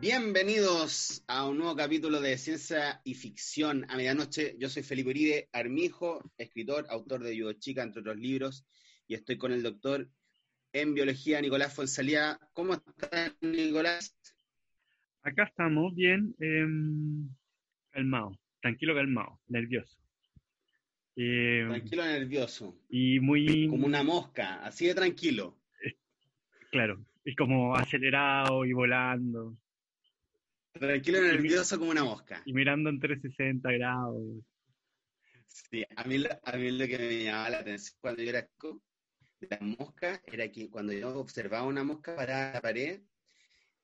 Bienvenidos 0.00 1.24
a 1.26 1.48
un 1.48 1.58
nuevo 1.58 1.74
capítulo 1.74 2.20
de 2.20 2.38
Ciencia 2.38 3.00
y 3.02 3.14
Ficción 3.14 3.84
a 3.88 3.96
Medianoche. 3.96 4.54
Yo 4.56 4.68
soy 4.68 4.84
Felipe 4.84 5.10
Uribe 5.10 5.48
Armijo, 5.52 6.22
escritor, 6.38 6.86
autor 6.88 7.24
de 7.24 7.36
Yudo 7.36 7.54
Chica, 7.54 7.82
entre 7.82 8.02
otros 8.02 8.16
libros, 8.16 8.64
y 9.08 9.14
estoy 9.14 9.38
con 9.38 9.50
el 9.50 9.64
doctor 9.64 10.08
en 10.72 10.94
biología, 10.94 11.40
Nicolás 11.40 11.74
Fonsalía. 11.74 12.38
¿Cómo 12.52 12.74
está, 12.74 13.34
Nicolás? 13.40 14.16
Acá 15.22 15.42
estamos 15.42 15.92
bien, 15.96 16.32
em, 16.38 17.28
calmado, 17.90 18.38
tranquilo, 18.62 18.94
calmado, 18.94 19.40
nervioso. 19.48 19.98
Em, 21.16 21.70
tranquilo, 21.70 22.04
nervioso. 22.04 22.78
Y 22.88 23.18
muy... 23.18 23.66
Como 23.66 23.84
una 23.84 24.04
mosca, 24.04 24.64
así 24.64 24.86
de 24.86 24.94
tranquilo. 24.94 25.58
Claro, 26.70 27.04
y 27.24 27.34
como 27.34 27.74
acelerado 27.74 28.64
y 28.64 28.72
volando. 28.72 29.56
Tranquilo, 30.78 31.22
nervioso 31.22 31.78
como 31.78 31.90
una 31.90 32.04
mosca. 32.04 32.42
Y 32.44 32.52
mirando 32.52 32.90
en 32.90 32.98
360 33.00 33.72
grados. 33.72 34.22
Sí, 35.46 35.84
a 35.96 36.04
mí, 36.04 36.22
a 36.44 36.56
mí 36.56 36.70
lo 36.70 36.86
que 36.86 36.98
me 36.98 37.24
llamaba 37.24 37.50
la 37.50 37.58
atención 37.58 37.96
cuando 38.00 38.22
yo 38.22 38.30
era 38.30 38.48
la 39.40 39.58
mosca 39.60 40.20
era 40.26 40.50
que 40.50 40.68
cuando 40.68 40.92
yo 40.92 41.16
observaba 41.18 41.66
una 41.66 41.84
mosca 41.84 42.16
para 42.16 42.52
la 42.52 42.60
pared, 42.60 43.00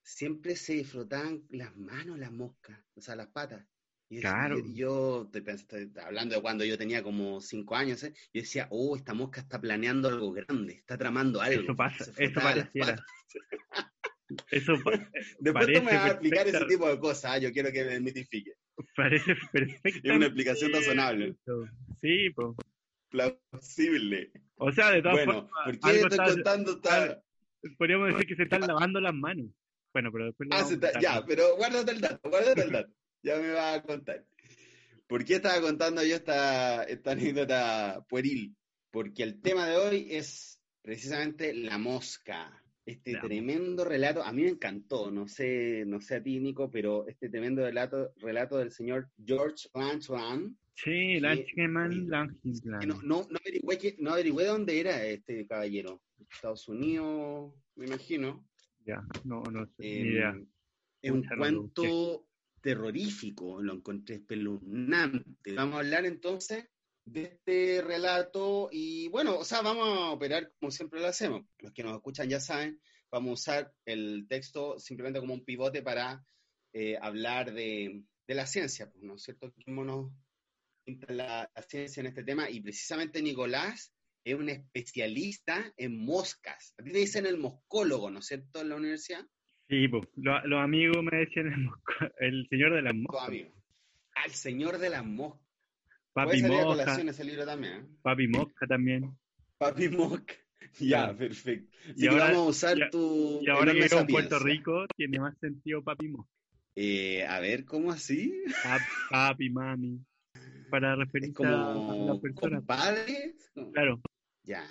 siempre 0.02 0.56
se 0.56 0.74
disfrutaban 0.74 1.44
las 1.50 1.76
manos 1.76 2.18
las 2.18 2.32
moscas, 2.32 2.78
o 2.94 3.00
sea, 3.00 3.16
las 3.16 3.28
patas. 3.28 3.64
Y 4.08 4.20
claro. 4.20 4.58
Yo, 4.74 5.30
estoy, 5.32 5.90
hablando 6.04 6.34
de 6.34 6.42
cuando 6.42 6.64
yo 6.64 6.76
tenía 6.76 7.02
como 7.02 7.40
cinco 7.40 7.74
años, 7.74 8.02
¿eh? 8.04 8.12
yo 8.32 8.42
decía, 8.42 8.68
oh, 8.70 8.96
esta 8.96 9.14
mosca 9.14 9.40
está 9.40 9.60
planeando 9.60 10.08
algo 10.08 10.32
grande, 10.32 10.74
está 10.74 10.98
tramando 10.98 11.40
algo. 11.40 11.62
Eso 11.62 11.76
pasa, 11.76 12.12
eso 12.18 12.40
pareciera. 12.40 12.96
Eso 14.50 14.72
Después 15.40 15.66
tú 15.66 15.82
me 15.82 15.94
vas 15.94 16.04
a 16.04 16.08
explicar 16.08 16.48
ese 16.48 16.64
tipo 16.66 16.88
de 16.88 16.98
cosas, 16.98 17.32
¿ah? 17.32 17.38
yo 17.38 17.52
quiero 17.52 17.72
que 17.72 17.84
me 17.84 18.00
mitifique. 18.00 18.54
Parece 18.96 19.36
perfecto. 19.52 20.00
Es 20.08 20.16
una 20.16 20.26
explicación 20.26 20.72
razonable. 20.72 21.36
Sí, 22.00 22.30
pues. 22.30 22.56
Plausible. 23.10 24.32
O 24.56 24.72
sea, 24.72 24.90
de 24.90 25.02
todas 25.02 25.24
bueno, 25.24 25.48
¿por 25.64 25.78
qué 25.78 26.00
estoy 26.00 26.18
contando 26.18 26.80
Podríamos 27.78 28.08
decir 28.08 28.26
que 28.26 28.36
se 28.36 28.42
están 28.42 28.60
lavando 28.66 29.00
las 29.00 29.14
manos. 29.14 29.46
Bueno, 29.92 30.10
pero 30.12 30.26
después... 30.26 30.48
Ah, 30.52 30.66
ya, 31.00 31.24
pero 31.24 31.56
guárdate 31.56 31.92
el 31.92 32.00
dato, 32.00 32.28
guárdate 32.28 32.62
el 32.62 32.72
dato. 32.72 32.92
ya 33.22 33.36
me 33.36 33.52
vas 33.52 33.78
a 33.78 33.82
contar. 33.82 34.24
¿Por 35.06 35.24
qué 35.24 35.36
estaba 35.36 35.60
contando 35.60 36.02
yo 36.02 36.16
esta, 36.16 36.82
esta 36.84 37.12
anécdota 37.12 38.04
pueril? 38.08 38.56
Porque 38.90 39.22
el 39.22 39.40
tema 39.40 39.68
de 39.68 39.76
hoy 39.76 40.08
es 40.10 40.60
precisamente 40.82 41.54
la 41.54 41.78
mosca 41.78 42.63
este 42.86 43.16
tremendo 43.18 43.84
relato, 43.84 44.22
a 44.22 44.32
mí 44.32 44.42
me 44.42 44.50
encantó, 44.50 45.10
no 45.10 45.26
sé, 45.26 45.84
no 45.86 46.00
sé 46.00 46.16
a 46.16 46.22
ti, 46.22 46.38
Nico, 46.38 46.70
pero 46.70 47.06
este 47.08 47.28
tremendo 47.28 47.62
relato, 47.62 48.12
relato 48.16 48.58
del 48.58 48.70
señor 48.70 49.08
George 49.24 49.68
Langeland. 49.74 50.56
Sí, 50.74 51.20
Langeland, 51.20 52.10
No, 52.86 53.00
no, 53.02 53.26
no, 53.30 53.38
averigüé 53.40 53.96
no 54.00 54.10
averigüé 54.12 54.44
dónde 54.46 54.80
era 54.80 55.04
este 55.04 55.46
caballero. 55.46 56.02
Estados 56.30 56.68
Unidos, 56.68 57.54
me 57.76 57.86
imagino. 57.86 58.46
Ya, 58.84 59.02
no, 59.24 59.42
no 59.44 59.66
sé, 59.66 59.82
ni 59.82 60.10
idea. 60.10 60.38
Es 61.00 61.10
un 61.10 61.24
cuento 61.24 62.26
terrorífico, 62.60 63.62
lo 63.62 63.74
encontré 63.74 64.16
espeluznante. 64.16 65.52
Vamos 65.54 65.76
a 65.76 65.78
hablar 65.78 66.06
entonces 66.06 66.66
de 67.04 67.22
este 67.24 67.82
relato 67.82 68.68
y 68.72 69.08
bueno, 69.08 69.38
o 69.38 69.44
sea, 69.44 69.60
vamos 69.62 69.86
a 69.86 70.10
operar 70.10 70.52
como 70.58 70.70
siempre 70.70 71.00
lo 71.00 71.06
hacemos. 71.06 71.42
Los 71.58 71.72
que 71.72 71.82
nos 71.82 71.94
escuchan 71.94 72.28
ya 72.28 72.40
saben, 72.40 72.80
vamos 73.10 73.30
a 73.30 73.32
usar 73.32 73.72
el 73.84 74.26
texto 74.28 74.78
simplemente 74.78 75.20
como 75.20 75.34
un 75.34 75.44
pivote 75.44 75.82
para 75.82 76.24
eh, 76.72 76.96
hablar 77.00 77.52
de, 77.52 78.02
la 78.26 78.46
ciencia, 78.46 78.90
pues, 78.90 79.04
¿no 79.04 79.16
es 79.16 79.22
cierto? 79.22 79.52
¿Cómo 79.64 79.84
nos 79.84 80.10
la, 81.08 81.50
la 81.54 81.62
ciencia 81.62 82.00
en 82.00 82.06
este 82.06 82.24
tema? 82.24 82.50
Y 82.50 82.60
precisamente 82.60 83.22
Nicolás 83.22 83.94
es 84.24 84.34
un 84.34 84.48
especialista 84.48 85.72
en 85.76 86.04
moscas. 86.04 86.74
A 86.78 86.82
ti 86.82 86.90
te 86.90 86.98
dicen 86.98 87.26
el 87.26 87.36
moscólogo, 87.36 88.10
¿no 88.10 88.20
es 88.20 88.26
cierto?, 88.26 88.62
en 88.62 88.70
la 88.70 88.76
universidad. 88.76 89.26
Sí, 89.68 89.88
pues, 89.88 90.04
los 90.16 90.60
amigos 90.60 91.02
me 91.02 91.18
decían 91.18 91.46
el, 91.46 91.68
el 92.20 92.48
señor 92.48 92.74
de 92.74 92.82
las 92.82 92.94
moscas. 92.94 93.30
Al 94.14 94.30
señor 94.30 94.78
de 94.78 94.90
las 94.90 95.04
moscas. 95.04 95.43
Papi 96.14 96.42
Mosca. 96.44 97.02
ese 97.02 97.24
libro 97.24 97.44
también. 97.44 97.74
¿eh? 97.74 97.86
Papi 98.02 98.28
Mosca 98.28 98.66
también. 98.66 99.18
Papi 99.58 99.88
Mosca. 99.88 100.34
Ya, 100.80 101.14
perfecto. 101.14 101.76
y 101.96 102.06
ahora, 102.06 102.24
vamos 102.26 102.46
a 102.46 102.50
usar 102.50 102.90
tu. 102.90 103.40
Y 103.42 103.50
ahora 103.50 103.72
que 103.72 103.82
vivo 103.82 104.00
en 104.00 104.06
Puerto 104.06 104.38
Rico, 104.38 104.86
tiene 104.96 105.20
más 105.20 105.36
sentido 105.38 105.82
Papi 105.82 106.08
Mosca. 106.08 106.30
Eh, 106.76 107.24
a 107.26 107.38
ver, 107.40 107.64
¿cómo 107.64 107.92
así? 107.92 108.42
Papi, 109.10 109.50
mami. 109.50 110.00
Para 110.70 110.96
referirse 110.96 111.34
como 111.34 112.10
a 112.10 112.12
las 112.12 112.18
personas. 112.18 112.64
¿Padres? 112.64 113.52
Claro. 113.72 114.00
Ya. 114.42 114.64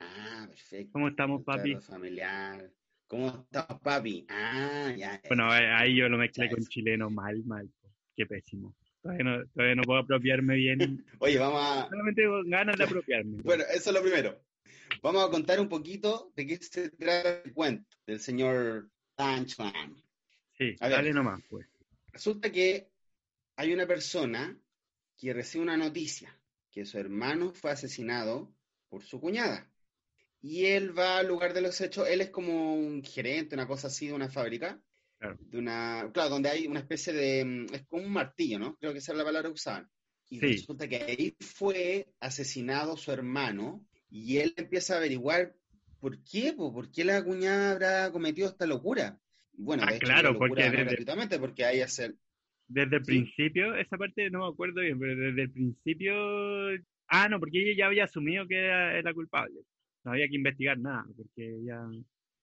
ah, 0.00 0.46
perfecto. 0.48 0.92
¿Cómo 0.92 1.08
estamos, 1.08 1.42
papi? 1.44 1.76
Familiar. 1.76 2.70
¿Cómo 3.06 3.28
estamos, 3.28 3.80
papi? 3.82 4.26
Ah, 4.28 4.92
ya. 4.96 5.20
Bueno, 5.28 5.50
ahí 5.50 5.96
yo 5.96 6.08
lo 6.08 6.18
mezclé 6.18 6.50
con 6.50 6.64
chileno 6.66 7.08
mal, 7.10 7.42
mal. 7.44 7.70
Qué 8.14 8.26
pésimo. 8.26 8.74
Todavía 9.02 9.24
no, 9.24 9.46
todavía 9.48 9.74
no 9.74 9.82
puedo 9.82 10.00
apropiarme 10.00 10.54
bien. 10.54 11.04
Oye, 11.18 11.38
vamos 11.38 11.60
a... 11.62 11.88
Solamente 11.88 12.22
tengo 12.22 12.42
ganas 12.44 12.76
de 12.76 12.84
apropiarme. 12.84 13.42
bueno, 13.42 13.64
eso 13.74 13.90
es 13.90 13.94
lo 13.94 14.02
primero. 14.02 14.40
Vamos 15.02 15.26
a 15.26 15.30
contar 15.30 15.60
un 15.60 15.68
poquito 15.68 16.32
de 16.36 16.46
qué 16.46 16.56
se 16.58 16.90
trata 16.90 17.42
el 17.42 17.52
cuento 17.52 17.96
del 18.06 18.20
señor 18.20 18.88
Tanchman. 19.16 19.96
Sí, 20.56 20.76
dale 20.78 21.12
nomás, 21.12 21.40
pues. 21.48 21.66
Resulta 22.12 22.52
que 22.52 22.88
hay 23.56 23.72
una 23.72 23.86
persona 23.86 24.56
que 25.16 25.32
recibe 25.32 25.64
una 25.64 25.76
noticia 25.76 26.36
que 26.70 26.86
su 26.86 26.98
hermano 26.98 27.52
fue 27.52 27.70
asesinado 27.70 28.52
por 28.88 29.02
su 29.02 29.20
cuñada. 29.20 29.68
Y 30.40 30.66
él 30.66 30.96
va 30.96 31.18
al 31.18 31.28
lugar 31.28 31.54
de 31.54 31.60
los 31.60 31.80
hechos, 31.80 32.08
él 32.08 32.20
es 32.20 32.30
como 32.30 32.74
un 32.74 33.02
gerente, 33.04 33.54
una 33.54 33.66
cosa 33.66 33.86
así 33.86 34.08
de 34.08 34.12
una 34.12 34.28
fábrica, 34.28 34.80
Claro. 35.22 35.38
De 35.40 35.58
una, 35.58 36.10
claro, 36.12 36.30
donde 36.30 36.48
hay 36.48 36.66
una 36.66 36.80
especie 36.80 37.12
de. 37.12 37.44
Mm, 37.44 37.66
es 37.72 37.86
como 37.86 38.02
un 38.02 38.12
martillo, 38.12 38.58
¿no? 38.58 38.76
Creo 38.76 38.92
que 38.92 38.98
esa 38.98 39.12
es 39.12 39.18
la 39.18 39.24
palabra 39.24 39.48
que 39.50 39.54
usaban. 39.54 39.88
Y 40.28 40.40
resulta 40.40 40.88
que 40.88 40.96
ahí 40.96 41.36
fue 41.38 42.08
asesinado 42.18 42.96
su 42.96 43.12
hermano 43.12 43.86
y 44.10 44.38
él 44.38 44.54
empieza 44.56 44.94
a 44.94 44.96
averiguar 44.96 45.54
por 46.00 46.24
qué, 46.24 46.54
por 46.54 46.90
qué 46.90 47.04
la 47.04 47.22
cuñada 47.22 47.72
habrá 47.72 48.10
cometido 48.10 48.48
esta 48.48 48.66
locura. 48.66 49.20
Bueno, 49.52 49.84
ah, 49.86 49.92
claro, 50.00 50.36
porque 50.36 50.70
desde, 50.70 51.38
porque 51.38 51.66
hay 51.66 51.82
hacer. 51.82 52.16
Desde 52.66 52.96
el 52.96 53.02
principio, 53.02 53.76
esa 53.76 53.98
parte 53.98 54.28
no 54.30 54.40
me 54.40 54.52
acuerdo 54.52 54.80
bien, 54.80 54.98
pero 54.98 55.14
desde 55.14 55.42
el 55.42 55.52
principio. 55.52 56.14
Ah, 57.06 57.28
no, 57.28 57.38
porque 57.38 57.62
ella 57.62 57.76
ya 57.78 57.86
había 57.86 58.04
asumido 58.04 58.48
que 58.48 58.58
era, 58.58 58.98
era 58.98 59.14
culpable. 59.14 59.60
No 60.02 60.12
había 60.12 60.26
que 60.26 60.36
investigar 60.36 60.78
nada, 60.78 61.04
porque 61.16 61.58
ella. 61.60 61.78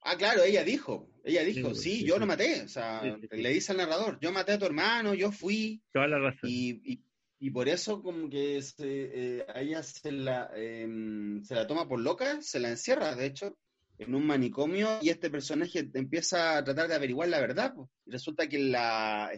Ah, 0.01 0.15
claro, 0.17 0.43
ella 0.43 0.63
dijo, 0.63 1.09
ella 1.23 1.43
dijo, 1.43 1.75
sí, 1.75 2.05
yo 2.05 2.17
lo 2.17 2.25
maté, 2.25 2.61
o 2.61 2.67
sea, 2.67 3.01
le 3.03 3.49
dice 3.49 3.73
al 3.73 3.79
narrador, 3.79 4.17
yo 4.21 4.31
maté 4.31 4.53
a 4.53 4.59
tu 4.59 4.65
hermano, 4.65 5.13
yo 5.13 5.31
fui. 5.31 5.81
Toda 5.91 6.07
la 6.07 6.19
razón. 6.19 6.49
Y, 6.49 7.01
y, 7.39 7.51
por 7.51 7.67
eso 7.67 8.01
como 8.01 8.29
que 8.29 8.61
se, 8.61 9.39
eh, 9.39 9.45
ella 9.55 9.83
se 9.83 10.11
la, 10.11 10.49
em, 10.55 11.43
se 11.43 11.55
la 11.55 11.67
toma 11.67 11.87
por 11.87 11.99
loca, 11.99 12.41
se 12.41 12.59
la 12.59 12.69
encierra, 12.69 13.15
de 13.15 13.25
hecho, 13.25 13.57
en 13.97 14.15
un 14.15 14.25
manicomio 14.25 14.99
y 15.01 15.09
este 15.09 15.29
personaje 15.29 15.89
empieza 15.93 16.57
a 16.57 16.63
tratar 16.63 16.87
de 16.87 16.95
averiguar 16.95 17.27
la 17.29 17.41
verdad. 17.41 17.73
Pues. 17.75 17.89
Y 18.05 18.11
resulta 18.11 18.47
que 18.47 18.59
la, 18.59 19.31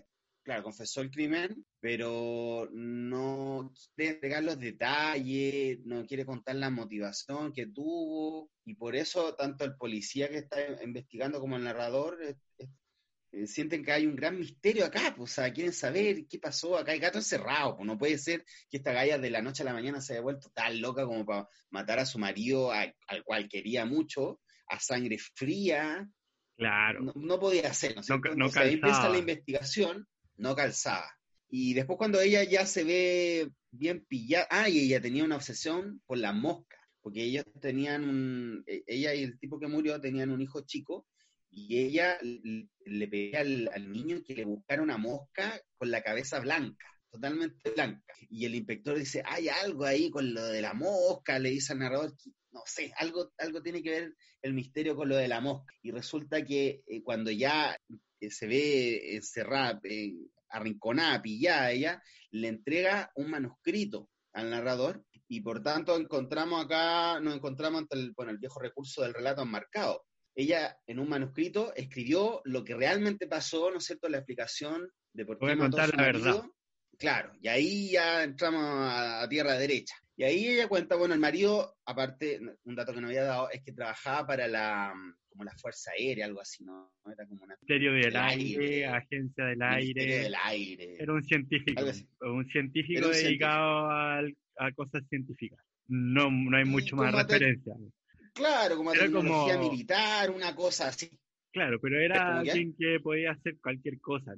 claro, 0.44 0.64
confesó 0.64 1.02
el 1.02 1.12
crimen, 1.12 1.66
pero 1.80 2.68
no 2.72 3.72
quiere 3.96 4.12
entregar 4.12 4.44
los 4.44 4.60
detalles, 4.60 5.80
no 5.86 6.06
quiere 6.06 6.26
contar 6.26 6.56
la 6.56 6.70
motivación 6.70 7.54
que 7.54 7.68
tuvo, 7.68 8.52
y 8.66 8.76
por 8.76 8.96
eso 8.96 9.36
tanto 9.36 9.66
el 9.66 9.76
policía 9.76 10.30
que 10.30 10.40
está 10.40 10.84
investigando 10.84 11.40
como 11.40 11.58
el 11.58 11.64
narrador 11.64 12.22
eh, 12.24 12.36
eh, 12.58 12.68
eh, 13.34 13.48
sienten 13.48 13.84
que 13.84 13.92
hay 13.92 14.08
un 14.08 14.16
gran 14.16 14.38
misterio 14.38 14.86
acá, 14.86 15.14
pues, 15.16 15.32
o 15.32 15.34
sea, 15.34 15.54
quieren 15.54 15.74
saber 15.74 16.26
qué 16.28 16.40
pasó, 16.40 16.78
acá 16.78 16.92
hay 16.92 17.00
gato 17.00 17.20
encerrado, 17.20 17.78
pues 17.78 17.88
no 17.88 17.98
puede 17.98 18.18
ser 18.18 18.44
que 18.70 18.78
esta 18.78 18.92
galla 18.92 19.18
de 19.18 19.30
la 19.30 19.42
noche 19.42 19.64
a 19.64 19.68
la 19.68 19.74
mañana 19.74 20.02
se 20.02 20.14
haya 20.14 20.22
vuelto 20.22 20.50
tan 20.50 20.82
loca 20.82 21.06
como 21.06 21.26
para 21.26 21.48
matar 21.70 22.00
a 22.00 22.06
su 22.06 22.20
marido, 22.20 22.72
al 22.72 23.24
cual 23.24 23.48
quería 23.48 23.86
mucho, 23.86 24.42
a 24.68 24.80
sangre 24.80 25.18
fría. 25.18 26.08
Claro. 26.58 27.14
No, 27.16 27.40
podía 27.40 27.74
ser, 27.74 27.96
¿no? 27.96 28.02
no, 28.36 28.50
ahí 28.56 28.74
empieza 28.74 29.10
la 29.10 29.18
investigación 29.18 30.08
no 30.42 30.56
calzaba. 30.56 31.18
Y 31.50 31.74
después 31.74 31.98
cuando 31.98 32.20
ella 32.20 32.44
ya 32.44 32.66
se 32.66 32.84
ve 32.84 33.52
bien 33.72 34.06
pillada, 34.06 34.48
ah, 34.50 34.70
y 34.70 34.80
ella 34.80 35.00
tenía 35.00 35.24
una 35.24 35.36
obsesión 35.36 36.02
por 36.06 36.18
la 36.18 36.34
mosca, 36.34 36.78
porque 37.02 37.24
ellos 37.24 37.46
tenían 37.62 38.04
un, 38.04 38.64
e, 38.66 38.84
ella 38.88 39.14
y 39.14 39.24
el 39.24 39.40
tipo 39.40 39.60
que 39.60 39.68
murió 39.68 40.02
tenían 40.02 40.32
un 40.32 40.42
hijo 40.42 40.62
chico, 40.62 41.08
y 41.52 41.78
ella 41.78 42.18
le 42.22 43.08
pedía 43.08 43.42
al, 43.42 43.92
niño 43.92 44.24
que 44.26 44.34
le 44.34 44.46
buscara 44.46 44.82
una 44.82 44.98
mosca 44.98 45.62
con 45.78 45.92
la 45.92 46.02
cabeza 46.02 46.40
blanca, 46.40 46.86
totalmente 47.10 47.70
blanca. 47.72 48.14
Y 48.30 48.46
el 48.46 48.56
inspector 48.56 48.98
dice, 48.98 49.22
hay 49.26 49.50
algo 49.50 49.86
ahí 49.86 50.10
con 50.10 50.34
lo 50.34 50.46
de 50.46 50.62
la 50.62 50.74
mosca, 50.74 51.38
le 51.40 51.50
dice 51.50 51.74
al 51.74 51.80
narrador, 51.80 52.14
no 52.52 52.62
sé, 52.66 52.94
algo, 52.98 53.32
algo 53.38 53.62
tiene 53.62 53.82
que 53.82 53.90
ver 53.90 54.16
el 54.42 54.54
misterio 54.54 54.96
con 54.96 55.10
lo 55.10 55.16
de 55.16 55.28
la 55.28 55.42
mosca. 55.42 55.74
Y 55.82 55.92
resulta 55.92 56.44
que 56.44 56.84
eh, 56.86 57.02
cuando 57.04 57.32
ya 57.32 57.78
eh, 58.20 58.30
se 58.30 58.48
ve 58.48 59.16
encerrada, 59.16 59.80
eh, 59.84 60.14
arrinconada, 60.50 61.22
pillada 61.22 61.72
ella, 61.72 62.04
le 62.32 62.48
entrega 62.48 63.12
un 63.16 63.30
manuscrito 63.30 64.10
al 64.34 64.50
narrador 64.50 65.04
y 65.28 65.42
por 65.42 65.64
tanto 65.64 65.96
encontramos 65.96 66.66
acá, 66.66 67.20
nos 67.22 67.36
encontramos 67.36 67.82
ante 67.82 67.98
el, 67.98 68.12
bueno, 68.12 68.32
el 68.32 68.38
viejo 68.38 68.60
recurso 68.60 69.02
del 69.02 69.14
relato 69.14 69.42
enmarcado. 69.42 70.06
Ella 70.36 70.78
en 70.88 71.00
un 71.00 71.10
manuscrito 71.10 71.74
escribió 71.76 72.42
lo 72.46 72.64
que 72.64 72.76
realmente 72.76 73.28
pasó, 73.28 73.70
¿no 73.72 73.78
es 73.78 73.86
cierto?, 73.86 74.10
la 74.10 74.18
explicación 74.18 74.90
de 75.14 75.26
por 75.26 75.38
qué 75.40 75.56
mató 75.56 75.78
a 75.78 75.88
su 75.88 75.96
la 75.96 76.04
verdad. 76.04 76.44
Claro, 76.98 77.34
y 77.42 77.48
ahí 77.48 77.92
ya 77.92 78.24
entramos 78.24 78.62
a, 78.64 79.28
tierra 79.28 79.54
derecha. 79.58 79.96
Y 80.22 80.24
ahí 80.24 80.48
ella 80.50 80.68
cuenta, 80.68 80.98
bueno, 80.98 81.16
el 81.16 81.20
marido, 81.20 81.78
aparte, 81.84 82.40
un 82.66 82.76
dato 82.76 82.94
que 82.94 83.02
no 83.02 83.08
había 83.08 83.24
dado, 83.24 83.50
es 83.50 83.64
que 83.64 83.72
trabajaba 83.72 84.28
para 84.28 84.48
la, 84.48 84.94
como 85.28 85.44
la 85.44 85.52
Fuerza 85.54 85.90
Aérea, 85.98 86.28
algo 86.28 86.40
así, 86.40 86.64
¿no? 86.64 86.94
Era 87.12 87.26
como 87.26 87.44
una... 87.44 87.58
Ministerio 87.60 87.94
del, 87.94 88.16
aire, 88.16 88.86
Agencia 88.86 89.46
del 89.46 89.64
Aire. 89.64 90.06
del 90.06 90.36
Aire. 90.44 90.98
Era 91.00 91.12
un 91.12 91.24
científico, 91.24 91.82
un 92.22 92.48
científico 92.50 93.08
dedicado 93.10 93.90
A, 93.90 94.72
cosas 94.76 95.02
científicas. 95.10 95.58
No, 95.88 96.30
no 96.30 96.56
hay 96.56 96.66
mucho 96.66 96.96
más 96.96 97.16
referencia. 97.16 97.74
Claro, 98.36 98.78
como 98.78 98.94
era 98.94 99.02
tecnología 99.02 99.58
militar, 99.58 100.30
una 100.30 100.54
cosa 100.54 100.90
así. 100.90 101.10
Claro, 101.52 101.80
pero 101.82 102.00
era 102.00 102.38
alguien 102.38 102.76
que 102.78 103.00
podía 103.00 103.32
hacer 103.32 103.58
cualquier 103.60 104.00
cosa. 104.00 104.36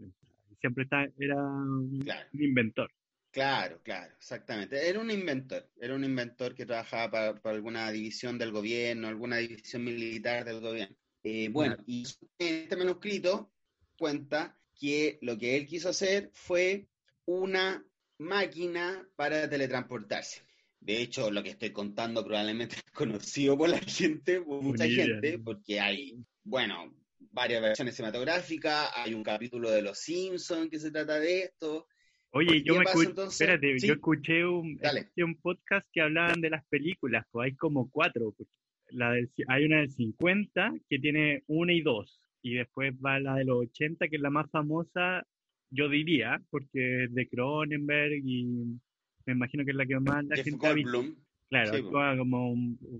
Siempre 0.61 0.85
está, 0.85 1.05
era 1.19 1.35
un 1.35 1.99
inventor. 2.31 2.89
Claro, 3.33 3.81
claro, 3.81 4.13
exactamente. 4.15 4.87
Era 4.87 4.99
un 4.99 5.09
inventor, 5.09 5.67
era 5.81 5.95
un 5.95 6.03
inventor 6.03 6.53
que 6.53 6.67
trabajaba 6.67 7.33
para, 7.41 7.55
alguna 7.55 7.91
división 7.91 8.37
del 8.37 8.51
gobierno, 8.51 9.07
alguna 9.07 9.37
división 9.37 9.83
militar 9.83 10.45
del 10.45 10.61
gobierno. 10.61 10.95
Eh, 11.23 11.49
bueno, 11.49 11.75
y 11.87 12.03
este 12.37 12.75
manuscrito 12.77 13.51
cuenta 13.97 14.55
que 14.79 15.17
lo 15.23 15.35
que 15.35 15.57
él 15.57 15.65
quiso 15.65 15.89
hacer 15.89 16.29
fue 16.31 16.87
una 17.25 17.83
máquina 18.19 19.03
para 19.15 19.49
teletransportarse. 19.49 20.43
De 20.79 21.01
hecho, 21.01 21.31
lo 21.31 21.41
que 21.41 21.49
estoy 21.49 21.71
contando 21.71 22.23
probablemente 22.23 22.75
es 22.85 22.91
conocido 22.91 23.57
por 23.57 23.69
la 23.69 23.79
gente, 23.79 24.41
por 24.41 24.61
mucha 24.61 24.85
gente, 24.85 25.39
porque 25.39 25.79
hay, 25.79 26.23
bueno, 26.43 26.93
varias 27.31 27.63
versiones 27.63 27.95
cinematográficas, 27.95 28.91
hay 28.93 29.15
un 29.15 29.23
capítulo 29.23 29.71
de 29.71 29.81
Los 29.81 29.97
Simpsons 29.97 30.69
que 30.69 30.77
se 30.77 30.91
trata 30.91 31.19
de 31.19 31.45
esto, 31.45 31.87
Oye, 32.35 32.63
yo 32.63 32.75
me 32.75 32.83
escuché, 32.83 33.13
espérate, 33.27 33.77
yo 33.77 33.93
escuché 33.93 34.43
un, 34.43 34.79
un 35.17 35.35
podcast 35.35 35.87
que 35.93 36.01
hablaban 36.01 36.41
de 36.41 36.49
las 36.49 36.65
películas, 36.65 37.27
pues 37.31 37.45
hay 37.45 37.55
como 37.55 37.91
cuatro. 37.91 38.33
Pues. 38.35 38.49
La 38.89 39.11
hay 39.47 39.65
una 39.65 39.77
del 39.77 39.91
50 39.91 40.73
que 40.89 40.97
tiene 40.97 41.43
una 41.45 41.73
y 41.73 41.81
dos, 41.81 42.19
y 42.41 42.55
después 42.55 42.95
va 42.95 43.19
la 43.19 43.35
de 43.35 43.45
los 43.45 43.57
80 43.69 44.07
que 44.07 44.15
es 44.15 44.21
la 44.21 44.31
más 44.31 44.49
famosa, 44.49 45.27
yo 45.69 45.87
diría, 45.89 46.41
porque 46.49 47.03
es 47.03 47.13
de 47.13 47.27
Cronenberg 47.27 48.23
y 48.25 48.79
me 49.27 49.33
imagino 49.33 49.63
que 49.63 49.69
es 49.69 49.77
la 49.77 49.85
que 49.85 49.99
más 49.99 50.25
la 50.25 50.35
gente 50.37 50.67
ha 50.67 50.73
visto. 50.73 51.05
Claro, 51.49 51.77
actúa 51.77 52.17
como 52.17 52.55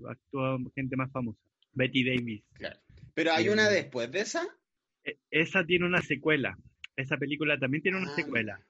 actúa 0.08 0.58
gente 0.76 0.94
más 0.94 1.10
famosa. 1.10 1.40
Betty 1.72 2.04
Davis. 2.04 2.44
Claro. 2.52 2.78
Pero 3.14 3.32
hay 3.32 3.48
una 3.48 3.68
eh, 3.68 3.74
después 3.74 4.12
de 4.12 4.20
esa. 4.20 4.46
E, 5.02 5.18
esa 5.32 5.64
tiene 5.66 5.86
una 5.86 6.02
secuela. 6.02 6.56
Esa 6.94 7.16
película 7.16 7.58
también 7.58 7.82
tiene 7.82 7.98
una 7.98 8.12
ah, 8.12 8.14
secuela 8.14 8.60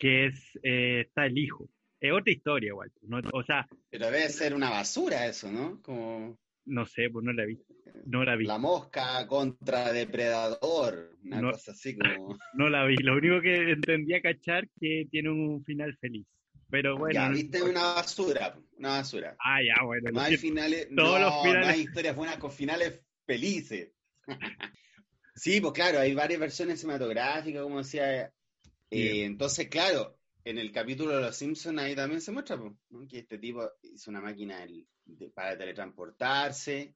que 0.00 0.26
es, 0.26 0.58
eh, 0.62 1.02
está 1.02 1.26
el 1.26 1.38
hijo. 1.38 1.68
Es 2.00 2.12
otra 2.12 2.32
historia 2.32 2.68
igual. 2.68 2.90
O 3.32 3.42
sea... 3.44 3.68
Pero 3.90 4.06
debe 4.06 4.28
ser 4.30 4.54
una 4.54 4.70
basura 4.70 5.26
eso, 5.26 5.52
¿no? 5.52 5.80
Como... 5.82 6.38
No 6.64 6.86
sé, 6.86 7.10
pues 7.10 7.24
no 7.24 7.32
la 7.32 7.44
vi. 7.44 7.62
No 8.06 8.24
la 8.24 8.36
vi. 8.36 8.46
La 8.46 8.58
mosca 8.58 9.26
contra 9.26 9.92
depredador, 9.92 11.16
una 11.22 11.42
cosa 11.42 11.72
así 11.72 11.96
como... 11.96 12.38
No 12.54 12.70
la 12.70 12.86
vi. 12.86 12.96
Lo 12.96 13.16
único 13.16 13.42
que 13.42 13.72
entendía 13.72 14.22
cachar 14.22 14.66
que 14.80 15.06
tiene 15.10 15.30
un 15.30 15.62
final 15.64 15.94
feliz. 15.98 16.26
Pero 16.70 16.96
bueno. 16.96 17.14
Ya, 17.14 17.28
viste 17.28 17.62
una 17.62 17.82
basura, 17.82 18.56
una 18.78 18.90
basura. 18.90 19.36
Ah, 19.38 19.60
ya, 19.62 19.84
bueno. 19.84 20.10
No 20.12 20.20
hay 20.20 20.38
finales, 20.38 20.88
todos 20.96 21.20
los 21.20 21.42
finales... 21.42 21.66
no 21.66 21.72
hay 21.72 21.80
historias 21.80 22.16
buenas 22.16 22.36
con 22.38 22.50
finales 22.50 23.02
felices. 23.26 23.92
sí, 25.34 25.60
pues 25.60 25.74
claro, 25.74 25.98
hay 25.98 26.14
varias 26.14 26.40
versiones 26.40 26.80
cinematográficas, 26.80 27.62
como 27.62 27.78
decía 27.78 28.32
eh, 28.90 29.24
entonces, 29.24 29.68
claro, 29.68 30.18
en 30.44 30.58
el 30.58 30.72
capítulo 30.72 31.16
de 31.16 31.22
Los 31.22 31.36
Simpsons 31.36 31.78
ahí 31.78 31.94
también 31.94 32.20
se 32.20 32.32
muestra 32.32 32.58
que 33.08 33.18
este 33.18 33.38
tipo 33.38 33.68
hizo 33.82 34.10
una 34.10 34.20
máquina 34.20 34.66
para 35.34 35.56
teletransportarse. 35.56 36.94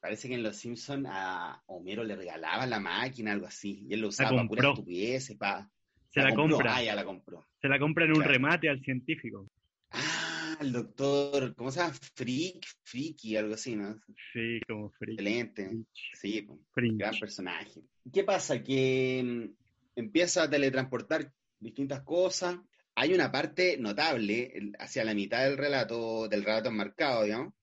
Parece 0.00 0.28
que 0.28 0.34
en 0.34 0.42
Los 0.42 0.56
Simpsons 0.56 1.06
a 1.10 1.62
Homero 1.66 2.02
le 2.04 2.16
regalaban 2.16 2.70
la 2.70 2.80
máquina, 2.80 3.32
algo 3.32 3.46
así, 3.46 3.86
y 3.88 3.94
él 3.94 4.00
lo 4.00 4.08
usaba 4.08 4.30
para 4.30 4.48
pura 4.48 4.68
estupidez. 4.70 5.36
Para, 5.36 5.70
se 6.08 6.20
la, 6.20 6.34
compra. 6.34 6.76
Ah, 6.76 6.82
ya 6.82 6.94
la 6.94 7.04
compró. 7.04 7.46
Se 7.60 7.68
la 7.68 7.78
compra 7.78 8.06
en 8.06 8.16
un 8.16 8.24
remate 8.24 8.68
al 8.68 8.80
científico. 8.82 9.46
Ah, 9.90 10.56
el 10.60 10.72
doctor, 10.72 11.54
¿cómo 11.54 11.70
se 11.70 11.80
llama? 11.80 11.94
Freak, 12.14 12.66
Freaky, 12.82 13.36
algo 13.36 13.54
así, 13.54 13.76
¿no? 13.76 14.00
Sí, 14.32 14.60
como 14.66 14.90
Freak. 14.90 15.20
Excelente. 15.20 15.70
Sí, 16.14 16.46
gran 16.74 17.18
personaje. 17.18 17.82
¿Qué 18.12 18.24
pasa? 18.24 18.62
Que 18.62 19.22
mm, 19.22 19.59
empieza 20.00 20.42
a 20.42 20.50
teletransportar 20.50 21.32
distintas 21.58 22.02
cosas. 22.02 22.56
Hay 22.94 23.14
una 23.14 23.30
parte 23.30 23.76
notable 23.78 24.72
hacia 24.78 25.04
la 25.04 25.14
mitad 25.14 25.44
del 25.44 25.56
relato, 25.56 26.28
del 26.28 26.44
relato 26.44 26.68
enmarcado, 26.68 27.24
digamos, 27.24 27.54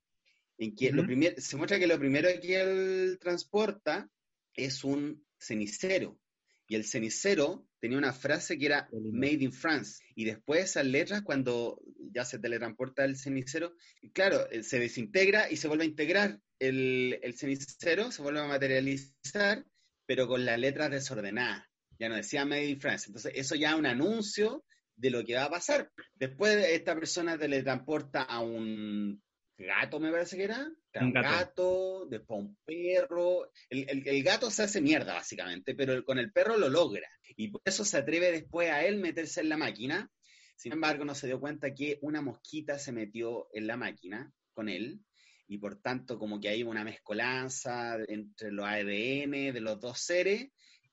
en 0.58 0.76
que 0.76 0.92
lo 0.92 1.04
se 1.38 1.58
muestra 1.58 1.80
que 1.80 1.88
lo 1.88 2.00
primero 2.00 2.30
que 2.42 2.62
él 2.62 3.20
transporta 3.20 4.10
es 4.54 4.84
un 4.84 5.26
cenicero. 5.38 6.20
Y 6.68 6.76
el 6.76 6.84
cenicero 6.84 7.68
tenía 7.80 7.98
una 7.98 8.14
frase 8.14 8.58
que 8.58 8.66
era 8.66 8.90
Made 8.92 9.44
in 9.44 9.54
France. 9.54 10.04
Y 10.16 10.26
después 10.26 10.66
esas 10.66 10.86
letras, 10.86 11.22
cuando 11.22 11.80
ya 12.12 12.26
se 12.26 12.40
teletransporta 12.40 13.06
el 13.06 13.16
cenicero, 13.16 13.76
claro, 14.14 14.50
eh, 14.50 14.64
se 14.64 14.80
desintegra 14.80 15.50
y 15.50 15.58
se 15.58 15.68
vuelve 15.68 15.84
a 15.84 15.88
integrar 15.88 16.42
el, 16.60 17.20
el 17.22 17.38
cenicero, 17.38 18.12
se 18.12 18.22
vuelve 18.22 18.42
a 18.42 18.48
materializar, 18.48 19.66
pero 20.06 20.28
con 20.28 20.44
las 20.44 20.60
letras 20.60 20.92
desordenadas 20.92 21.68
ya 22.00 22.10
no 22.10 22.16
decía 22.16 22.46
Made 22.46 22.70
in 22.70 22.80
France. 22.80 23.06
Entonces, 23.08 23.34
eso 23.36 23.56
ya 23.56 23.72
es 23.72 23.76
un 23.76 23.86
anuncio 23.86 24.64
de 24.96 25.10
lo 25.12 25.24
que 25.24 25.36
va 25.36 25.46
a 25.46 25.50
pasar. 25.50 25.92
Después, 26.16 26.56
esta 26.70 26.96
persona 26.96 27.38
teletransporta 27.38 28.24
a 28.24 28.40
un 28.40 29.22
gato, 29.58 30.00
me 30.00 30.12
parece 30.12 30.38
que 30.38 30.44
era. 30.44 30.68
Un 31.00 31.14
gato, 31.14 32.08
después 32.10 32.40
un 32.40 32.58
perro. 32.66 33.52
El, 33.70 34.24
gato 34.24 34.50
se 34.52 34.64
hace 34.64 34.82
mierda, 34.82 35.14
básicamente, 35.14 35.76
pero 35.76 36.04
con 36.04 36.20
el 36.20 36.32
perro 36.32 36.58
lo 36.58 36.70
logra. 36.70 37.08
Y 37.36 37.50
por 37.50 37.62
eso 37.66 37.86
se 37.86 37.98
atreve 37.98 38.32
después 38.32 38.70
a 38.70 38.84
él 38.86 38.98
meterse 38.98 39.42
en 39.42 39.50
la 39.50 39.58
máquina. 39.58 40.12
Sin 40.56 40.74
embargo, 40.74 41.06
no 41.06 41.14
se 41.14 41.28
dio 41.28 41.40
cuenta 41.40 41.74
que 41.74 42.00
una 42.02 42.22
mosquita 42.22 42.80
se 42.80 42.92
metió 42.92 43.48
en 43.54 43.68
la 43.68 43.78
máquina 43.78 44.32
con 44.54 44.70
él. 44.70 45.02
Y 45.48 45.60
por 45.60 45.80
tanto, 45.82 46.18
como 46.20 46.42
que 46.42 46.50
hay 46.50 46.64
una 46.64 46.84
mezcolanza 46.84 47.98
entre 48.08 48.52
los 48.52 48.66
ADN 48.66 49.54
de 49.54 49.62
los 49.62 49.80
dos 49.80 50.00
seres 50.00 50.50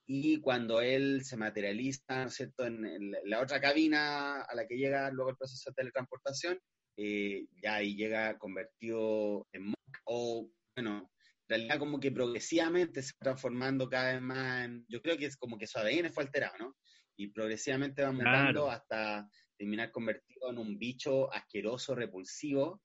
y 0.06 0.40
cuando 0.40 0.80
él 0.80 1.24
se 1.24 1.36
materializa, 1.36 2.02
¿no 2.08 2.26
es 2.26 2.34
cierto?, 2.34 2.66
en, 2.66 3.12
la 3.24 3.40
otra 3.40 3.60
cabina 3.60 4.42
a 4.42 4.54
la 4.54 4.66
que 4.66 4.76
llega 4.76 5.10
luego 5.10 5.30
el 5.30 5.36
proceso 5.36 5.70
de 5.70 5.74
teletransportación, 5.74 6.58
eh, 6.96 7.46
ya 7.62 7.76
ahí 7.76 7.96
llega 7.96 8.38
convertido 8.38 9.46
en 9.52 9.64
monk, 9.64 9.96
o 10.04 10.50
bueno, 10.76 11.10
en 11.48 11.48
realidad 11.48 11.78
como 11.78 11.98
que 11.98 12.12
progresivamente 12.12 13.02
se 13.02 13.12
va 13.14 13.24
transformando 13.32 13.88
cada 13.88 14.12
vez 14.12 14.22
más 14.22 14.64
en, 14.64 14.84
yo 14.88 15.00
creo 15.00 15.16
que 15.16 15.26
es 15.26 15.36
como 15.36 15.58
que 15.58 15.66
su 15.66 15.78
ADN 15.78 16.12
fue 16.12 16.24
alterado, 16.24 16.54
¿no? 16.58 16.76
Y 17.16 17.28
progresivamente 17.28 18.02
va 18.02 18.12
mutando 18.12 18.70
hasta 18.70 19.28
terminar 19.56 19.90
convertido 19.90 20.50
en 20.50 20.58
un 20.58 20.78
bicho 20.78 21.32
asqueroso, 21.32 21.94
repulsivo, 21.94 22.82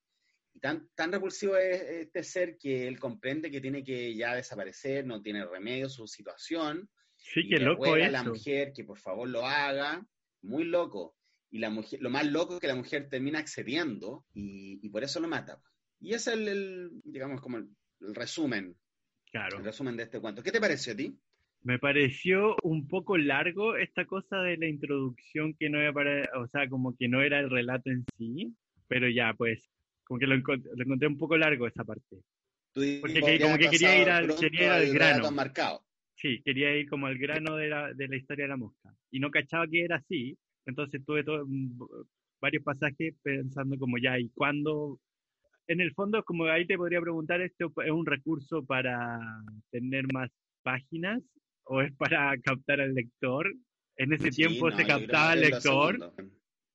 y 0.54 0.60
tan, 0.60 0.88
tan 0.94 1.12
repulsivo 1.12 1.56
es 1.56 1.82
este 1.82 2.24
ser 2.24 2.56
que 2.56 2.88
él 2.88 2.98
comprende 2.98 3.50
que 3.50 3.60
tiene 3.60 3.84
que 3.84 4.14
ya 4.16 4.34
desaparecer, 4.34 5.06
no 5.06 5.20
tiene 5.20 5.44
remedio 5.44 5.88
su 5.88 6.06
situación, 6.06 6.88
Sí, 7.20 7.48
qué 7.48 7.58
loco 7.58 7.96
es. 7.96 8.10
la 8.10 8.24
mujer 8.24 8.72
que 8.72 8.84
por 8.84 8.98
favor 8.98 9.28
lo 9.28 9.46
haga, 9.46 10.04
muy 10.42 10.64
loco. 10.64 11.16
Y 11.50 11.58
la 11.58 11.70
mujer, 11.70 12.00
lo 12.00 12.10
más 12.10 12.26
loco 12.26 12.54
es 12.54 12.60
que 12.60 12.66
la 12.66 12.76
mujer 12.76 13.08
termina 13.08 13.40
accediendo 13.40 14.24
y, 14.34 14.88
por 14.88 15.02
eso 15.02 15.20
lo 15.20 15.28
mata. 15.28 15.60
Y 16.00 16.14
ese 16.14 16.32
es 16.32 16.38
el, 16.38 16.90
digamos, 17.04 17.40
como 17.40 17.58
el, 17.58 17.68
resumen. 18.14 18.76
Claro. 19.30 19.58
El 19.58 19.64
resumen 19.64 19.96
de 19.96 20.04
este 20.04 20.20
cuento. 20.20 20.42
¿Qué 20.42 20.52
te 20.52 20.60
pareció 20.60 20.92
a 20.92 20.96
ti? 20.96 21.16
Me 21.62 21.78
pareció 21.78 22.56
un 22.62 22.88
poco 22.88 23.18
largo 23.18 23.76
esta 23.76 24.06
cosa 24.06 24.38
de 24.38 24.56
la 24.56 24.66
introducción 24.66 25.54
que 25.54 25.68
no 25.68 25.78
era 25.78 25.92
para, 25.92 26.28
o 26.40 26.48
sea, 26.48 26.68
como 26.68 26.96
que 26.96 27.08
no 27.08 27.20
era 27.20 27.38
el 27.38 27.50
relato 27.50 27.90
en 27.90 28.04
sí, 28.16 28.54
pero 28.88 29.10
ya, 29.10 29.34
pues, 29.36 29.68
como 30.04 30.18
que 30.18 30.26
lo, 30.26 30.34
encontré 30.36 31.06
un 31.06 31.18
poco 31.18 31.36
largo 31.36 31.66
esa 31.66 31.84
parte. 31.84 32.16
Porque 32.72 33.40
como 33.40 33.58
que 33.58 33.68
quería 33.68 34.00
ir 34.00 34.08
al, 34.08 34.34
quería 34.36 34.62
ir 34.62 34.70
al 34.70 34.94
grano. 34.94 35.30
Marcado. 35.32 35.84
Sí, 36.20 36.42
quería 36.44 36.76
ir 36.76 36.88
como 36.88 37.06
al 37.06 37.16
grano 37.18 37.56
de 37.56 37.68
la, 37.68 37.92
de 37.94 38.08
la 38.08 38.16
historia 38.16 38.44
de 38.44 38.50
la 38.50 38.56
mosca. 38.56 38.94
Y 39.10 39.20
no 39.20 39.30
cachaba 39.30 39.66
que 39.66 39.84
era 39.84 39.96
así, 39.96 40.36
entonces 40.66 41.02
tuve 41.06 41.24
todo, 41.24 41.46
varios 42.40 42.62
pasajes 42.62 43.14
pensando 43.22 43.78
como 43.78 43.96
ya, 43.98 44.18
¿y 44.18 44.28
cuándo 44.30 45.00
en 45.70 45.80
el 45.80 45.94
fondo, 45.94 46.24
como 46.24 46.46
ahí 46.46 46.66
te 46.66 46.76
podría 46.76 47.00
preguntar, 47.00 47.40
¿esto 47.40 47.72
es 47.84 47.90
un 47.92 48.04
recurso 48.04 48.64
para 48.64 49.20
tener 49.70 50.04
más 50.12 50.28
páginas 50.62 51.22
o 51.62 51.80
es 51.80 51.94
para 51.94 52.36
captar 52.38 52.80
al 52.80 52.92
lector? 52.92 53.54
En 53.96 54.12
ese 54.12 54.30
tiempo 54.30 54.72
se 54.72 54.84
captaba 54.84 55.30
al 55.30 55.40
lector. 55.40 56.12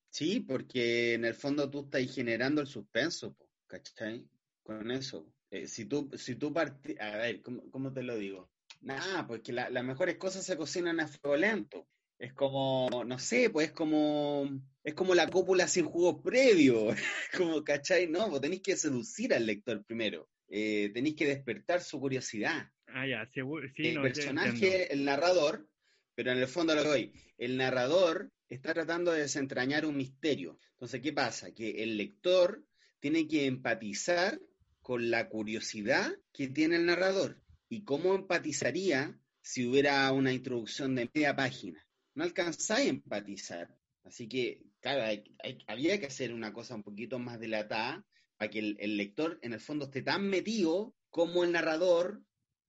Sí, 0.09 0.39
porque 0.39 1.15
en 1.15 1.25
el 1.25 1.33
fondo 1.33 1.69
tú 1.69 1.81
estás 1.81 2.15
generando 2.15 2.61
el 2.61 2.67
suspenso, 2.67 3.35
¿cachai? 3.67 4.25
Con 4.63 4.89
eso. 4.89 5.29
Eh, 5.51 5.67
si 5.67 5.85
tú, 5.85 6.09
si 6.13 6.35
tú 6.35 6.53
a 6.57 7.17
ver, 7.17 7.41
¿cómo, 7.41 7.91
te 7.91 8.01
lo 8.01 8.15
digo? 8.15 8.49
Nada, 8.81 9.25
porque 9.27 9.51
la, 9.51 9.69
las 9.69 9.83
mejores 9.83 10.17
cosas 10.17 10.45
se 10.45 10.57
cocinan 10.57 10.99
a 10.99 11.07
fuego 11.07 11.37
lento. 11.37 11.87
Es 12.17 12.33
como, 12.33 13.03
no 13.05 13.19
sé, 13.19 13.49
pues 13.49 13.67
es 13.67 13.73
como, 13.73 14.49
es 14.83 14.93
como 14.93 15.15
la 15.15 15.27
cópula 15.27 15.67
sin 15.67 15.85
jugo 15.85 16.21
previo. 16.21 16.87
como, 17.37 17.63
¿cachai? 17.63 18.07
No, 18.07 18.29
vos 18.29 18.41
tenéis 18.41 18.61
que 18.61 18.77
seducir 18.77 19.33
al 19.33 19.45
lector 19.45 19.83
primero. 19.83 20.29
Eh, 20.47 20.91
tenéis 20.93 21.15
que 21.15 21.27
despertar 21.27 21.81
su 21.81 21.99
curiosidad. 21.99 22.69
Ah, 22.87 23.05
ya, 23.05 23.29
sí, 23.33 23.41
El 23.77 24.01
personaje, 24.01 24.93
el 24.93 25.03
narrador, 25.03 25.67
pero 26.13 26.31
en 26.31 26.37
el 26.37 26.47
fondo 26.47 26.75
lo 26.75 26.83
que 26.83 26.87
voy, 26.87 27.13
el 27.37 27.57
narrador 27.57 28.31
está 28.47 28.73
tratando 28.73 29.11
de 29.11 29.21
desentrañar 29.21 29.85
un 29.85 29.97
misterio. 29.97 30.59
Entonces, 30.73 31.01
¿qué 31.01 31.11
pasa? 31.11 31.53
Que 31.53 31.83
el 31.83 31.97
lector 31.97 32.63
tiene 32.99 33.27
que 33.27 33.47
empatizar 33.47 34.39
con 34.81 35.09
la 35.09 35.27
curiosidad 35.27 36.15
que 36.31 36.47
tiene 36.47 36.77
el 36.77 36.85
narrador. 36.85 37.41
¿Y 37.69 37.83
cómo 37.83 38.15
empatizaría 38.15 39.19
si 39.41 39.67
hubiera 39.67 40.11
una 40.11 40.33
introducción 40.33 40.95
de 40.95 41.09
media 41.13 41.35
página? 41.35 41.85
No 42.13 42.23
alcanzáis 42.23 42.87
a 42.87 42.89
empatizar. 42.89 43.75
Así 44.03 44.27
que, 44.27 44.61
claro, 44.79 45.21
había 45.67 45.99
que 45.99 46.05
hacer 46.05 46.33
una 46.33 46.53
cosa 46.53 46.75
un 46.75 46.83
poquito 46.83 47.19
más 47.19 47.39
dilatada 47.39 48.05
para 48.37 48.51
que 48.51 48.75
el, 48.77 48.97
lector, 48.97 49.39
en 49.41 49.53
el 49.53 49.59
fondo, 49.59 49.85
esté 49.85 50.01
tan 50.01 50.29
metido 50.29 50.93
como 51.09 51.43
el 51.43 51.51
narrador 51.51 52.21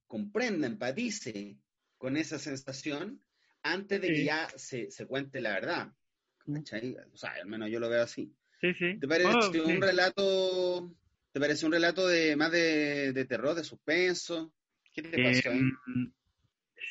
comprenda, 0.06 0.66
empatice 0.66 1.58
con 1.98 2.16
esa 2.16 2.38
sensación 2.38 3.22
antes 3.62 4.00
de 4.00 4.08
que 4.08 4.24
ya 4.24 4.48
se, 4.56 4.88
cuente 5.06 5.40
la 5.40 5.54
verdad. 5.54 5.92
O 6.46 7.16
sea, 7.16 7.32
al 7.32 7.46
menos 7.46 7.70
yo 7.70 7.80
lo 7.80 7.88
veo 7.88 8.02
así. 8.02 8.32
Sí, 8.60 8.72
sí. 8.74 8.98
¿Te 8.98 9.08
parece 9.08 9.60
oh, 9.60 9.66
un 9.66 9.82
relato, 9.82 10.94
te 11.32 11.40
parece 11.40 11.66
un 11.66 11.72
relato 11.72 12.06
de 12.06 12.36
más 12.36 12.52
de, 12.52 13.26
terror, 13.28 13.54
de 13.54 13.64
suspenso? 13.64 14.54
¿Qué 14.96 15.02
te 15.02 15.22
pasó? 15.22 15.52
Em, 15.52 15.72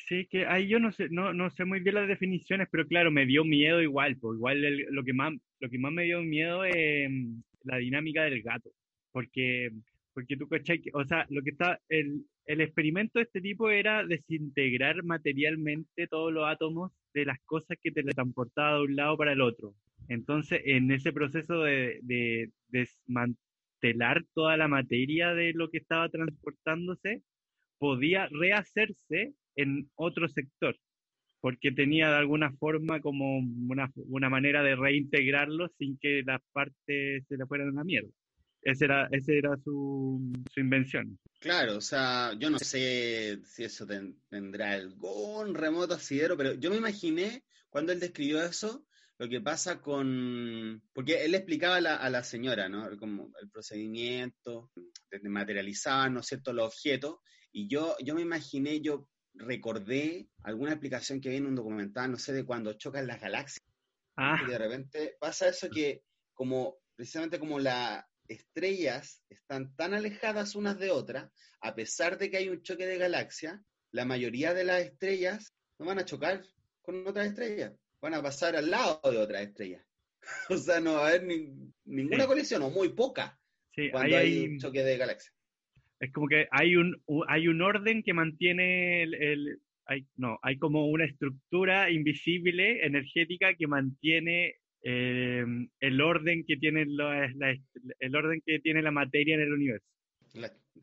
sí, 0.08 0.26
que 0.26 0.46
ahí 0.46 0.68
yo 0.68 0.78
no 0.78 0.92
sé, 0.92 1.08
no, 1.10 1.34
no 1.34 1.50
sé 1.50 1.64
muy 1.64 1.80
bien 1.80 1.96
las 1.96 2.08
definiciones, 2.08 2.68
pero 2.70 2.86
claro, 2.86 3.10
me 3.10 3.26
dio 3.26 3.44
miedo 3.44 3.82
igual, 3.82 4.16
pues 4.16 4.36
igual 4.36 4.62
lo 4.90 5.04
que 5.04 5.12
más, 5.12 5.34
lo 5.60 5.68
que 5.68 5.78
más 5.78 5.92
me 5.92 6.04
dio 6.04 6.22
miedo 6.22 6.64
es 6.64 6.74
em, 6.76 7.42
la 7.64 7.78
dinámica 7.78 8.24
del 8.24 8.42
gato, 8.42 8.70
porque, 9.12 9.70
porque 10.14 10.36
tú 10.36 10.48
cachai, 10.48 10.82
o 10.94 11.04
sea, 11.04 11.26
lo 11.28 11.42
que 11.42 11.50
está, 11.50 11.80
el, 11.88 12.24
el 12.46 12.60
experimento 12.60 13.18
de 13.18 13.24
este 13.24 13.40
tipo 13.40 13.70
era 13.70 14.04
desintegrar 14.06 15.02
materialmente 15.02 16.06
todos 16.06 16.32
los 16.32 16.48
átomos 16.48 16.92
de 17.12 17.24
las 17.24 17.40
cosas 17.40 17.76
que 17.82 17.90
te 17.90 18.04
transportaba 18.04 18.78
de 18.78 18.84
un 18.84 18.96
lado 18.96 19.16
para 19.16 19.32
el 19.32 19.40
otro. 19.40 19.74
Entonces, 20.08 20.60
en 20.64 20.90
ese 20.90 21.12
proceso 21.12 21.62
de, 21.62 22.50
desmantelar 22.68 24.24
toda 24.34 24.56
la 24.56 24.68
materia 24.68 25.34
de 25.34 25.52
lo 25.52 25.70
que 25.70 25.78
estaba 25.78 26.08
transportándose, 26.08 27.22
podía 27.78 28.28
rehacerse 28.30 29.34
en 29.56 29.90
otro 29.94 30.28
sector, 30.28 30.76
porque 31.40 31.72
tenía 31.72 32.10
de 32.10 32.16
alguna 32.16 32.52
forma 32.52 33.00
como 33.00 33.38
una, 33.38 33.90
una 33.96 34.28
manera 34.28 34.62
de 34.62 34.76
reintegrarlo 34.76 35.68
sin 35.78 35.98
que 35.98 36.22
las 36.24 36.40
partes 36.52 37.24
se 37.28 37.36
le 37.36 37.46
fueran 37.46 37.68
a 37.68 37.72
la 37.72 37.84
mierda. 37.84 38.10
Esa 38.62 38.84
era, 38.84 39.08
ese 39.12 39.38
era 39.38 39.56
su, 39.62 40.20
su, 40.52 40.60
invención. 40.60 41.16
Claro, 41.38 41.76
o 41.76 41.80
sea, 41.80 42.32
yo 42.36 42.50
no 42.50 42.58
sé 42.58 43.38
si 43.44 43.62
eso 43.62 43.86
tendrá 44.28 44.72
algún 44.72 45.54
remoto 45.54 45.94
asidero, 45.94 46.36
pero 46.36 46.54
yo 46.54 46.70
me 46.70 46.76
imaginé 46.76 47.44
cuando 47.70 47.92
él 47.92 48.00
describió 48.00 48.42
eso, 48.42 48.84
lo 49.18 49.28
que 49.28 49.40
pasa 49.40 49.80
con... 49.80 50.82
Porque 50.92 51.24
él 51.24 51.34
explicaba 51.34 51.76
a 51.76 51.80
la, 51.80 51.96
a 51.96 52.10
la 52.10 52.24
señora, 52.24 52.68
¿no? 52.68 52.88
Como 52.98 53.30
el 53.40 53.48
procedimiento, 53.50 54.72
de 55.10 55.28
materializaban, 55.28 56.14
¿no 56.14 56.20
es 56.20 56.26
cierto?, 56.26 56.52
los 56.52 56.66
objetos, 56.66 57.18
y 57.56 57.68
yo, 57.68 57.96
yo 58.04 58.14
me 58.14 58.20
imaginé, 58.20 58.82
yo 58.82 59.08
recordé 59.32 60.28
alguna 60.42 60.72
explicación 60.72 61.22
que 61.22 61.30
vi 61.30 61.36
en 61.36 61.46
un 61.46 61.54
documental, 61.54 62.10
no 62.10 62.18
sé, 62.18 62.34
de 62.34 62.44
cuando 62.44 62.74
chocan 62.74 63.06
las 63.06 63.18
galaxias. 63.18 63.64
Ah. 64.14 64.38
Y 64.44 64.50
de 64.50 64.58
repente 64.58 65.16
pasa 65.18 65.48
eso 65.48 65.70
que 65.70 66.02
como, 66.34 66.76
precisamente 66.94 67.38
como 67.38 67.58
la, 67.58 68.06
estrellas 68.28 69.22
están 69.30 69.74
tan 69.74 69.94
alejadas 69.94 70.54
unas 70.54 70.78
de 70.78 70.90
otras, 70.90 71.32
a 71.62 71.74
pesar 71.74 72.18
de 72.18 72.30
que 72.30 72.36
hay 72.36 72.50
un 72.50 72.60
choque 72.60 72.86
de 72.86 72.98
galaxias, 72.98 73.58
la 73.90 74.04
mayoría 74.04 74.52
de 74.52 74.64
las 74.64 74.82
estrellas 74.82 75.54
no 75.78 75.86
van 75.86 75.98
a 75.98 76.04
chocar 76.04 76.44
con 76.82 77.06
otras 77.06 77.28
estrellas, 77.28 77.72
van 78.02 78.12
a 78.12 78.22
pasar 78.22 78.54
al 78.54 78.70
lado 78.70 79.00
de 79.10 79.16
otras 79.16 79.40
estrellas. 79.40 79.82
o 80.50 80.58
sea, 80.58 80.78
no 80.80 80.94
va 80.94 81.06
a 81.06 81.08
haber 81.08 81.24
ninguna 81.86 82.26
colisión, 82.26 82.60
o 82.60 82.68
muy 82.68 82.90
poca, 82.90 83.40
cuando 83.92 84.18
hay, 84.18 84.46
un 84.46 84.58
choque 84.58 84.84
de 84.84 84.98
galaxias. 84.98 85.35
Es 86.00 86.12
como 86.12 86.28
que 86.28 86.46
hay 86.50 86.76
un, 86.76 87.02
hay 87.28 87.48
un 87.48 87.62
orden 87.62 88.02
que 88.02 88.12
mantiene 88.12 89.02
el, 89.02 89.60
hay, 89.86 90.06
no, 90.16 90.38
hay 90.42 90.58
como 90.58 90.86
una 90.86 91.04
estructura 91.04 91.90
invisible, 91.90 92.84
energética, 92.84 93.54
que 93.54 93.66
mantiene 93.66 94.56
Em, 94.88 95.68
el 95.80 96.00
orden 96.00 96.44
que 96.46 96.56
tiene 96.58 96.84
la, 96.86 97.28
el 97.98 98.14
orden 98.14 98.40
que 98.46 98.60
tiene 98.60 98.82
la 98.82 98.92
materia 98.92 99.34
en 99.34 99.40
el 99.40 99.52
universo. 99.52 99.84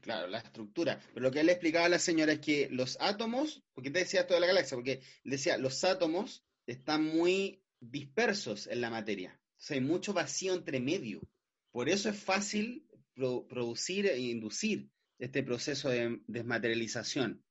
claro, 0.01 0.27
la 0.27 0.39
estructura. 0.39 0.99
Pero 1.13 1.25
lo 1.25 1.31
que 1.31 1.39
él 1.39 1.47
explicaba 1.47 1.85
a 1.85 1.89
la 1.89 1.99
señora 1.99 2.33
es 2.33 2.39
que 2.39 2.67
los 2.69 2.97
átomos, 2.99 3.63
porque 3.73 3.91
te 3.91 3.99
decía 3.99 4.19
esto 4.19 4.33
de 4.33 4.41
la 4.41 4.47
galaxia, 4.47 4.75
porque 4.75 4.99
decía, 5.23 5.57
los 5.57 5.85
átomos 5.85 6.43
están 6.67 7.05
muy 7.05 7.63
dispersos 7.79 8.67
en 8.67 8.81
la 8.81 8.89
materia. 8.89 9.39
O 9.51 9.61
sea, 9.61 9.75
hay 9.75 9.81
mucho 9.81 10.11
vacío 10.11 10.53
entre 10.53 10.81
medio. 10.81 11.21
Por 11.71 11.87
eso 11.87 12.09
es 12.09 12.21
fácil 12.21 12.85
producir 13.15 14.07
e 14.07 14.19
inducir 14.19 14.89
este 15.19 15.43
proceso 15.43 15.89
de 15.89 16.19
desmaterialización 16.27 17.43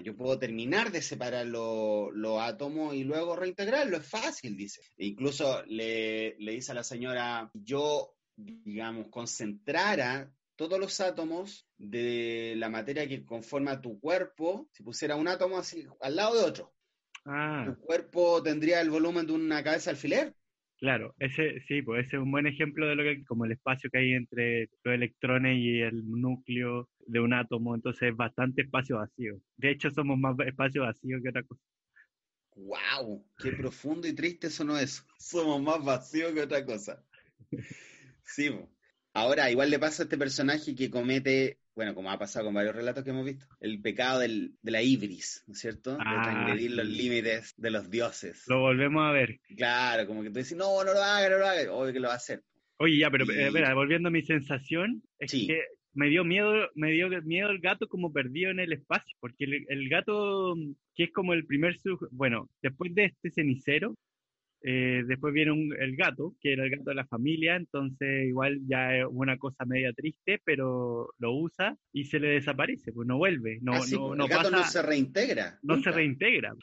yo 0.00 0.16
puedo 0.16 0.38
terminar 0.38 0.90
de 0.90 1.02
separar 1.02 1.46
los 1.46 2.40
átomos 2.40 2.94
y 2.94 3.04
luego 3.04 3.36
reintegrarlo, 3.36 3.96
es 3.96 4.06
fácil, 4.06 4.56
dice. 4.56 4.80
E 4.96 5.06
incluso 5.06 5.62
le, 5.66 6.36
le 6.38 6.52
dice 6.52 6.72
a 6.72 6.74
la 6.74 6.84
señora, 6.84 7.50
yo, 7.54 8.16
digamos, 8.36 9.08
concentrara 9.08 10.32
todos 10.56 10.78
los 10.78 11.00
átomos 11.00 11.68
de 11.76 12.54
la 12.56 12.68
materia 12.68 13.08
que 13.08 13.24
conforma 13.24 13.80
tu 13.80 14.00
cuerpo, 14.00 14.68
si 14.72 14.82
pusiera 14.82 15.16
un 15.16 15.28
átomo 15.28 15.58
así 15.58 15.86
al 16.00 16.16
lado 16.16 16.36
de 16.36 16.44
otro, 16.44 16.74
ah. 17.24 17.64
tu 17.66 17.76
cuerpo 17.80 18.42
tendría 18.42 18.80
el 18.80 18.90
volumen 18.90 19.26
de 19.26 19.32
una 19.32 19.62
cabeza 19.62 19.90
alfiler. 19.90 20.34
Claro, 20.84 21.14
ese 21.18 21.60
sí, 21.66 21.80
pues 21.80 22.06
ese 22.06 22.16
es 22.16 22.22
un 22.22 22.30
buen 22.30 22.46
ejemplo 22.46 22.86
de 22.86 22.94
lo 22.94 23.02
que 23.02 23.24
como 23.24 23.46
el 23.46 23.52
espacio 23.52 23.88
que 23.88 23.96
hay 24.00 24.12
entre 24.12 24.68
los 24.82 24.94
electrones 24.94 25.56
y 25.56 25.80
el 25.80 26.06
núcleo 26.06 26.90
de 27.06 27.20
un 27.20 27.32
átomo, 27.32 27.74
entonces 27.74 28.10
es 28.10 28.14
bastante 28.14 28.60
espacio 28.60 28.98
vacío. 28.98 29.40
De 29.56 29.70
hecho, 29.70 29.90
somos 29.90 30.18
más 30.18 30.36
espacio 30.46 30.82
vacío 30.82 31.22
que 31.22 31.30
otra 31.30 31.42
cosa. 31.42 31.62
¡Wow! 32.56 33.24
¡Qué 33.38 33.52
profundo 33.52 34.06
y 34.06 34.12
triste 34.12 34.48
eso 34.48 34.62
no 34.62 34.76
es! 34.76 35.06
Somos 35.18 35.62
más 35.62 35.82
vacíos 35.82 36.34
que 36.34 36.42
otra 36.42 36.66
cosa. 36.66 37.02
Sí, 38.26 38.50
ahora 39.14 39.50
igual 39.50 39.70
le 39.70 39.78
pasa 39.78 40.02
a 40.02 40.04
este 40.04 40.18
personaje 40.18 40.74
que 40.74 40.90
comete 40.90 41.60
bueno, 41.74 41.94
como 41.94 42.10
ha 42.10 42.18
pasado 42.18 42.46
con 42.46 42.54
varios 42.54 42.74
relatos 42.74 43.04
que 43.04 43.10
hemos 43.10 43.24
visto, 43.24 43.46
el 43.60 43.80
pecado 43.80 44.20
del, 44.20 44.54
de 44.62 44.70
la 44.70 44.82
ibris, 44.82 45.44
¿no 45.46 45.54
es 45.54 45.60
cierto? 45.60 45.92
de 45.96 46.04
ah, 46.04 46.22
transgredir 46.22 46.72
los 46.72 46.86
límites 46.86 47.54
de 47.56 47.70
los 47.70 47.90
dioses. 47.90 48.44
Lo 48.46 48.60
volvemos 48.60 49.04
a 49.04 49.12
ver. 49.12 49.40
Claro, 49.56 50.06
como 50.06 50.22
que 50.22 50.30
tú 50.30 50.38
dices, 50.38 50.56
no, 50.56 50.84
no 50.84 50.92
lo 50.92 51.02
haga, 51.02 51.28
no 51.28 51.38
lo 51.38 51.46
haga, 51.46 51.72
obvio 51.72 51.92
que 51.92 52.00
lo 52.00 52.08
va 52.08 52.14
a 52.14 52.18
hacer. 52.18 52.42
Oye, 52.78 52.98
ya, 52.98 53.10
pero 53.10 53.30
eh, 53.30 53.46
espera, 53.46 53.74
volviendo 53.74 54.08
a 54.08 54.12
mi 54.12 54.22
sensación, 54.22 55.02
es 55.18 55.32
que 55.32 55.62
me 55.92 56.08
dio 56.08 56.24
miedo, 56.24 56.68
me 56.74 56.90
dio 56.90 57.08
miedo 57.22 57.50
el 57.50 57.60
gato 57.60 57.88
como 57.88 58.12
perdido 58.12 58.50
en 58.50 58.58
el 58.58 58.72
espacio, 58.72 59.16
porque 59.20 59.44
el, 59.44 59.64
el 59.68 59.88
gato, 59.88 60.54
que 60.94 61.04
es 61.04 61.12
como 61.12 61.34
el 61.34 61.46
primer, 61.46 61.76
bueno, 62.10 62.50
después 62.62 62.94
de 62.94 63.06
este 63.06 63.30
cenicero, 63.30 63.94
eh, 64.66 65.04
después 65.06 65.34
viene 65.34 65.52
el 65.78 65.94
gato, 65.94 66.34
que 66.40 66.54
era 66.54 66.64
el 66.64 66.70
gato 66.70 66.88
de 66.88 66.94
la 66.94 67.04
familia, 67.04 67.54
entonces 67.54 68.26
igual 68.26 68.60
ya 68.66 68.96
es 68.96 69.04
una 69.10 69.36
cosa 69.36 69.66
media 69.66 69.92
triste, 69.92 70.40
pero 70.42 71.10
lo 71.18 71.34
usa 71.34 71.76
y 71.92 72.04
se 72.06 72.18
le 72.18 72.28
desaparece, 72.28 72.90
pues 72.90 73.06
no 73.06 73.18
vuelve, 73.18 73.58
no, 73.60 73.74
ah, 73.74 73.80
no, 73.92 74.08
pues, 74.08 74.20
el 74.20 74.28
gato 74.28 74.50
no 74.50 74.64
se 74.64 74.80
reintegra. 74.80 75.58
No 75.62 75.78
se 75.82 75.90
reintegra. 75.90 76.54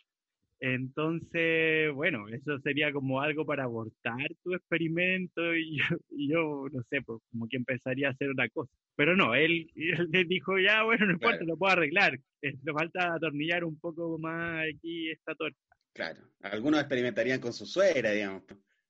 Entonces, 0.59 1.93
bueno, 1.93 2.27
eso 2.29 2.59
sería 2.61 2.91
como 2.91 3.21
algo 3.21 3.45
para 3.45 3.65
abortar 3.65 4.27
tu 4.43 4.55
experimento 4.55 5.55
y 5.55 5.77
yo, 6.09 6.65
no 6.71 6.81
sé, 6.89 7.03
pues 7.03 7.21
como 7.31 7.47
que 7.47 7.57
empezaría 7.57 8.07
a 8.07 8.11
hacer 8.11 8.31
una 8.31 8.49
cosa. 8.49 8.71
Pero 8.95 9.15
no, 9.15 9.35
él, 9.35 9.69
él 9.75 10.27
dijo, 10.27 10.57
ya, 10.57 10.81
bueno, 10.83 11.05
no 11.05 11.13
importa, 11.13 11.43
lo 11.43 11.55
puedo 11.55 11.73
arreglar. 11.73 12.19
Le 12.41 12.73
falta 12.73 13.13
atornillar 13.13 13.63
un 13.63 13.79
poco 13.79 14.17
más 14.17 14.65
aquí 14.73 15.11
esta 15.11 15.35
torta. 15.35 15.70
Claro, 15.93 16.21
algunos 16.41 16.79
experimentarían 16.79 17.39
con 17.39 17.53
su 17.53 17.65
suegra, 17.65 18.11
digamos. 18.11 18.43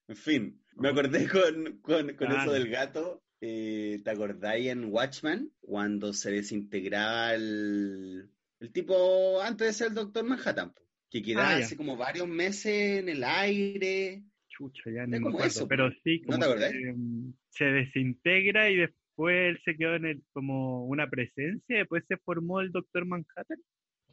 En 0.08 0.15
fin, 0.15 0.62
me 0.75 0.89
acordé 0.89 1.27
con, 1.27 1.79
con, 1.81 2.31
eso 2.31 2.51
del 2.51 2.70
gato, 2.70 3.24
Eh, 3.43 4.00
¿Te 4.03 4.12
acordáis 4.12 4.67
en 4.67 4.86
Watchman 4.93 5.50
cuando 5.62 6.13
se 6.13 6.29
desintegraba 6.31 7.34
el, 7.34 8.29
el 8.60 8.72
tipo 8.72 9.41
antes 9.41 9.67
de 9.67 9.74
ser 9.74 9.88
el 9.88 9.96
Doctor 9.96 10.25
Manhattan? 10.25 10.74
Que 11.10 11.24
quedaba 11.24 11.55
así 11.55 11.75
como 11.75 11.98
varios 11.98 12.27
meses 12.27 13.00
en 13.00 13.10
el 13.10 13.24
aire. 13.24 14.24
Chucha, 14.48 14.91
ya 14.91 15.08
no 15.08 15.20
me 15.20 15.29
acuerdo, 15.29 15.67
pero 15.67 15.89
sí, 16.03 16.22
como 16.22 16.38
mm, 16.38 17.34
se 17.50 17.65
desintegra 17.65 18.70
y 18.70 18.77
después 18.77 19.36
él 19.50 19.60
se 19.65 19.75
quedó 19.75 19.96
en 19.96 20.05
el, 20.05 20.24
como 20.34 20.86
una 20.86 21.10
presencia, 21.10 21.75
y 21.75 21.79
después 21.79 22.03
se 22.08 22.17
formó 22.17 22.62
el 22.62 22.72
Doctor 22.72 23.05
Manhattan. 23.05 23.58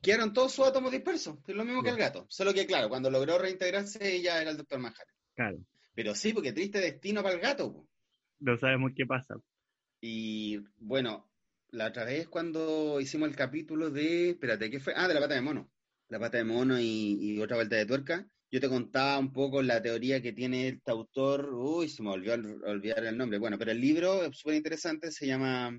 Quedaron 0.02 0.32
todos 0.32 0.52
sus 0.52 0.66
átomos 0.66 0.92
dispersos, 0.92 1.38
es 1.46 1.54
lo 1.54 1.64
mismo 1.64 1.82
que 1.82 1.90
el 1.90 1.96
gato. 1.96 2.26
Solo 2.28 2.54
que, 2.54 2.66
claro, 2.66 2.88
cuando 2.88 3.10
logró 3.10 3.38
reintegrarse, 3.38 4.14
ella 4.14 4.40
era 4.40 4.50
el 4.50 4.56
Doctor 4.56 4.78
Manhattan. 4.78 5.14
Claro. 5.34 5.58
Pero 5.94 6.14
sí, 6.14 6.32
porque 6.32 6.52
triste 6.52 6.80
destino 6.80 7.22
para 7.22 7.34
el 7.34 7.40
gato. 7.40 7.84
No 8.40 8.56
sabemos 8.58 8.92
qué 8.96 9.04
pasa. 9.04 9.34
Y 10.00 10.58
bueno, 10.76 11.28
la 11.70 11.88
otra 11.88 12.04
vez 12.04 12.28
cuando 12.28 13.00
hicimos 13.00 13.28
el 13.28 13.36
capítulo 13.36 13.90
de. 13.90 14.30
Espérate, 14.30 14.70
¿qué 14.70 14.80
fue? 14.80 14.92
Ah, 14.96 15.08
de 15.08 15.14
la 15.14 15.20
pata 15.20 15.34
de 15.34 15.40
mono. 15.40 15.70
La 16.08 16.18
pata 16.18 16.38
de 16.38 16.44
mono 16.44 16.78
y, 16.80 17.40
otra 17.40 17.56
vuelta 17.56 17.76
de 17.76 17.86
tuerca. 17.86 18.26
Yo 18.50 18.60
te 18.60 18.68
contaba 18.68 19.18
un 19.18 19.32
poco 19.32 19.60
la 19.60 19.82
teoría 19.82 20.22
que 20.22 20.32
tiene 20.32 20.68
este 20.68 20.90
autor. 20.90 21.52
Uy, 21.52 21.88
se 21.88 22.02
me 22.02 22.10
olvidó 22.10 22.34
olvidar 22.34 23.04
el 23.04 23.18
nombre. 23.18 23.38
Bueno, 23.38 23.58
pero 23.58 23.72
el 23.72 23.80
libro 23.80 24.24
es 24.24 24.38
súper 24.38 24.54
interesante. 24.54 25.10
Se 25.10 25.26
llama 25.26 25.78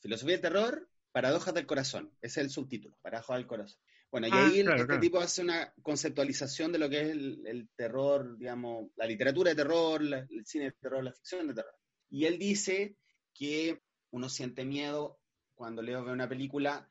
Filosofía 0.00 0.34
del 0.34 0.42
Terror, 0.42 0.88
Paradojas 1.16 1.54
del 1.54 1.64
Corazón. 1.64 2.12
Ese 2.20 2.40
es 2.40 2.44
el 2.44 2.50
subtítulo, 2.50 2.98
Paradojas 3.00 3.38
del 3.38 3.46
Corazón. 3.46 3.80
Bueno, 4.10 4.26
y 4.26 4.30
ah, 4.34 4.46
ahí 4.48 4.60
este 4.60 4.98
tipo 4.98 5.18
hace 5.18 5.40
una 5.40 5.72
conceptualización 5.80 6.72
de 6.72 6.78
lo 6.78 6.90
que 6.90 7.00
es 7.00 7.08
el, 7.08 7.70
terror, 7.74 8.36
digamos, 8.36 8.90
la 8.96 9.06
literatura 9.06 9.48
de 9.48 9.56
terror, 9.56 10.02
el 10.02 10.44
cine 10.44 10.66
de 10.66 10.72
terror, 10.72 11.02
la 11.02 11.14
ficción 11.14 11.48
de 11.48 11.54
terror. 11.54 11.72
Y 12.10 12.26
él 12.26 12.38
dice 12.38 12.98
que 13.32 13.80
uno 14.10 14.28
siente 14.28 14.66
miedo 14.66 15.18
cuando 15.54 15.80
leo 15.80 16.04
una 16.04 16.28
película 16.28 16.86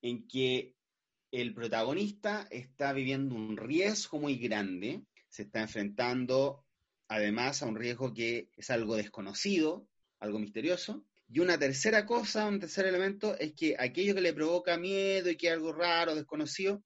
en 0.00 0.26
que 0.26 0.74
el 1.30 1.52
protagonista 1.52 2.48
está 2.50 2.94
viviendo 2.94 3.34
un 3.34 3.58
riesgo 3.58 4.18
muy 4.18 4.36
grande, 4.38 5.02
se 5.28 5.42
está 5.42 5.60
enfrentando 5.60 6.64
además 7.08 7.62
a 7.62 7.66
un 7.66 7.76
riesgo 7.76 8.14
que 8.14 8.48
es 8.56 8.70
algo 8.70 8.96
desconocido, 8.96 9.86
algo 10.18 10.38
misterioso. 10.38 11.04
Y 11.28 11.40
una 11.40 11.58
tercera 11.58 12.06
cosa, 12.06 12.46
un 12.46 12.60
tercer 12.60 12.86
elemento, 12.86 13.36
es 13.38 13.52
que 13.54 13.76
aquello 13.78 14.14
que 14.14 14.20
le 14.20 14.32
provoca 14.32 14.78
miedo 14.78 15.30
y 15.30 15.36
que 15.36 15.48
es 15.48 15.52
algo 15.52 15.72
raro, 15.72 16.14
desconocido, 16.14 16.82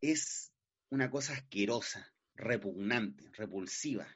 es 0.00 0.52
una 0.90 1.10
cosa 1.10 1.32
asquerosa, 1.34 2.12
repugnante, 2.34 3.30
repulsiva 3.32 4.06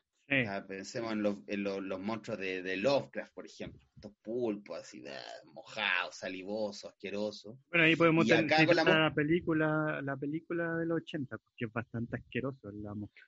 pensemos 0.67 1.13
en, 1.13 1.23
los, 1.63 2.01
monstruos 2.01 2.39
de, 2.39 2.77
Lovecraft, 2.77 3.35
por 3.35 3.47
ejemplo. 3.47 3.81
Estos 3.95 4.13
pulpos 4.23 4.81
así, 4.81 5.05
mojados, 5.53 6.17
salivosos, 6.17 6.91
asquerosos. 6.91 7.57
Bueno, 7.71 7.85
ahí 7.87 7.95
podemos 7.95 8.27
tener 8.27 8.47
la, 8.75 9.13
película, 9.15 10.01
la 10.03 10.17
película 10.17 10.77
de 10.77 10.87
los 10.87 11.03
80, 11.03 11.39
porque 11.39 11.67
es 11.67 11.73
bastante 11.73 12.17
asqueroso 12.17 12.71
la 12.73 12.95
mosca. 12.95 13.23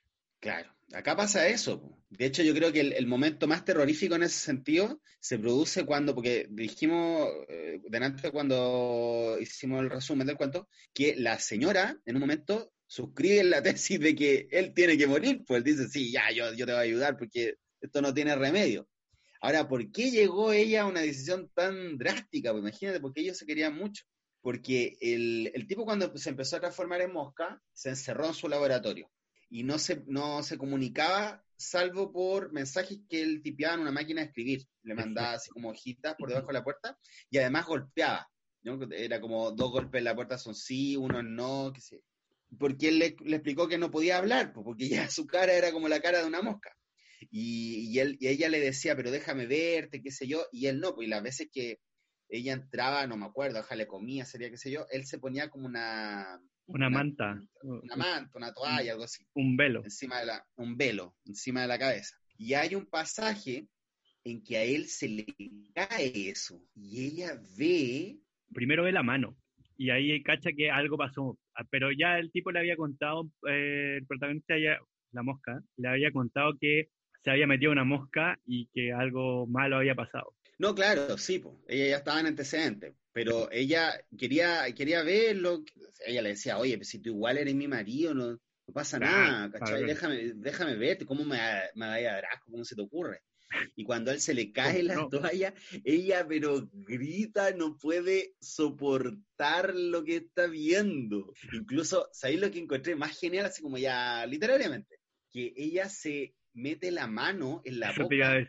Claro, 0.45 0.71
acá 0.93 1.17
pasa 1.17 1.49
eso. 1.49 1.99
De 2.11 2.27
hecho, 2.27 2.43
yo 2.43 2.53
creo 2.53 2.71
que 2.71 2.81
el, 2.81 3.07
momento 3.07 3.47
más 3.47 3.65
terrorífico 3.65 4.15
en 4.15 4.25
ese 4.25 4.39
sentido 4.41 5.01
se 5.19 5.39
produce 5.39 5.87
cuando, 5.87 6.15
porque 6.15 6.49
dijimos 6.51 7.31
eh, 7.49 7.81
delante 7.89 8.31
cuando 8.31 9.39
hicimos 9.41 9.81
el 9.81 9.89
resumen 9.89 10.27
del 10.27 10.37
cuento, 10.37 10.69
que 10.93 11.17
la 11.17 11.39
señora 11.39 11.99
en 12.05 12.17
un 12.17 12.21
momento 12.21 12.75
suscribe 12.87 13.43
la 13.45 13.63
tesis 13.63 13.99
de 13.99 14.15
que 14.15 14.47
él 14.51 14.75
tiene 14.75 14.99
que 14.99 15.07
morir, 15.07 15.43
pues 15.47 15.59
él 15.59 15.65
dice, 15.65 15.89
sí, 15.89 16.13
ya, 16.13 16.31
yo, 16.31 16.53
yo 16.53 16.67
te 16.67 16.73
voy 16.73 16.81
a 16.81 16.85
ayudar 16.85 17.17
porque 17.17 17.55
esto 17.81 18.03
no 18.03 18.13
tiene 18.13 18.37
remedio. 18.37 18.87
Ahora, 19.41 19.67
¿por 19.67 19.91
qué 19.93 20.11
llegó 20.11 20.53
ella 20.53 20.83
a 20.83 20.87
una 20.87 21.01
decisión 21.01 21.51
tan 21.55 21.97
drástica? 21.97 22.53
Pues 22.53 22.61
imagínate, 22.61 23.01
porque 23.01 23.23
ellos 23.23 23.39
se 23.39 23.47
querían 23.47 23.75
mucho. 23.75 24.05
Porque 24.43 24.99
el, 25.01 25.51
el, 25.55 25.67
tipo 25.67 25.87
cuando 25.87 26.15
se 26.19 26.29
empezó 26.29 26.57
a 26.57 26.61
transformar 26.61 27.01
en 27.01 27.15
mosca, 27.15 27.63
se 27.73 27.89
encerró 27.89 28.27
en 28.27 28.35
su 28.35 28.47
laboratorio 28.47 29.11
y 29.55 29.63
no 29.63 29.79
se, 29.79 30.03
no 30.07 30.43
se 30.43 30.59
comunicaba 30.59 31.45
salvo 31.57 32.13
por 32.13 32.53
mensajes 32.53 32.99
que 33.09 33.23
él 33.23 33.41
tipeaba 33.43 33.75
en 33.75 33.81
una 33.81 33.93
máquina 33.93 34.21
de 34.21 34.27
escribir. 34.27 34.67
Le 34.83 34.95
mandaba 34.95 35.35
así 35.35 35.51
como 35.51 35.71
hojitas 35.71 36.17
por 36.17 36.29
debajo 36.29 36.49
de 36.49 36.55
la 36.55 36.65
puerta 36.65 36.99
y 37.31 37.39
además 37.39 37.67
golpeaba. 37.67 38.29
Era 38.91 39.21
como 39.21 39.53
dos 39.53 39.71
golpes 39.71 40.01
en 40.01 40.05
la 40.05 40.15
puerta 40.15 40.39
son 40.39 40.55
sí, 40.55 40.97
uno 40.97 41.23
no, 41.23 41.71
qué 41.73 41.81
sé 41.81 42.03
porque 42.59 42.89
él 42.89 42.99
le, 42.99 43.07
explicó 43.07 43.69
que 43.69 43.79
no 43.79 43.91
podía 43.91 44.19
hablar, 44.19 44.53
porque 44.53 44.89
ya 44.89 45.09
su 45.11 45.27
cara 45.27 45.53
era 45.53 45.73
como 45.73 45.89
la 45.89 46.01
cara 46.01 46.21
de 46.21 46.27
una 46.27 46.43
mosca. 46.43 46.77
Y, 47.31 47.99
él, 47.99 48.17
y 48.21 48.29
ella 48.29 48.49
le 48.49 48.61
decía, 48.61 48.95
pero 48.97 49.11
déjame 49.11 49.47
verte, 49.47 50.03
qué 50.03 50.11
sé 50.11 50.27
yo, 50.27 50.47
y 50.53 50.67
él 50.67 50.79
no, 50.79 50.95
pues 50.95 51.09
las 51.09 51.23
veces 51.23 51.49
que 51.51 51.81
ella 52.29 52.53
entraba, 52.53 53.07
no 53.07 53.17
me 53.17 53.27
acuerdo, 53.27 53.61
ojalá 53.61 53.85
le 53.85 53.87
comía, 53.87 54.25
sería 54.25 54.51
qué 54.51 54.59
sé 54.59 54.71
yo, 54.71 54.87
él 54.91 55.07
se 55.07 55.19
ponía 55.19 55.49
como 55.49 55.67
una... 55.67 56.41
Una, 56.67 56.91
manta. 56.91 57.41
Una 57.63 57.97
manta, 57.97 58.31
una 58.35 58.53
toalla, 58.53 58.93
algo 58.93 59.05
así. 59.05 59.25
Un 59.35 59.57
velo. 59.57 59.83
Encima 59.85 60.21
de 60.21 60.27
la, 60.27 60.47
un 60.57 60.77
velo, 60.77 61.17
encima 61.25 61.63
de 61.63 61.69
la 61.69 61.79
cabeza. 61.79 62.17
Y 62.37 62.55
hay 62.55 62.75
un 62.75 62.87
pasaje 62.87 63.69
en 64.25 64.43
que 64.43 64.57
a 64.57 64.65
él 64.65 64.87
se 64.87 65.09
le 65.09 65.27
cae 65.75 66.31
eso, 66.31 66.61
y 66.75 67.07
ella 67.07 67.39
ve... 67.59 68.19
Primero 68.53 68.85
ve 68.85 68.93
la 68.93 69.03
mano 69.03 69.37
y 69.77 69.91
ahí 69.91 70.23
cacha 70.23 70.51
que 70.57 70.71
algo 70.71 70.97
pasó, 70.97 71.39
ah, 71.55 71.65
pero 71.71 71.91
ya 71.93 72.19
el 72.19 72.31
tipo 72.31 72.51
le 72.53 72.61
había 72.61 72.77
contado, 72.77 73.29
eh, 73.49 73.97
el 73.99 74.07
protagonista, 74.07 74.57
ya, 74.59 74.79
la 75.13 75.23
mosca, 75.23 75.61
le 75.77 75.89
había 75.89 76.13
contado 76.13 76.57
que 76.61 76.91
se 77.23 77.31
había 77.31 77.47
metido 77.47 77.73
una 77.73 77.85
mosca 77.85 78.39
y 78.45 78.67
que 78.67 78.93
algo 78.93 79.47
malo 79.47 79.77
había 79.77 79.95
pasado. 79.95 80.35
No, 80.59 80.75
claro, 80.75 81.19
sí, 81.19 81.43
ella 81.69 81.87
ya 81.89 81.97
estaba 81.97 82.21
en 82.21 82.27
antecedentes, 82.27 82.95
pero 83.15 83.49
ella 83.53 83.95
quería, 84.19 84.67
quería 84.75 85.05
verlo, 85.05 85.65
ella 86.05 86.21
le 86.21 86.31
decía, 86.31 86.59
oye, 86.59 86.77
pues 86.77 86.89
si 86.89 86.99
tú 86.99 87.11
igual 87.11 87.39
eres 87.39 87.55
mi 87.55 87.69
marido, 87.69 88.13
no, 88.13 88.33
no 88.33 88.75
pasa 88.75 88.99
nada, 88.99 89.53
¿cachai? 89.53 89.85
Déjame, 89.85 90.33
déjame 90.35 90.75
verte, 90.75 91.07
¿cómo 91.07 91.25
me, 91.25 91.39
me 91.77 91.87
da 91.87 92.19
a 92.19 92.41
¿Cómo 92.45 92.65
se 92.65 92.75
te 92.75 92.83
ocurre? 92.83 93.23
Y 93.77 93.85
cuando 93.85 94.11
a 94.11 94.15
él 94.15 94.21
se 94.21 94.35
le 94.35 94.51
cae 94.51 94.83
la 94.83 95.09
toalla, 95.09 95.55
ella 95.85 96.27
pero 96.27 96.69
grita, 96.73 97.53
no 97.53 97.77
puede 97.77 98.35
soportar 98.41 99.77
lo 99.77 100.03
que 100.03 100.17
está 100.17 100.49
viendo. 100.49 101.33
Incluso, 101.53 102.09
¿sabéis 102.13 102.41
lo 102.41 102.51
que 102.51 102.59
encontré 102.59 102.97
más 102.97 103.17
genial, 103.17 103.47
así 103.47 103.63
como 103.63 103.79
ya 103.79 104.27
literariamente? 104.27 104.99
Que 105.31 105.53
ella 105.57 105.89
se 105.89 106.35
mete 106.53 106.91
la 106.91 107.07
mano 107.07 107.63
en 107.65 107.79
la 107.79 107.93
boca 107.93 108.45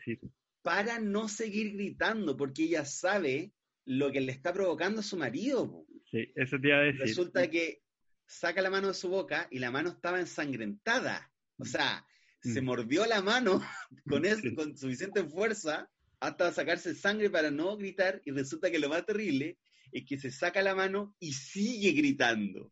para 0.64 1.00
no 1.00 1.28
seguir 1.28 1.74
gritando, 1.74 2.36
porque 2.36 2.64
ella 2.64 2.84
sabe 2.84 3.54
lo 3.86 4.12
que 4.12 4.22
le 4.22 4.32
está 4.32 4.54
provocando 4.54 5.00
a 5.00 5.04
su 5.04 5.18
marido. 5.18 5.86
Sí, 6.10 6.32
eso 6.36 6.58
te 6.60 6.68
iba 6.68 6.78
a 6.78 6.82
decir. 6.82 7.02
Resulta 7.02 7.50
que 7.50 7.82
saca 8.26 8.62
la 8.62 8.70
mano 8.70 8.90
de 8.90 8.94
su 8.94 9.10
boca 9.10 9.48
y 9.52 9.60
la 9.60 9.72
mano 9.72 9.90
estaba 9.90 10.20
ensangrentada. 10.20 11.32
O 11.58 11.64
mm. 11.64 11.68
sea, 11.68 12.06
se 12.42 12.62
mm. 12.62 12.66
mordió 12.66 13.06
la 13.06 13.22
mano 13.22 13.62
con, 14.10 14.26
eso, 14.26 14.54
con 14.56 14.78
suficiente 14.78 15.24
fuerza 15.24 15.90
hasta 16.20 16.52
sacarse 16.52 16.96
sangre 16.96 17.30
para 17.30 17.52
no 17.52 17.78
gritar 17.78 18.22
y 18.26 18.32
resulta 18.32 18.72
que 18.72 18.80
lo 18.80 18.90
más 18.90 19.06
terrible 19.06 19.58
es 19.92 20.06
que 20.06 20.18
se 20.18 20.32
saca 20.32 20.62
la 20.62 20.76
mano 20.76 21.16
y 21.20 21.34
sigue 21.34 21.92
gritando. 21.92 22.72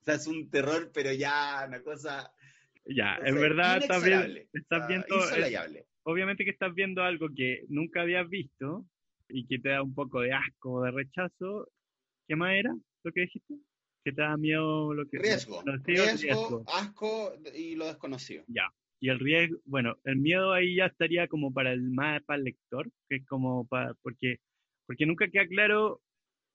O 0.00 0.04
sea, 0.04 0.14
es 0.14 0.26
un 0.26 0.50
terror, 0.50 0.90
pero 0.92 1.12
ya 1.12 1.64
una 1.68 1.82
cosa... 1.82 2.32
Ya, 2.86 3.18
en 3.22 3.34
verdad 3.34 3.78
estás, 3.78 4.02
viendo... 4.02 5.06
obviamente 6.02 6.44
que 6.44 6.50
estás 6.50 6.74
viendo 6.74 7.02
algo 7.02 7.28
que 7.36 7.64
nunca 7.68 8.00
habías 8.00 8.28
visto 8.28 8.86
y 9.32 9.46
que 9.46 9.58
te 9.58 9.70
da 9.70 9.82
un 9.82 9.94
poco 9.94 10.20
de 10.20 10.32
asco, 10.32 10.82
de 10.82 10.90
rechazo. 10.90 11.68
¿Qué 12.26 12.36
más 12.36 12.54
era 12.54 12.74
lo 13.02 13.12
que 13.12 13.22
dijiste? 13.22 13.54
Que 14.04 14.12
te 14.12 14.22
da 14.22 14.36
miedo 14.36 14.94
lo 14.94 15.06
que... 15.08 15.18
Riesgo, 15.18 15.62
riesgo, 15.84 16.64
asco 16.66 17.32
y 17.54 17.74
lo 17.76 17.86
desconocido. 17.86 18.44
Ya, 18.48 18.72
y 19.00 19.08
el 19.08 19.18
riesgo, 19.18 19.58
bueno, 19.64 19.96
el 20.04 20.16
miedo 20.16 20.52
ahí 20.52 20.76
ya 20.76 20.86
estaría 20.86 21.26
como 21.26 21.52
para 21.52 21.72
el 21.72 21.90
más 21.90 22.22
para 22.24 22.38
el 22.38 22.44
lector, 22.44 22.90
que 23.08 23.16
es 23.16 23.26
como 23.26 23.66
para, 23.66 23.94
porque, 24.02 24.36
porque 24.86 25.06
nunca 25.06 25.28
queda 25.28 25.46
claro, 25.46 26.02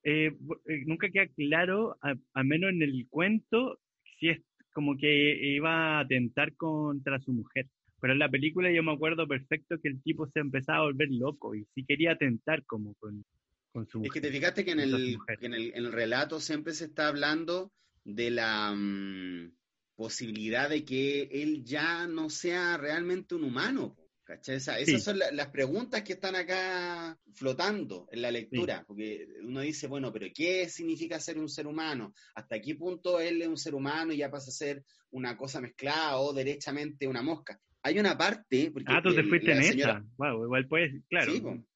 eh, 0.04 0.32
eh, 0.68 0.84
nunca 0.86 1.10
queda 1.10 1.28
claro, 1.36 1.98
al 2.02 2.46
menos 2.46 2.70
en 2.70 2.84
el 2.84 3.08
cuento, 3.10 3.80
si 4.20 4.30
es 4.30 4.42
como 4.74 4.96
que 4.96 5.56
iba 5.56 5.98
a 5.98 6.00
atentar 6.02 6.54
contra 6.56 7.20
su 7.20 7.34
mujer. 7.34 7.68
Pero 8.06 8.14
en 8.14 8.20
la 8.20 8.30
película 8.30 8.72
yo 8.72 8.84
me 8.84 8.94
acuerdo 8.94 9.28
perfecto 9.28 9.78
que 9.82 9.90
el 9.90 10.00
tipo 10.04 10.28
se 10.28 10.40
empezaba 10.40 10.78
a 10.78 10.84
volver 10.84 11.08
loco 11.10 11.56
y 11.56 11.66
sí 11.74 11.84
quería 11.88 12.12
atentar 12.12 12.64
como 12.66 12.94
con, 13.00 13.26
con 13.74 13.88
su 13.88 13.98
mujer. 13.98 14.10
Es 14.10 14.14
que 14.14 14.22
te 14.22 14.32
fijaste 14.32 14.64
que 14.64 14.72
en 14.74 14.80
el, 14.80 15.18
en 15.42 15.54
el, 15.56 15.72
en 15.74 15.86
el 15.86 15.92
relato 15.92 16.40
siempre 16.40 16.74
se 16.74 16.86
está 16.86 17.08
hablando 17.08 17.72
de 18.04 18.30
la... 18.30 18.76
Mm, 18.76 19.54
posibilidad 19.96 20.70
de 20.70 20.84
que 20.84 21.30
él 21.32 21.64
ya 21.64 22.08
no 22.08 22.30
sea 22.30 22.78
realmente 22.78 23.36
un 23.36 23.46
humano. 23.46 23.96
¿cachai? 24.24 24.58
esas 24.58 25.04
son 25.04 25.20
las 25.20 25.48
preguntas 25.48 26.02
que 26.02 26.14
están 26.14 26.36
acá 26.36 27.18
flotando 27.34 28.08
en 28.12 28.24
la 28.24 28.32
lectura, 28.32 28.84
porque 28.88 29.28
uno 29.44 29.62
dice, 29.62 29.88
bueno, 29.88 30.12
pero 30.12 30.26
¿qué 30.34 30.68
significa 30.68 31.20
ser 31.20 31.38
un 31.38 31.48
ser 31.48 31.68
humano? 31.68 32.14
¿Hasta 32.34 32.60
qué 32.60 32.76
punto 32.76 33.20
él 33.20 33.42
es 33.42 33.48
un 33.48 33.58
ser 33.58 33.76
humano 33.76 34.12
y 34.12 34.18
ya 34.18 34.32
pasa 34.32 34.50
a 34.50 34.54
ser 34.54 34.84
una 35.12 35.38
cosa 35.38 35.62
mezclada 35.62 36.18
o 36.18 36.34
derechamente 36.34 37.08
una 37.08 37.22
mosca? 37.22 37.60
Hay 37.86 38.00
una 38.00 38.18
parte... 38.18 38.72
Porque 38.72 38.92
ah, 38.92 39.00
tú 39.00 39.14
te 39.14 39.24
fuiste 39.24 39.52
en 39.52 39.60
esa. 39.60 40.04
igual 40.18 40.68
pues, 40.68 40.92
claro. 41.08 41.32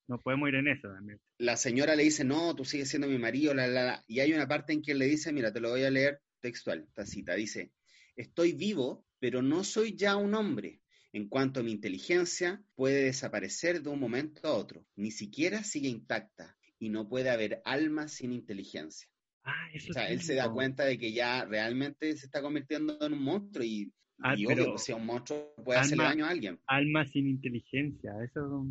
No 0.07 0.19
podemos 0.19 0.49
ir 0.49 0.55
en 0.55 0.67
eso 0.67 0.87
también. 0.87 1.19
La 1.37 1.55
señora 1.55 1.95
le 1.95 2.01
dice, 2.01 2.23
no, 2.23 2.55
tú 2.55 2.65
sigues 2.65 2.89
siendo 2.89 3.07
mi 3.07 3.19
marido, 3.19 3.53
la, 3.53 3.67
la, 3.67 4.03
y 4.07 4.19
hay 4.19 4.33
una 4.33 4.47
parte 4.47 4.73
en 4.73 4.81
que 4.81 4.93
él 4.93 4.97
le 4.97 5.05
dice, 5.05 5.31
mira, 5.31 5.53
te 5.53 5.59
lo 5.59 5.69
voy 5.69 5.83
a 5.83 5.91
leer 5.91 6.19
textual, 6.39 6.83
esta 6.87 7.05
cita, 7.05 7.35
dice, 7.35 7.73
estoy 8.15 8.53
vivo, 8.53 9.05
pero 9.19 9.43
no 9.43 9.63
soy 9.63 9.95
ya 9.95 10.15
un 10.15 10.33
hombre. 10.33 10.81
En 11.13 11.29
cuanto 11.29 11.59
a 11.59 11.63
mi 11.63 11.71
inteligencia, 11.71 12.63
puede 12.73 13.03
desaparecer 13.03 13.83
de 13.83 13.89
un 13.89 13.99
momento 13.99 14.47
a 14.47 14.53
otro. 14.53 14.83
Ni 14.95 15.11
siquiera 15.11 15.63
sigue 15.63 15.89
intacta 15.89 16.57
y 16.79 16.89
no 16.89 17.07
puede 17.07 17.29
haber 17.29 17.61
alma 17.65 18.07
sin 18.07 18.33
inteligencia. 18.33 19.07
Ah, 19.43 19.69
eso 19.73 19.91
o 19.91 19.93
sea, 19.93 20.09
él 20.09 20.23
se 20.23 20.33
da 20.33 20.51
cuenta 20.51 20.85
de 20.85 20.97
que 20.97 21.13
ya 21.13 21.45
realmente 21.45 22.17
se 22.17 22.25
está 22.25 22.41
convirtiendo 22.41 22.97
en 22.99 23.13
un 23.13 23.23
monstruo 23.23 23.63
y, 23.63 23.93
ah, 24.21 24.33
obvio, 24.33 24.77
si 24.77 24.93
un 24.93 25.05
monstruo 25.05 25.53
puede 25.63 25.79
hacerle 25.79 26.03
daño 26.03 26.25
a 26.25 26.29
alguien. 26.29 26.59
Alma 26.67 27.05
sin 27.05 27.27
inteligencia, 27.27 28.11
eso 28.23 28.65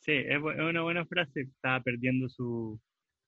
sí, 0.00 0.12
es, 0.12 0.38
una 0.40 0.82
buena 0.82 1.04
frase. 1.06 1.42
Estaba 1.42 1.82
perdiendo 1.82 2.28
su, 2.28 2.80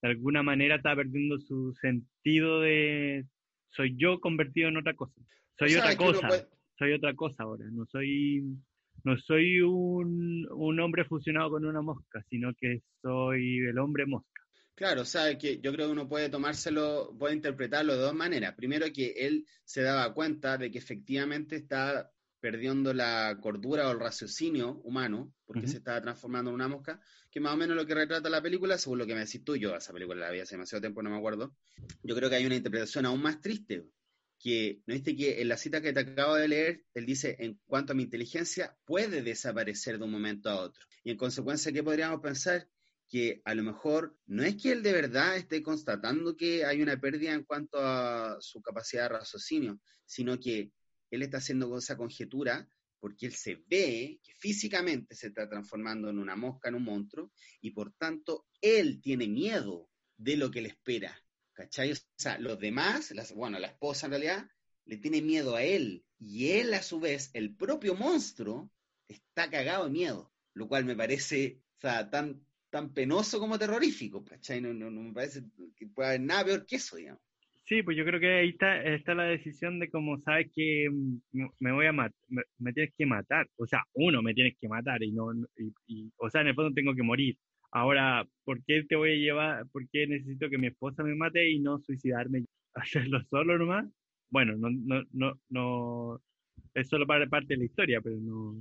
de 0.02 0.08
alguna 0.08 0.42
manera 0.42 0.76
estaba 0.76 0.96
perdiendo 0.96 1.38
su 1.38 1.74
sentido 1.80 2.60
de 2.60 3.26
soy 3.70 3.96
yo 3.96 4.20
convertido 4.20 4.68
en 4.68 4.76
otra 4.76 4.94
cosa. 4.94 5.20
Soy 5.58 5.74
otra 5.74 5.96
cosa. 5.96 6.28
Soy 6.78 6.92
otra 6.92 7.14
cosa 7.14 7.42
ahora. 7.44 7.64
No 7.70 7.86
soy 7.86 8.44
no 9.04 9.18
soy 9.18 9.60
un, 9.60 10.46
un 10.50 10.80
hombre 10.80 11.04
fusionado 11.04 11.50
con 11.50 11.64
una 11.64 11.82
mosca, 11.82 12.22
sino 12.28 12.52
que 12.54 12.82
soy 13.00 13.58
el 13.58 13.78
hombre 13.78 14.06
mosca. 14.06 14.31
Claro, 14.74 15.02
o 15.02 15.04
sea, 15.04 15.36
que 15.36 15.60
yo 15.60 15.72
creo 15.72 15.86
que 15.86 15.92
uno 15.92 16.08
puede 16.08 16.28
tomárselo, 16.28 17.14
puede 17.18 17.34
interpretarlo 17.34 17.94
de 17.94 18.00
dos 18.00 18.14
maneras. 18.14 18.54
Primero, 18.54 18.86
que 18.92 19.10
él 19.18 19.46
se 19.64 19.82
daba 19.82 20.12
cuenta 20.14 20.56
de 20.56 20.70
que 20.70 20.78
efectivamente 20.78 21.56
está 21.56 22.10
perdiendo 22.40 22.92
la 22.92 23.38
cordura 23.40 23.88
o 23.88 23.92
el 23.92 24.00
raciocinio 24.00 24.80
humano, 24.82 25.32
porque 25.46 25.68
se 25.68 25.76
estaba 25.76 26.00
transformando 26.02 26.50
en 26.50 26.56
una 26.56 26.66
mosca, 26.66 27.00
que 27.30 27.38
más 27.38 27.54
o 27.54 27.56
menos 27.56 27.76
lo 27.76 27.86
que 27.86 27.94
retrata 27.94 28.28
la 28.28 28.42
película, 28.42 28.76
según 28.76 28.98
lo 28.98 29.06
que 29.06 29.14
me 29.14 29.20
decís 29.20 29.44
tú, 29.44 29.54
yo 29.54 29.76
esa 29.76 29.92
película 29.92 30.26
la 30.26 30.32
vi 30.32 30.40
hace 30.40 30.56
demasiado 30.56 30.80
tiempo, 30.80 31.02
no 31.02 31.10
me 31.10 31.18
acuerdo, 31.18 31.54
yo 32.02 32.16
creo 32.16 32.28
que 32.28 32.34
hay 32.34 32.44
una 32.44 32.56
interpretación 32.56 33.06
aún 33.06 33.22
más 33.22 33.40
triste, 33.40 33.84
que, 34.40 34.82
¿no 34.86 34.94
viste 34.94 35.14
que 35.14 35.40
en 35.40 35.48
la 35.48 35.56
cita 35.56 35.80
que 35.80 35.92
te 35.92 36.00
acabo 36.00 36.34
de 36.34 36.48
leer, 36.48 36.84
él 36.94 37.06
dice, 37.06 37.36
en 37.38 37.60
cuanto 37.64 37.92
a 37.92 37.94
mi 37.94 38.02
inteligencia, 38.02 38.76
puede 38.84 39.22
desaparecer 39.22 39.98
de 39.98 40.04
un 40.04 40.10
momento 40.10 40.50
a 40.50 40.60
otro. 40.60 40.84
Y 41.04 41.12
en 41.12 41.16
consecuencia, 41.16 41.70
¿qué 41.70 41.84
podríamos 41.84 42.20
pensar? 42.20 42.68
Que 43.12 43.42
a 43.44 43.54
lo 43.54 43.62
mejor 43.62 44.16
no 44.24 44.42
es 44.42 44.56
que 44.56 44.72
él 44.72 44.82
de 44.82 44.94
verdad 44.94 45.36
esté 45.36 45.62
constatando 45.62 46.34
que 46.34 46.64
hay 46.64 46.80
una 46.80 46.98
pérdida 46.98 47.34
en 47.34 47.44
cuanto 47.44 47.78
a 47.78 48.38
su 48.40 48.62
capacidad 48.62 49.02
de 49.02 49.18
raciocinio, 49.18 49.78
sino 50.06 50.40
que 50.40 50.72
él 51.10 51.20
está 51.22 51.36
haciendo 51.36 51.76
esa 51.76 51.98
conjetura 51.98 52.66
porque 53.00 53.26
él 53.26 53.34
se 53.34 53.62
ve 53.66 54.18
que 54.22 54.32
físicamente 54.38 55.14
se 55.14 55.26
está 55.26 55.46
transformando 55.46 56.08
en 56.08 56.18
una 56.18 56.36
mosca, 56.36 56.70
en 56.70 56.76
un 56.76 56.84
monstruo, 56.84 57.32
y 57.60 57.72
por 57.72 57.92
tanto 57.98 58.46
él 58.62 59.02
tiene 59.02 59.28
miedo 59.28 59.90
de 60.16 60.38
lo 60.38 60.50
que 60.50 60.62
le 60.62 60.68
espera. 60.68 61.14
¿Cachai? 61.52 61.92
O 61.92 61.96
sea, 62.16 62.38
los 62.38 62.58
demás, 62.58 63.12
bueno, 63.34 63.58
la 63.58 63.66
esposa 63.66 64.06
en 64.06 64.12
realidad, 64.12 64.46
le 64.86 64.96
tiene 64.96 65.20
miedo 65.20 65.54
a 65.54 65.62
él, 65.62 66.02
y 66.18 66.52
él 66.52 66.72
a 66.72 66.82
su 66.82 66.98
vez, 66.98 67.28
el 67.34 67.54
propio 67.56 67.94
monstruo, 67.94 68.70
está 69.06 69.50
cagado 69.50 69.84
de 69.84 69.90
miedo, 69.90 70.32
lo 70.54 70.66
cual 70.66 70.86
me 70.86 70.96
parece, 70.96 71.60
tan 71.78 72.46
tan 72.72 72.88
penoso 72.94 73.38
como 73.38 73.58
terrorífico, 73.58 74.24
¿cachai? 74.24 74.62
No, 74.62 74.72
no, 74.72 74.90
me 74.90 75.12
parece 75.12 75.44
que 75.76 75.86
pueda 75.88 76.08
haber 76.08 76.22
nada 76.22 76.46
peor 76.46 76.66
que 76.66 76.76
eso, 76.76 76.96
digamos. 76.96 77.20
Sí, 77.64 77.82
pues 77.82 77.98
yo 77.98 78.04
creo 78.04 78.18
que 78.18 78.32
ahí 78.32 78.48
está, 78.48 78.82
está 78.82 79.14
la 79.14 79.24
decisión 79.24 79.78
de 79.78 79.90
como 79.90 80.18
sabes 80.18 80.50
que 80.54 80.88
mm, 80.90 81.48
me 81.60 81.72
voy 81.72 81.86
a 81.86 81.92
matar, 81.92 82.18
me, 82.58 82.72
tienes 82.72 82.94
que 82.96 83.04
matar, 83.04 83.46
o 83.56 83.66
sea, 83.66 83.84
uno 83.92 84.22
me 84.22 84.32
tienes 84.32 84.56
que 84.58 84.68
matar 84.68 85.02
y 85.02 85.12
no, 85.12 85.26
o 86.16 86.30
sea, 86.30 86.40
en 86.40 86.46
el 86.48 86.54
fondo 86.54 86.74
tengo 86.74 86.94
que 86.94 87.02
morir. 87.02 87.36
Ahora, 87.70 88.26
¿por 88.44 88.64
qué 88.64 88.84
te 88.84 88.96
voy 88.96 89.12
a 89.12 89.16
llevar, 89.16 89.66
por 89.68 89.86
qué 89.90 90.06
necesito 90.06 90.48
que 90.48 90.58
mi 90.58 90.68
esposa 90.68 91.04
me 91.04 91.14
mate 91.14 91.50
y 91.50 91.60
no 91.60 91.78
suicidarme, 91.78 92.46
hacerlo 92.74 93.22
solo 93.28 93.58
nomás? 93.58 93.86
Bueno, 94.30 94.56
no, 94.56 94.70
no, 94.70 95.04
no, 95.12 95.38
no, 95.50 96.22
es 96.72 96.88
solo 96.88 97.06
parte 97.06 97.48
de 97.48 97.58
la 97.58 97.64
historia, 97.64 98.00
pero 98.00 98.16
no, 98.16 98.56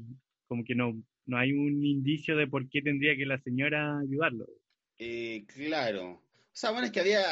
como 0.51 0.65
que 0.65 0.75
no, 0.75 1.01
no 1.27 1.37
hay 1.37 1.53
un 1.53 1.81
indicio 1.81 2.35
de 2.35 2.45
por 2.45 2.67
qué 2.67 2.81
tendría 2.81 3.15
que 3.15 3.25
la 3.25 3.39
señora 3.39 3.99
ayudarlo. 3.99 4.45
Eh, 4.97 5.45
claro. 5.47 6.11
O 6.11 6.51
sea, 6.51 6.71
bueno, 6.71 6.87
es 6.87 6.91
que 6.91 6.99
había, 6.99 7.23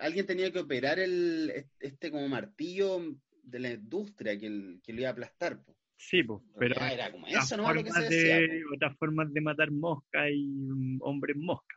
alguien 0.00 0.26
tenía 0.26 0.50
que 0.50 0.58
operar 0.58 0.98
el, 0.98 1.68
este 1.78 2.10
como 2.10 2.26
martillo 2.26 3.00
de 3.44 3.60
la 3.60 3.70
industria 3.70 4.36
que, 4.36 4.80
que 4.82 4.92
lo 4.92 4.98
iba 4.98 5.10
a 5.10 5.12
aplastar. 5.12 5.62
Sí, 5.96 6.24
pues, 6.24 6.42
pero 6.58 6.74
era 6.84 7.12
como 7.12 7.28
eso, 7.28 7.56
¿no? 7.56 7.72
Lo 7.72 7.84
que 7.84 7.92
se 7.92 8.08
de, 8.08 8.62
otras 8.74 8.98
formas 8.98 9.32
de 9.32 9.40
matar 9.40 9.70
mosca 9.70 10.28
y 10.28 10.68
hombres 11.02 11.36
mosca. 11.36 11.76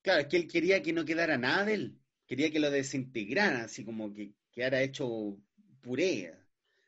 Claro, 0.00 0.22
es 0.22 0.26
que 0.26 0.38
él 0.38 0.48
quería 0.48 0.80
que 0.80 0.94
no 0.94 1.04
quedara 1.04 1.36
nada 1.36 1.66
de 1.66 1.74
él. 1.74 1.98
Quería 2.26 2.50
que 2.50 2.60
lo 2.60 2.70
desintegrara, 2.70 3.64
así 3.64 3.84
como 3.84 4.10
que 4.14 4.32
quedara 4.50 4.80
hecho 4.80 5.36
puré. 5.82 6.32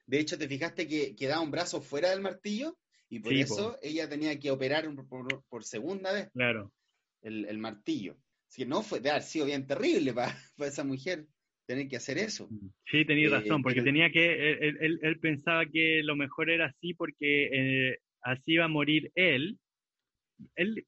De 0.06 0.20
hecho, 0.20 0.38
¿te 0.38 0.48
fijaste 0.48 0.88
que 0.88 1.14
quedaba 1.14 1.42
un 1.42 1.50
brazo 1.50 1.82
fuera 1.82 2.08
del 2.08 2.22
martillo? 2.22 2.78
Y 3.12 3.20
por 3.20 3.34
eso 3.34 3.78
ella 3.82 4.08
tenía 4.08 4.38
que 4.40 4.50
operar 4.50 4.88
por, 5.50 5.64
segunda 5.64 6.14
vez 6.14 6.30
claro. 6.32 6.72
el, 7.20 7.58
martillo. 7.58 8.16
Si 8.48 8.64
no, 8.64 8.82
fue 8.82 9.00
de 9.00 9.10
haber 9.10 9.22
sido 9.22 9.44
bien 9.44 9.66
terrible 9.66 10.14
para, 10.14 10.34
esa 10.56 10.82
mujer 10.82 11.26
tener 11.66 11.88
que 11.88 11.96
hacer 11.96 12.16
eso. 12.16 12.48
Sí, 12.90 13.04
tenía 13.04 13.26
eh, 13.26 13.30
razón, 13.32 13.62
porque 13.62 13.82
tenía 13.82 14.10
que, 14.10 14.52
él, 14.52 14.98
él, 15.02 15.20
pensaba 15.20 15.66
que 15.66 16.00
lo 16.02 16.16
mejor 16.16 16.48
era 16.48 16.68
así 16.68 16.94
porque 16.94 17.50
eh, 17.52 17.98
así 18.22 18.54
iba 18.54 18.64
a 18.64 18.68
morir 18.68 19.12
él. 19.14 19.58
Él 20.56 20.86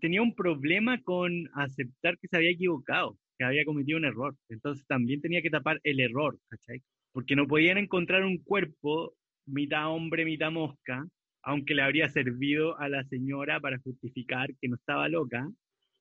tenía 0.00 0.22
un 0.22 0.34
problema 0.34 1.02
con 1.02 1.50
aceptar 1.54 2.16
que 2.18 2.28
se 2.28 2.36
había 2.38 2.50
equivocado, 2.52 3.18
que 3.36 3.44
había 3.44 3.66
cometido 3.66 3.98
un 3.98 4.06
error. 4.06 4.34
Entonces 4.48 4.86
también 4.86 5.20
tenía 5.20 5.42
que 5.42 5.50
tapar 5.50 5.80
el 5.84 6.00
error, 6.00 6.38
¿cachai? 6.48 6.80
Porque 7.12 7.36
no 7.36 7.46
podían 7.46 7.76
encontrar 7.76 8.24
un 8.24 8.38
cuerpo 8.38 9.14
mitad 9.44 9.92
hombre, 9.92 10.24
mitad 10.24 10.50
mosca, 10.50 11.06
aunque 11.42 11.74
le 11.74 11.82
habría 11.82 12.08
servido 12.08 12.78
a 12.78 12.88
la 12.88 13.04
señora 13.04 13.60
para 13.60 13.78
justificar 13.78 14.54
que 14.60 14.68
no 14.68 14.76
estaba 14.76 15.08
loca. 15.08 15.48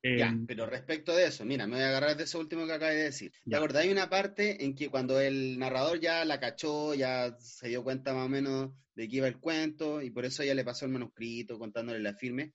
ya, 0.04 0.27
em, 0.30 0.45
pero 0.45 0.65
respecto 0.65 1.15
de 1.15 1.27
eso, 1.27 1.45
mira, 1.45 1.67
me 1.67 1.75
voy 1.75 1.84
a 1.84 1.89
agarrar 1.89 2.17
de 2.17 2.23
eso 2.23 2.39
último 2.39 2.65
que 2.65 2.73
acabas 2.73 2.95
de 2.95 3.04
decir. 3.04 3.32
Hay 3.75 3.89
una 3.89 4.10
parte 4.10 4.63
en 4.63 4.75
que 4.75 4.89
cuando 4.89 5.19
el 5.19 5.58
narrador 5.60 5.99
ya 5.99 6.25
la 6.25 6.39
cachó, 6.39 6.93
ya 6.93 7.36
se 7.39 7.69
dio 7.69 7.84
cuenta 7.84 8.13
más 8.13 8.25
o 8.25 8.30
menos 8.30 8.71
de 8.95 9.08
qué 9.08 9.17
iba 9.17 9.27
el 9.27 9.39
cuento, 9.39 10.01
y 10.01 10.10
por 10.10 10.25
eso 10.25 10.43
ella 10.43 10.56
le 10.56 10.65
pasó 10.65 10.86
el 10.86 10.91
manuscrito 10.91 11.58
contándole 11.58 11.99
la 11.99 12.13
firme, 12.13 12.54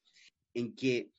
en 0.54 0.74
que 0.74 1.10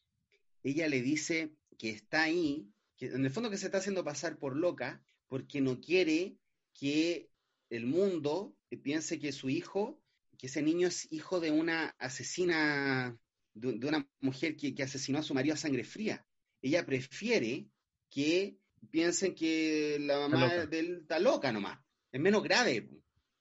ella 0.64 0.88
le 0.88 1.02
dice 1.02 1.54
que 1.78 1.90
está 1.90 2.24
ahí, 2.24 2.68
que 2.98 3.08
en 3.08 3.26
el 3.26 3.32
fondo 3.32 3.50
que 3.50 3.58
se 3.58 3.68
está 3.68 3.78
haciendo 3.80 4.04
pasar 4.04 4.38
por 4.38 4.56
loca, 4.56 5.02
porque 5.28 5.62
no 5.62 5.80
quiere 5.80 6.38
que 6.74 7.30
el 7.70 7.86
mundo 7.86 8.56
piense 8.84 9.20
que 9.20 9.32
su 9.32 9.50
hijo 9.50 10.02
que 10.38 10.48
ese 10.48 10.62
niño 10.62 10.88
es 10.88 11.12
hijo 11.12 11.40
de 11.40 11.52
una 11.52 11.96
asesina, 12.00 13.18
de, 13.54 13.88
una 13.88 14.08
mujer 14.20 14.56
que, 14.56 14.76
asesinó 14.84 15.20
a 15.20 15.24
su 15.24 15.34
marido 15.34 15.56
a 15.56 15.58
sangre 15.58 15.84
fría. 15.84 16.26
Ella 16.62 16.86
prefiere 16.86 17.68
que 18.10 18.58
piensen 18.92 19.34
que 19.34 19.98
la 20.00 20.28
mamá 20.28 20.66
de 20.66 20.80
él 20.80 21.00
está 21.02 21.20
loca 21.20 21.52
nomás. 21.52 21.80
Es 22.12 22.22
menos 22.22 22.44
grave. 22.44 22.90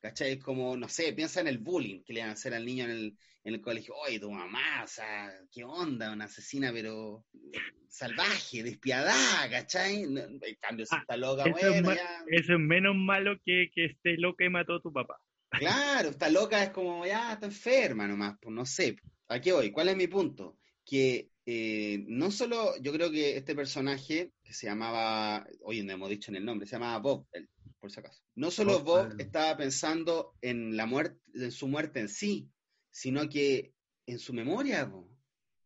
¿Cachai? 0.00 0.32
Es 0.32 0.42
como, 0.42 0.76
no 0.76 0.88
sé, 0.88 1.12
piensa 1.12 1.40
en 1.40 1.48
el 1.48 1.58
bullying 1.58 2.02
que 2.04 2.12
le 2.12 2.20
van 2.20 2.30
a 2.30 2.34
hacer 2.34 2.54
al 2.54 2.64
niño 2.64 2.84
en 2.84 2.90
el, 2.90 3.18
en 3.44 3.54
el 3.54 3.60
colegio. 3.60 3.94
Oye, 3.96 4.20
tu 4.20 4.30
mamá, 4.30 4.84
o 4.84 4.86
sea, 4.86 5.32
qué 5.50 5.64
onda, 5.64 6.12
una 6.12 6.26
asesina, 6.26 6.72
pero 6.72 7.24
salvaje, 7.88 8.62
despiadada, 8.62 9.50
¿cachai? 9.50 10.02
En 10.02 10.38
cambio, 10.60 10.86
si 10.86 10.94
ah, 10.94 10.98
está 11.00 11.16
loca, 11.16 11.44
eso 11.44 11.52
bueno, 11.52 11.92
es 11.92 12.00
Eso 12.28 12.52
es 12.52 12.58
menos 12.60 12.94
malo 12.94 13.36
que 13.44 13.70
que 13.74 13.86
esté 13.86 14.16
loca 14.18 14.44
y 14.44 14.50
mató 14.50 14.76
a 14.76 14.82
tu 14.82 14.92
papá. 14.92 15.16
Claro, 15.58 16.10
está 16.10 16.28
loca, 16.28 16.62
es 16.62 16.70
como, 16.70 17.04
ya, 17.06 17.32
está 17.32 17.46
enferma 17.46 18.06
nomás, 18.06 18.36
pues 18.40 18.54
no 18.54 18.64
sé. 18.66 18.96
Aquí 19.28 19.50
voy, 19.50 19.70
¿cuál 19.70 19.88
es 19.88 19.96
mi 19.96 20.06
punto? 20.06 20.58
Que 20.84 21.30
eh, 21.44 22.04
no 22.08 22.30
solo, 22.30 22.76
yo 22.80 22.92
creo 22.92 23.10
que 23.10 23.36
este 23.36 23.54
personaje, 23.54 24.32
que 24.42 24.52
se 24.52 24.66
llamaba, 24.66 25.46
hoy 25.62 25.82
no 25.82 25.92
hemos 25.92 26.10
dicho 26.10 26.30
en 26.30 26.36
el 26.36 26.44
nombre, 26.44 26.66
se 26.66 26.76
llamaba 26.76 26.98
Bob, 26.98 27.26
por 27.80 27.90
si 27.90 28.00
acaso. 28.00 28.22
No 28.34 28.50
solo 28.50 28.80
Bob, 28.80 29.14
estaba 29.18 29.56
pensando 29.56 30.34
en 30.40 30.76
la 30.76 30.86
muerte, 30.86 31.20
en 31.34 31.52
su 31.52 31.68
muerte 31.68 32.00
en 32.00 32.08
sí, 32.08 32.50
sino 32.90 33.28
que 33.28 33.72
en 34.06 34.18
su 34.18 34.32
memoria, 34.32 34.90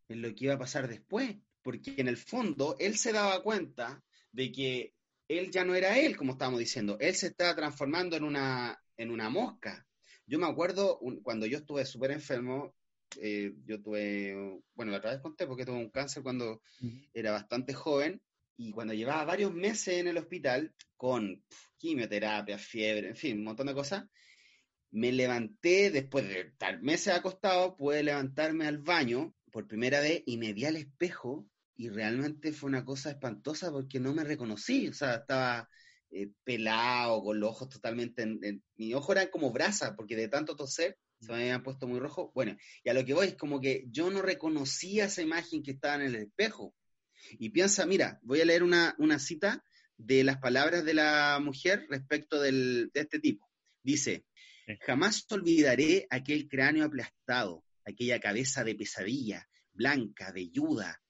en 0.09 0.23
lo 0.23 0.35
que 0.35 0.45
iba 0.45 0.55
a 0.55 0.59
pasar 0.59 0.89
después. 0.89 1.37
Porque 1.63 1.95
en 1.99 2.09
el 2.09 2.17
fondo, 2.17 2.77
él 2.79 2.97
se 2.97 3.13
daba 3.13 3.43
cuenta 3.43 4.03
de 4.33 4.51
que 4.51 4.95
él 5.29 5.51
ya 5.51 5.65
no 5.65 5.75
era 5.75 5.99
él, 5.99 6.17
como 6.17 6.33
estábamos 6.33 6.59
diciendo. 6.59 6.97
Él 7.01 7.15
se 7.15 7.29
estaba 7.29 7.55
transformando 7.55 8.17
en 8.17 8.25
una, 8.25 8.83
en 9.01 9.11
una 9.11 9.31
mosca. 9.31 9.87
Yo 10.27 10.39
me 10.39 10.47
acuerdo 10.47 11.01
cuando 11.23 11.47
yo 11.47 11.59
estuve 11.59 11.85
súper 11.85 12.11
enfermo, 12.13 12.75
eh, 13.21 13.53
yo 13.65 13.81
tuve, 13.81 14.63
bueno, 14.75 14.93
la 14.93 14.99
otra 14.99 15.11
vez 15.11 15.21
conté 15.21 15.47
porque 15.47 15.65
tuve 15.65 15.79
un 15.79 15.91
cáncer 15.91 16.23
cuando 16.23 16.63
era 17.13 17.33
bastante 17.33 17.75
joven 17.75 18.23
y 18.57 18.71
cuando 18.71 18.95
llevaba 18.95 19.25
varios 19.25 19.53
meses 19.53 19.99
en 19.99 20.09
el 20.09 20.19
hospital 20.19 20.75
con 20.97 21.43
quimioterapia, 21.79 22.59
fiebre, 22.59 23.09
en 23.09 23.17
fin, 23.17 23.39
un 23.39 23.45
montón 23.45 23.69
de 23.69 23.75
cosas, 23.75 24.05
me 24.91 25.13
levanté 25.13 25.91
después 25.91 26.29
de 26.29 26.41
estar 26.41 26.81
meses 26.83 27.15
acostado, 27.15 27.77
pude 27.77 28.03
levantarme 28.03 28.67
al 28.67 28.79
baño, 28.79 29.35
por 29.51 29.67
primera 29.67 30.01
vez 30.01 30.23
y 30.27 30.37
me 30.37 30.53
vi 30.53 30.65
al 30.65 30.77
espejo 30.77 31.49
y 31.77 31.89
realmente 31.89 32.53
fue 32.53 32.69
una 32.69 32.85
cosa 32.85 33.11
espantosa 33.11 33.73
porque 33.73 33.99
no 33.99 34.13
me 34.15 34.25
reconocí, 34.25 34.89
o 34.89 34.93
sea, 34.93 35.15
estaba 35.15 35.69
eh, 36.11 36.31
pelado, 36.45 37.23
con 37.23 37.39
los 37.39 37.51
ojos 37.51 37.69
totalmente, 37.69 38.23
en, 38.23 38.63
mi 38.77 38.95
ojo 38.95 39.13
era 39.13 39.31
como 39.31 39.53
brasa 39.53 39.95
porque 39.97 40.17
de 40.17 40.29
tanto 40.29 40.57
toser 40.57 40.99
se 41.21 41.31
me 41.33 41.43
habían 41.43 41.63
puesto 41.63 41.87
muy 41.87 42.01
rojo. 42.01 42.33
Bueno, 42.35 42.57
y 42.83 42.89
a 42.89 42.95
lo 42.95 43.05
que 43.05 43.15
voy 43.15 43.29
es 43.29 43.35
como 43.37 43.61
que 43.61 43.85
yo 43.91 44.11
no 44.11 44.23
reconocía 44.23 45.05
esa 45.05 45.23
imagen 45.23 45.63
que 45.63 45.73
estaba 45.73 45.97
en 45.97 46.03
el 46.03 46.17
espejo. 46.17 46.75
Y 47.33 47.51
piensa, 47.51 47.87
mira, 47.87 48.19
voy 48.23 48.41
a 48.41 48.45
leer 48.45 48.63
una, 48.63 48.95
una 48.99 49.19
cita 49.19 49.63
de 49.99 50.25
las 50.25 50.39
palabras 50.39 50.85
de 50.85 50.95
la 50.95 51.39
mujer 51.43 51.87
respecto 51.91 52.41
del, 52.41 52.91
de 52.95 53.01
este 53.01 53.21
tipo. 53.21 53.51
Dice, 53.83 54.25
jamás 54.81 55.27
olvidaré 55.31 56.07
aquel 56.11 56.49
cráneo 56.49 56.87
aplastado, 56.87 57.65
aquella 57.85 58.19
cabeza 58.19 58.65
de 58.65 58.75
pesadilla, 58.75 59.49
blanca, 59.73 60.33
velluda, 60.33 61.01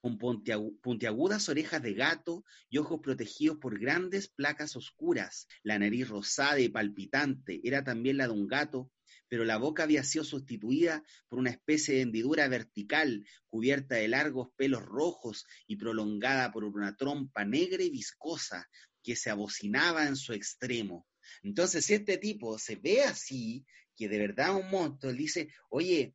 con 0.00 0.18
puntiagudas 0.18 1.48
orejas 1.48 1.82
de 1.82 1.94
gato 1.94 2.44
y 2.68 2.78
ojos 2.78 3.00
protegidos 3.00 3.58
por 3.58 3.78
grandes 3.78 4.28
placas 4.28 4.76
oscuras. 4.76 5.46
La 5.62 5.78
nariz 5.78 6.08
rosada 6.08 6.60
y 6.60 6.68
palpitante 6.68 7.60
era 7.64 7.84
también 7.84 8.16
la 8.16 8.26
de 8.26 8.32
un 8.32 8.46
gato, 8.46 8.90
pero 9.28 9.44
la 9.44 9.56
boca 9.56 9.82
había 9.82 10.04
sido 10.04 10.24
sustituida 10.24 11.02
por 11.28 11.38
una 11.38 11.50
especie 11.50 11.94
de 11.94 12.00
hendidura 12.02 12.48
vertical, 12.48 13.26
cubierta 13.48 13.96
de 13.96 14.08
largos 14.08 14.48
pelos 14.56 14.82
rojos 14.82 15.46
y 15.66 15.76
prolongada 15.76 16.52
por 16.52 16.64
una 16.64 16.96
trompa 16.96 17.44
negra 17.44 17.82
y 17.82 17.90
viscosa 17.90 18.68
que 19.02 19.16
se 19.16 19.30
abocinaba 19.30 20.06
en 20.06 20.16
su 20.16 20.32
extremo. 20.32 21.06
Entonces, 21.42 21.84
si 21.84 21.94
este 21.94 22.18
tipo 22.18 22.58
se 22.58 22.76
ve 22.76 23.02
así, 23.02 23.64
que 23.96 24.08
de 24.08 24.18
verdad 24.18 24.56
un 24.56 24.70
monstruo, 24.70 25.10
él 25.10 25.18
dice, 25.18 25.48
oye, 25.70 26.14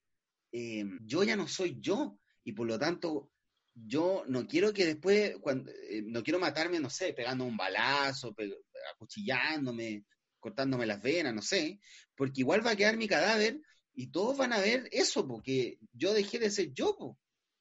eh, 0.52 0.86
yo 1.02 1.24
ya 1.24 1.36
no 1.36 1.48
soy 1.48 1.78
yo, 1.80 2.20
y 2.44 2.54
por 2.54 2.68
lo 2.68 2.80
tanto, 2.80 3.32
yo 3.86 4.24
no 4.28 4.48
quiero 4.48 4.74
que 4.74 4.86
después, 4.86 5.36
cuando, 5.42 5.72
eh, 5.72 6.02
no 6.06 6.24
quiero 6.24 6.40
matarme, 6.40 6.80
no 6.80 6.90
sé, 6.90 7.14
pegando 7.14 7.46
un 7.46 7.58
balazo, 7.58 8.36
acuchillándome, 8.94 10.06
cortándome 10.40 10.86
las 10.86 11.02
venas, 11.02 11.34
no 11.34 11.42
sé, 11.42 11.80
porque 12.16 12.42
igual 12.42 12.66
va 12.66 12.72
a 12.72 12.76
quedar 12.76 12.98
mi 12.98 13.08
cadáver 13.08 13.62
y 13.94 14.12
todos 14.12 14.38
van 14.38 14.54
a 14.54 14.60
ver 14.60 14.88
eso, 14.92 15.28
porque 15.28 15.78
yo 15.94 16.14
dejé 16.14 16.40
de 16.40 16.50
ser 16.50 16.74
yo, 16.74 17.18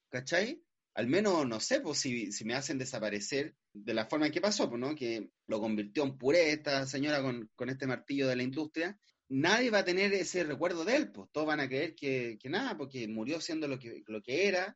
¿cachai? 0.09 0.61
Al 0.93 1.07
menos, 1.07 1.47
no 1.47 1.59
sé, 1.59 1.81
pues 1.81 1.99
si, 1.99 2.31
si 2.31 2.45
me 2.45 2.55
hacen 2.55 2.77
desaparecer 2.77 3.55
de 3.73 3.93
la 3.93 4.05
forma 4.05 4.27
en 4.27 4.31
que 4.31 4.41
pasó, 4.41 4.69
¿no? 4.77 4.95
Que 4.95 5.29
lo 5.47 5.59
convirtió 5.59 6.03
en 6.03 6.17
puré 6.17 6.51
esta 6.51 6.85
señora 6.85 7.21
con, 7.21 7.49
con 7.55 7.69
este 7.69 7.87
martillo 7.87 8.27
de 8.27 8.35
la 8.35 8.43
industria, 8.43 8.97
nadie 9.29 9.69
va 9.69 9.79
a 9.79 9.85
tener 9.85 10.13
ese 10.13 10.43
recuerdo 10.43 10.83
de 10.83 10.95
él, 10.95 11.11
pues 11.11 11.29
todos 11.31 11.47
van 11.47 11.59
a 11.59 11.67
creer 11.67 11.95
que, 11.95 12.37
que 12.39 12.49
nada, 12.49 12.75
porque 12.77 13.07
murió 13.07 13.39
siendo 13.39 13.67
lo 13.67 13.77
que, 13.77 14.03
lo 14.07 14.21
que 14.21 14.47
era, 14.47 14.75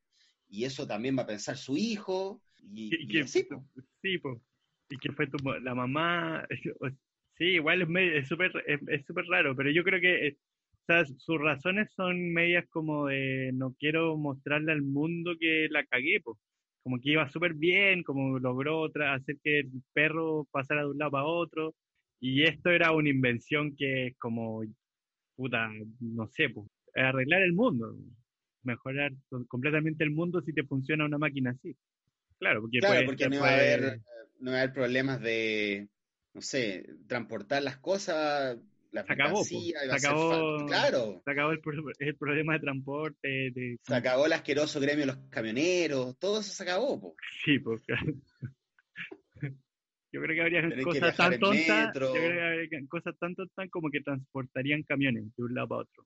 y 0.53 0.65
eso 0.65 0.85
también 0.85 1.17
va 1.17 1.23
a 1.23 1.27
pensar 1.27 1.57
su 1.57 1.75
hijo, 1.75 2.39
y, 2.61 2.91
y, 2.95 3.27
sí. 3.27 3.43
Sí, 4.03 4.19
pues. 4.19 4.37
Y 4.87 4.97
que 4.97 5.11
fue 5.11 5.25
tu, 5.25 5.37
la 5.63 5.73
mamá, 5.73 6.45
sí, 7.37 7.45
igual 7.45 7.81
es 7.81 8.27
súper 8.27 8.51
es, 8.67 8.79
es 8.87 9.03
super 9.03 9.25
raro, 9.25 9.55
pero 9.55 9.71
yo 9.71 9.83
creo 9.83 9.99
que 9.99 10.27
eh, 10.27 10.37
o 10.69 10.85
sea, 10.85 11.05
sus 11.05 11.39
razones 11.41 11.91
son 11.95 12.33
medias 12.33 12.65
como 12.69 13.07
de 13.07 13.49
no 13.55 13.75
quiero 13.79 14.15
mostrarle 14.15 14.73
al 14.73 14.83
mundo 14.83 15.31
que 15.39 15.67
la 15.71 15.83
cagué, 15.85 16.19
pues 16.23 16.37
como 16.83 16.99
que 16.99 17.11
iba 17.11 17.27
súper 17.29 17.55
bien, 17.55 18.03
como 18.03 18.37
logró 18.37 18.85
hacer 18.85 19.37
que 19.43 19.61
el 19.61 19.71
perro 19.93 20.47
pasara 20.51 20.81
de 20.81 20.89
un 20.89 20.99
lado 20.99 21.11
para 21.11 21.25
otro, 21.25 21.73
y 22.19 22.43
esto 22.43 22.69
era 22.69 22.91
una 22.91 23.09
invención 23.09 23.75
que 23.75 24.07
es 24.07 24.17
como, 24.19 24.61
puta, 25.35 25.67
no 25.99 26.27
sé, 26.27 26.49
pues, 26.49 26.67
arreglar 26.93 27.41
el 27.41 27.53
mundo, 27.53 27.95
mejorar 28.63 29.11
completamente 29.47 30.03
el 30.03 30.11
mundo 30.11 30.41
si 30.41 30.53
te 30.53 30.63
funciona 30.63 31.05
una 31.05 31.17
máquina 31.17 31.51
así. 31.51 31.75
Claro, 32.39 32.61
porque, 32.61 32.79
claro, 32.79 33.05
porque 33.05 33.29
no, 33.29 33.39
va 33.41 33.49
a 33.49 33.53
haber, 33.53 34.01
no 34.39 34.51
va 34.51 34.57
a 34.57 34.61
haber 34.61 34.73
problemas 34.73 35.21
de, 35.21 35.87
no 36.33 36.41
sé, 36.41 36.85
transportar 37.07 37.63
las 37.63 37.77
cosas 37.77 38.57
se 38.93 39.13
acabó, 39.13 39.43
se 39.43 39.73
acabó, 39.91 40.65
claro. 40.67 41.21
Se 41.25 41.31
acabó 41.31 41.51
el, 41.51 41.61
el, 41.99 42.15
problema 42.15 42.53
de 42.53 42.59
transporte. 42.59 43.27
De... 43.51 43.79
Se 43.81 43.95
acabó 43.95 44.27
el 44.27 44.33
asqueroso 44.33 44.79
gremio 44.79 45.07
de 45.07 45.13
los 45.13 45.17
camioneros, 45.29 46.15
todo 46.19 46.41
eso 46.41 46.51
se 46.51 46.61
acabó. 46.61 47.01
Po. 47.01 47.15
Sí, 47.43 47.57
pues 47.57 47.81
Yo 50.11 50.21
creo 50.21 50.35
que 50.35 50.41
habría 50.41 50.83
cosas 50.83 51.17
tan 51.17 51.39
tontas, 51.39 51.87
yo 51.87 51.99
creo 51.99 52.13
que 52.13 52.41
habría 52.41 52.87
cosas 52.87 53.17
tan 53.17 53.33
tontas 53.33 53.69
como 53.71 53.89
que 53.89 54.01
transportarían 54.01 54.83
camiones 54.83 55.35
de 55.35 55.43
un 55.43 55.55
lado 55.55 55.69
para 55.69 55.81
otro. 55.81 56.05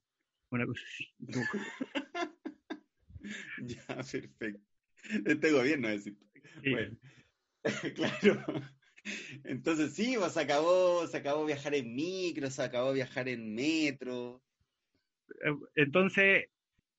Una 0.50 0.64
cosa 0.64 0.82
así. 0.86 1.04
ya, 3.66 3.86
perfecto. 3.86 4.60
Este 5.24 5.52
gobierno 5.52 5.88
es 5.88 6.04
decir. 6.04 6.18
Bueno, 6.70 6.96
claro. 7.94 8.62
Entonces 9.44 9.94
sí, 9.94 10.16
pues, 10.18 10.32
se 10.32 10.40
acabó, 10.40 11.06
se 11.06 11.16
acabó 11.16 11.44
viajar 11.44 11.74
en 11.74 11.94
micro, 11.94 12.50
se 12.50 12.62
acabó 12.62 12.92
viajar 12.92 13.28
en 13.28 13.54
metro. 13.54 14.42
Eh, 15.44 15.56
entonces 15.76 16.46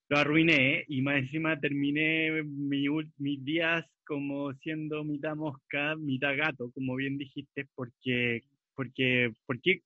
lo 0.07 0.17
arruiné 0.17 0.85
y 0.87 1.01
más 1.01 1.17
encima 1.17 1.59
terminé 1.59 2.43
mis 2.43 3.45
días 3.45 3.85
como 4.05 4.51
siendo 4.55 5.03
mitad 5.03 5.35
mosca, 5.35 5.95
mitad 5.95 6.35
gato, 6.35 6.71
como 6.71 6.95
bien 6.95 7.19
dijiste, 7.19 7.67
porque, 7.75 8.43
porque, 8.79 9.33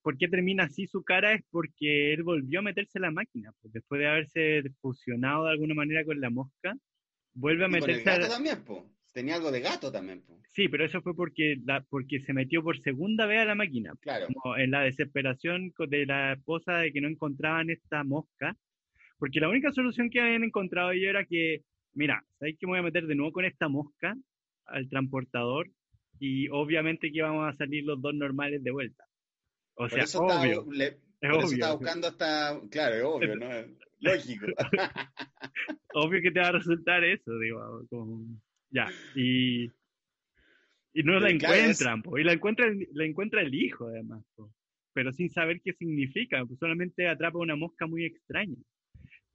¿por 0.02 0.16
qué 0.16 0.28
termina 0.28 0.66
así 0.66 0.86
su 0.86 1.02
cara? 1.02 1.32
Es 1.32 1.42
porque 1.50 2.14
él 2.14 2.22
volvió 2.22 2.60
a 2.60 2.62
meterse 2.62 2.98
en 2.98 3.02
la 3.02 3.10
máquina, 3.10 3.50
pues, 3.60 3.72
después 3.72 3.98
de 3.98 4.06
haberse 4.06 4.62
fusionado 4.80 5.46
de 5.46 5.50
alguna 5.50 5.74
manera 5.74 6.04
con 6.04 6.20
la 6.20 6.30
mosca, 6.30 6.76
vuelve 7.32 7.64
a 7.64 7.68
meterse... 7.68 8.04
Con 8.04 8.12
el 8.12 8.20
gato 8.20 8.32
también, 8.32 8.64
po. 8.64 8.88
Tenía 9.12 9.34
algo 9.34 9.50
de 9.50 9.62
gato 9.62 9.90
también. 9.90 10.22
Po. 10.22 10.40
Sí, 10.52 10.68
pero 10.68 10.84
eso 10.84 11.02
fue 11.02 11.16
porque, 11.16 11.56
la, 11.64 11.80
porque 11.90 12.20
se 12.20 12.32
metió 12.32 12.62
por 12.62 12.80
segunda 12.82 13.26
vez 13.26 13.40
a 13.40 13.46
la 13.46 13.56
máquina. 13.56 13.94
Claro. 14.00 14.28
Como 14.32 14.56
en 14.56 14.70
la 14.70 14.82
desesperación 14.82 15.72
de 15.76 16.06
la 16.06 16.34
esposa 16.34 16.74
de 16.76 16.92
que 16.92 17.00
no 17.00 17.08
encontraban 17.08 17.70
esta 17.70 18.04
mosca. 18.04 18.56
Porque 19.18 19.40
la 19.40 19.48
única 19.48 19.72
solución 19.72 20.08
que 20.08 20.20
habían 20.20 20.44
encontrado 20.44 20.92
ellos 20.92 21.08
era 21.08 21.24
que, 21.24 21.62
mira, 21.94 22.24
¿sabéis 22.38 22.58
que 22.60 22.66
me 22.66 22.74
voy 22.74 22.78
a 22.78 22.82
meter 22.82 23.08
de 23.08 23.16
nuevo 23.16 23.32
con 23.32 23.44
esta 23.44 23.66
mosca 23.66 24.14
al 24.66 24.88
transportador? 24.88 25.68
Y 26.18 26.48
obviamente 26.48 27.10
que 27.10 27.18
íbamos 27.18 27.48
a 27.48 27.56
salir 27.56 27.84
los 27.84 28.00
dos 28.00 28.14
normales 28.14 28.62
de 28.62 28.70
vuelta. 28.70 29.04
O 29.74 29.88
sea, 29.88 30.04
obvio. 30.20 30.66
es 30.72 30.96
por 31.20 31.44
eso 31.44 31.54
está 31.54 31.74
buscando 31.74 32.08
hasta. 32.08 32.60
Claro, 32.70 32.94
es 32.94 33.04
obvio, 33.04 33.36
¿no? 33.36 33.48
Lógico. 34.00 34.46
obvio 35.94 36.22
que 36.22 36.30
te 36.30 36.40
va 36.40 36.48
a 36.48 36.52
resultar 36.52 37.02
eso, 37.04 37.38
digo. 37.38 37.86
Como... 37.88 38.24
Ya, 38.70 38.88
y, 39.14 39.64
y 40.92 41.02
no 41.04 41.18
la 41.20 41.30
encuentran, 41.30 42.02
y 42.16 42.24
la 42.24 42.32
encuentra, 42.32 42.66
la 42.92 43.04
encuentra 43.04 43.42
el 43.42 43.54
hijo 43.54 43.86
además, 43.86 44.24
pero 44.92 45.12
sin 45.12 45.30
saber 45.30 45.60
qué 45.62 45.72
significa, 45.74 46.44
pues 46.44 46.58
solamente 46.58 47.08
atrapa 47.08 47.38
una 47.38 47.56
mosca 47.56 47.86
muy 47.86 48.04
extraña. 48.04 48.56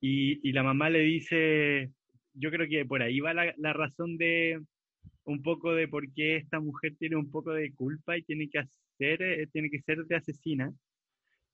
Y, 0.02 0.48
y, 0.48 0.52
la 0.54 0.64
mamá 0.64 0.90
le 0.90 1.00
dice, 1.00 1.92
yo 2.34 2.52
creo 2.52 2.68
que 2.68 2.86
por 2.86 3.02
ahí 3.02 3.20
va 3.20 3.34
la, 3.34 3.54
la, 3.58 3.74
razón 3.74 4.18
de 4.18 4.62
un 5.30 5.44
poco 5.44 5.74
de 5.74 5.88
por 5.88 6.12
qué 6.14 6.38
esta 6.38 6.60
mujer 6.60 6.96
tiene 6.98 7.16
un 7.16 7.30
poco 7.30 7.54
de 7.54 7.72
culpa 7.74 8.18
y 8.18 8.24
tiene 8.24 8.50
que 8.50 8.60
hacer, 8.60 9.22
eh, 9.22 9.48
tiene 9.52 9.70
que 9.70 9.82
ser 9.82 10.04
de 10.06 10.16
asesina, 10.16 10.74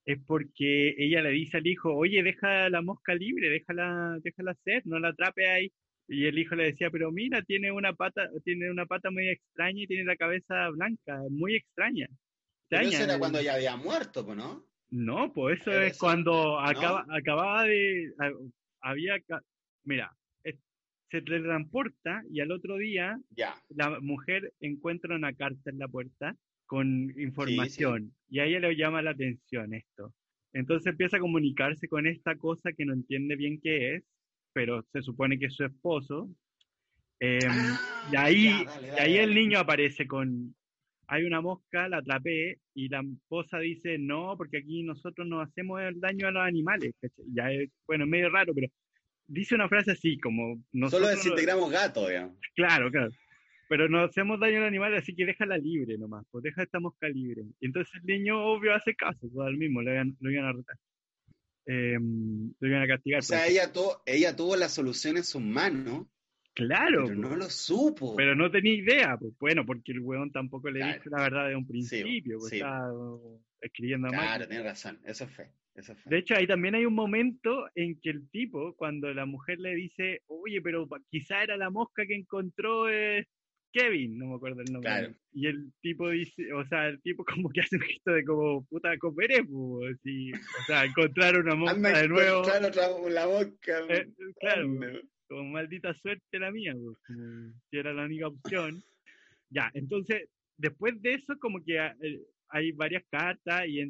es 0.05 0.19
porque 0.25 0.95
ella 0.97 1.21
le 1.21 1.31
dice 1.31 1.57
al 1.57 1.67
hijo, 1.67 1.93
oye, 1.93 2.23
deja 2.23 2.69
la 2.69 2.81
mosca 2.81 3.13
libre, 3.13 3.49
déjala, 3.49 4.17
déjala 4.23 4.53
ser, 4.63 4.83
no 4.85 4.99
la 4.99 5.09
atrape 5.09 5.47
ahí. 5.47 5.71
Y 6.07 6.25
el 6.25 6.37
hijo 6.37 6.55
le 6.55 6.65
decía, 6.65 6.91
pero 6.91 7.11
mira, 7.11 7.41
tiene 7.41 7.71
una 7.71 7.93
pata, 7.93 8.29
tiene 8.43 8.69
una 8.69 8.85
pata 8.85 9.09
muy 9.09 9.27
extraña 9.27 9.81
y 9.81 9.87
tiene 9.87 10.05
la 10.05 10.15
cabeza 10.15 10.69
blanca, 10.69 11.19
muy 11.29 11.55
extraña. 11.55 12.07
eso 12.69 13.03
era 13.03 13.17
cuando 13.17 13.41
ya 13.41 13.55
había 13.55 13.75
muerto, 13.75 14.23
¿no? 14.35 14.63
No, 14.91 15.33
pues 15.33 15.61
eso 15.61 15.81
es 15.81 15.97
cuando 15.97 16.59
acaba, 16.59 17.05
acababa 17.09 17.63
de, 17.63 18.13
había, 18.81 19.17
mira, 19.83 20.15
se 21.09 21.21
transporta 21.21 22.23
y 22.31 22.41
al 22.41 22.51
otro 22.51 22.77
día 22.77 23.19
la 23.69 23.99
mujer 23.99 24.53
encuentra 24.59 25.15
una 25.15 25.33
carta 25.33 25.69
en 25.69 25.79
la 25.79 25.87
puerta 25.87 26.35
con 26.65 27.13
información 27.19 28.13
y 28.29 28.39
a 28.39 28.45
ella 28.45 28.59
le 28.59 28.75
llama 28.75 29.01
la 29.01 29.11
atención 29.11 29.73
esto. 29.73 30.13
Entonces 30.53 30.87
empieza 30.87 31.17
a 31.17 31.19
comunicarse 31.19 31.87
con 31.87 32.07
esta 32.07 32.35
cosa 32.35 32.73
que 32.73 32.85
no 32.85 32.93
entiende 32.93 33.35
bien 33.35 33.59
qué 33.61 33.95
es 33.95 34.03
pero 34.55 34.81
se 34.93 35.01
supone 35.01 35.37
que 35.37 35.47
es 35.47 35.53
su 35.53 35.65
esposo. 35.65 36.29
Em, 37.19 37.41
ah, 37.51 38.09
y 38.09 38.15
ahí, 38.15 38.65
ahí 38.97 39.17
el 39.17 39.35
niño 39.35 39.59
aparece 39.59 40.07
con, 40.07 40.55
hay 41.07 41.25
una 41.25 41.41
mosca, 41.41 41.89
la 41.89 41.97
atrapé, 41.97 42.59
y 42.73 42.87
la 42.87 43.01
esposa 43.01 43.59
dice, 43.59 43.97
no, 43.97 44.35
porque 44.37 44.59
aquí 44.59 44.83
nosotros 44.83 45.27
no 45.27 45.41
hacemos 45.41 45.81
el 45.81 45.99
daño 45.99 46.29
a 46.29 46.31
los 46.31 46.43
animales. 46.43 46.93
Ya 47.33 47.51
es, 47.51 47.69
bueno, 47.85 48.05
medio 48.05 48.29
raro, 48.29 48.53
pero 48.55 48.67
dice 49.27 49.55
una 49.55 49.69
frase 49.69 49.91
así, 49.91 50.17
como... 50.19 50.63
Solo 50.89 51.07
desintegramos 51.07 51.71
gatos, 51.71 52.09
digamos. 52.09 52.37
Claro, 52.55 52.91
claro. 52.91 53.11
Pero 53.67 53.89
no 53.89 54.03
hacemos 54.03 54.39
daño 54.39 54.57
a 54.57 54.59
los 54.59 54.67
animales, 54.67 55.01
así 55.01 55.15
que 55.15 55.25
déjala 55.25 55.57
libre 55.57 55.97
nomás, 55.97 56.23
pues 56.29 56.43
deja 56.43 56.61
esta 56.61 56.79
mosca 56.79 57.07
libre. 57.09 57.43
Y 57.59 57.65
entonces 57.65 57.93
el 57.95 58.05
niño, 58.05 58.39
obvio, 58.39 58.75
hace 58.75 58.95
caso, 58.95 59.27
pues 59.33 59.47
al 59.47 59.57
mismo, 59.57 59.81
lo 59.81 59.91
iban, 59.91 60.15
lo 60.19 60.31
iban 60.31 60.45
a 60.45 60.53
retar. 60.53 60.77
eh, 61.65 61.97
lo 62.59 62.67
iban 62.67 62.83
a 62.83 62.87
castigar. 62.87 63.19
O 63.19 63.23
sea, 63.23 63.47
ella, 63.47 63.71
ella 64.05 64.35
tuvo 64.35 64.55
la 64.55 64.69
solución 64.69 65.17
en 65.17 65.23
sus 65.23 65.41
manos. 65.41 66.07
Claro. 66.53 67.05
Pero 67.07 67.19
no 67.19 67.35
lo 67.35 67.49
supo. 67.49 68.15
Pero 68.15 68.35
no 68.35 68.49
tenía 68.49 68.73
idea, 68.73 69.17
pues 69.19 69.33
bueno, 69.39 69.65
porque 69.65 69.91
el 69.91 69.99
weón 69.99 70.31
tampoco 70.31 70.69
le 70.69 70.85
dijo 70.85 71.09
la 71.09 71.23
verdad 71.23 71.49
de 71.49 71.55
un 71.55 71.67
principio, 71.67 72.37
pues 72.39 72.53
estaba 72.53 72.91
escribiendo 73.61 74.07
mal. 74.07 74.19
Claro, 74.19 74.47
tiene 74.47 74.63
razón, 74.63 74.99
eso 75.05 75.27
De 76.05 76.17
hecho, 76.17 76.35
ahí 76.35 76.47
también 76.47 76.75
hay 76.75 76.85
un 76.85 76.93
momento 76.93 77.67
en 77.75 77.99
que 77.99 78.09
el 78.09 78.29
tipo, 78.29 78.75
cuando 78.75 79.13
la 79.13 79.25
mujer 79.25 79.59
le 79.59 79.75
dice, 79.75 80.21
oye, 80.27 80.61
pero 80.61 80.87
quizá 81.09 81.43
era 81.43 81.57
la 81.57 81.69
mosca 81.69 82.05
que 82.05 82.15
encontró 82.15 82.89
eh, 82.89 83.27
Kevin, 83.75 84.17
no 84.17 84.27
me 84.27 84.35
acuerdo 84.35 84.61
el 84.61 84.71
nombre. 84.71 85.15
Y 85.33 85.47
el 85.47 85.73
tipo 85.81 86.09
dice, 86.09 86.53
o 86.53 86.65
sea, 86.65 86.87
el 86.87 87.01
tipo 87.01 87.25
como 87.43 87.49
que 87.49 87.59
hace 87.59 87.75
un 87.75 87.81
gesto 87.81 88.11
de 88.11 88.23
como, 88.23 88.63
puta, 88.65 88.97
comeré, 88.97 89.43
pues, 89.43 89.97
o 89.99 90.63
sea, 90.65 90.85
encontrar 90.85 91.37
una 91.37 91.55
mosca 91.55 92.01
de 92.01 92.07
nuevo. 92.07 92.43
Claro, 92.43 92.67
otra, 92.67 93.09
la 93.09 93.27
mosca. 93.27 93.79
Eh, 93.89 94.07
claro, 94.39 94.67
como 95.27 95.43
maldita 95.43 95.93
suerte 95.95 96.39
la 96.39 96.51
mía, 96.51 96.73
pues, 96.73 96.97
como 97.05 97.51
si 97.69 97.77
era 97.77 97.93
la 97.93 98.05
única 98.05 98.27
opción. 98.27 98.81
Ya, 99.49 99.69
entonces, 99.73 100.29
después 100.57 101.01
de 101.01 101.15
eso, 101.15 101.37
como 101.39 101.61
que 101.61 101.77
eh, 101.77 102.21
hay 102.55 102.71
varias 102.71 103.03
cartas 103.09 103.67
y, 103.67 103.81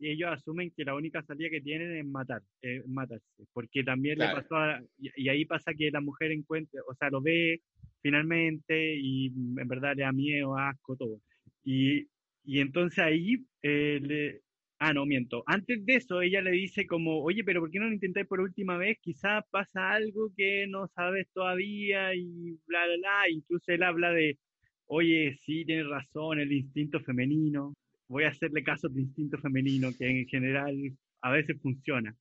ellos 0.00 0.30
asumen 0.30 0.70
que 0.70 0.84
la 0.84 0.94
única 0.94 1.22
salida 1.24 1.50
que 1.50 1.60
tienen 1.60 1.96
es 1.96 2.06
matar, 2.06 2.40
matarse, 2.86 3.44
porque 3.52 3.82
también 3.82 4.16
le 4.16 4.26
pasó 4.26 4.54
y, 4.96 5.28
ahí 5.28 5.44
pasa 5.44 5.74
que 5.74 5.90
la 5.90 6.00
mujer 6.00 6.30
encuentra, 6.30 6.80
o 6.88 6.94
sea, 6.94 7.10
lo 7.10 7.20
ve 7.20 7.62
finalmente 8.00 8.94
y 8.96 9.26
en 9.26 9.66
verdad 9.66 9.96
le 9.96 10.02
da 10.02 10.12
miedo, 10.12 10.56
asco, 10.56 10.96
todo. 10.96 11.20
Y, 11.64 12.06
y 12.44 12.60
entonces 12.60 13.00
ahí 13.00 13.44
eh, 13.60 13.98
le, 14.00 14.42
Ah, 14.78 14.92
no, 14.92 15.06
miento. 15.06 15.44
Antes 15.46 15.84
de 15.86 15.94
eso, 15.94 16.22
ella 16.22 16.42
le 16.42 16.50
dice 16.50 16.88
como, 16.88 17.22
oye, 17.22 17.44
pero 17.44 17.60
¿por 17.60 17.70
qué 17.70 17.78
no 17.78 17.86
lo 17.86 17.92
intentáis 17.92 18.26
por 18.26 18.40
última 18.40 18.76
vez? 18.76 18.98
Quizás 19.00 19.44
pasa 19.50 19.92
algo 19.92 20.32
que 20.36 20.66
no 20.68 20.88
sabes 20.88 21.28
todavía 21.32 22.12
y 22.16 22.58
bla, 22.66 22.86
bla, 22.86 22.96
bla. 22.98 23.30
Incluso 23.30 23.70
él 23.70 23.84
habla 23.84 24.10
de, 24.10 24.38
oye, 24.86 25.38
sí, 25.44 25.64
tienes 25.64 25.86
razón, 25.86 26.40
el 26.40 26.52
instinto 26.52 26.98
femenino 27.00 27.74
voy 28.08 28.24
a 28.24 28.28
hacerle 28.28 28.62
caso 28.62 28.86
a 28.86 28.90
tu 28.90 28.98
instinto 28.98 29.38
femenino, 29.38 29.90
que 29.96 30.08
en 30.08 30.26
general 30.26 30.76
a 31.22 31.30
veces 31.30 31.60
funciona. 31.62 32.14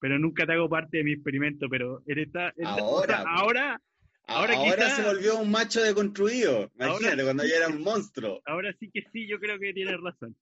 Pero 0.00 0.18
nunca 0.18 0.46
te 0.46 0.52
hago 0.52 0.68
parte 0.68 0.98
de 0.98 1.04
mi 1.04 1.12
experimento, 1.12 1.68
pero 1.68 2.02
está... 2.06 2.52
ahora, 2.64 3.24
ahora, 3.26 3.80
ahora, 4.26 4.54
ahora 4.54 4.90
se 4.90 5.02
volvió 5.02 5.38
un 5.40 5.50
macho 5.50 5.82
deconstruido. 5.82 6.70
Imagínate, 6.76 7.24
cuando 7.24 7.44
ya 7.44 7.56
era 7.56 7.68
un 7.68 7.82
monstruo. 7.82 8.40
Ahora 8.46 8.72
sí 8.78 8.90
que 8.92 9.02
sí, 9.12 9.26
yo 9.26 9.40
creo 9.40 9.58
que 9.58 9.72
tienes 9.72 10.00
razón. 10.00 10.36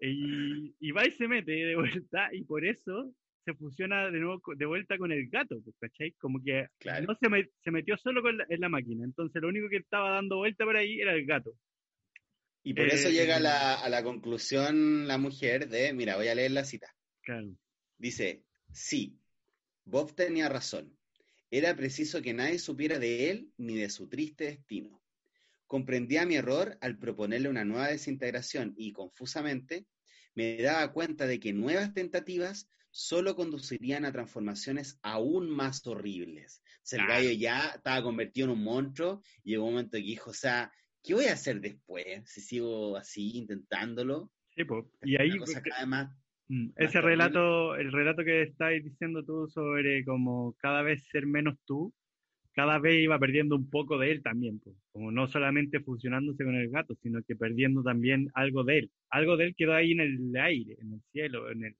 Y, 0.00 0.74
y 0.80 0.90
va 0.90 1.06
y 1.06 1.12
se 1.12 1.28
mete 1.28 1.52
de 1.52 1.76
vuelta, 1.76 2.28
y 2.32 2.42
por 2.42 2.64
eso 2.64 3.14
se 3.44 3.54
fusiona 3.54 4.10
de 4.10 4.18
nuevo 4.18 4.40
de 4.56 4.66
vuelta 4.66 4.98
con 4.98 5.12
el 5.12 5.28
gato, 5.28 5.60
pues, 5.62 5.76
¿cachai? 5.78 6.12
Como 6.12 6.42
que 6.42 6.66
no 7.06 7.14
se, 7.14 7.50
se 7.62 7.70
metió 7.70 7.96
solo 7.96 8.22
con 8.22 8.38
en 8.48 8.60
la 8.60 8.68
máquina, 8.68 9.04
entonces 9.04 9.40
lo 9.40 9.48
único 9.48 9.68
que 9.68 9.76
estaba 9.76 10.10
dando 10.10 10.38
vuelta 10.38 10.64
por 10.64 10.76
ahí 10.76 11.00
era 11.00 11.14
el 11.14 11.24
gato. 11.26 11.52
Y 12.62 12.74
por 12.74 12.86
eso 12.88 13.08
llega 13.10 13.36
a 13.36 13.38
eh, 13.38 13.42
la, 13.42 13.74
a 13.74 13.88
la, 13.88 14.02
conclusión 14.02 15.08
la 15.08 15.18
mujer 15.18 15.68
de, 15.68 15.92
mira, 15.92 16.16
voy 16.16 16.28
a 16.28 16.34
leer 16.34 16.52
la 16.52 16.64
cita. 16.64 16.94
Claro. 17.22 17.56
Dice, 17.98 18.44
sí, 18.72 19.18
Bob 19.84 20.14
tenía 20.14 20.48
razón. 20.48 20.96
Era 21.50 21.76
preciso 21.76 22.22
que 22.22 22.32
nadie 22.32 22.58
supiera 22.58 22.98
de 22.98 23.30
él 23.30 23.52
ni 23.56 23.76
de 23.76 23.90
su 23.90 24.08
triste 24.08 24.44
destino. 24.44 25.02
Comprendía 25.66 26.24
mi 26.24 26.36
error 26.36 26.78
al 26.80 26.98
proponerle 26.98 27.48
una 27.48 27.64
nueva 27.64 27.88
desintegración 27.88 28.74
y, 28.76 28.92
confusamente, 28.92 29.86
me 30.34 30.56
daba 30.62 30.92
cuenta 30.92 31.26
de 31.26 31.40
que 31.40 31.52
nuevas 31.52 31.92
tentativas 31.92 32.68
solo 32.90 33.34
conducirían 33.34 34.04
a 34.04 34.12
transformaciones 34.12 34.98
aún 35.02 35.50
más 35.50 35.86
horribles. 35.86 36.62
O 36.90 36.96
el 36.96 37.06
gallo 37.06 37.30
ya 37.32 37.72
estaba 37.76 38.02
convertido 38.02 38.46
en 38.46 38.52
un 38.52 38.64
monstruo 38.64 39.22
y 39.42 39.50
llegó 39.50 39.64
un 39.64 39.74
momento 39.74 39.96
que 39.96 40.04
dijo, 40.04 40.30
o 40.30 40.34
sea, 40.34 40.72
¿qué 41.02 41.14
voy 41.14 41.26
a 41.26 41.34
hacer 41.34 41.60
después 41.60 42.22
si 42.26 42.40
sigo 42.40 42.96
así 42.96 43.38
intentándolo? 43.38 44.30
Sí, 44.54 44.64
pues, 44.64 44.84
y 45.02 45.16
ahí 45.20 45.30
mm, 46.48 46.72
ese 46.76 47.00
relato, 47.00 47.74
el 47.76 47.92
relato 47.92 48.24
que 48.24 48.42
estáis 48.42 48.84
diciendo 48.84 49.24
tú 49.24 49.48
sobre 49.48 50.04
como 50.04 50.54
cada 50.58 50.82
vez 50.82 51.06
ser 51.08 51.26
menos 51.26 51.58
tú, 51.64 51.92
cada 52.54 52.78
vez 52.78 53.02
iba 53.02 53.18
perdiendo 53.18 53.56
un 53.56 53.68
poco 53.70 53.98
de 53.98 54.12
él 54.12 54.22
también, 54.22 54.60
pues, 54.60 54.76
como 54.92 55.10
no 55.10 55.26
solamente 55.26 55.80
fusionándose 55.80 56.44
con 56.44 56.54
el 56.54 56.70
gato, 56.70 56.94
sino 57.02 57.22
que 57.22 57.34
perdiendo 57.34 57.82
también 57.82 58.30
algo 58.34 58.62
de 58.64 58.78
él. 58.78 58.90
Algo 59.08 59.36
de 59.36 59.46
él 59.46 59.54
quedó 59.56 59.74
ahí 59.74 59.92
en 59.92 60.00
el 60.00 60.36
aire, 60.36 60.76
en 60.80 60.94
el 60.94 61.02
cielo, 61.12 61.50
en 61.50 61.64
el... 61.64 61.76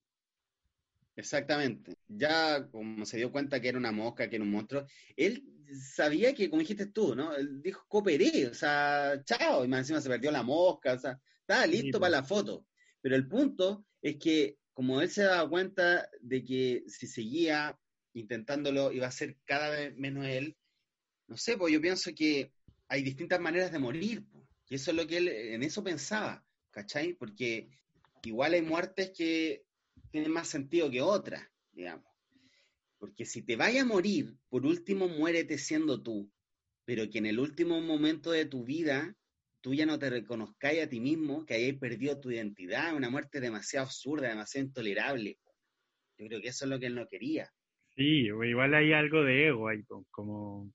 Exactamente. 1.17 1.95
Ya 2.09 2.69
como 2.71 3.05
se 3.05 3.19
dio 3.19 3.31
cuenta 3.31 3.61
que 3.61 3.69
era 3.69 3.79
una 3.79 3.93
mosca, 3.93 4.29
que 4.29 4.37
era 4.37 4.45
un 4.45 4.51
monstruo, 4.51 4.87
él 5.17 5.45
sabía 5.75 6.35
que, 6.35 6.49
como 6.51 6.61
dijiste 6.61 6.87
tú, 6.87 7.15
¿no? 7.15 7.35
Él 7.35 7.63
dijo, 7.63 7.85
cooperé, 7.89 8.47
o 8.47 8.55
sea, 8.55 9.23
chao, 9.25 9.65
y 9.65 9.69
más 9.69 9.81
encima 9.81 10.01
se 10.01 10.09
perdió 10.09 10.31
la 10.31 10.43
mosca, 10.43 10.95
o 10.95 10.99
sea, 10.99 11.19
estaba 11.41 11.67
listo 11.67 11.99
para 12.01 12.11
la 12.11 12.23
foto. 12.23 12.67
Pero 13.01 13.17
el 13.17 13.29
punto 13.29 13.87
es 14.01 14.17
que, 14.17 14.59
como 14.73 15.01
él 15.01 15.11
se 15.11 15.23
daba 15.23 15.49
cuenta 15.49 16.09
de 16.21 16.45
que 16.45 16.85
si 16.87 17.07
seguía 17.07 17.79
intentándolo, 18.15 18.93
iba 18.93 19.07
a 19.07 19.13
ser 19.13 19.37
cada 19.45 19.71
vez 19.71 19.97
menos 19.97 20.27
él, 20.27 20.57
no 21.29 21.37
sé, 21.37 21.57
pues 21.57 21.73
yo 21.73 21.81
pienso 21.81 22.11
que 22.15 22.53
hay 22.89 23.03
distintas 23.03 23.41
maneras 23.41 23.73
de 23.73 23.79
morir, 23.79 24.25
y 24.69 24.75
eso 24.75 24.91
es 24.91 24.97
lo 24.97 25.07
que 25.07 25.19
él 25.19 25.29
en 25.29 25.63
eso 25.63 25.83
pensaba, 25.83 26.45
¿cachai? 26.71 27.15
Porque 27.15 27.71
igual 28.25 28.55
hay 28.55 28.63
muertes 28.63 29.13
que 29.17 29.65
tienen 30.13 30.31
más 30.31 30.47
sentido 30.47 30.91
que 30.91 31.01
otras, 31.01 31.43
digamos. 31.73 32.07
Porque 32.99 33.25
si 33.25 33.43
te 33.43 33.57
vaya 33.57 33.83
a 33.83 33.87
morir, 33.87 34.37
por 34.49 34.65
último 34.65 35.09
muérete 35.09 35.59
siendo 35.59 36.01
tú, 36.03 36.31
pero 36.85 37.11
que 37.11 37.19
en 37.19 37.27
el 37.27 37.41
último 37.41 37.81
momento 37.81 38.31
de 38.31 38.45
tu 38.45 38.65
vida 38.65 39.17
tú 39.61 39.75
ya 39.75 39.87
no 39.87 39.99
te 39.99 40.11
reconozcáis 40.11 40.83
a 40.85 40.89
ti 40.89 41.01
mismo, 41.01 41.47
que 41.47 41.55
hayáis 41.55 41.79
perdido 41.79 42.21
tu 42.21 42.31
identidad, 42.31 42.95
una 42.95 43.11
muerte 43.11 43.41
demasiado 43.41 43.87
absurda, 43.87 44.29
demasiado 44.29 44.67
intolerable. 44.67 45.39
Yo 46.19 46.27
creo 46.27 46.41
que 46.41 46.49
eso 46.49 46.65
es 46.65 46.71
lo 46.71 46.79
que 46.79 46.87
él 46.87 46.95
no 46.95 47.09
quería. 47.09 47.51
Sí, 47.97 48.27
igual 48.27 48.75
hay 48.75 48.93
algo 48.93 49.23
de 49.23 49.49
ego 49.49 49.69
ahí, 49.69 49.83
como 50.11 50.73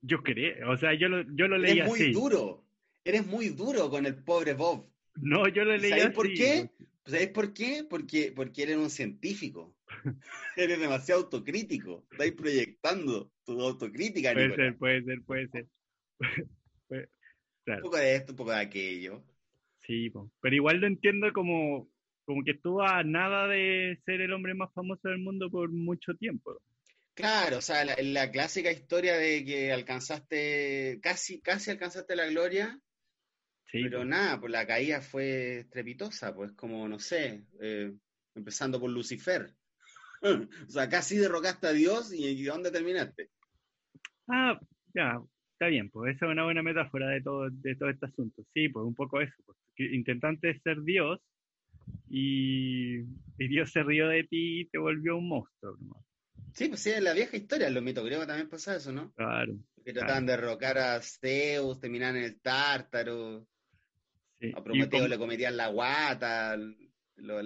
yo 0.00 0.22
quería, 0.22 0.68
o 0.68 0.76
sea, 0.76 0.94
yo 0.94 1.08
lo, 1.08 1.22
yo 1.34 1.48
lo 1.48 1.58
leí 1.58 1.78
Eres 1.78 1.88
muy 1.88 2.12
duro, 2.12 2.64
eres 3.04 3.26
muy 3.26 3.48
duro 3.48 3.90
con 3.90 4.06
el 4.06 4.22
pobre 4.22 4.54
Bob. 4.54 4.88
No, 5.16 5.48
yo 5.48 5.64
lo 5.64 5.76
leí 5.76 5.90
¿Sabes 5.90 6.10
por 6.10 6.32
qué? 6.32 6.70
¿Sabes 7.06 7.28
por 7.28 7.52
qué? 7.52 7.84
Porque, 7.88 8.32
porque 8.34 8.64
eres 8.64 8.76
un 8.76 8.90
científico. 8.90 9.74
Eres 10.56 10.80
demasiado 10.80 11.22
autocrítico. 11.22 12.06
Estás 12.10 12.32
proyectando 12.32 13.30
tu 13.44 13.60
autocrítica. 13.60 14.32
Puede 14.32 14.54
ser, 14.54 14.76
puede 14.76 15.04
ser, 15.04 15.22
puede 15.22 15.48
ser. 15.48 15.66
Un 17.68 17.80
poco 17.80 17.96
de 17.96 18.14
esto, 18.14 18.32
un 18.32 18.36
poco 18.36 18.52
de 18.52 18.60
aquello. 18.60 19.24
Sí, 19.86 20.12
pero 20.40 20.54
igual 20.54 20.80
lo 20.80 20.86
entiendo 20.86 21.32
como, 21.32 21.90
como 22.24 22.44
que 22.44 22.52
estuvo 22.52 22.82
a 22.82 23.02
nada 23.02 23.48
de 23.48 23.98
ser 24.04 24.20
el 24.20 24.32
hombre 24.32 24.54
más 24.54 24.72
famoso 24.72 25.08
del 25.08 25.18
mundo 25.18 25.50
por 25.50 25.72
mucho 25.72 26.14
tiempo. 26.14 26.60
Claro, 27.14 27.58
o 27.58 27.60
sea, 27.60 27.84
la, 27.84 28.30
clásica 28.30 28.70
historia 28.70 29.16
de 29.16 29.44
que 29.44 29.72
alcanzaste, 29.72 31.00
casi, 31.02 31.40
casi 31.40 31.72
alcanzaste 31.72 32.14
la 32.14 32.26
gloria, 32.26 32.78
sí, 33.70 33.82
pero 33.84 34.04
nada, 34.04 34.40
pues 34.40 34.52
la 34.52 34.66
caída 34.66 35.00
fue 35.00 35.60
estrepitosa, 35.60 36.34
pues 36.34 36.52
como, 36.52 36.88
no 36.88 36.98
sé, 36.98 37.44
eh, 37.60 37.92
empezando 38.34 38.80
por 38.80 38.90
Lucifer. 38.90 39.54
o 40.22 40.70
sea, 40.70 40.88
casi 40.88 41.16
derrocaste 41.16 41.66
a 41.66 41.72
Dios 41.72 42.12
y 42.12 42.42
¿dónde 42.44 42.70
terminaste? 42.70 43.30
Ah, 44.28 44.58
ya, 44.94 45.20
está 45.52 45.68
bien, 45.68 45.90
pues 45.90 46.16
esa 46.16 46.26
es 46.26 46.32
una 46.32 46.44
buena 46.44 46.62
metáfora 46.62 47.08
de 47.08 47.22
todo, 47.22 47.48
de 47.50 47.76
todo 47.76 47.88
este 47.90 48.06
asunto. 48.06 48.42
Sí, 48.52 48.68
pues 48.68 48.84
un 48.84 48.94
poco 48.94 49.20
eso. 49.20 49.34
Pues, 49.44 49.58
intentaste 49.78 50.58
ser 50.60 50.82
Dios 50.82 51.20
y, 52.08 53.02
Dios 53.38 53.70
se 53.70 53.82
rió 53.82 54.08
de 54.08 54.24
ti 54.24 54.60
y 54.60 54.64
te 54.66 54.78
volvió 54.78 55.16
un 55.16 55.28
monstruo. 55.28 55.76
Sí, 56.52 56.68
pues 56.68 56.80
sí, 56.80 56.90
en 56.90 57.04
la 57.04 57.12
vieja 57.12 57.36
historia, 57.36 57.68
en 57.68 57.74
los 57.74 57.82
mitos 57.82 58.04
griegos 58.04 58.26
también 58.26 58.48
pasa 58.48 58.76
eso, 58.76 58.92
¿no? 58.92 59.12
Claro. 59.12 59.54
Que 59.84 59.92
trataban 59.92 60.26
de 60.26 60.32
derrocar 60.32 60.78
a 60.78 61.00
Zeus, 61.00 61.80
terminaban 61.80 62.16
en 62.16 62.24
el 62.24 62.40
Tártaro. 62.40 63.46
A 64.54 64.62
Prometeo 64.62 65.08
le 65.08 65.18
cometían 65.18 65.56
la 65.56 65.68
guata, 65.68 66.56
lo, 66.56 67.36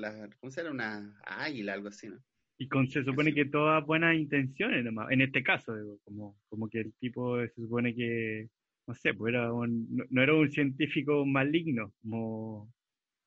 ¿cómo 0.41 0.51
se 0.51 0.63
llama? 0.63 0.75
Una 0.75 1.21
águila, 1.25 1.75
algo 1.75 1.89
así, 1.89 2.09
¿no? 2.09 2.23
Y 2.59 2.69
con, 2.69 2.91
se 2.91 3.03
supone 3.05 3.33
que 3.33 3.47
todas 3.47 3.87
buenas 3.87 4.17
intenciones, 4.17 4.85
en 4.85 5.21
este 5.23 5.43
caso, 5.43 5.73
como, 6.05 6.39
como 6.49 6.69
que 6.69 6.81
el 6.81 6.93
tipo 6.95 7.41
se 7.41 7.55
supone 7.55 7.95
que, 7.95 8.51
no 8.87 8.95
sé, 8.95 9.15
pues 9.15 9.33
era 9.33 9.49
no, 9.49 10.23
era 10.23 10.35
un 10.35 10.51
científico 10.51 11.25
maligno, 11.25 11.95
como... 12.03 12.71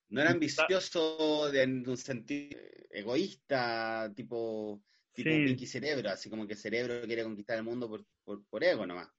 No 0.10 0.22
era 0.22 0.32
ambicioso 0.32 1.52
en 1.52 1.90
un 1.90 1.98
sentido 1.98 2.60
egoísta, 2.92 4.14
tipo, 4.16 4.84
tipo 5.14 5.30
Pinky 5.32 5.66
Cerebro, 5.66 6.10
así 6.10 6.30
como 6.30 6.46
que 6.46 6.54
el 6.54 6.60
cerebro 6.60 7.02
quiere 7.08 7.24
conquistar 7.24 7.58
el 7.58 7.64
mundo 7.64 7.90
por, 7.90 8.06
por, 8.24 8.46
por 8.46 8.64
ego 8.64 8.86
nomás. 8.86 9.10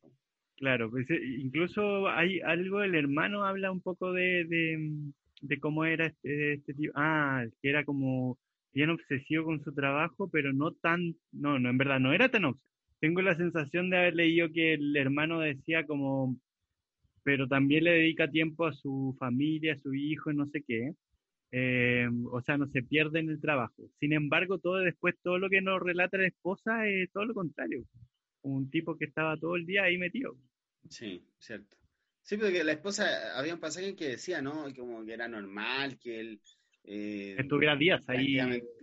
Claro, 0.57 0.91
pues 0.91 1.11
eh, 1.11 1.21
incluso 1.39 2.09
hay 2.09 2.41
algo, 2.41 2.83
el 2.83 2.95
hermano 2.95 3.45
habla 3.45 3.73
un 3.73 3.81
poco 3.81 4.13
de, 4.13 4.45
de, 5.43 5.61
cómo 5.61 5.85
era 5.85 6.07
este, 6.07 6.55
este 6.55 6.75
tipo. 6.75 6.93
Ah, 6.97 7.45
que 7.61 7.71
era 7.71 7.85
como 7.85 8.39
bien 8.73 8.91
obsesivo 8.91 9.45
con 9.45 9.63
su 9.65 9.73
trabajo, 9.75 10.29
pero 10.31 10.53
no 10.53 10.73
tan, 10.73 11.17
no, 11.33 11.59
no, 11.59 11.71
en 11.71 11.79
verdad 11.79 11.99
no 12.01 12.13
era 12.13 12.29
tan 12.29 12.45
obsesivo. 12.45 12.71
Tengo 13.01 13.21
la 13.23 13.37
sensación 13.37 13.91
de 13.91 13.99
haber 13.99 14.15
leído 14.15 14.49
que 14.53 14.75
el 14.75 14.97
hermano 14.97 15.41
decía 15.41 15.85
como, 15.87 16.37
pero 17.25 17.49
también 17.49 17.85
le 17.85 17.93
dedica 17.93 18.31
tiempo 18.31 18.67
a 18.67 18.73
su 18.75 19.17
familia, 19.19 19.75
a 19.75 19.79
su 19.79 19.95
hijo, 19.95 20.33
no 20.33 20.47
sé 20.49 20.63
qué. 20.67 20.93
Eh, 21.53 22.09
o 22.33 22.43
sea, 22.43 22.59
no 22.59 22.69
se 22.69 22.83
pierde 22.83 23.21
en 23.21 23.31
el 23.31 23.41
trabajo. 23.41 23.75
Sin 24.01 24.13
embargo, 24.13 24.59
todo 24.59 24.79
después, 24.79 25.17
todo 25.23 25.39
lo 25.39 25.51
que 25.51 25.63
nos 25.63 25.81
relata 25.83 26.19
la 26.19 26.27
esposa 26.29 26.89
es 26.89 27.11
todo 27.13 27.27
lo 27.27 27.35
contrario. 27.35 27.85
Un 28.45 28.71
tipo 28.71 28.97
que 28.97 29.07
estaba 29.07 29.37
todo 29.37 29.57
el 29.57 29.67
día 29.67 29.85
ahí 29.85 29.99
metido. 29.99 30.37
Sí, 30.89 31.27
cierto. 31.39 31.77
Sí, 32.23 32.37
porque 32.37 32.65
la 32.65 32.73
esposa, 32.73 33.39
había 33.39 33.55
un 33.55 33.61
pasaje 33.61 33.89
en 33.89 33.97
que 33.97 34.11
decía, 34.11 34.41
¿no? 34.41 34.67
Como 34.75 35.05
que 35.05 35.13
era 35.13 35.29
normal 35.29 35.99
que 35.99 36.21
él... 36.21 36.41
Eh, 36.85 37.37
Estuviera 37.39 37.77
días 37.77 38.03
ahí. 38.09 38.39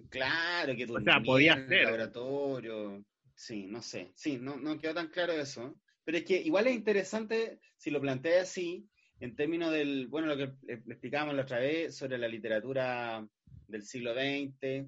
Claro, 0.09 0.75
que 0.75 0.85
o 0.85 0.99
sea, 1.01 1.21
podía 1.21 1.55
ser. 1.67 1.85
laboratorio. 1.85 3.05
Sí, 3.35 3.67
no 3.67 3.81
sé. 3.81 4.11
Sí, 4.15 4.37
no, 4.41 4.57
no 4.57 4.79
quedó 4.79 4.95
tan 4.95 5.07
claro 5.07 5.33
eso. 5.33 5.75
Pero 6.03 6.17
es 6.17 6.23
que 6.23 6.41
igual 6.41 6.67
es 6.67 6.75
interesante 6.75 7.59
si 7.77 7.91
lo 7.91 8.01
plantea 8.01 8.41
así, 8.41 8.87
en 9.19 9.35
términos 9.35 9.71
del, 9.71 10.07
bueno, 10.07 10.27
lo 10.27 10.37
que 10.37 10.53
explicábamos 10.67 11.35
la 11.35 11.43
otra 11.43 11.59
vez 11.59 11.95
sobre 11.95 12.17
la 12.17 12.27
literatura 12.27 13.27
del 13.67 13.83
siglo 13.83 14.13
XX, 14.13 14.87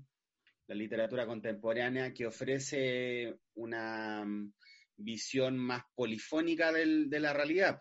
la 0.73 0.79
literatura 0.79 1.27
contemporánea 1.27 2.13
que 2.13 2.25
ofrece 2.25 3.35
una 3.53 4.25
mm, 4.25 4.53
visión 4.97 5.55
más 5.55 5.83
polifónica 5.93 6.71
de 6.71 7.19
la 7.19 7.31
realidad. 7.31 7.79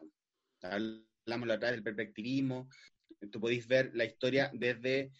Hablamos 0.62 1.49
la 1.49 1.57
del 1.57 1.82
perspectivismo, 1.82 2.68
tú 3.30 3.40
podéis 3.40 3.66
ver 3.66 3.93
la 3.95 4.05
historia 4.05 4.51
desde 4.53 5.11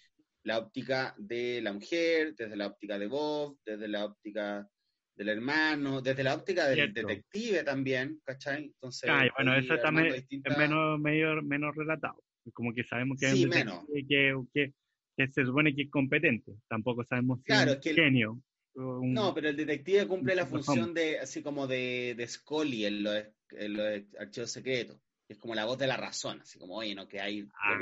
la 0.45 0.59
óptica 0.59 1.15
de 1.17 1.63
la 1.63 1.73
mujer, 1.73 2.35
desde 2.35 2.57
la 2.57 2.67
óptica 2.67 2.99
de 2.99 3.07
Bob, 3.07 3.59
desde 3.65 3.89
la 3.89 4.05
óptica 4.05 4.69
del 5.17 5.29
hermano, 5.31 6.03
desde 6.03 6.25
la 6.25 6.35
óptica 6.35 6.69
del 6.69 6.93
detective 6.93 7.65
también, 7.65 8.21
¿cachai? 8.23 8.65
Entonces, 8.65 9.11
bueno, 9.37 9.57
eso 9.57 9.79
también 9.79 10.15
es 10.15 10.59
menos, 10.59 11.01
menos 11.01 11.75
relatado. 11.75 12.23
Como 12.53 12.75
que 12.75 12.85
sabemos 12.85 13.19
que 13.19 13.29
sí, 13.29 13.47
menos. 13.47 13.87
Que, 13.87 14.35
que, 14.53 14.75
que, 15.17 15.29
se 15.29 15.45
supone 15.45 15.75
que 15.75 15.83
es 15.83 15.91
competente. 15.91 16.53
Tampoco 16.69 17.05
sabemos 17.05 17.41
si 17.45 17.53
es 17.53 17.95
genio. 17.95 18.41
no, 18.75 19.35
pero 19.35 19.49
el 19.49 19.57
detective 19.57 20.07
cumple 20.07 20.35
la 20.35 20.47
función 20.47 20.95
de, 20.95 21.19
así 21.19 21.43
como 21.43 21.67
de, 21.67 22.15
de 22.17 22.27
Scully 22.27 22.87
en 22.87 23.03
los, 23.03 23.25
en 23.51 24.09
archivos 24.19 24.51
secretos. 24.51 24.99
Es 25.29 25.39
como 25.39 25.55
la 25.55 25.65
voz 25.65 25.79
de 25.79 25.87
la 25.87 25.97
razón, 25.97 26.41
así 26.43 26.59
como, 26.59 26.77
oye, 26.77 26.95
no, 26.95 27.09
que 27.09 27.21
hay 27.21 27.49
ah, 27.55 27.79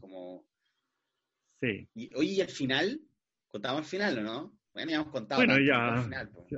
como... 0.00 0.46
Sí. 1.60 1.88
Y, 1.94 2.14
oye, 2.14 2.32
¿y 2.32 2.40
al 2.40 2.48
final? 2.48 3.00
¿Contamos 3.48 3.80
al 3.80 3.84
final 3.84 4.18
o 4.18 4.22
no? 4.22 4.58
Bueno, 4.72 4.90
ya 4.90 4.96
hemos 4.96 5.08
contado. 5.08 5.44
Bueno, 5.44 5.58
ya. 5.60 6.08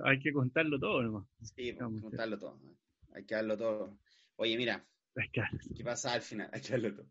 hay 0.05 0.21
que 0.21 0.33
contarlo 0.33 0.79
todo 0.79 1.03
nomás. 1.03 1.27
Sí, 1.43 1.71
hay 1.71 1.73
que 1.73 2.01
contarlo 2.01 2.39
todo. 2.39 2.61
Hay 3.13 3.25
que 3.25 3.35
darlo 3.35 3.57
todo. 3.57 3.99
Oye, 4.37 4.57
mira. 4.57 4.85
¿Qué 5.77 5.85
pasa 5.85 6.13
al 6.13 6.23
final? 6.23 6.49
Hay 6.53 6.61
que 6.61 6.71
darlo 6.71 6.95
todo. 6.95 7.07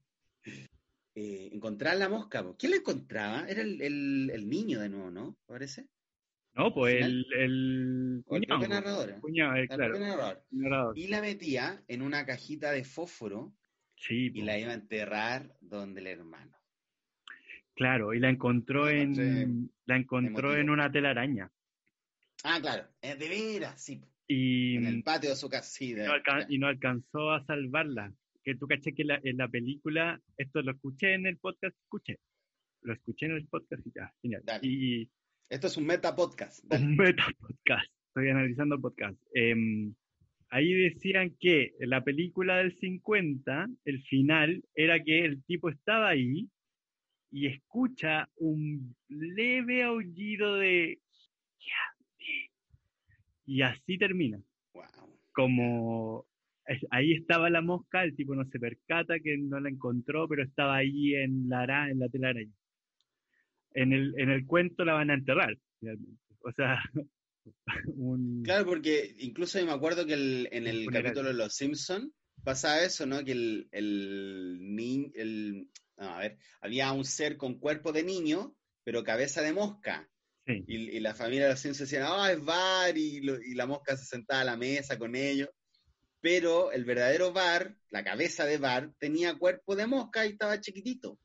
Eh, 1.15 1.49
encontrar 1.53 1.97
la 1.97 2.09
mosca. 2.09 2.43
¿Quién 2.57 2.71
la 2.71 2.77
encontraba? 2.77 3.47
Era 3.47 3.61
el, 3.61 3.81
el, 3.81 4.31
el, 4.33 4.49
niño 4.49 4.79
de 4.79 4.89
nuevo, 4.89 5.11
¿no? 5.11 5.37
¿Parece? 5.45 5.87
No, 6.55 6.73
pues 6.73 7.03
el, 7.03 7.25
el, 7.37 8.23
cuñado, 8.25 8.63
el 8.63 8.69
narrador. 8.69 9.19
Cuñado, 9.21 9.55
eh, 9.55 9.67
claro. 9.67 10.93
Y 10.95 11.07
la 11.07 11.21
metía 11.21 11.83
en 11.87 12.01
una 12.01 12.25
cajita 12.25 12.71
de 12.71 12.83
fósforo 12.83 13.53
sí, 13.95 14.31
y 14.33 14.41
la 14.41 14.57
iba 14.57 14.71
a 14.71 14.75
enterrar 14.75 15.55
donde 15.61 16.01
el 16.01 16.07
hermano. 16.07 16.55
Claro, 17.75 18.13
y 18.13 18.19
la 18.19 18.29
encontró 18.29 18.87
en 18.87 19.71
la 19.85 19.97
encontró 19.97 20.55
en 20.55 20.69
una 20.69 20.91
telaraña. 20.91 21.51
Ah, 22.43 22.59
claro, 22.61 22.87
de 23.01 23.15
veras, 23.15 23.83
sí. 23.83 24.03
Y, 24.27 24.77
en 24.77 24.85
el 24.85 25.03
patio 25.03 25.31
de 25.31 25.35
su 25.35 25.49
casa, 25.49 25.69
sí, 25.69 25.95
y 26.49 26.59
no 26.59 26.67
alcanzó 26.67 27.31
a 27.31 27.45
salvarla. 27.45 28.13
Que 28.43 28.55
tú 28.55 28.67
caché 28.67 28.93
que 28.93 29.03
en 29.23 29.37
la 29.37 29.47
película, 29.47 30.19
esto 30.37 30.61
lo 30.61 30.71
escuché 30.71 31.13
en 31.13 31.25
el 31.25 31.37
podcast, 31.37 31.75
escuché. 31.83 32.19
Lo 32.81 32.93
escuché 32.93 33.27
en 33.27 33.33
el 33.33 33.47
podcast 33.47 33.85
y 33.87 33.91
ya, 33.95 34.13
genial. 34.21 34.43
Y, 34.61 35.09
esto 35.49 35.67
es 35.67 35.77
un 35.77 35.85
meta 35.85 36.15
podcast. 36.15 36.63
Un 36.71 36.95
meta 36.97 37.25
podcast. 37.39 37.91
Estoy 38.07 38.29
analizando 38.29 38.79
podcast. 38.79 39.17
Em, 39.33 39.93
ahí 40.49 40.73
decían 40.73 41.35
que 41.39 41.73
en 41.79 41.89
la 41.89 42.03
película 42.03 42.57
del 42.57 42.77
50, 42.77 43.67
el 43.85 44.03
final 44.03 44.63
era 44.75 45.01
que 45.03 45.25
el 45.25 45.43
tipo 45.43 45.69
estaba 45.69 46.09
ahí 46.09 46.49
y 47.31 47.47
escucha 47.47 48.29
un 48.35 48.95
leve 49.07 49.83
aullido 49.83 50.55
de 50.55 50.99
y 53.45 53.61
así 53.61 53.97
termina. 53.97 54.41
Como 55.33 56.25
ahí 56.91 57.13
estaba 57.13 57.49
la 57.49 57.61
mosca, 57.61 58.03
el 58.03 58.15
tipo 58.15 58.35
no 58.35 58.45
se 58.45 58.59
percata 58.59 59.19
que 59.19 59.37
no 59.37 59.59
la 59.59 59.69
encontró, 59.69 60.27
pero 60.27 60.43
estaba 60.43 60.77
ahí 60.77 61.15
en 61.15 61.49
la 61.49 61.89
en 61.89 61.99
la 61.99 62.09
telaraña. 62.09 62.51
En 63.75 63.91
el, 63.91 64.13
en 64.17 64.29
el 64.29 64.45
cuento 64.45 64.85
la 64.85 64.93
van 64.93 65.09
a 65.09 65.15
enterrar, 65.15 65.57
finalmente. 65.79 66.21
O 66.45 66.51
sea, 66.51 66.79
Claro, 68.43 68.65
porque 68.65 69.15
incluso 69.19 69.59
yo 69.59 69.65
me 69.65 69.71
acuerdo 69.71 70.05
que 70.05 70.13
en 70.13 70.67
el 70.67 70.89
capítulo 70.89 71.29
de 71.29 71.33
Los 71.33 71.55
Simpsons 71.55 72.11
pasaba 72.43 72.83
eso, 72.83 73.05
¿no? 73.05 73.23
Que 73.23 73.33
el, 73.33 73.67
el, 73.71 75.11
el, 75.15 75.69
a 75.97 76.19
ver, 76.19 76.37
había 76.61 76.91
un 76.91 77.05
ser 77.05 77.37
con 77.37 77.59
cuerpo 77.59 77.91
de 77.91 78.03
niño, 78.03 78.55
pero 78.83 79.03
cabeza 79.03 79.41
de 79.41 79.53
mosca. 79.53 80.09
Y, 80.45 80.99
la 80.99 81.15
familia 81.15 81.43
de 81.45 81.51
los 81.51 81.59
Simpsons 81.59 81.89
decían, 81.89 82.07
ah, 82.09 82.31
es 82.31 82.43
Bar, 82.43 82.97
y, 82.97 83.21
la 83.55 83.65
mosca 83.65 83.95
se 83.95 84.05
sentaba 84.05 84.41
a 84.41 84.45
la 84.45 84.57
mesa 84.57 84.97
con 84.97 85.15
ellos. 85.15 85.49
Pero 86.23 86.71
el 86.71 86.85
verdadero 86.85 87.33
Bar, 87.33 87.75
la 87.89 88.01
cabeza 88.01 88.45
de 88.45 88.57
Bar, 88.57 88.93
tenía 88.97 89.37
cuerpo 89.37 89.75
de 89.75 89.87
mosca 89.87 90.25
y 90.25 90.29
estaba 90.29 90.61
chiquitito. 90.61 91.19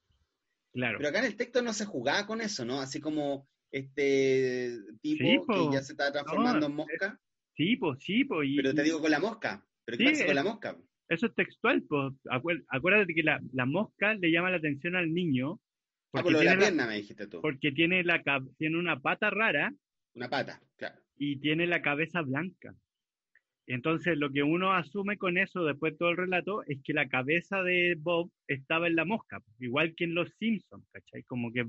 Claro. 0.73 0.99
Pero 0.99 1.09
acá 1.09 1.21
en 1.21 1.27
el 1.27 1.37
texto 1.37 1.63
no 1.63 1.73
se 1.73 1.85
jugaba 1.85 2.27
con 2.27 2.41
eso, 2.41 2.65
¿no? 2.65 2.81
Así 2.81 3.01
como 3.01 3.47
este 3.71 4.77
tipo 5.01 5.47
que 5.47 5.73
ya 5.73 5.83
se 5.85 5.93
estaba 5.93 6.11
transformando 6.11 6.67
en 6.67 6.75
mosca. 6.75 7.17
Sí, 7.55 7.77
pues, 7.77 8.03
sí, 8.03 8.25
pues. 8.25 8.49
Pero 8.57 8.75
te 8.75 8.83
digo 8.83 9.01
con 9.01 9.13
la 9.13 9.21
mosca. 9.21 9.65
¿Pero 9.85 9.99
qué 9.99 10.05
pasa 10.05 10.27
con 10.27 10.35
la 10.35 10.43
mosca? 10.43 10.77
Eso 11.09 11.27
es 11.27 11.35
textual, 11.37 11.85
pues. 11.89 12.15
Acuérdate 12.69 13.15
que 13.15 13.23
la, 13.23 13.67
mosca 13.67 14.15
le 14.15 14.33
llama 14.33 14.51
la 14.51 14.57
atención 14.57 14.97
al 14.97 15.15
niño. 15.15 15.61
Ah, 16.13 16.23
porque 16.25 16.41
tiene 16.41 16.57
la 16.57 16.59
pierna, 16.59 16.87
me 16.89 16.97
dijiste 16.97 17.29
tú. 17.29 17.41
Porque 17.41 17.71
tiene, 17.71 18.03
la, 18.03 18.21
tiene 18.59 18.77
una 18.77 18.99
pata 18.99 19.31
rara. 19.31 19.73
Una 20.15 20.29
pata, 20.29 20.61
claro. 20.77 20.97
Y 21.17 21.37
tiene 21.39 21.69
la 21.69 21.83
cabeza 21.83 22.21
blanca. 22.23 22.75
Entonces, 23.69 24.17
lo 24.17 24.33
que 24.33 24.43
uno 24.43 24.73
asume 24.73 25.19
con 25.19 25.37
eso, 25.37 25.63
después 25.63 25.93
de 25.93 25.99
todo 25.99 26.09
el 26.09 26.17
relato, 26.17 26.63
es 26.67 26.79
que 26.83 26.95
la 26.95 27.07
cabeza 27.07 27.63
de 27.63 27.97
Bob 27.99 28.31
estaba 28.47 28.87
en 28.87 28.97
la 28.97 29.05
mosca, 29.05 29.43
igual 29.61 29.95
que 29.95 30.05
en 30.05 30.15
Los 30.15 30.33
Simpsons, 30.39 30.87
¿cachai? 30.91 31.23
Como 31.25 31.53
que 31.53 31.67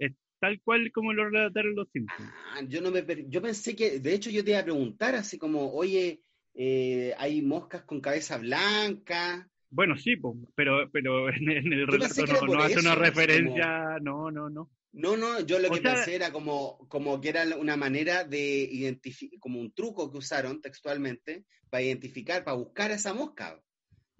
es, 0.00 0.12
tal 0.40 0.60
cual 0.62 0.90
como 0.90 1.12
lo 1.12 1.30
relataron 1.30 1.76
Los 1.76 1.88
Simpsons. 1.90 2.28
Ah, 2.52 2.62
yo, 2.66 2.80
no 2.80 2.90
me, 2.90 3.04
yo 3.28 3.40
pensé 3.40 3.76
que, 3.76 4.00
de 4.00 4.14
hecho, 4.14 4.30
yo 4.30 4.42
te 4.42 4.50
iba 4.50 4.58
a 4.58 4.64
preguntar 4.64 5.14
así 5.14 5.38
como, 5.38 5.72
oye, 5.72 6.22
eh, 6.54 7.14
hay 7.16 7.40
moscas 7.40 7.82
con 7.82 8.00
cabeza 8.00 8.36
blanca. 8.38 9.48
Bueno, 9.70 9.96
sí, 9.96 10.16
pero, 10.56 10.90
pero 10.90 11.28
en, 11.32 11.72
el 11.72 11.86
relato 11.86 12.46
no, 12.46 12.62
hace 12.62 12.80
una 12.80 12.96
referencia, 12.96 13.98
no, 14.00 14.32
no, 14.32 14.50
no. 14.50 14.68
No, 14.92 15.16
no, 15.16 15.40
yo 15.40 15.58
lo 15.58 15.70
que 15.70 15.80
pensé 15.80 16.14
era 16.14 16.32
como, 16.32 16.78
como 16.88 17.20
que 17.20 17.28
era 17.28 17.44
una 17.56 17.76
manera 17.76 18.24
de 18.24 18.68
identificar, 18.70 19.38
como 19.38 19.60
un 19.60 19.72
truco 19.72 20.10
que 20.10 20.18
usaron 20.18 20.60
textualmente 20.60 21.44
para 21.70 21.82
identificar, 21.82 22.44
para 22.44 22.56
buscar 22.56 22.90
a 22.90 22.94
esa 22.94 23.12
mosca. 23.12 23.60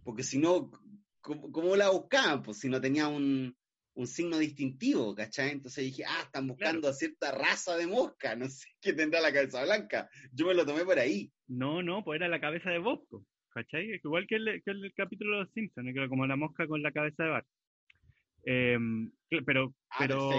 Porque 0.04 0.22
si 0.22 0.38
no, 0.38 0.70
¿cómo, 1.20 1.76
la 1.76 1.90
buscaban? 1.90 2.42
Pues 2.42 2.58
si 2.58 2.68
no 2.68 2.80
tenía 2.80 3.08
un, 3.08 3.56
un 3.94 4.06
signo 4.06 4.38
distintivo, 4.38 5.14
¿cachai? 5.14 5.50
Entonces 5.50 5.84
dije, 5.84 6.04
ah, 6.06 6.22
están 6.24 6.46
buscando 6.46 6.88
a 6.88 6.92
cierta 6.92 7.32
raza 7.32 7.76
de 7.76 7.86
mosca, 7.86 8.36
no 8.36 8.48
sé 8.48 8.68
qué 8.80 8.92
tendrá 8.92 9.20
la 9.20 9.32
cabeza 9.32 9.64
blanca. 9.64 10.08
Yo 10.32 10.46
me 10.46 10.54
lo 10.54 10.66
tomé 10.66 10.84
por 10.84 10.98
ahí. 10.98 11.32
No, 11.46 11.82
no, 11.82 12.04
pues 12.04 12.20
era 12.20 12.28
la 12.28 12.40
cabeza 12.40 12.70
de 12.70 12.78
Bob, 12.78 13.06
¿cachai? 13.50 14.00
Igual 14.04 14.26
que 14.26 14.36
el, 14.36 14.62
que 14.64 14.70
el 14.70 14.92
capítulo 14.94 15.36
de 15.38 15.42
los 15.44 15.52
Simpsons, 15.52 15.92
que 15.92 15.98
era 15.98 16.08
como 16.08 16.26
la 16.26 16.36
mosca 16.36 16.66
con 16.66 16.82
la 16.82 16.92
cabeza 16.92 17.24
de 17.24 17.30
Bart. 17.30 17.46
Em, 18.44 19.10
pero 19.44 19.74
ah, 19.90 19.96
pero, 19.98 20.30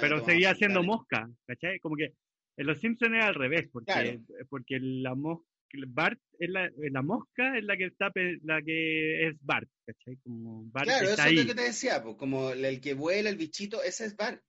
pero 0.00 0.24
seguía 0.24 0.54
siendo 0.54 0.82
mosca, 0.82 1.28
¿cachai? 1.46 1.78
Como 1.80 1.96
que 1.96 2.14
en 2.56 2.66
los 2.66 2.78
Simpsons 2.78 3.16
es 3.16 3.24
al 3.24 3.34
revés, 3.34 3.68
porque, 3.72 4.20
porque 4.48 4.78
la 4.80 5.14
mosca 5.14 5.46
Bart 5.88 6.20
es 6.38 6.50
la, 6.50 6.70
la, 6.76 7.02
mosca 7.02 7.56
es 7.56 7.64
la 7.64 7.76
que 7.76 7.86
está 7.86 8.12
la 8.42 8.60
que 8.62 9.28
es 9.28 9.36
Bart, 9.40 9.68
¿cachai? 9.86 10.16
Como 10.22 10.64
Bart 10.66 10.86
claro, 10.86 11.08
eso 11.08 11.24
es 11.24 11.32
lo 11.32 11.46
que 11.46 11.54
te 11.54 11.62
decía, 11.62 12.02
pues, 12.02 12.16
como 12.16 12.50
el 12.50 12.80
que 12.80 12.94
vuela 12.94 13.30
el 13.30 13.36
bichito, 13.36 13.82
ese 13.82 14.06
es 14.06 14.16
Bart. 14.16 14.42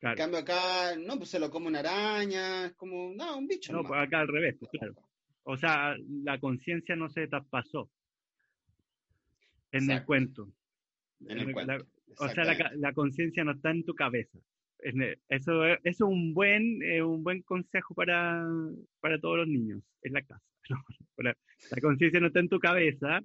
En 0.00 0.14
cambio 0.14 0.38
acá, 0.38 0.96
no, 0.96 1.18
pues 1.18 1.28
se 1.28 1.38
lo 1.38 1.50
come 1.50 1.66
una 1.66 1.80
araña, 1.80 2.66
es 2.66 2.72
como, 2.72 3.12
no, 3.14 3.36
un 3.36 3.46
bicho. 3.46 3.72
No, 3.72 3.82
pues 3.82 4.00
acá 4.00 4.20
al 4.20 4.28
revés, 4.28 4.56
pues, 4.58 4.70
claro. 4.70 4.94
O 5.42 5.56
sea, 5.56 5.94
la 6.08 6.38
conciencia 6.40 6.96
no 6.96 7.10
se 7.10 7.26
traspasó 7.26 7.90
en 9.72 9.90
el 9.90 10.04
cuento. 10.04 10.48
En 11.26 11.38
el 11.38 11.52
cuento. 11.52 11.86
O 12.18 12.28
sea, 12.28 12.44
la, 12.44 12.72
la 12.76 12.92
conciencia 12.92 13.44
no 13.44 13.52
está 13.52 13.70
en 13.70 13.84
tu 13.84 13.94
cabeza, 13.94 14.38
Eso, 15.28 15.64
es 15.84 16.00
un 16.00 16.34
buen, 16.34 16.80
un 17.02 17.22
buen 17.22 17.42
consejo 17.42 17.94
para, 17.94 18.46
para 19.00 19.20
todos 19.20 19.38
los 19.38 19.48
niños 19.48 19.82
en 20.02 20.12
la 20.12 20.22
casa. 20.22 20.42
La 21.70 21.80
conciencia 21.82 22.20
no 22.20 22.28
está 22.28 22.40
en 22.40 22.48
tu 22.48 22.58
cabeza. 22.58 23.20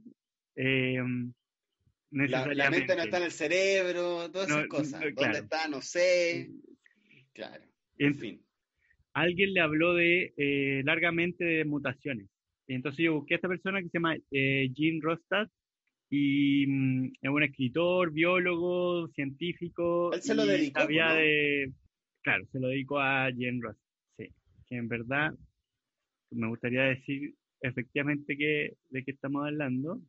Eh, 0.58 1.02
la, 2.12 2.70
mente 2.70 2.96
no 2.96 3.04
está 3.04 3.18
en 3.18 3.24
el 3.24 3.32
cerebro, 3.32 4.30
todas 4.32 4.50
esas 4.50 4.68
cosas. 4.68 5.02
¿Dónde 5.16 5.40
está? 5.40 5.68
No 5.68 5.82
sé. 5.82 6.50
Claro. 7.34 7.64
En, 7.98 8.16
fin. 8.16 8.42
Alguien 9.14 9.54
le 9.54 9.62
habló 9.62 9.94
de 9.94 10.34
eh, 10.38 10.82
largamente 10.86 11.44
de 11.44 11.66
mutaciones. 11.66 12.28
Entonces 12.68 13.04
yo 13.04 13.14
busqué 13.16 13.36
a 13.36 13.38
esta 13.38 13.48
persona 13.48 13.82
que 13.82 13.90
se 13.90 13.98
llama 13.98 14.16
eh, 14.32 14.70
Jean 14.74 15.02
Rostad 15.02 15.48
y 16.10 16.66
mm, 16.68 17.14
es 17.22 17.30
un 17.30 17.44
escritor, 17.44 18.12
biólogo, 18.12 19.08
científico. 19.10 20.14
Él 20.14 20.22
se 20.22 20.36
lo 20.36 20.46
dedicó. 20.46 20.80
Había 20.80 21.14
de, 21.14 21.72
claro, 22.22 22.46
se 22.52 22.60
lo 22.60 22.68
dedicó 22.68 23.00
a 23.00 23.30
Jean 23.32 23.62
Rostad. 23.62 23.82
Sí, 24.18 24.30
que 24.68 24.76
en 24.78 24.88
verdad 24.88 25.34
me 26.32 26.48
gustaría 26.48 26.84
decir 26.84 27.34
efectivamente 27.62 28.38
que, 28.38 28.74
de 28.90 29.04
qué 29.04 29.12
estamos 29.12 29.46
hablando. 29.46 30.00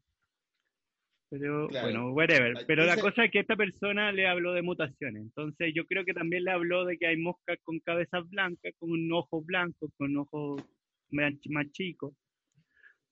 Pero 1.28 1.68
bueno, 1.68 2.12
whatever. 2.12 2.55
Pero 2.66 2.84
la 2.84 2.97
cosa 2.97 3.24
es 3.24 3.32
que 3.32 3.40
esta 3.40 3.57
persona 3.57 4.12
le 4.12 4.28
habló 4.28 4.53
de 4.53 4.62
mutaciones. 4.62 5.22
Entonces 5.22 5.72
yo 5.74 5.84
creo 5.86 6.05
que 6.05 6.14
también 6.14 6.44
le 6.44 6.53
habló 6.53 6.84
de 6.84 6.99
que 6.99 7.09
hay 7.09 7.16
moscas 7.16 7.59
con 7.64 7.80
cabezas 7.80 8.28
blancas, 8.28 8.72
con 8.78 8.92
un 8.92 9.12
ojo 9.12 9.42
blanco, 9.42 9.90
con 9.97 10.16
ojos 10.16 10.62
más, 11.11 11.72
chicos. 11.72 12.14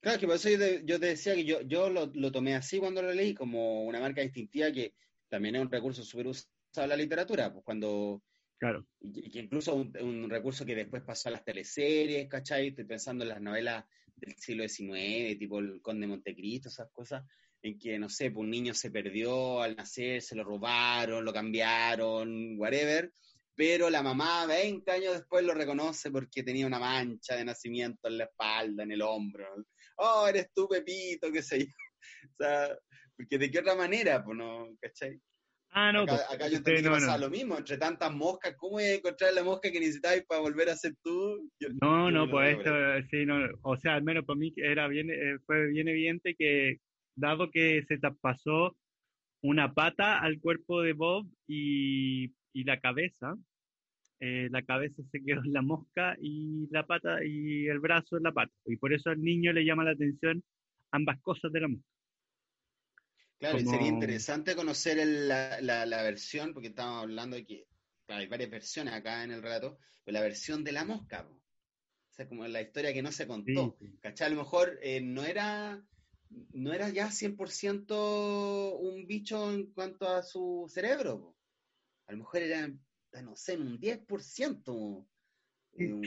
Claro, 0.05 0.21
que 0.21 0.27
por 0.27 0.37
eso 0.37 0.51
yo 0.51 1.01
te, 1.01 1.07
decía 1.07 1.35
que 1.35 1.45
yo, 1.45 1.63
yo 1.63 1.89
lo, 1.89 2.11
lo, 2.15 2.31
tomé 2.31 2.55
así 2.55 2.79
cuando 2.79 3.01
lo 3.01 3.11
leí, 3.13 3.33
como 3.33 3.85
una 3.85 4.01
marca 4.01 4.21
distintiva 4.21 4.71
que 4.71 4.95
también 5.31 5.57
es 5.57 5.63
un 5.63 5.71
recurso 5.71 6.05
súper 6.05 6.27
usado 6.27 6.53
en 6.77 6.89
la 6.91 6.97
literatura. 6.97 7.51
Pues 7.51 7.65
cuando 7.65 8.23
Claro. 8.59 8.87
Y, 9.01 9.31
que 9.31 9.41
incluso 9.41 9.75
un, 9.75 9.97
un, 10.01 10.29
recurso 10.29 10.67
que 10.67 10.75
después 10.75 11.03
pasó 11.03 11.31
a 11.31 11.33
las 11.33 11.45
teleseries, 11.45 12.29
¿cachai? 12.29 12.69
Estoy 12.69 12.85
pensando 12.85 13.25
en 13.25 13.31
las 13.31 13.41
novelas 13.41 13.85
del 14.17 14.35
siglo 14.37 14.69
XIX, 14.69 15.39
tipo 15.39 15.59
El 15.59 15.81
Conde 15.81 16.07
Montecristo, 16.07 16.69
esas 16.69 16.91
cosas, 16.93 17.25
en 17.63 17.79
que, 17.79 17.99
no 17.99 18.11
sé, 18.11 18.31
pues 18.31 18.45
un 18.45 18.51
niño 18.51 18.75
se 18.75 18.91
perdió 18.91 19.63
al 19.63 19.75
nacer, 19.75 20.21
se 20.21 20.37
lo 20.37 20.45
robaron, 20.45 21.25
lo 21.25 21.33
cambiaron, 21.33 22.59
whatever, 22.59 23.11
pero 23.55 23.89
la 23.89 24.03
mamá 24.03 24.47
20 24.47 24.91
años 24.91 25.15
después 25.15 25.45
lo 25.45 25.55
reconoce 25.55 26.11
porque 26.11 26.43
tenía 26.43 26.67
una 26.67 26.79
mancha 26.79 27.37
de 27.37 27.45
nacimiento 27.45 28.09
en 28.09 28.19
la 28.19 28.25
espalda, 28.25 28.83
en 28.83 28.93
el 28.93 29.03
hombro. 29.03 29.47
Oh, 29.97 30.27
eres 30.29 30.51
tú, 30.55 30.69
Pepito, 30.69 31.31
qué 31.33 31.43
sé 31.43 31.61
yo. 31.61 31.67
O 32.25 32.37
sea, 32.37 32.69
porque 33.17 33.39
de 33.39 33.51
qué 33.51 33.61
otra 33.61 33.75
manera, 33.75 34.23
pues 34.23 34.37
no, 34.37 34.69
¿cachai? 34.81 35.19
Ah, 35.71 35.91
no, 35.91 36.03
acá, 36.03 36.19
pues, 36.39 36.53
yo 36.53 36.63
te 36.63 36.83
no, 36.83 37.19
lo 37.19 37.31
mismo, 37.31 37.59
entre 37.59 37.77
tantas 37.79 38.15
moscas, 38.15 38.55
¿cómo 38.57 38.75
voy 38.75 38.85
a 38.85 38.95
encontrar 38.95 39.33
la 39.35 39.43
mosca 39.43 39.73
que 39.73 39.81
necesitáis 39.81 40.25
para 40.25 40.41
volver 40.41 40.69
a 40.69 40.77
ser 40.77 40.95
tú? 41.03 41.51
no, 41.81 42.13
no, 42.13 42.31
pues 42.31 42.59
esto, 42.59 42.71
sí, 43.11 43.27
no, 43.27 43.39
o 43.63 43.77
sea, 43.77 43.95
al 43.95 44.05
menos 44.05 44.25
para 44.25 44.39
mí 44.39 44.53
era 44.57 44.87
bien, 44.87 45.11
eh, 45.11 45.39
fue 45.47 45.67
bien 45.69 45.89
evidente 45.89 46.37
que, 46.37 46.79
dado 47.17 47.51
que 47.51 47.85
se 47.89 47.99
pasó 48.21 48.77
una 49.43 49.75
pata 49.75 50.21
al 50.21 50.39
cuerpo 50.39 50.81
de 50.81 50.93
Bob 50.93 51.27
y, 51.49 52.33
y 52.53 52.65
la 52.65 52.79
cabeza, 52.79 53.35
eh, 54.27 54.49
la 54.51 54.63
cabeza 54.63 55.03
se 55.13 55.23
quedó 55.23 55.45
en 55.45 55.53
la 55.53 55.61
mosca 55.61 56.17
y 56.19 56.67
la 56.71 56.87
pata 56.87 57.23
y 57.23 57.67
el 57.67 57.79
brazo 57.79 58.17
en 58.17 58.23
la 58.23 58.33
pata, 58.33 58.55
y 58.65 58.77
por 58.77 58.95
eso 58.95 59.11
al 59.11 59.21
niño 59.21 59.53
le 59.53 59.65
llama 59.65 59.85
la 59.85 59.91
atención 59.91 60.43
ambas 60.93 61.21
cosas 61.21 61.53
de 61.53 61.61
la 61.61 61.69
mosca. 61.69 61.87
Claro, 63.39 63.59
sería 63.59 63.89
interesante 63.89 64.57
conocer 64.57 64.97
la, 65.07 65.61
la, 65.61 66.03
versión, 66.03 66.55
porque 66.55 66.69
estamos 66.69 67.03
hablando 67.03 67.37
de 67.37 67.45
que 67.45 67.67
hay 68.09 68.27
varias 68.27 68.51
versiones 68.51 68.95
acá 68.95 69.25
en 69.25 69.33
el 69.33 69.43
relato, 69.43 69.79
pero 70.03 70.15
la 70.15 70.23
versión 70.23 70.65
de 70.65 70.73
la 70.73 70.87
mosca. 70.87 71.29
O 71.29 72.15
sea, 72.15 72.27
como 72.27 72.47
la 72.47 72.63
historia 72.63 72.95
que 72.95 73.03
no 73.03 73.13
se 73.13 73.27
contó. 73.27 73.77
¿Cachai? 74.01 74.29
A 74.29 74.31
lo 74.31 74.37
mejor 74.37 74.79
eh, 74.83 75.03
no 75.03 75.23
era 75.25 75.85
no 76.53 76.73
era 76.73 76.89
ya 76.89 77.09
100% 77.11 78.79
un 78.79 79.07
bicho 79.07 79.53
en 79.53 79.67
cuanto 79.73 80.09
a 80.09 80.23
su 80.23 80.65
cerebro. 80.73 81.37
A 82.07 82.13
lo 82.13 82.19
mejor 82.19 82.41
era, 82.41 82.73
no 83.23 83.37
sé, 83.37 83.55
en 83.55 83.63
un 83.63 83.81
10%. 83.81 85.07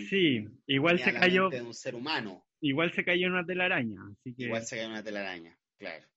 sí, 0.09 0.47
igual 0.65 0.99
se 0.99 1.13
cayó. 1.13 1.49
De 1.49 1.61
un 1.61 1.73
ser 1.73 1.95
humano. 1.95 2.45
Igual 2.59 2.91
se 2.91 3.03
cayó 3.05 3.27
en 3.27 3.33
una 3.33 3.45
telaraña. 3.45 4.01
Así 4.11 4.33
que... 4.33 4.45
Igual 4.45 4.63
se 4.65 4.75
cayó 4.75 4.85
en 4.85 4.91
una 4.91 5.03
telaraña, 5.03 5.57
claro 5.77 6.07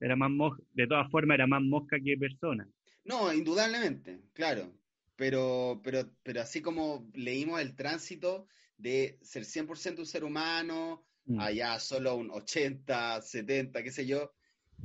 era 0.00 0.16
más 0.16 0.30
mosca, 0.30 0.62
de 0.72 0.86
todas 0.86 1.10
formas 1.10 1.36
era 1.36 1.46
más 1.46 1.62
mosca 1.62 1.98
que 2.02 2.16
persona. 2.16 2.68
No, 3.04 3.32
indudablemente, 3.32 4.20
claro. 4.32 4.72
Pero, 5.16 5.80
pero, 5.84 6.10
pero 6.22 6.40
así 6.40 6.62
como 6.62 7.08
leímos 7.14 7.60
el 7.60 7.76
tránsito 7.76 8.48
de 8.76 9.18
ser 9.22 9.44
100% 9.44 9.98
un 9.98 10.06
ser 10.06 10.24
humano, 10.24 11.04
mm. 11.26 11.38
allá 11.38 11.78
solo 11.78 12.16
un 12.16 12.30
80, 12.30 13.20
70, 13.20 13.82
qué 13.82 13.92
sé 13.92 14.06
yo, 14.06 14.32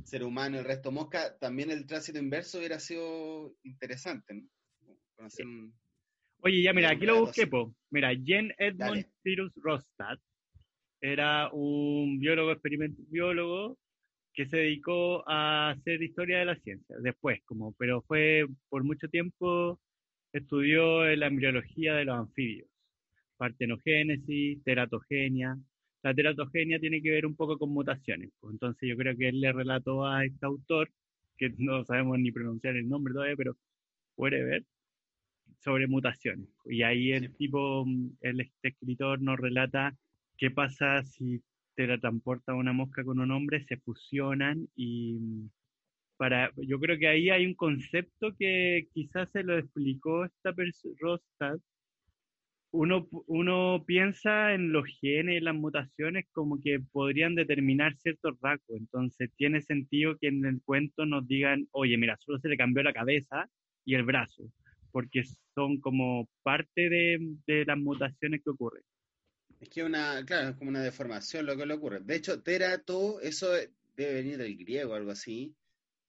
ser 0.04 0.22
humano, 0.22 0.58
el 0.58 0.64
resto 0.64 0.92
mosca, 0.92 1.36
también 1.38 1.70
el 1.70 1.86
tránsito 1.86 2.18
inverso 2.18 2.58
hubiera 2.58 2.78
sido 2.78 3.56
interesante, 3.64 4.44
Oye, 6.40 6.62
ya 6.62 6.72
mira, 6.72 6.90
aquí 6.90 7.04
lo 7.04 7.20
busqué, 7.20 7.46
po. 7.46 7.74
Mira, 7.90 8.10
Jen 8.14 8.52
Edmund 8.58 9.06
Cyrus 9.22 9.52
Rostad 9.56 10.18
era 11.00 11.50
un 11.52 12.18
biólogo, 12.18 12.52
experimento 12.52 13.02
biólogo, 13.08 13.78
que 14.32 14.46
se 14.46 14.58
dedicó 14.58 15.28
a 15.28 15.70
hacer 15.70 16.00
historia 16.02 16.38
de 16.38 16.44
la 16.44 16.56
ciencia, 16.56 16.96
después, 17.00 17.40
como, 17.44 17.72
pero 17.72 18.02
fue 18.02 18.46
por 18.68 18.84
mucho 18.84 19.08
tiempo, 19.08 19.80
estudió 20.32 21.04
la 21.16 21.26
embriología 21.26 21.94
de 21.94 22.04
los 22.04 22.18
anfibios, 22.18 22.68
partenogénesis, 23.36 24.62
teratogenia. 24.62 25.56
La 26.04 26.14
teratogenia 26.14 26.78
tiene 26.78 27.02
que 27.02 27.10
ver 27.10 27.26
un 27.26 27.34
poco 27.34 27.58
con 27.58 27.70
mutaciones, 27.70 28.30
pues, 28.38 28.52
entonces 28.52 28.88
yo 28.88 28.96
creo 28.96 29.16
que 29.16 29.28
él 29.28 29.40
le 29.40 29.52
relató 29.52 30.06
a 30.06 30.24
este 30.24 30.46
autor, 30.46 30.88
que 31.36 31.50
no 31.58 31.84
sabemos 31.84 32.18
ni 32.20 32.30
pronunciar 32.30 32.76
el 32.76 32.88
nombre 32.88 33.14
todavía, 33.14 33.36
pero 33.36 33.56
puede 34.14 34.44
ver, 34.44 34.64
sobre 35.58 35.86
mutaciones. 35.86 36.48
Y 36.66 36.82
ahí 36.82 37.12
el 37.12 37.34
tipo, 37.36 37.84
el 38.20 38.40
este 38.40 38.68
escritor 38.68 39.20
nos 39.20 39.38
relata 39.38 39.96
qué 40.36 40.50
pasa 40.50 41.02
si 41.02 41.42
transporta 42.00 42.54
una 42.54 42.72
mosca 42.72 43.04
con 43.04 43.20
un 43.20 43.30
hombre, 43.30 43.64
se 43.64 43.76
fusionan 43.76 44.68
y 44.74 45.14
mm, 45.20 45.50
para, 46.16 46.50
yo 46.56 46.80
creo 46.80 46.98
que 46.98 47.08
ahí 47.08 47.30
hay 47.30 47.46
un 47.46 47.54
concepto 47.54 48.34
que 48.36 48.88
quizás 48.92 49.30
se 49.30 49.44
lo 49.44 49.56
explicó 49.56 50.24
esta 50.24 50.52
persona. 50.52 51.58
Uno, 52.70 53.08
uno 53.26 53.82
piensa 53.86 54.52
en 54.52 54.72
los 54.72 54.84
genes 55.00 55.38
y 55.38 55.40
las 55.40 55.54
mutaciones 55.54 56.26
como 56.32 56.60
que 56.60 56.80
podrían 56.92 57.34
determinar 57.34 57.96
ciertos 57.96 58.36
rasgos. 58.42 58.76
Entonces 58.76 59.30
tiene 59.36 59.62
sentido 59.62 60.18
que 60.20 60.28
en 60.28 60.44
el 60.44 60.60
cuento 60.62 61.06
nos 61.06 61.26
digan, 61.26 61.68
oye, 61.70 61.96
mira, 61.96 62.16
solo 62.18 62.38
se 62.40 62.48
le 62.48 62.58
cambió 62.58 62.82
la 62.82 62.92
cabeza 62.92 63.48
y 63.84 63.94
el 63.94 64.02
brazo, 64.02 64.42
porque 64.90 65.22
son 65.54 65.80
como 65.80 66.28
parte 66.42 66.88
de, 66.88 67.18
de 67.46 67.64
las 67.64 67.78
mutaciones 67.78 68.42
que 68.42 68.50
ocurren. 68.50 68.82
Es 69.60 69.68
que 69.68 69.82
una, 69.82 70.24
claro, 70.24 70.50
es 70.50 70.56
como 70.56 70.70
una 70.70 70.82
deformación 70.82 71.46
lo 71.46 71.56
que 71.56 71.66
le 71.66 71.74
ocurre. 71.74 72.00
De 72.00 72.16
hecho, 72.16 72.42
terato, 72.42 73.20
eso 73.20 73.52
debe 73.96 74.14
venir 74.14 74.38
del 74.38 74.56
griego, 74.56 74.94
algo 74.94 75.10
así. 75.10 75.54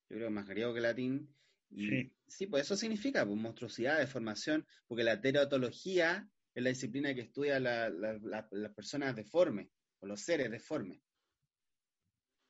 Yo 0.09 0.17
creo 0.17 0.29
más 0.29 0.47
griego 0.47 0.73
que 0.73 0.81
latín. 0.81 1.33
Y, 1.71 2.11
sí. 2.27 2.47
pues 2.47 2.63
eso 2.63 2.75
significa 2.75 3.25
pues, 3.25 3.37
monstruosidad, 3.37 3.99
deformación, 3.99 4.65
porque 4.87 5.03
la 5.03 5.19
teratología 5.21 6.29
es 6.53 6.63
la 6.63 6.69
disciplina 6.69 7.13
que 7.13 7.21
estudia 7.21 7.59
la, 7.59 7.89
las 7.89 8.73
personas 8.73 9.15
deformes, 9.15 9.69
o 9.99 10.07
los 10.07 10.21
seres 10.21 10.49
deformes. 10.51 10.99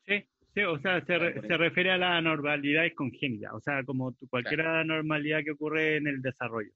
Sí, 0.06 0.26
sí, 0.54 0.62
o 0.62 0.80
sea, 0.80 1.04
se, 1.06 1.42
se 1.42 1.58
refiere 1.58 1.92
a 1.92 1.98
la 1.98 2.18
anormalidad 2.18 2.86
congénita, 2.96 3.54
o 3.56 3.62
sea, 3.62 3.84
como 3.84 4.16
cualquier 4.30 4.62
anormalidad 4.62 5.44
que 5.44 5.52
ocurre 5.52 5.98
en 5.98 6.08
el 6.08 6.22
desarrollo 6.22 6.72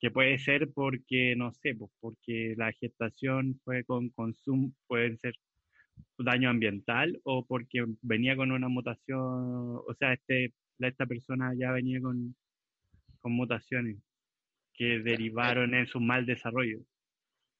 que 0.00 0.10
puede 0.10 0.38
ser 0.38 0.72
porque, 0.72 1.34
no 1.36 1.52
sé, 1.52 1.74
pues 1.74 1.90
porque 2.00 2.54
la 2.56 2.72
gestación 2.72 3.60
fue 3.64 3.84
con 3.84 4.08
consumo, 4.08 4.72
puede 4.86 5.16
ser 5.18 5.34
daño 6.18 6.48
ambiental 6.48 7.20
o 7.24 7.44
porque 7.46 7.84
venía 8.00 8.34
con 8.34 8.50
una 8.50 8.68
mutación, 8.68 9.20
o 9.20 9.94
sea, 9.98 10.14
este, 10.14 10.54
esta 10.78 11.04
persona 11.04 11.52
ya 11.54 11.70
venía 11.72 12.00
con, 12.00 12.34
con 13.20 13.32
mutaciones 13.32 13.98
que 14.72 15.00
derivaron 15.00 15.74
en 15.74 15.86
su 15.86 16.00
mal 16.00 16.24
desarrollo. 16.24 16.80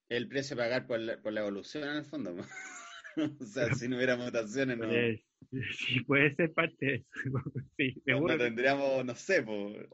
El 0.09 0.27
precio 0.27 0.55
a 0.55 0.59
pagar 0.59 0.87
por 0.87 0.99
la, 0.99 1.21
por 1.21 1.33
la 1.33 1.41
evolución 1.41 1.83
en 1.83 1.97
el 1.97 2.05
fondo. 2.05 2.35
o 3.41 3.45
sea, 3.45 3.73
si 3.73 3.87
no 3.87 3.97
hubiera 3.97 4.17
mutaciones, 4.17 4.77
no. 4.77 4.89
Sí, 4.89 5.99
puede 6.07 6.33
ser 6.35 6.53
parte 6.53 6.85
de 6.85 6.95
eso. 6.95 7.05
Sí, 7.77 8.01
seguro. 8.05 8.37
No, 8.37 8.43
tendríamos, 8.43 9.05
no 9.05 9.15
sé, 9.15 9.43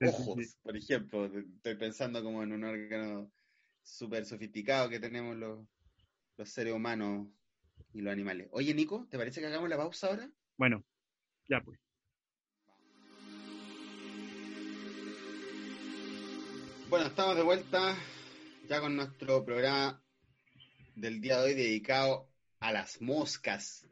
ojos, 0.02 0.58
por 0.62 0.76
ejemplo. 0.76 1.26
Estoy 1.26 1.76
pensando 1.76 2.24
como 2.24 2.44
en 2.44 2.52
un 2.52 2.64
órgano 2.64 3.32
súper 3.82 4.26
sofisticado 4.26 4.90
que 4.90 5.00
tenemos 5.00 5.38
los, 5.38 5.66
los 6.38 6.50
seres 6.50 6.74
humanos 6.74 7.28
y 7.94 8.02
los 8.02 8.12
animales. 8.12 8.50
Oye, 8.52 8.74
Nico, 8.74 9.08
¿te 9.10 9.18
parece 9.18 9.40
que 9.40 9.48
hagamos 9.48 9.70
la 9.70 9.78
pausa 9.78 10.08
ahora? 10.08 10.30
Bueno, 10.58 10.84
ya 11.48 11.62
pues. 11.62 11.80
Bueno, 16.90 17.08
estamos 17.08 17.36
de 17.36 17.44
vuelta 17.44 17.98
ya 18.68 18.82
con 18.82 18.96
nuestro 18.96 19.44
programa 19.44 20.02
del 20.96 21.22
día 21.22 21.38
de 21.40 21.50
hoy 21.50 21.54
dedicado 21.54 22.27
a 22.60 22.72
las 22.72 23.02
moscas. 23.02 23.88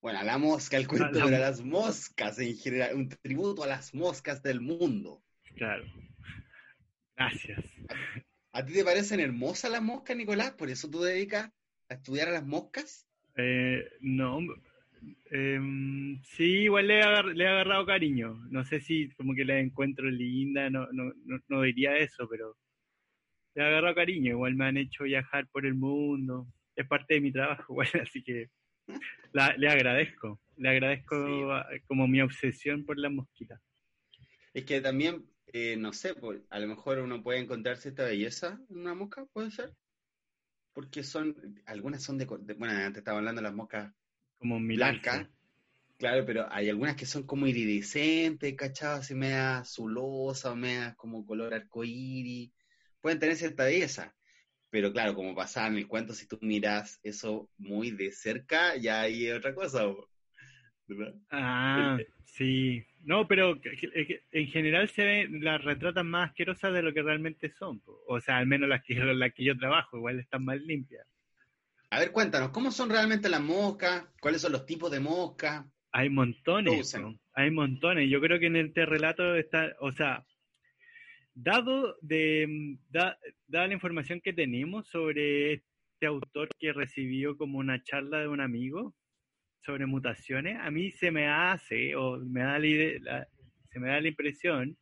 Bueno, 0.00 0.20
a 0.20 0.24
la 0.24 0.38
mosca, 0.38 0.76
el 0.76 0.86
cuento 0.86 1.26
de 1.26 1.38
las 1.38 1.60
moscas 1.62 2.38
en 2.38 2.56
general, 2.56 2.94
un 2.94 3.08
tributo 3.08 3.64
a 3.64 3.66
las 3.66 3.94
moscas 3.94 4.42
del 4.42 4.60
mundo. 4.60 5.22
Claro. 5.56 5.84
Gracias. 7.16 7.64
¿A, 8.52 8.64
ti 8.64 8.72
te 8.72 8.84
parecen 8.84 9.20
hermosas 9.20 9.70
las 9.70 9.82
moscas, 9.82 10.16
Nicolás? 10.16 10.52
¿Por 10.52 10.70
eso 10.70 10.88
tú 10.88 11.00
dedicas 11.00 11.50
a 11.88 11.94
estudiar 11.94 12.28
a 12.28 12.32
las 12.32 12.46
moscas? 12.46 13.08
Eh, 13.36 13.84
no, 14.00 14.40
Em, 15.30 16.20
sí, 16.22 16.62
igual 16.64 16.88
le 16.88 17.00
he, 17.00 17.34
le 17.34 17.44
he, 17.44 17.48
agarrado 17.48 17.86
cariño. 17.86 18.34
No 18.50 18.64
sé 18.64 18.80
si 18.80 19.10
como 19.10 19.34
que 19.34 19.44
la 19.44 19.58
encuentro 19.58 20.10
linda, 20.10 20.70
no, 20.70 20.88
no, 20.92 21.12
no, 21.48 21.62
diría 21.62 21.96
eso, 21.96 22.28
pero 22.28 22.56
le 23.54 23.62
he 23.62 23.66
agarrado 23.66 23.94
cariño. 23.94 24.32
Igual 24.32 24.54
me 24.54 24.66
han 24.66 24.76
hecho 24.76 25.04
viajar 25.04 25.46
por 25.48 25.66
el 25.66 25.74
mundo. 25.74 26.46
Es 26.78 26.86
parte 26.86 27.14
de 27.14 27.20
mi 27.20 27.32
trabajo, 27.32 27.64
igual, 27.72 27.88
así 28.00 28.22
que 28.22 28.50
le 29.32 29.68
agradezco. 29.68 30.40
Le 30.56 30.68
agradezco 30.70 31.16
como 31.88 32.06
mi 32.06 32.20
obsesión 32.20 32.84
por 32.84 32.98
las 32.98 33.10
mosquitas. 33.10 33.60
Es 34.54 34.64
que 34.64 34.80
también, 34.80 35.28
eh, 35.48 35.76
no 35.76 35.92
sé, 35.92 36.14
pues, 36.14 36.40
a 36.50 36.60
lo 36.60 36.68
mejor 36.68 37.00
uno 37.00 37.20
puede 37.20 37.40
encontrar 37.40 37.78
cierta 37.78 38.04
belleza 38.04 38.60
en 38.70 38.78
una 38.78 38.94
mosca, 38.94 39.26
puede 39.32 39.50
ser. 39.50 39.74
Porque 40.72 41.02
son, 41.02 41.60
algunas 41.66 42.02
son 42.04 42.16
de, 42.16 42.26
de 42.26 42.54
bueno, 42.54 42.74
antes 42.74 42.98
estaba 42.98 43.18
hablando 43.18 43.40
de 43.40 43.48
las 43.48 43.54
moscas 43.56 43.92
como 44.38 44.60
blanca. 44.60 45.28
Claro, 45.96 46.24
pero 46.24 46.46
hay 46.52 46.68
algunas 46.68 46.94
que 46.94 47.06
son 47.06 47.24
como 47.24 47.48
iridescentes, 47.48 48.54
¿cachado? 48.54 49.00
Así 49.00 49.16
media 49.16 49.58
azulosa, 49.58 50.54
media 50.54 50.94
como 50.96 51.26
color 51.26 51.52
arcoíris. 51.52 52.52
Pueden 53.00 53.18
tener 53.18 53.34
cierta 53.34 53.64
belleza. 53.64 54.14
Pero 54.70 54.92
claro, 54.92 55.14
como 55.14 55.34
pasaba 55.34 55.68
en 55.68 55.76
el 55.76 55.88
cuento, 55.88 56.12
si 56.12 56.26
tú 56.26 56.38
miras 56.42 57.00
eso 57.02 57.48
muy 57.56 57.90
de 57.90 58.12
cerca, 58.12 58.76
ya 58.76 59.02
hay 59.02 59.30
otra 59.30 59.54
cosa. 59.54 59.86
¿verdad? 60.86 61.14
Ah, 61.30 61.98
sí. 62.24 62.84
No, 63.04 63.26
pero 63.26 63.58
en 64.32 64.46
general 64.48 64.88
se 64.88 65.04
ven, 65.04 65.44
las 65.44 65.62
retratan 65.62 66.08
más 66.08 66.30
asquerosas 66.30 66.72
de 66.72 66.82
lo 66.82 66.92
que 66.92 67.02
realmente 67.02 67.50
son. 67.50 67.82
O 68.06 68.20
sea, 68.20 68.38
al 68.38 68.46
menos 68.46 68.68
las 68.68 68.82
que, 68.84 68.94
las 68.94 69.32
que 69.32 69.44
yo 69.44 69.56
trabajo, 69.56 69.96
igual 69.96 70.18
están 70.18 70.44
más 70.44 70.60
limpias. 70.60 71.06
A 71.90 72.00
ver, 72.00 72.12
cuéntanos, 72.12 72.50
¿cómo 72.50 72.70
son 72.70 72.90
realmente 72.90 73.28
las 73.28 73.40
moscas? 73.40 74.04
¿Cuáles 74.20 74.42
son 74.42 74.52
los 74.52 74.66
tipos 74.66 74.90
de 74.90 75.00
moscas? 75.00 75.64
Hay 75.92 76.10
montones, 76.10 76.94
hay 77.32 77.50
montones. 77.50 78.10
Yo 78.10 78.20
creo 78.20 78.38
que 78.38 78.46
en 78.46 78.56
este 78.56 78.84
relato 78.84 79.34
está, 79.36 79.74
o 79.80 79.90
sea, 79.92 80.26
dado 81.40 81.96
de, 82.00 82.78
da, 82.90 83.18
dada 83.46 83.68
la 83.68 83.74
información 83.74 84.20
que 84.20 84.32
tenemos 84.32 84.88
sobre 84.88 85.54
este 85.54 86.06
autor 86.06 86.48
que 86.58 86.72
recibió 86.72 87.36
como 87.36 87.58
una 87.58 87.82
charla 87.82 88.20
de 88.20 88.28
un 88.28 88.40
amigo 88.40 88.94
sobre 89.64 89.86
mutaciones, 89.86 90.58
a 90.60 90.70
mí 90.70 90.90
se 90.92 91.10
me 91.10 91.28
hace, 91.28 91.94
o 91.96 92.18
me 92.18 92.40
da 92.40 92.58
la, 92.58 93.28
se 93.70 93.80
me 93.80 93.88
da 93.88 94.00
la 94.00 94.08
impresión 94.08 94.76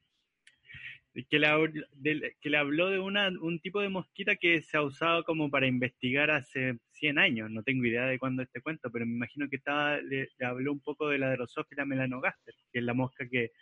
le, 1.15 2.37
que 2.41 2.51
le 2.51 2.57
habló 2.57 2.91
de 2.91 2.99
una, 2.99 3.29
un 3.41 3.59
tipo 3.61 3.81
de 3.81 3.89
mosquita 3.89 4.37
que 4.37 4.63
se 4.63 4.77
ha 4.77 4.83
usado 4.83 5.25
como 5.25 5.51
para 5.51 5.67
investigar 5.67 6.31
hace 6.31 6.79
100 6.93 7.19
años. 7.19 7.51
No 7.51 7.63
tengo 7.63 7.85
idea 7.85 8.05
de 8.05 8.19
cuándo 8.19 8.43
este 8.43 8.61
cuento, 8.61 8.91
pero 8.91 9.07
me 9.07 9.13
imagino 9.13 9.49
que 9.49 9.57
estaba, 9.57 9.99
le, 9.99 10.29
habló 10.41 10.73
un 10.73 10.81
poco 10.81 11.09
de 11.09 11.19
la 11.19 11.31
Drosophila 11.33 11.85
melanogaster, 11.85 12.55
que 12.71 12.79
es 12.81 12.85
la 12.85 12.95
mosca 12.95 13.27
que 13.29 13.53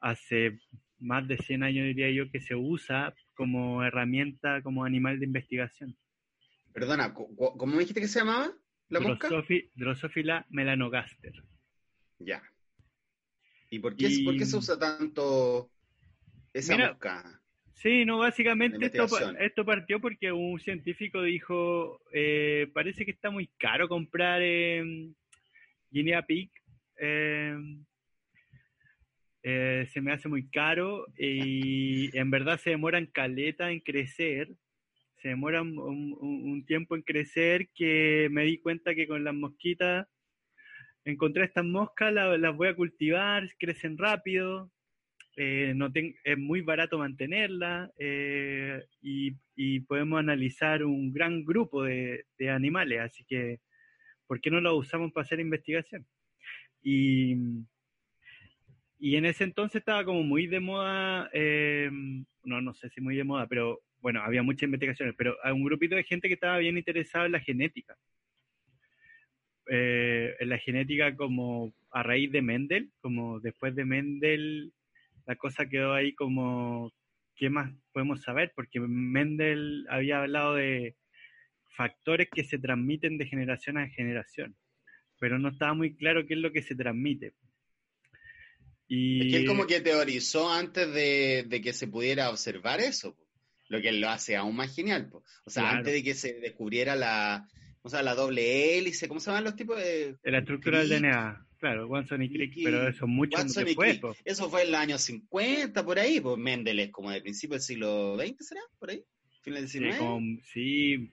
hace 0.00 0.58
más 1.04 1.28
de 1.28 1.36
100 1.36 1.62
años, 1.62 1.86
diría 1.86 2.10
yo, 2.10 2.30
que 2.30 2.40
se 2.40 2.54
usa 2.54 3.14
como 3.34 3.84
herramienta, 3.84 4.62
como 4.62 4.84
animal 4.84 5.18
de 5.18 5.26
investigación. 5.26 5.96
Perdona, 6.72 7.14
¿cómo 7.14 7.66
me 7.66 7.78
dijiste 7.78 8.00
que 8.00 8.08
se 8.08 8.20
llamaba 8.20 8.52
la 8.88 9.00
mosca? 9.00 9.28
Drosophila 9.74 10.46
melanogaster. 10.50 11.32
Ya. 12.18 12.42
¿Y 13.70 13.78
por 13.78 13.96
qué, 13.96 14.22
por 14.24 14.36
qué 14.36 14.44
se 14.44 14.56
usa 14.56 14.78
tanto 14.78 15.70
esa 16.54 16.78
mosca. 16.78 17.40
Sí, 17.74 18.04
no, 18.04 18.18
básicamente 18.18 18.86
esto, 18.86 19.06
esto, 19.38 19.64
partió 19.64 20.00
porque 20.00 20.32
un 20.32 20.58
científico 20.60 21.20
dijo, 21.22 22.00
eh, 22.12 22.70
parece 22.72 23.04
que 23.04 23.10
está 23.10 23.30
muy 23.30 23.48
caro 23.58 23.88
comprar 23.88 24.40
eh, 24.42 25.10
Guinea 25.90 26.22
Pig. 26.22 26.50
Em, 26.96 27.84
eh, 29.46 29.86
se 29.92 30.00
me 30.00 30.10
hace 30.10 30.26
muy 30.26 30.48
caro 30.48 31.06
y 31.18 32.16
en 32.16 32.30
verdad 32.30 32.58
se 32.58 32.70
demoran 32.70 33.04
caleta 33.06 33.70
en 33.70 33.80
crecer. 33.80 34.48
Se 35.20 35.28
demoran 35.28 35.76
un, 35.78 36.64
tiempo 36.66 36.96
en 36.96 37.02
crecer 37.02 37.68
que 37.74 38.28
me 38.30 38.44
di 38.44 38.58
cuenta 38.58 38.94
que 38.94 39.06
con 39.06 39.22
las 39.22 39.34
mosquitas 39.34 40.06
encontré 41.04 41.44
estas 41.44 41.64
moscas, 41.64 42.12
las 42.12 42.56
voy 42.56 42.68
a 42.68 42.74
cultivar, 42.74 43.46
crecen 43.58 43.98
rápido, 43.98 44.70
eh, 45.36 45.72
no 45.76 45.90
es 45.92 46.38
muy 46.38 46.62
barato 46.62 46.98
mantenerla 46.98 47.90
eh, 47.98 48.82
y, 49.02 49.32
podemos 49.80 50.20
analizar 50.20 50.84
un 50.84 51.12
gran 51.12 51.44
grupo 51.44 51.82
de, 51.84 52.24
animales, 52.50 53.00
así 53.00 53.24
que 53.24 53.60
¿por 54.26 54.40
qué 54.40 54.50
no 54.50 54.60
lo 54.60 54.76
usamos 54.76 55.12
para 55.12 55.24
hacer 55.24 55.40
investigación? 55.40 56.06
Y, 56.82 57.36
y 59.04 59.16
en 59.16 59.26
ese 59.26 59.44
entonces 59.44 59.80
estaba 59.80 60.02
como 60.02 60.22
muy 60.22 60.46
de 60.46 60.60
moda, 60.60 61.28
eh, 61.34 61.90
no, 62.42 62.62
no 62.62 62.72
sé 62.72 62.88
si 62.88 63.02
muy 63.02 63.14
de 63.16 63.24
moda, 63.24 63.46
pero 63.46 63.82
bueno, 64.00 64.22
había 64.22 64.42
muchas 64.42 64.62
investigaciones, 64.62 65.14
pero 65.18 65.36
hay 65.44 65.52
un 65.52 65.62
grupito 65.62 65.94
de 65.94 66.04
gente 66.04 66.26
que 66.26 66.32
estaba 66.32 66.56
bien 66.56 66.78
interesado 66.78 67.26
en 67.26 67.32
la 67.32 67.40
genética. 67.40 67.98
en 69.66 70.48
la 70.48 70.56
genética 70.56 71.14
como 71.16 71.74
a 71.90 72.02
raíz 72.02 72.32
de 72.32 72.40
Mendel, 72.40 72.92
como 73.02 73.40
después 73.40 73.74
de 73.74 73.84
Mendel 73.84 74.72
la 75.26 75.36
cosa 75.36 75.68
quedó 75.68 75.92
ahí 75.92 76.14
como, 76.14 76.90
¿qué 77.36 77.50
más 77.50 77.70
podemos 77.92 78.22
saber? 78.22 78.52
Porque 78.56 78.80
Mendel 78.80 79.86
había 79.90 80.22
hablado 80.22 80.54
de 80.54 80.96
factores 81.76 82.28
que 82.30 82.44
se 82.44 82.58
transmiten 82.58 83.18
de 83.18 83.26
generación 83.26 83.76
a 83.76 83.86
generación, 83.90 84.56
pero 85.20 85.38
no 85.38 85.50
estaba 85.50 85.74
muy 85.74 85.94
claro 85.94 86.26
qué 86.26 86.32
es 86.32 86.40
lo 86.40 86.52
que 86.52 86.62
se 86.62 86.74
transmite. 86.74 87.34
Y... 88.88 89.26
Es 89.26 89.32
que 89.32 89.36
él 89.38 89.46
como 89.46 89.66
que 89.66 89.80
teorizó 89.80 90.52
antes 90.52 90.92
de, 90.92 91.60
que 91.62 91.72
se 91.72 91.88
pudiera 91.88 92.30
observar 92.30 92.80
eso, 92.80 93.16
lo 93.68 93.80
que 93.80 93.92
lo 93.92 94.08
hace 94.08 94.36
aún 94.36 94.56
más 94.56 94.74
genial. 94.74 95.10
O 95.44 95.50
sea, 95.50 95.70
antes 95.70 95.92
de 95.92 96.02
que 96.02 96.14
se 96.14 96.34
descubriera 96.34 96.96
la, 96.96 97.48
o 97.82 97.88
sea, 97.88 98.02
la 98.02 98.14
doble 98.14 98.78
hélice, 98.78 99.08
¿cómo 99.08 99.20
se 99.20 99.30
llaman 99.30 99.44
los 99.44 99.56
tipos 99.56 99.76
de...? 99.76 100.16
La 100.22 100.38
estructura 100.38 100.80
del 100.80 100.88
DNA. 100.88 101.46
Claro, 101.58 101.86
Watson 101.86 102.22
y 102.22 102.28
Crick, 102.28 102.54
pero 102.62 102.88
eso 102.88 103.06
mucho 103.06 103.42
después. 103.42 103.98
Eso 104.24 104.50
fue 104.50 104.64
en 104.64 104.72
los 104.72 104.80
años 104.80 105.00
50, 105.00 105.82
por 105.82 105.98
ahí, 105.98 106.20
pues 106.20 106.36
Mendel 106.36 106.78
es 106.78 106.90
como 106.90 107.10
de 107.10 107.22
principio 107.22 107.54
del 107.54 107.62
siglo 107.62 108.18
XX, 108.18 108.46
¿será? 108.46 108.60
Por 108.78 108.90
ahí, 108.90 109.02
final 109.40 109.62
del 109.62 109.70
XIX. 109.70 110.42
Sí, 110.52 111.10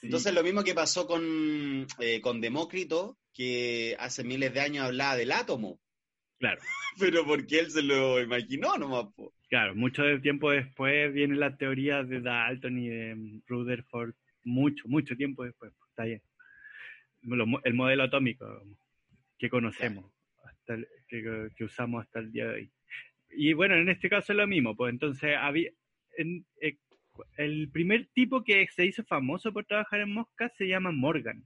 Entonces 0.00 0.32
lo 0.32 0.42
mismo 0.42 0.64
que 0.64 0.74
pasó 0.74 1.06
con, 1.06 1.86
eh, 2.00 2.22
con 2.22 2.40
Demócrito, 2.40 3.18
que 3.34 3.94
hace 3.98 4.24
miles 4.24 4.54
de 4.54 4.60
años 4.60 4.86
hablaba 4.86 5.16
del 5.16 5.32
átomo. 5.32 5.78
Claro. 6.38 6.60
pero 6.98 7.24
porque 7.24 7.60
él 7.60 7.70
se 7.70 7.82
lo 7.82 8.20
imaginó 8.20 8.76
nomás. 8.76 9.06
Po. 9.14 9.32
Claro, 9.48 9.74
mucho 9.74 10.02
tiempo 10.20 10.50
después 10.50 11.12
viene 11.12 11.36
la 11.36 11.56
teoría 11.56 12.02
de 12.02 12.20
Dalton 12.20 12.78
y 12.78 12.88
de 12.88 13.40
Rutherford, 13.46 14.14
mucho, 14.44 14.86
mucho 14.88 15.16
tiempo 15.16 15.44
después, 15.44 15.72
está 15.90 16.04
bien. 16.04 16.22
El 17.64 17.74
modelo 17.74 18.04
atómico 18.04 18.62
que 19.38 19.48
conocemos, 19.48 20.10
hasta 20.44 20.76
que, 21.08 21.50
usamos 21.64 22.04
hasta 22.04 22.20
el 22.20 22.32
día 22.32 22.46
de 22.46 22.54
hoy. 22.54 22.72
Y 23.30 23.52
bueno, 23.52 23.74
en 23.74 23.88
este 23.88 24.08
caso 24.08 24.32
es 24.32 24.36
lo 24.36 24.46
mismo, 24.46 24.76
pues 24.76 24.92
entonces 24.92 25.34
había, 25.36 25.70
eh, 26.18 26.76
el 27.36 27.70
primer 27.70 28.06
tipo 28.12 28.44
que 28.44 28.66
se 28.68 28.86
hizo 28.86 29.04
famoso 29.04 29.52
por 29.52 29.64
trabajar 29.64 30.00
en 30.00 30.12
moscas 30.12 30.52
se 30.56 30.68
llama 30.68 30.92
Morgan, 30.92 31.44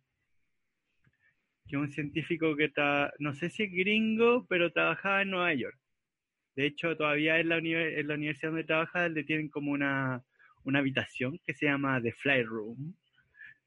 que 1.66 1.76
es 1.76 1.82
un 1.82 1.92
científico 1.92 2.56
que 2.56 2.64
está, 2.64 3.12
no 3.18 3.34
sé 3.34 3.50
si 3.50 3.64
es 3.64 3.72
gringo, 3.72 4.46
pero 4.48 4.72
trabajaba 4.72 5.22
en 5.22 5.30
Nueva 5.30 5.54
York. 5.54 5.78
De 6.54 6.66
hecho, 6.66 6.96
todavía 6.96 7.38
en 7.38 7.48
la, 7.48 7.58
en 7.58 8.06
la 8.06 8.14
universidad 8.14 8.50
donde 8.50 8.64
trabaja 8.64 9.08
le 9.08 9.24
tienen 9.24 9.48
como 9.48 9.72
una, 9.72 10.22
una 10.64 10.80
habitación 10.80 11.38
que 11.44 11.54
se 11.54 11.66
llama 11.66 12.00
The 12.02 12.12
Fly 12.12 12.42
Room. 12.44 12.94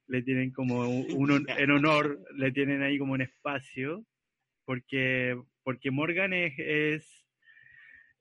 Le 0.08 0.22
tienen 0.22 0.52
como 0.52 0.88
un, 0.90 1.46
en 1.50 1.72
honor, 1.72 2.20
le 2.36 2.52
tienen 2.52 2.82
ahí 2.82 2.98
como 2.98 3.14
un 3.14 3.22
espacio 3.22 4.06
porque, 4.66 5.40
porque 5.64 5.92
Morgan 5.92 6.34
es, 6.34 6.54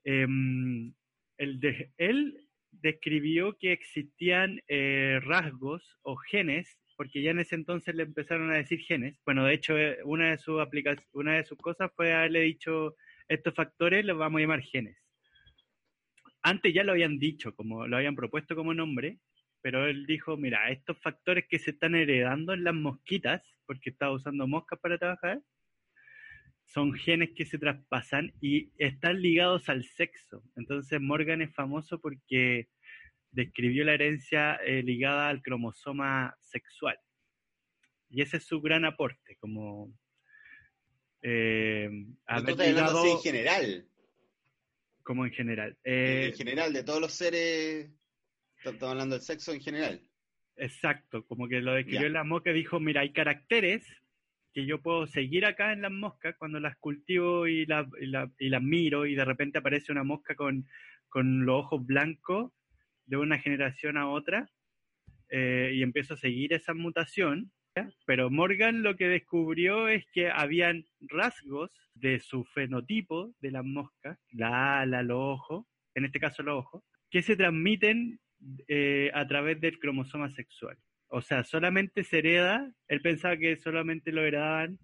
em, 0.04 0.92
el 1.38 1.60
de, 1.60 1.90
él 1.96 2.38
describió 2.70 3.56
que 3.58 3.72
existían 3.72 4.60
eh, 4.68 5.20
rasgos 5.22 5.98
o 6.02 6.16
genes, 6.16 6.78
porque 6.96 7.22
ya 7.22 7.30
en 7.32 7.40
ese 7.40 7.54
entonces 7.54 7.94
le 7.94 8.04
empezaron 8.04 8.50
a 8.50 8.56
decir 8.56 8.80
genes. 8.80 9.18
Bueno, 9.24 9.44
de 9.44 9.54
hecho, 9.54 9.76
eh, 9.78 9.98
una 10.04 10.30
de 10.30 10.38
sus 10.38 10.62
una 11.12 11.36
de 11.36 11.44
sus 11.44 11.58
cosas 11.58 11.90
fue 11.96 12.12
haberle 12.12 12.40
dicho 12.40 12.96
estos 13.28 13.54
factores 13.54 14.04
los 14.04 14.18
vamos 14.18 14.38
a 14.38 14.42
llamar 14.42 14.62
genes. 14.62 14.96
antes 16.42 16.74
ya 16.74 16.84
lo 16.84 16.92
habían 16.92 17.18
dicho, 17.18 17.54
como 17.54 17.86
lo 17.86 17.96
habían 17.96 18.14
propuesto 18.16 18.54
como 18.54 18.74
nombre, 18.74 19.18
pero 19.62 19.86
él 19.86 20.06
dijo, 20.06 20.36
mira, 20.36 20.70
estos 20.70 20.98
factores 21.00 21.46
que 21.48 21.58
se 21.58 21.70
están 21.72 21.94
heredando 21.94 22.52
en 22.52 22.64
las 22.64 22.74
mosquitas, 22.74 23.42
porque 23.66 23.90
estaba 23.90 24.12
usando 24.12 24.46
moscas 24.46 24.78
para 24.80 24.98
trabajar, 24.98 25.40
son 26.66 26.92
genes 26.94 27.30
que 27.34 27.46
se 27.46 27.58
traspasan 27.58 28.34
y 28.40 28.72
están 28.78 29.22
ligados 29.22 29.68
al 29.68 29.84
sexo. 29.84 30.42
Entonces 30.56 31.00
Morgan 31.00 31.40
es 31.40 31.54
famoso 31.54 32.00
porque 32.00 32.68
describió 33.34 33.84
la 33.84 33.94
herencia 33.94 34.54
eh, 34.56 34.82
ligada 34.82 35.28
al 35.28 35.42
cromosoma 35.42 36.36
sexual. 36.40 36.96
Y 38.08 38.22
ese 38.22 38.38
es 38.38 38.44
su 38.44 38.60
gran 38.60 38.84
aporte, 38.84 39.36
como... 39.40 39.92
Eh, 41.22 41.88
haber 42.26 42.56
ligado, 42.56 43.04
en 43.04 43.18
general. 43.18 43.88
Como 45.02 45.24
en 45.24 45.32
general. 45.32 45.76
en 45.82 46.30
eh, 46.30 46.32
general, 46.36 46.72
de 46.72 46.84
todos 46.84 47.00
los 47.00 47.12
seres, 47.12 47.90
estamos 48.58 48.82
hablando 48.82 49.16
del 49.16 49.24
sexo 49.24 49.52
en 49.52 49.60
general. 49.60 50.00
Exacto, 50.56 51.26
como 51.26 51.48
que 51.48 51.60
lo 51.60 51.74
describió 51.74 52.06
en 52.06 52.12
la 52.12 52.24
mosca, 52.24 52.52
dijo, 52.52 52.78
mira, 52.78 53.00
hay 53.00 53.12
caracteres 53.12 53.84
que 54.52 54.66
yo 54.66 54.80
puedo 54.80 55.06
seguir 55.08 55.44
acá 55.46 55.72
en 55.72 55.82
las 55.82 55.90
moscas 55.90 56.36
cuando 56.38 56.60
las 56.60 56.76
cultivo 56.76 57.48
y, 57.48 57.66
la, 57.66 57.88
y, 57.98 58.48
las 58.48 58.62
miro 58.62 59.04
y 59.04 59.16
de 59.16 59.24
repente 59.24 59.58
aparece 59.58 59.90
una 59.90 60.04
mosca 60.04 60.36
con, 60.36 60.68
con 61.08 61.44
los 61.44 61.64
ojos 61.64 61.84
blancos 61.84 62.52
de 63.06 63.16
una 63.16 63.38
generación 63.38 63.96
a 63.96 64.08
otra 64.08 64.48
eh, 65.30 65.72
y 65.74 65.82
empiezo 65.82 66.14
a 66.14 66.18
seguir 66.18 66.52
esa 66.52 66.74
mutación. 66.74 67.52
Pero 68.06 68.30
Morgan 68.30 68.82
lo 68.82 68.96
que 68.96 69.08
descubrió 69.08 69.88
es 69.88 70.04
que 70.12 70.30
habían 70.30 70.84
rasgos 71.00 71.70
de 71.94 72.20
su 72.20 72.44
fenotipo 72.44 73.34
de 73.40 73.50
las 73.50 73.64
moscas, 73.64 74.18
la 74.30 74.80
ala, 74.80 75.02
los 75.02 75.18
ojos, 75.18 75.66
en 75.94 76.04
este 76.04 76.20
caso 76.20 76.42
los 76.42 76.58
ojos, 76.58 76.84
que 77.10 77.22
se 77.22 77.36
transmiten 77.36 78.20
eh, 78.68 79.10
a 79.14 79.26
través 79.26 79.60
del 79.60 79.78
cromosoma 79.78 80.30
sexual. 80.30 80.78
O 81.08 81.22
sea, 81.22 81.44
solamente 81.44 82.04
se 82.04 82.18
hereda, 82.18 82.72
él 82.88 83.00
pensaba 83.00 83.36
que 83.36 83.56
solamente 83.56 84.12
lo 84.12 84.22
heredaban 84.22 84.78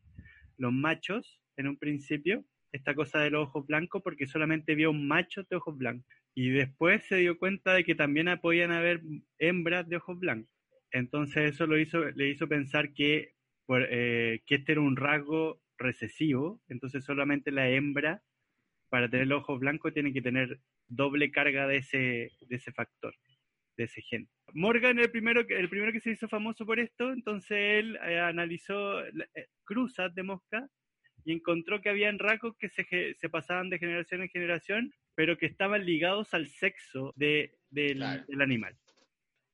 los 0.57 0.73
machos 0.73 1.41
en 1.57 1.69
un 1.69 1.77
principio, 1.77 2.45
esta 2.73 2.95
cosa 2.95 3.21
de 3.21 3.31
los 3.31 3.49
ojos 3.49 3.67
blancos, 3.67 4.03
porque 4.03 4.27
solamente 4.27 4.75
vio 4.75 4.91
un 4.91 5.09
macho 5.09 5.43
de 5.49 5.57
ojos 5.57 5.77
blancos. 5.77 6.20
Y 6.35 6.51
después 6.51 7.05
se 7.07 7.17
dio 7.17 7.39
cuenta 7.39 7.75
de 7.75 7.85
que 7.85 7.95
también 7.95 8.27
podían 8.41 8.73
haber 8.73 9.03
hembras 9.39 9.89
de 9.89 9.97
ojos 9.97 10.19
blancos. 10.19 10.51
Entonces 10.93 11.55
eso 11.55 11.67
lo 11.67 11.79
hizo, 11.79 12.05
le 12.11 12.29
hizo 12.29 12.49
pensar 12.49 12.93
que, 12.93 13.35
eh, 13.69 14.41
que 14.47 14.55
este 14.55 14.73
era 14.73 14.81
un 14.81 14.97
rasgo 14.97 15.61
recesivo, 15.79 16.61
entonces 16.69 17.05
solamente 17.05 17.51
la 17.51 17.69
hembra 17.69 18.23
para 18.89 19.09
tener 19.09 19.29
los 19.29 19.43
ojos 19.43 19.61
blancos 19.61 19.95
tiene 19.95 20.13
que 20.13 20.23
tener 20.23 20.61
doble 20.89 21.31
carga 21.31 21.67
de 21.67 21.79
ese, 21.79 22.33
de 22.41 22.57
ese 22.57 22.73
factor, 22.73 23.15
de 23.77 23.85
ese 23.85 24.03
gen. 24.03 24.29
Morgan 24.53 24.99
el 24.99 25.11
primero, 25.11 25.41
el 25.41 25.69
primero 25.69 25.93
que 25.93 26.01
se 26.01 26.11
hizo 26.11 26.29
famoso 26.29 26.67
por 26.67 26.81
esto, 26.81 27.13
entonces 27.13 27.57
él 27.57 27.99
eh, 28.05 28.19
analizó 28.19 29.07
eh, 29.07 29.47
cruzas 29.65 30.15
de 30.15 30.25
mosca 30.25 30.69
y 31.25 31.33
encontró 31.33 31.81
que 31.81 31.91
habían 31.91 32.19
rasgos 32.19 32.57
que 32.57 32.69
se, 32.69 33.15
se, 33.15 33.29
pasaban 33.29 33.71
de 33.71 33.79
generación 33.79 34.23
en 34.23 34.29
generación, 34.29 34.95
pero 35.15 35.37
que 35.37 35.47
estaban 35.47 35.85
ligados 35.85 36.33
al 36.35 36.49
sexo 36.49 37.13
de, 37.17 37.59
del, 37.71 38.03
animal. 38.03 38.77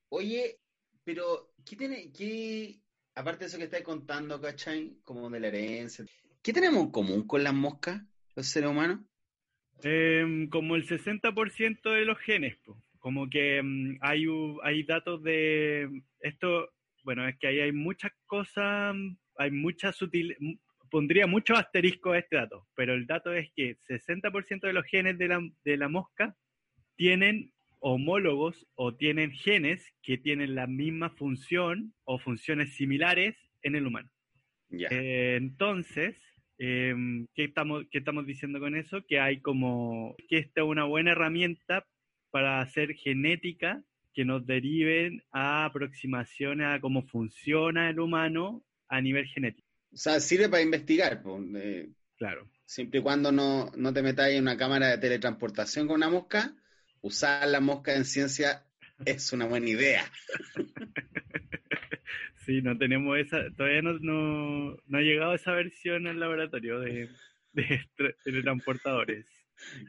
Oye, 0.09 0.59
pero 1.03 1.53
¿qué 1.65 1.75
tiene, 1.75 2.11
qué, 2.11 2.79
aparte 3.15 3.39
de 3.39 3.45
eso 3.47 3.57
que 3.57 3.65
estáis 3.65 3.83
contando, 3.83 4.39
¿cachai? 4.39 4.97
Como 5.03 5.29
de 5.29 5.39
la 5.39 5.47
herencia, 5.47 6.05
¿qué 6.41 6.53
tenemos 6.53 6.85
en 6.85 6.91
común 6.91 7.27
con 7.27 7.43
las 7.43 7.53
moscas, 7.53 8.01
los 8.35 8.47
seres 8.47 8.69
humanos? 8.69 9.01
Em, 9.83 10.49
como 10.49 10.75
el 10.75 10.87
60% 10.87 11.91
de 11.91 12.05
los 12.05 12.17
genes, 12.19 12.57
pues. 12.65 12.77
Como 12.99 13.29
que 13.29 13.61
mm, 13.61 13.99
hay, 14.01 14.25
hay 14.63 14.83
datos 14.83 15.21
de 15.23 16.03
esto, 16.19 16.73
bueno, 17.03 17.27
es 17.27 17.37
que 17.37 17.47
ahí 17.47 17.59
hay 17.59 17.71
muchas 17.71 18.11
cosas, 18.25 18.95
hay 19.37 19.51
muchas 19.51 19.95
sutil, 19.95 20.35
pondría 20.89 21.27
mucho 21.27 21.55
asterisco 21.55 22.11
a 22.11 22.19
este 22.19 22.37
dato, 22.37 22.67
pero 22.75 22.93
el 22.93 23.05
dato 23.05 23.33
es 23.33 23.49
que 23.55 23.77
60% 23.87 24.61
de 24.61 24.73
los 24.73 24.85
genes 24.85 25.17
de 25.17 25.27
la, 25.27 25.41
de 25.63 25.77
la 25.77 25.89
mosca 25.89 26.35
tienen 26.95 27.51
homólogos 27.79 28.67
o 28.75 28.95
tienen 28.95 29.31
genes 29.31 29.93
que 30.01 30.17
tienen 30.17 30.55
la 30.55 30.67
misma 30.67 31.09
función 31.11 31.93
o 32.03 32.19
funciones 32.19 32.75
similares 32.75 33.35
en 33.61 33.75
el 33.75 33.87
humano. 33.87 34.09
Eh, 34.71 35.35
entonces, 35.37 36.15
em, 36.57 37.27
¿qué, 37.35 37.45
estamos, 37.45 37.85
¿qué 37.91 37.99
estamos 37.99 38.25
diciendo 38.25 38.59
con 38.59 38.75
eso? 38.75 39.05
Que 39.07 39.19
hay 39.19 39.39
como 39.41 40.15
que 40.27 40.39
esta 40.39 40.61
es 40.61 40.67
una 40.67 40.83
buena 40.83 41.11
herramienta 41.11 41.85
para 42.31 42.61
hacer 42.61 42.95
genética 42.95 43.83
que 44.13 44.25
nos 44.25 44.45
deriven 44.45 45.21
a 45.31 45.65
aproximaciones 45.65 46.67
a 46.67 46.79
cómo 46.79 47.03
funciona 47.03 47.89
el 47.89 47.99
humano 47.99 48.63
a 48.89 48.99
nivel 49.01 49.27
genético. 49.27 49.66
O 49.91 49.97
sea, 49.97 50.19
sirve 50.19 50.49
para 50.49 50.63
investigar. 50.63 51.21
claro. 52.17 52.49
Siempre 52.65 52.99
y 52.99 53.03
cuando 53.03 53.31
no, 53.31 53.71
no 53.75 53.93
te 53.93 54.01
metas 54.01 54.29
en 54.29 54.41
una 54.43 54.57
cámara 54.57 54.87
de 54.87 54.97
teletransportación 54.97 55.87
con 55.87 55.95
una 55.95 56.09
mosca, 56.09 56.53
usar 57.01 57.47
la 57.47 57.61
mosca 57.61 57.95
en 57.95 58.03
ciencia 58.03 58.65
es 59.05 59.31
una 59.31 59.45
buena 59.45 59.69
idea. 59.69 60.03
sí, 62.45 62.61
no 62.61 62.77
tenemos 62.77 63.17
esa, 63.17 63.49
todavía 63.55 63.81
no, 63.81 63.93
no, 63.99 64.77
no 64.85 64.97
ha 64.97 65.01
llegado 65.01 65.33
esa 65.33 65.53
versión 65.53 66.07
al 66.07 66.19
laboratorio 66.19 66.79
de, 66.79 67.09
de 67.53 67.85
teletransportadores. 68.23 69.25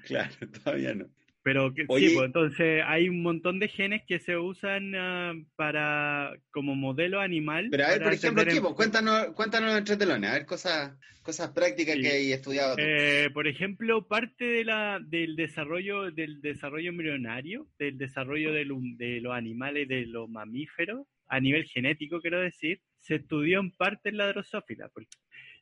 Claro, 0.07 0.35
todavía 0.63 0.95
no. 0.95 1.07
Pero 1.49 1.73
sí, 1.75 1.85
pues, 1.87 2.27
entonces 2.27 2.83
hay 2.87 3.09
un 3.09 3.23
montón 3.23 3.59
de 3.59 3.69
genes 3.69 4.03
que 4.07 4.19
se 4.19 4.37
usan 4.37 4.95
ah, 4.95 5.33
para 5.57 6.37
como 6.51 6.75
modelo 6.75 7.21
animal. 7.21 7.69
Pero 7.71 7.87
a 7.87 7.89
ver, 7.89 8.03
por 8.03 8.13
ejemplo, 8.13 8.43
aquí, 8.43 8.61
pues, 8.61 8.75
cuéntanos, 8.75 9.29
cuéntanos 9.29 9.75
entre 9.79 9.97
telones, 9.97 10.29
a 10.29 10.35
ver 10.35 10.45
cosas, 10.45 10.99
cosas 11.23 11.53
prácticas 11.53 11.97
que 11.97 12.07
hay 12.07 12.33
estudiado. 12.33 12.75
Eh, 12.77 13.31
por 13.33 13.49
ejemplo, 13.49 14.07
parte 14.07 14.45
de 14.45 14.65
la, 14.67 15.01
del 15.03 15.37
desarrollo, 15.37 16.11
del 16.11 16.43
desarrollo 16.43 16.91
embrionario, 16.91 17.67
del 17.79 17.97
desarrollo 17.97 18.53
de, 18.53 18.67
de 18.99 19.21
los 19.23 19.33
animales, 19.33 19.89
de 19.89 20.05
los 20.05 20.29
mamíferos, 20.29 21.07
a 21.29 21.41
nivel 21.41 21.65
genético, 21.65 22.21
quiero 22.21 22.43
decir, 22.43 22.83
se 22.99 23.15
estudió 23.15 23.61
en 23.61 23.71
parte 23.71 24.11
en 24.11 24.19
la 24.19 24.27
drosófila. 24.27 24.91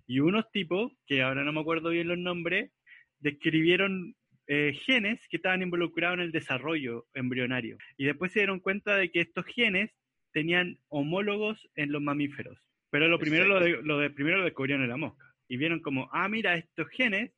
Y 0.08 0.18
unos 0.18 0.50
tipos, 0.50 0.92
que 1.06 1.22
ahora 1.22 1.44
no 1.44 1.52
me 1.52 1.60
acuerdo 1.60 1.90
bien 1.90 2.08
los 2.08 2.18
nombres, 2.18 2.72
describieron 3.20 4.16
eh, 4.48 4.78
genes 4.84 5.20
que 5.28 5.38
estaban 5.38 5.62
involucrados 5.62 6.18
en 6.18 6.24
el 6.24 6.32
desarrollo 6.32 7.06
embrionario. 7.14 7.78
Y 7.96 8.04
después 8.04 8.32
se 8.32 8.40
dieron 8.40 8.60
cuenta 8.60 8.96
de 8.96 9.10
que 9.10 9.20
estos 9.20 9.44
genes 9.46 9.90
tenían 10.32 10.78
homólogos 10.88 11.68
en 11.74 11.92
los 11.92 12.02
mamíferos. 12.02 12.58
Pero 12.90 13.08
lo 13.08 13.18
primero 13.18 13.46
lo, 13.46 13.98
de, 13.98 14.10
primero 14.10 14.38
lo 14.38 14.44
descubrieron 14.44 14.84
en 14.84 14.90
la 14.90 14.96
mosca. 14.96 15.24
Y 15.48 15.56
vieron 15.56 15.80
como, 15.80 16.08
ah, 16.12 16.28
mira, 16.28 16.56
estos 16.56 16.88
genes 16.90 17.32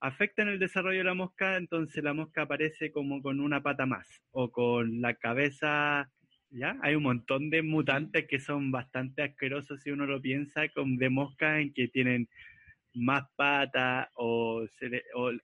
afectan 0.00 0.48
el 0.48 0.58
desarrollo 0.58 0.98
de 0.98 1.04
la 1.04 1.14
mosca, 1.14 1.56
entonces 1.56 2.02
la 2.02 2.12
mosca 2.12 2.42
aparece 2.42 2.90
como 2.90 3.22
con 3.22 3.40
una 3.40 3.62
pata 3.62 3.86
más 3.86 4.06
o 4.32 4.50
con 4.50 5.00
la 5.00 5.14
cabeza, 5.14 6.10
¿ya? 6.50 6.76
Hay 6.82 6.96
un 6.96 7.04
montón 7.04 7.50
de 7.50 7.62
mutantes 7.62 8.26
que 8.26 8.40
son 8.40 8.72
bastante 8.72 9.22
asquerosos 9.22 9.80
si 9.80 9.90
uno 9.90 10.06
lo 10.06 10.20
piensa, 10.20 10.68
con, 10.70 10.96
de 10.96 11.08
moscas 11.08 11.60
en 11.60 11.72
que 11.72 11.88
tienen 11.88 12.28
más 12.94 13.24
pata 13.36 14.10
o, 14.14 14.64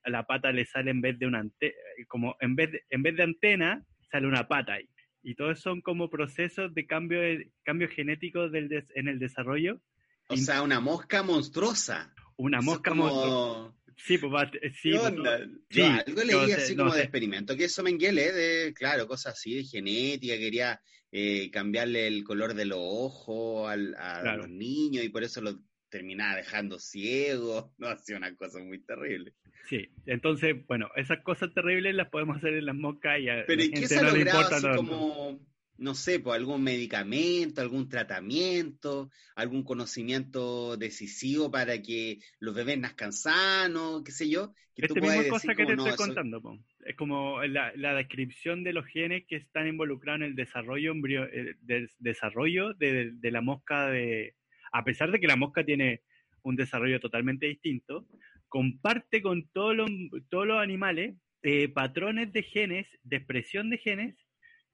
la 0.05 0.27
pata 0.27 0.53
le 0.53 0.65
sale 0.67 0.91
en 0.91 1.01
vez 1.01 1.19
de 1.19 1.27
una 1.27 1.41
antena, 1.41 1.75
como 2.07 2.37
en 2.41 2.57
vez 2.57 2.73
de, 2.73 2.83
en 2.91 3.03
vez 3.03 3.17
de 3.17 3.23
antena 3.23 3.85
sale 4.11 4.27
una 4.27 4.49
pata 4.49 4.75
ahí. 4.75 4.89
Y 5.23 5.35
todos 5.35 5.61
son 5.61 5.81
como 5.81 6.09
procesos 6.09 6.75
de 6.75 6.87
cambio, 6.87 7.21
de, 7.21 7.51
cambio 7.65 7.89
genético 7.89 8.49
del 8.49 8.85
en 8.95 9.09
el 9.09 9.19
desarrollo. 9.19 9.81
O 10.29 10.37
sea, 10.37 10.63
una 10.63 10.81
mosca 10.81 11.23
monstruosa. 11.23 12.15
Una 12.37 12.61
mosca 12.61 12.95
monstruosa. 12.95 13.75
Sí, 13.97 14.17
pues 14.17 14.51
sí, 14.81 14.93
pues, 14.93 15.49
Yo 15.71 15.87
algo 15.87 16.23
leí 16.23 16.53
así 16.53 16.77
como 16.77 16.95
de 16.95 17.03
experimento, 17.03 17.57
que 17.57 17.65
eso 17.65 17.83
Mengele, 17.83 18.33
de, 18.33 18.73
claro, 18.73 19.09
cosas 19.09 19.35
así 19.35 19.57
de 19.57 19.65
genética, 19.65 20.37
quería 20.37 20.81
eh, 21.11 21.51
cambiarle 21.51 22.07
el 22.07 22.23
color 22.23 22.55
de 22.55 22.65
los 22.65 22.79
ojos 22.81 23.69
al, 23.69 23.97
a 23.97 24.37
los 24.37 24.49
niños 24.49 25.05
y 25.05 25.09
por 25.09 25.25
eso 25.25 25.41
lo 25.41 25.59
terminaba 25.89 26.37
dejando 26.37 26.79
ciego, 26.79 27.73
no 27.79 27.89
hacía 27.89 28.17
una 28.17 28.35
cosa 28.37 28.59
muy 28.61 28.79
terrible. 28.81 29.35
Sí, 29.69 29.91
entonces, 30.07 30.57
bueno, 30.67 30.89
esas 30.97 31.23
cosas 31.23 31.53
terribles 31.53 31.95
las 31.95 32.09
podemos 32.09 32.39
hacer 32.39 32.55
en 32.55 32.67
las 32.67 32.75
moscas 32.75 33.21
y 33.21 33.27
Pero 33.47 33.63
¿y 33.63 33.71
qué 33.71 33.87
se 33.87 33.99
ha 33.99 34.03
logrado 34.03 34.55
así 34.55 34.67
como, 34.75 35.39
no 35.77 35.95
sé, 35.95 36.21
pues 36.21 36.37
algún 36.37 36.63
medicamento, 36.63 37.61
algún 37.61 37.89
tratamiento, 37.89 39.11
algún 39.37 39.65
conocimiento 39.65 40.79
decisivo 40.79 41.51
para 41.51 41.83
que 41.83 42.19
los 42.41 42.55
bebés 42.55 42.79
nazcan 42.79 43.13
sanos, 43.13 44.03
qué 44.05 44.13
sé 44.13 44.31
yo? 44.31 44.55
Que 44.75 44.87
Esta 44.87 45.01
misma 45.01 45.29
cosa 45.29 45.55
que 45.55 45.67
te 45.67 45.73
estoy 45.73 45.97
contando, 45.97 46.41
es 46.87 46.97
como 46.97 47.43
la, 47.43 47.95
descripción 47.95 48.65
de 48.65 48.73
los 48.73 48.87
genes 48.87 49.25
que 49.29 49.37
están 49.37 49.69
involucrados 49.69 50.23
en 50.23 50.29
el 50.29 50.35
desarrollo, 50.35 50.95
eh, 51.31 51.57
desarrollo 51.99 52.73
de 52.73 53.31
la 53.31 53.43
mosca 53.43 53.91
de, 53.91 54.35
a 54.73 54.85
pesar 54.85 55.11
de 55.11 55.21
que 55.21 55.27
la 55.27 55.37
mosca 55.37 55.65
tiene 55.65 56.03
un 56.43 56.57
desarrollo 56.57 57.01
totalmente 57.01 57.47
distinto, 57.47 58.07
comparte 58.49 59.23
con 59.23 59.49
todos 59.49 59.77
los, 59.77 59.91
todos 60.31 60.47
los 60.47 60.61
animales 60.61 61.17
eh, 61.43 61.69
patrones 61.69 62.33
de 62.33 62.43
genes, 62.43 62.87
de 63.03 63.17
expresión 63.17 63.71
de 63.71 63.79
genes, 63.79 64.17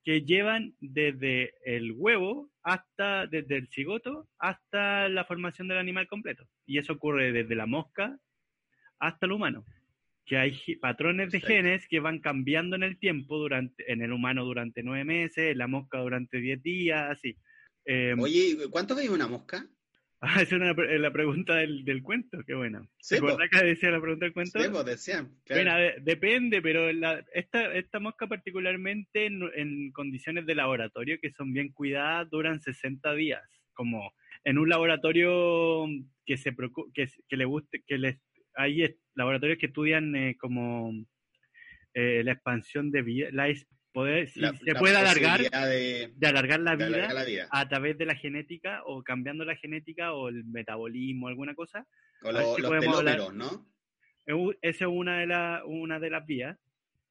que 0.05 0.22
llevan 0.22 0.74
desde 0.80 1.55
el 1.64 1.92
huevo 1.92 2.51
hasta, 2.62 3.26
desde 3.26 3.57
el 3.57 3.68
cigoto 3.68 4.28
hasta 4.38 5.09
la 5.09 5.24
formación 5.24 5.66
del 5.66 5.78
animal 5.78 6.07
completo. 6.09 6.47
Y 6.66 6.78
eso 6.78 6.92
ocurre 6.92 7.32
desde 7.32 7.55
la 7.55 7.66
mosca 7.66 8.18
hasta 8.99 9.26
el 9.26 9.32
humano. 9.32 9.64
Que 10.26 10.38
hay 10.38 10.59
patrones 10.80 11.30
de 11.32 11.40
genes 11.40 11.86
que 11.88 12.01
van 12.01 12.20
cambiando 12.20 12.76
en 12.76 12.82
el 12.82 12.99
tiempo, 12.99 13.38
durante, 13.38 13.90
en 13.90 14.03
el 14.03 14.12
humano 14.12 14.45
durante 14.45 14.82
nueve 14.82 15.05
meses, 15.05 15.53
en 15.53 15.59
la 15.59 15.66
mosca 15.66 15.99
durante 15.99 16.38
diez 16.38 16.62
días, 16.62 17.11
así. 17.11 17.36
Em, 17.84 18.18
Oye, 18.18 18.57
¿cuánto 18.70 18.95
vive 18.95 19.12
una 19.12 19.28
mosca? 19.28 19.68
Ah, 20.20 20.40
es 20.40 20.52
una, 20.52 20.70
eh, 20.70 20.98
la 20.98 21.12
pregunta 21.12 21.56
del, 21.56 21.84
del 21.84 22.02
cuento, 22.02 22.38
qué 22.46 22.54
buena. 22.54 22.88
¿Se 22.98 23.18
acuerdas 23.18 23.48
que 23.50 23.64
decía 23.64 23.90
la 23.90 24.00
pregunta 24.00 24.24
del 24.24 24.32
cuento? 24.32 24.58
Sí, 24.58 24.68
pues 24.70 24.84
decían. 24.86 25.30
Bueno, 25.48 25.74
depende, 26.00 26.62
pero 26.62 26.90
la, 26.92 27.22
esta, 27.34 27.74
esta 27.74 28.00
mosca 28.00 28.26
particularmente 28.26 29.26
en, 29.26 29.92
condiciones 29.92 30.46
de 30.46 30.54
laboratorio 30.54 31.18
que 31.20 31.32
son 31.32 31.52
bien 31.52 31.72
cuidadas 31.72 32.30
duran 32.30 32.60
60 32.60 33.12
días, 33.14 33.42
como 33.74 34.14
en 34.44 34.58
un 34.58 34.68
laboratorio 34.68 35.86
que 36.24 36.38
se 36.38 36.56
que, 36.94 37.08
que 37.28 37.36
le 37.36 37.44
guste, 37.44 37.82
que 37.86 37.98
les, 37.98 38.16
hay 38.54 38.96
laboratorios 39.14 39.58
que 39.58 39.66
estudian 39.66 40.14
eh, 40.16 40.36
como 40.38 40.92
eh, 41.92 42.22
la 42.24 42.32
expansión 42.32 42.90
de 42.90 43.02
vida, 43.02 43.28
la, 43.30 43.52
poder, 43.95 44.28
si 44.28 44.40
se 44.40 44.74
puede 44.74 44.97
alargar, 44.97 45.40
de, 45.40 46.12
alargar, 46.26 46.61
la, 46.61 46.74
vida 46.74 47.49
a 47.51 47.68
través 47.68 47.97
de 47.97 48.05
la 48.05 48.16
genética 48.16 48.82
o 48.84 49.03
cambiando 49.05 49.45
la 49.45 49.55
genética 49.57 50.12
o 50.12 50.28
el 50.28 50.45
metabolismo, 50.45 51.28
alguna 51.28 51.55
cosa. 51.55 51.86
O 52.22 52.32
los 52.32 52.57
telómeros, 52.57 53.32
¿no? 53.32 53.66
Esa 54.61 54.84
es 54.84 54.90
una 54.90 55.20
de, 55.20 55.26
la, 55.26 55.62
una 55.64 56.01
de 56.01 56.11
las 56.11 56.26
vías. 56.26 56.59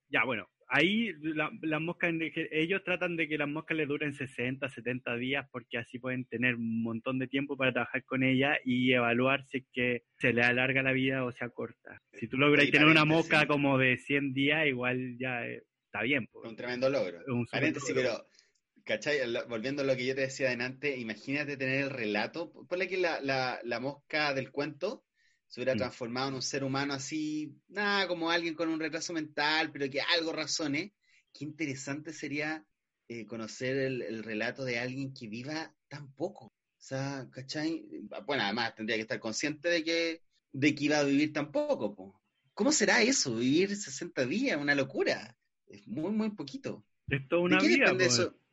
Ya, 0.09 0.25
bueno, 0.25 0.49
ahí 0.67 1.13
las 1.21 1.81
moscas, 1.81 2.13
ellos 2.51 2.83
tratan 2.83 3.15
de 3.15 3.29
que 3.29 3.37
las 3.37 3.47
moscas 3.47 3.77
le 3.77 3.85
duren 3.85 4.13
60, 4.13 4.67
70 4.67 5.15
días 5.15 5.47
porque 5.51 5.77
así 5.77 5.99
pueden 5.99 6.25
tener 6.25 6.55
un 6.55 6.83
montón 6.83 7.17
de 7.17 7.27
tiempo 7.27 7.55
para 7.55 7.71
trabajar 7.71 8.03
con 8.03 8.23
ella 8.23 8.57
y 8.65 8.91
evaluar 8.91 9.45
si 9.45 9.59
es 9.59 9.63
que 9.71 10.03
se 10.17 10.33
le 10.33 10.43
alarga 10.43 10.83
la 10.83 10.91
vida 10.91 11.23
o 11.23 11.31
se 11.31 11.45
acorta. 11.45 12.01
Si 12.13 12.27
tú 12.27 12.37
logras 12.37 12.69
tener 12.69 12.87
una 12.87 13.05
mosca 13.05 13.47
como 13.47 13.77
de 13.77 13.97
100 13.97 14.33
días, 14.33 14.67
igual 14.67 15.17
ya 15.17 15.45
está 15.93 16.01
bien. 16.01 16.27
Un 16.33 16.55
tremendo 16.55 16.89
logro. 16.89 17.21
Un 17.27 17.45
Paréntesis, 17.45 17.91
pero, 17.93 18.27
¿cachai? 18.83 19.19
Volviendo 19.47 19.83
a 19.83 19.85
lo 19.85 19.95
que 19.95 20.07
yo 20.07 20.15
te 20.15 20.21
decía 20.21 20.47
adelante, 20.47 20.97
imagínate 20.97 21.55
tener 21.55 21.83
el 21.83 21.89
relato, 21.91 22.51
ponle 22.67 22.87
que 22.87 22.97
la, 22.97 23.21
la, 23.21 23.59
la 23.63 23.79
mosca 23.79 24.33
del 24.33 24.51
cuento 24.51 25.05
se 25.47 25.59
hubiera 25.59 25.75
mm. 25.75 25.77
transformado 25.77 26.29
en 26.29 26.33
un 26.33 26.41
ser 26.41 26.63
humano 26.63 26.95
así, 26.95 27.55
nada, 27.67 28.07
como 28.07 28.31
alguien 28.31 28.55
con 28.55 28.69
un 28.69 28.79
retraso 28.79 29.13
mental, 29.13 29.71
pero 29.71 29.87
que 29.91 30.01
algo 30.01 30.33
razone. 30.33 30.95
Qué 31.31 31.45
interesante 31.45 32.11
sería 32.11 32.65
eh, 33.07 33.27
conocer 33.27 33.77
el, 33.77 34.23
relato 34.23 34.65
de 34.65 34.79
alguien 34.79 35.13
que 35.13 35.27
viva 35.27 35.75
tan 35.89 36.11
poco. 36.15 36.45
O 36.45 36.85
sea, 36.85 37.27
¿cachai? 37.31 37.85
Bueno, 38.25 38.43
además 38.43 38.73
tendría 38.73 38.97
que 38.97 39.03
estar 39.03 39.19
consciente 39.19 39.69
de 39.69 39.83
que, 39.83 40.23
de 40.51 40.73
que 40.73 40.85
iba 40.85 40.97
a 40.97 41.03
vivir 41.03 41.31
tan 41.33 41.51
poco. 41.51 42.19
¿Cómo 42.55 42.71
será 42.71 43.03
eso? 43.03 43.35
Vivir 43.35 43.75
60 43.75 44.25
días, 44.25 44.59
una 44.59 44.73
locura 44.73 45.37
es 45.67 45.87
muy, 45.87 46.11
muy 46.11 46.29
poquito. 46.31 46.83
Es 47.07 47.27
toda 47.27 47.41
una 47.41 47.59
vida. 47.59 47.93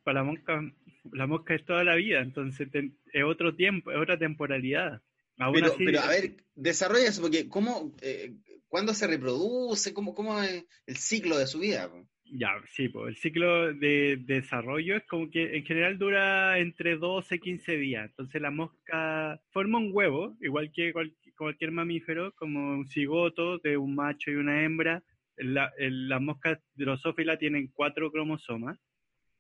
Para 0.03 0.21
la 0.21 0.25
mosca, 0.25 0.73
la 1.13 1.27
mosca 1.27 1.55
es 1.55 1.65
toda 1.65 1.85
la 1.85 1.95
vida, 1.95 2.21
entonces 2.21 2.69
es 3.13 3.25
otro 3.25 3.55
tiempo, 3.55 3.91
es 3.91 3.99
otra 3.99 4.19
temporalidad. 4.19 5.03
pero, 5.37 6.01
a 6.01 6.09
ver, 6.09 6.37
desarrolla 6.55 7.09
eso, 7.09 7.21
porque 7.21 7.49
¿cómo, 7.49 7.95
eh, 8.01 8.35
¿cuándo 8.69 8.95
se 8.95 9.07
reproduce? 9.07 9.93
¿Cómo, 9.93 10.15
¿Cómo 10.15 10.43
es 10.43 10.65
el 10.87 10.97
ciclo 10.97 11.37
de 11.37 11.47
su 11.47 11.59
vida? 11.59 11.91
Ya, 12.33 12.51
sí, 12.73 12.89
pues 12.89 13.09
el 13.09 13.17
ciclo 13.17 13.75
de, 13.75 14.17
desarrollo 14.25 14.97
es 14.97 15.05
como 15.05 15.29
que 15.31 15.57
en 15.57 15.65
general 15.65 15.99
dura 15.99 16.59
entre 16.59 16.97
12 16.97 17.35
y 17.35 17.39
15 17.41 17.77
días. 17.77 18.11
Entonces 18.11 18.41
la 18.41 18.53
mosca 18.53 19.41
forma 19.51 19.79
un 19.79 19.91
huevo, 19.93 20.37
igual 20.41 20.71
que 20.73 20.93
cualquier 21.37 21.73
mamífero, 21.73 22.33
como 22.37 22.73
un 22.73 22.87
cigoto 22.87 23.59
de 23.59 23.77
un 23.77 23.97
macho 23.97 24.31
y 24.31 24.37
una 24.37 24.63
hembra, 24.63 25.03
la, 25.41 25.73
las 25.79 26.21
moscas 26.21 26.59
drosófilas 26.75 27.39
tienen 27.39 27.69
cuatro 27.69 28.11
cromosomas. 28.11 28.79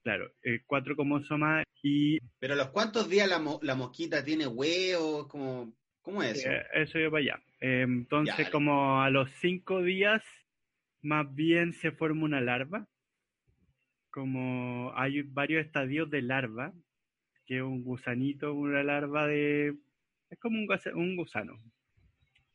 Claro, 0.02 0.32
eh, 0.42 0.60
cuatro 0.66 0.96
cromosomas 0.96 1.64
y... 1.82 2.18
Pero 2.38 2.54
los 2.54 2.70
cuántos 2.70 3.08
días 3.08 3.28
la, 3.28 3.38
la 3.60 3.74
mosquita 3.74 4.24
tiene 4.24 4.46
huevos? 4.46 5.28
¿Cómo, 5.28 5.74
cómo 6.00 6.22
es 6.22 6.38
eso? 6.38 6.50
Eh, 6.50 6.62
eso 6.74 6.98
yo 6.98 7.10
para 7.10 7.20
allá. 7.20 7.42
Eh, 7.60 7.82
entonces, 7.82 8.48
como 8.48 9.02
a 9.02 9.10
los 9.10 9.30
cinco 9.40 9.82
días, 9.82 10.24
más 11.02 11.34
bien 11.34 11.74
se 11.74 11.92
forma 11.92 12.24
una 12.24 12.40
larva. 12.40 12.88
Como 14.10 14.92
hay 14.96 15.20
varios 15.20 15.66
estadios 15.66 16.08
de 16.08 16.22
larva, 16.22 16.72
que 17.44 17.58
es 17.58 17.62
un 17.62 17.84
gusanito, 17.84 18.54
una 18.54 18.82
larva 18.82 19.26
de... 19.26 19.76
Es 20.30 20.38
como 20.38 20.58
un, 20.60 20.68
un 20.94 21.16
gusano. 21.16 21.58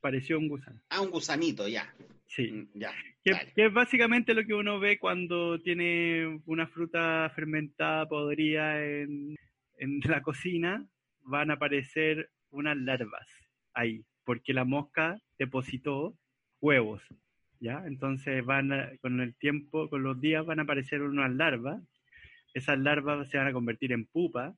Pareció 0.02 0.40
un 0.40 0.48
gusano. 0.48 0.82
Ah, 0.90 1.02
un 1.02 1.12
gusanito, 1.12 1.68
ya. 1.68 1.94
Sí. 2.28 2.52
Mm, 2.52 2.68
ya. 2.76 2.92
Que, 3.24 3.66
es 3.66 3.74
básicamente 3.74 4.34
lo 4.34 4.46
que 4.46 4.54
uno 4.54 4.80
ve 4.80 5.00
cuando 5.00 5.60
tiene 5.62 6.42
una 6.46 6.68
fruta 6.68 7.32
fermentada 7.36 8.08
podrida 8.08 8.84
en, 8.84 9.36
en 9.78 10.00
la 10.20 10.22
cocina, 10.22 10.86
van 11.22 11.52
a 11.52 11.56
aparecer 11.56 12.30
unas 12.52 12.78
larvas 12.78 13.28
ahí, 13.74 14.06
porque 14.24 14.54
la 14.54 14.64
mosca 14.64 15.20
depositó 15.38 16.16
huevos, 16.62 17.02
¿ya? 17.60 17.84
Entonces 17.86 18.46
van 18.46 18.98
con 19.02 19.20
el 19.20 19.36
tiempo, 19.36 19.90
con 19.90 20.04
los 20.04 20.20
días 20.22 20.46
van 20.46 20.60
a 20.60 20.64
aparecer 20.64 21.02
unas 21.02 21.34
larvas, 21.34 21.82
esas 22.54 22.80
larvas 22.80 23.30
se 23.30 23.38
van 23.38 23.48
a 23.48 23.54
convertir 23.54 23.92
en 23.92 24.06
pupa, 24.06 24.56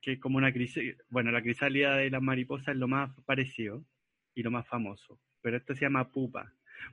que 0.00 0.12
es 0.12 0.20
como 0.20 0.38
una 0.38 0.52
crisálida, 0.52 0.96
bueno, 1.08 1.30
la 1.32 1.42
crisálida 1.42 1.96
de 1.96 2.10
las 2.10 2.22
mariposas 2.22 2.68
es 2.68 2.76
lo 2.76 2.88
más 2.88 3.10
parecido 3.24 3.84
y 4.34 4.42
lo 4.42 4.50
más 4.50 4.66
famoso, 4.68 5.18
pero 5.40 5.56
esto 5.56 5.74
se 5.74 5.82
llama 5.82 6.10
pupa 6.10 6.52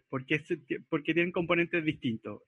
porque, 0.09 0.43
porque 0.89 1.13
tienen 1.13 1.31
componentes 1.31 1.83
distintos. 1.83 2.41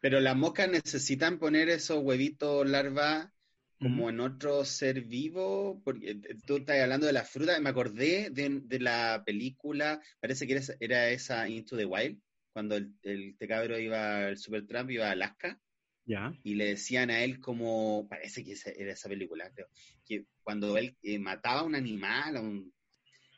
Pero 0.00 0.20
las 0.20 0.36
moscas 0.36 0.70
necesitan 0.70 1.38
poner 1.38 1.68
esos 1.68 2.02
huevitos 2.02 2.68
larva 2.68 3.32
como 3.80 4.08
en 4.08 4.20
otro 4.20 4.64
ser 4.64 5.02
vivo, 5.02 5.80
porque 5.84 6.10
eh, 6.12 6.36
tú 6.46 6.56
estás 6.56 6.80
hablando 6.80 7.06
de 7.06 7.12
la 7.12 7.24
fruta, 7.24 7.58
me 7.60 7.70
acordé 7.70 8.30
de, 8.30 8.80
la 8.80 9.22
película, 9.26 10.00
parece 10.20 10.46
que 10.46 10.60
era, 10.80 11.10
esa 11.10 11.48
Into 11.48 11.76
the 11.76 11.84
Wild, 11.84 12.18
cuando 12.52 12.76
el, 12.76 12.94
el 13.02 13.36
cabro 13.46 13.78
iba, 13.78 14.28
el 14.28 14.38
Super 14.38 14.66
Trump 14.66 14.90
iba 14.90 15.08
a 15.08 15.12
Alaska, 15.12 15.60
ya. 16.06 16.32
y 16.42 16.54
le 16.54 16.66
decían 16.66 17.10
a 17.10 17.22
él 17.24 17.40
como, 17.40 18.06
parece 18.08 18.44
que 18.44 18.56
era 18.76 18.92
esa 18.92 19.08
película, 19.08 19.50
creo, 19.54 19.68
que 20.06 20.26
cuando 20.42 20.76
él 20.76 20.96
eh, 21.02 21.18
mataba 21.18 21.60
a 21.60 21.64
un 21.64 21.74
animal, 21.74 22.36
a 22.36 22.40
un 22.40 22.73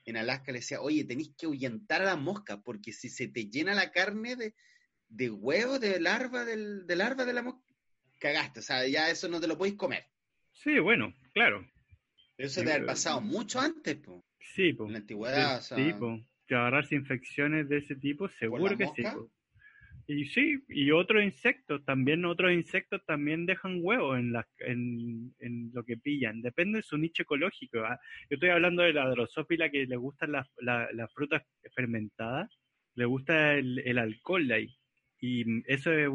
en 0.06 0.16
Alaska 0.16 0.52
le 0.52 0.60
decía, 0.60 0.80
oye, 0.80 1.04
tenéis 1.04 1.34
que 1.36 1.46
ahuyentar 1.46 2.02
a 2.02 2.06
las 2.06 2.18
moscas, 2.18 2.60
porque 2.64 2.92
si 2.92 3.08
se 3.08 3.28
te 3.28 3.50
llena 3.50 3.74
la 3.74 3.90
carne 3.90 4.36
de, 4.36 4.54
de 5.08 5.30
huevo, 5.30 5.78
de 5.78 6.00
larva, 6.00 6.44
del, 6.44 6.86
de 6.86 6.96
larva 6.96 7.24
de 7.24 7.32
la 7.32 7.42
mosca, 7.42 7.60
cagaste, 8.20 8.60
o 8.60 8.62
sea, 8.62 8.86
ya 8.86 9.10
eso 9.10 9.28
no 9.28 9.40
te 9.40 9.48
lo 9.48 9.58
podéis 9.58 9.76
comer. 9.76 10.06
Sí, 10.52 10.78
bueno, 10.78 11.12
claro. 11.32 11.68
Eso 12.38 12.60
debe 12.60 12.74
haber 12.74 12.86
pasado 12.86 13.20
mucho 13.20 13.60
antes, 13.60 13.96
po. 13.96 14.24
Sí, 14.38 14.72
po. 14.72 14.86
En 14.86 14.92
la 14.92 14.98
antigüedad, 14.98 15.60
sí, 15.60 15.92
Que 16.46 16.54
agarrarse 16.54 16.94
infecciones 16.94 17.68
de 17.68 17.78
ese 17.78 17.96
tipo, 17.96 18.28
seguro 18.28 18.76
que 18.76 18.86
sí. 18.94 19.02
Y 20.08 20.26
sí, 20.26 20.62
y 20.68 20.92
otros 20.92 21.24
insectos, 21.24 21.84
también 21.84 22.24
otros 22.24 22.52
insectos 22.52 23.04
también 23.06 23.44
dejan 23.44 23.80
huevos 23.82 24.16
en, 24.18 24.32
la, 24.32 24.46
en, 24.58 25.34
en, 25.40 25.72
lo 25.74 25.82
que 25.84 25.96
pillan, 25.96 26.42
depende 26.42 26.78
de 26.78 26.82
su 26.84 26.96
nicho 26.96 27.24
ecológico. 27.24 27.80
¿ah? 27.80 27.98
Yo 28.30 28.36
estoy 28.36 28.50
hablando 28.50 28.84
de 28.84 28.92
la 28.92 29.08
drosófila 29.10 29.68
que 29.68 29.84
le 29.84 29.96
gustan 29.96 30.30
las, 30.30 30.48
las 30.60 31.12
frutas 31.12 31.42
fermentadas, 31.74 32.48
le 32.94 33.04
gusta 33.04 33.54
el, 33.54 33.98
alcohol 33.98 34.48
ahí, 34.52 34.76
y 35.20 35.44
eso 35.66 35.92
es, 35.92 36.08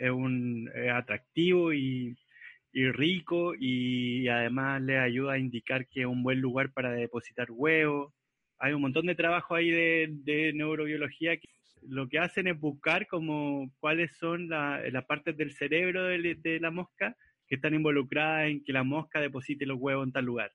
es 0.00 0.10
un 0.10 0.70
atractivo 0.90 1.74
y, 1.74 2.16
y, 2.72 2.90
rico 2.92 3.54
y 3.58 4.26
además 4.28 4.80
le 4.80 4.98
ayuda 4.98 5.34
a 5.34 5.38
indicar 5.38 5.86
que 5.88 6.00
es 6.00 6.06
un 6.06 6.22
buen 6.22 6.40
lugar 6.40 6.72
para 6.72 6.92
depositar 6.92 7.48
huevos. 7.50 8.14
Hay 8.58 8.72
un 8.72 8.80
montón 8.82 9.06
de 9.06 9.14
trabajo 9.14 9.54
ahí 9.54 9.70
de, 9.70 10.08
de 10.10 10.52
neurobiología 10.54 11.36
que 11.36 11.53
lo 11.88 12.08
que 12.08 12.18
hacen 12.18 12.46
es 12.46 12.58
buscar 12.58 13.06
como 13.06 13.70
cuáles 13.80 14.16
son 14.16 14.48
las 14.48 15.04
partes 15.06 15.36
del 15.36 15.52
cerebro 15.52 16.04
de, 16.04 16.58
la 16.60 16.70
mosca 16.70 17.16
que 17.46 17.56
están 17.56 17.74
involucradas 17.74 18.48
en 18.48 18.64
que 18.64 18.72
la 18.72 18.84
mosca 18.84 19.20
deposite 19.20 19.66
los 19.66 19.78
huevos 19.78 20.06
en 20.06 20.12
tal 20.12 20.24
lugar. 20.24 20.52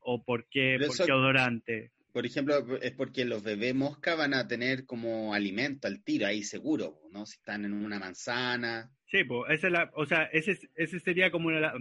O 0.00 0.24
por 0.24 0.48
qué, 0.48 0.78
por 0.84 1.06
qué 1.06 1.12
odorante. 1.12 1.92
Por 2.12 2.26
ejemplo, 2.26 2.76
es 2.82 2.92
porque 2.92 3.24
los 3.24 3.42
bebés 3.42 3.74
mosca 3.74 4.14
van 4.14 4.34
a 4.34 4.46
tener 4.46 4.84
como 4.84 5.32
alimento 5.32 5.88
al 5.88 6.02
tiro 6.04 6.26
ahí 6.26 6.42
seguro, 6.42 7.00
¿no? 7.10 7.24
Si 7.24 7.36
están 7.36 7.64
en 7.64 7.72
una 7.72 7.98
manzana. 7.98 8.90
Sí, 9.06 9.24
pues, 9.24 9.50
esa 9.50 9.68
es 9.68 9.72
la, 9.72 9.90
o 9.94 10.04
sea, 10.04 10.24
ese, 10.24 10.58
ese 10.74 11.00
sería 11.00 11.30
como 11.30 11.50
la, 11.50 11.74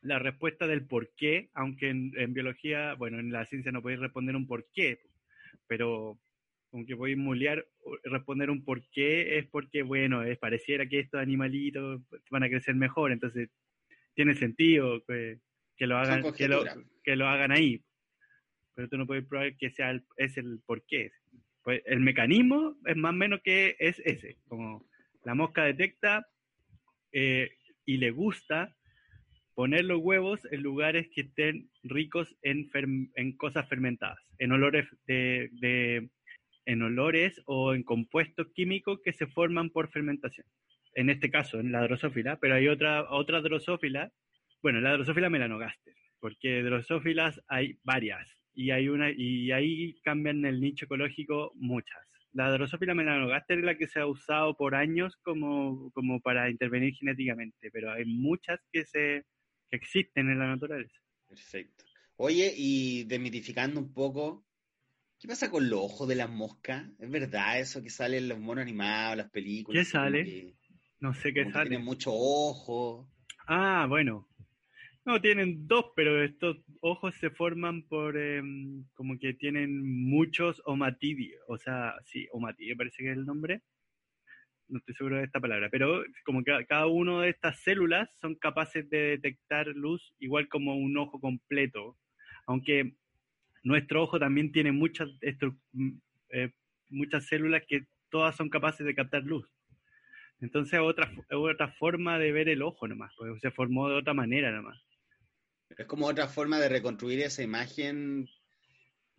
la 0.00 0.18
respuesta 0.18 0.66
del 0.66 0.86
por 0.86 1.12
qué, 1.14 1.50
aunque 1.54 1.90
en, 1.90 2.12
en, 2.16 2.32
biología, 2.32 2.94
bueno, 2.94 3.20
en 3.20 3.30
la 3.30 3.44
ciencia 3.44 3.70
no 3.70 3.82
podéis 3.82 4.00
responder 4.00 4.34
un 4.34 4.48
por 4.48 4.66
qué, 4.72 5.02
pero 5.68 6.18
como 6.70 6.86
que 6.86 6.94
voy 6.94 7.14
a 7.14 7.16
mulear, 7.16 7.66
responder 8.04 8.50
un 8.50 8.64
por 8.64 8.82
qué, 8.90 9.38
es 9.38 9.46
porque, 9.46 9.82
bueno, 9.82 10.22
es, 10.22 10.38
pareciera 10.38 10.86
que 10.86 11.00
estos 11.00 11.20
animalitos 11.20 12.00
van 12.30 12.44
a 12.44 12.48
crecer 12.48 12.74
mejor, 12.74 13.12
entonces 13.12 13.50
tiene 14.14 14.34
sentido 14.34 15.02
que, 15.06 15.38
lo 15.78 15.96
hagan 15.96 16.32
que 16.34 16.48
lo, 16.48 16.64
que 17.02 17.16
lo, 17.16 17.26
hagan 17.26 17.52
ahí. 17.52 17.82
Pero 18.74 18.88
tú 18.88 18.98
no 18.98 19.06
puedes 19.06 19.26
probar 19.26 19.56
que 19.56 19.70
sea 19.70 19.90
el, 19.90 20.04
es 20.16 20.36
el 20.36 20.60
por 20.64 20.84
qué. 20.86 21.10
Pues 21.62 21.82
el 21.86 22.00
mecanismo 22.00 22.76
es 22.86 22.96
más 22.96 23.10
o 23.10 23.16
menos 23.16 23.40
que 23.42 23.76
es 23.78 24.00
ese, 24.04 24.36
como 24.46 24.86
la 25.24 25.34
mosca 25.34 25.64
detecta 25.64 26.26
eh, 27.12 27.50
y 27.84 27.98
le 27.98 28.10
gusta 28.10 28.74
poner 29.54 29.84
los 29.84 30.00
huevos 30.00 30.40
en 30.50 30.62
lugares 30.62 31.08
que 31.14 31.22
estén 31.22 31.70
ricos 31.82 32.34
en, 32.42 32.70
en 33.14 33.36
cosas 33.36 33.68
fermentadas, 33.68 34.18
en 34.38 34.52
olores 34.52 34.86
de, 35.06 36.08
en 36.70 36.82
olores 36.82 37.42
o 37.46 37.74
en 37.74 37.82
compuestos 37.82 38.46
químicos 38.54 39.00
que 39.04 39.12
se 39.12 39.26
forman 39.26 39.70
por 39.70 39.90
fermentación. 39.90 40.46
En 40.94 41.10
este 41.10 41.28
caso, 41.28 41.58
en 41.58 41.72
la 41.72 41.82
drosófila, 41.82 42.38
pero 42.40 42.54
hay 42.54 42.68
otra, 42.68 43.10
otra 43.10 43.40
drosófila, 43.40 44.12
bueno, 44.62 44.80
la 44.80 44.92
drosófila 44.92 45.30
melanogaster, 45.30 45.94
porque 46.20 46.62
drosófilas 46.62 47.40
hay 47.48 47.78
varias 47.82 48.28
y 48.54 48.70
hay 48.70 48.88
una 48.88 49.10
y 49.10 49.50
ahí 49.50 50.00
cambian 50.02 50.44
el 50.44 50.60
nicho 50.60 50.84
ecológico 50.84 51.52
muchas. 51.56 51.98
La 52.32 52.50
drosófila 52.52 52.94
melanogaster 52.94 53.58
es 53.58 53.64
la 53.64 53.76
que 53.76 53.88
se 53.88 53.98
ha 53.98 54.06
usado 54.06 54.56
por 54.56 54.76
años 54.76 55.16
como, 55.22 55.90
como 55.90 56.20
para 56.20 56.50
intervenir 56.50 56.94
genéticamente, 56.94 57.70
pero 57.72 57.90
hay 57.90 58.04
muchas 58.04 58.60
que 58.72 58.84
se 58.84 59.24
que 59.70 59.76
existen 59.76 60.30
en 60.30 60.38
la 60.38 60.46
naturaleza. 60.46 61.00
Perfecto. 61.28 61.84
Oye, 62.16 62.52
y 62.56 63.04
demitificando 63.04 63.80
un 63.80 63.92
poco, 63.92 64.44
¿qué 65.20 65.28
pasa 65.28 65.50
con 65.50 65.68
los 65.68 65.78
ojos 65.78 66.08
de 66.08 66.16
las 66.16 66.30
moscas? 66.30 66.84
¿Es 66.98 67.10
verdad 67.10 67.60
eso 67.60 67.82
que 67.82 67.90
sale 67.90 68.18
en 68.18 68.28
los 68.28 68.40
monos 68.40 68.62
animados, 68.62 69.18
las 69.18 69.30
películas? 69.30 69.86
¿Qué 69.86 69.90
sale? 69.90 70.54
no 70.98 71.14
sé 71.14 71.32
qué 71.32 71.50
sale. 71.50 71.68
Tienen 71.68 71.84
mucho 71.84 72.10
ojo. 72.12 73.08
Ah, 73.46 73.86
bueno. 73.88 74.26
No, 75.04 75.20
tienen 75.20 75.66
dos, 75.66 75.86
pero 75.96 76.22
estos 76.22 76.58
ojos 76.80 77.14
se 77.14 77.30
forman 77.30 77.82
por, 77.82 78.16
em, 78.16 78.84
como 78.94 79.18
que 79.18 79.34
tienen 79.34 79.82
muchos 80.08 80.62
omatidios, 80.66 81.40
o 81.48 81.56
sea, 81.56 81.94
sí, 82.04 82.28
omatidio 82.32 82.76
parece 82.76 83.02
que 83.02 83.10
es 83.10 83.16
el 83.16 83.24
nombre, 83.24 83.62
no 84.68 84.78
estoy 84.78 84.94
seguro 84.94 85.16
de 85.16 85.24
esta 85.24 85.40
palabra, 85.40 85.68
pero 85.70 86.04
como 86.24 86.44
que 86.44 86.52
cada 86.68 86.86
una 86.86 87.22
de 87.22 87.30
estas 87.30 87.58
células 87.60 88.10
son 88.20 88.34
capaces 88.36 88.88
de 88.90 88.98
detectar 89.16 89.66
luz 89.68 90.14
igual 90.18 90.48
como 90.48 90.76
un 90.76 90.96
ojo 90.98 91.18
completo, 91.18 91.96
aunque 92.46 92.94
nuestro 93.62 94.02
ojo 94.02 94.18
también 94.18 94.52
tiene 94.52 94.72
muchas, 94.72 95.08
mm, 95.72 95.90
eh, 96.30 96.52
muchas 96.88 97.26
células 97.26 97.62
que 97.68 97.86
todas 98.10 98.36
son 98.36 98.48
capaces 98.48 98.86
de 98.86 98.94
captar 98.94 99.22
luz. 99.22 99.48
Entonces 100.40 100.74
es 100.74 100.80
otra, 100.80 101.12
otra 101.30 101.68
forma 101.72 102.18
de 102.18 102.32
ver 102.32 102.48
el 102.48 102.62
ojo 102.62 102.88
nomás, 102.88 103.12
porque 103.16 103.38
se 103.40 103.50
formó 103.50 103.88
de 103.88 103.96
otra 103.96 104.14
manera 104.14 104.50
nomás. 104.50 104.80
Es 105.76 105.86
como 105.86 106.06
otra 106.06 106.26
forma 106.26 106.58
de 106.58 106.68
reconstruir 106.68 107.20
esa 107.20 107.42
imagen 107.42 108.28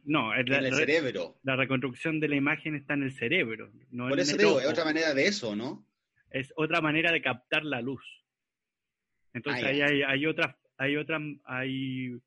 no, 0.03 0.33
es 0.33 0.47
la, 0.49 0.59
en 0.59 0.65
el 0.65 0.75
cerebro. 0.75 1.37
La 1.43 1.55
reconstrucción 1.55 2.19
de 2.19 2.27
la 2.27 2.35
imagen 2.35 2.75
está 2.75 2.95
en 2.95 3.03
el 3.03 3.11
cerebro. 3.13 3.71
No 3.91 4.09
Por 4.09 4.19
eso 4.19 4.35
digo, 4.35 4.59
es 4.59 4.67
otra 4.67 4.83
manera 4.83 5.13
de 5.13 5.27
eso, 5.27 5.55
¿no? 5.55 5.85
Es 6.31 6.51
otra 6.55 6.81
manera 6.81 7.11
de 7.11 7.21
captar 7.21 7.63
la 7.63 7.81
luz. 7.81 8.03
Entonces 9.33 9.63
ah, 9.63 9.67
ahí 9.67 9.81
hay, 9.81 10.01
hay 10.01 10.25
otra, 10.25 10.57
hay 10.77 10.97
otra, 10.97 11.19
hay, 11.45 12.19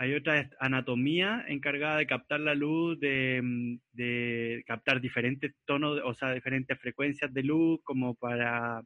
hay 0.00 0.14
otra 0.14 0.48
anatomía 0.60 1.44
encargada 1.48 1.98
de 1.98 2.06
captar 2.06 2.38
la 2.38 2.54
luz, 2.54 3.00
de, 3.00 3.78
de 3.92 4.62
captar 4.64 5.00
diferentes 5.00 5.52
tonos, 5.64 6.00
o 6.04 6.14
sea, 6.14 6.32
diferentes 6.32 6.78
frecuencias 6.78 7.34
de 7.34 7.42
luz, 7.42 7.80
como 7.82 8.14
para 8.14 8.82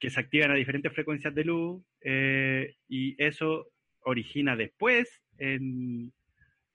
que 0.00 0.08
se 0.08 0.20
activan 0.20 0.50
a 0.50 0.54
diferentes 0.54 0.92
frecuencias 0.94 1.34
de 1.34 1.44
luz, 1.44 1.84
eh, 2.00 2.74
y 2.88 3.14
eso 3.22 3.68
origina 4.00 4.56
después 4.56 5.20
en 5.36 6.10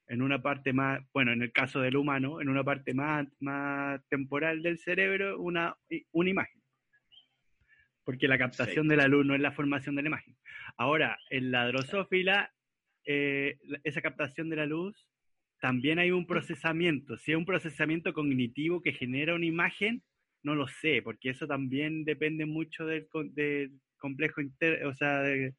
en 0.10 0.24
una 0.24 0.42
parte 0.42 0.74
más, 0.74 1.02
bueno, 1.14 1.32
en 1.32 1.44
el 1.44 1.52
caso 1.52 1.82
del 1.82 1.96
humano, 1.96 2.42
en 2.42 2.50
una 2.50 2.64
parte 2.64 2.96
más, 2.96 3.28
más 3.40 4.02
temporal 4.10 4.64
del 4.64 4.80
cerebro, 4.80 5.40
una, 5.40 5.78
una 6.12 6.30
imagen. 6.30 6.62
Porque 8.04 8.28
la 8.28 8.40
captación 8.40 8.88
de 8.88 8.98
la 8.98 9.08
luz 9.08 9.24
no 9.24 9.36
es 9.36 9.40
la 9.40 9.52
formación 9.52 9.96
de 9.96 10.02
la 10.02 10.08
imagen. 10.08 10.36
Ahora, 10.78 11.20
en 11.30 11.52
la 11.52 11.68
drosófila, 11.68 12.52
eh, 13.12 13.58
esa 13.84 14.04
captación 14.04 14.52
de 14.52 14.56
la 14.56 14.68
luz, 14.68 15.08
también 15.60 15.98
hay 15.98 16.12
un 16.12 16.28
procesamiento. 16.28 17.18
Si 17.18 17.32
es 17.32 17.38
un 17.40 17.46
procesamiento 17.46 18.14
cognitivo 18.14 18.84
que 18.84 18.94
genera 18.94 19.34
una 19.34 19.48
imagen, 19.48 20.04
no 20.44 20.54
lo 20.54 20.68
sé, 20.68 21.02
porque 21.04 21.32
eso 21.32 21.48
también 21.48 22.06
depende 22.06 22.46
mucho 22.46 22.86
del, 22.86 23.08
complejo, 23.98 24.42
o 24.86 24.94
sea, 24.94 25.22
de, 25.22 25.56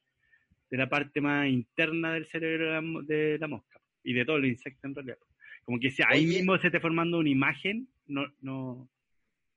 la 0.70 0.88
parte 0.88 1.20
más 1.20 1.48
interna 1.48 2.14
del 2.14 2.28
cerebro 2.28 3.03
de 3.03 3.36
la 3.40 3.48
mosca 3.48 3.80
y 4.05 4.12
de 4.12 4.24
todos 4.24 4.38
los 4.38 4.48
insectos 4.48 4.84
en 4.84 4.94
realidad. 4.94 5.18
Como 5.64 5.80
que 5.80 5.90
si 5.90 6.05
ahí 6.07 6.26
mismo 6.26 6.57
se 6.59 6.68
esté 6.68 6.78
formando 6.78 7.18
una 7.18 7.30
imagen, 7.30 7.88
no, 8.07 8.32
no. 8.42 8.88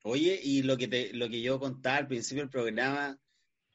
Oye, 0.01 0.39
y 0.43 0.63
lo 0.63 0.77
que 0.77 0.87
te, 0.87 1.13
lo 1.13 1.29
que 1.29 1.43
yo 1.43 1.59
contaba 1.59 1.97
al 1.97 2.07
principio 2.07 2.41
del 2.41 2.49
programa, 2.49 3.19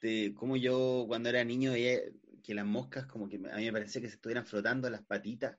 de 0.00 0.32
cómo 0.34 0.56
yo 0.56 1.04
cuando 1.06 1.28
era 1.28 1.44
niño 1.44 1.72
veía 1.72 2.00
que 2.48 2.54
las 2.54 2.64
moscas 2.64 3.04
como 3.04 3.28
que 3.28 3.36
a 3.36 3.56
mí 3.56 3.66
me 3.66 3.72
parecía 3.72 4.00
que 4.00 4.08
se 4.08 4.14
estuvieran 4.14 4.46
frotando 4.46 4.88
las 4.88 5.02
patitas, 5.02 5.54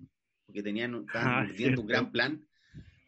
porque 0.47 0.63
tenían, 0.63 1.05
estaban 1.05 1.47
ah, 1.47 1.77
un 1.77 1.85
gran 1.85 2.11
plan. 2.11 2.43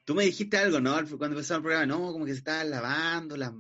Tú 0.05 0.13
me 0.13 0.23
dijiste 0.23 0.55
algo, 0.55 0.79
¿no? 0.79 0.93
Cuando 1.17 1.35
empezó 1.35 1.55
el 1.55 1.63
programa, 1.63 1.87
no, 1.87 2.11
como 2.11 2.25
que 2.25 2.33
se 2.33 2.37
estaban 2.37 2.69
lavando 2.69 3.35
las, 3.35 3.51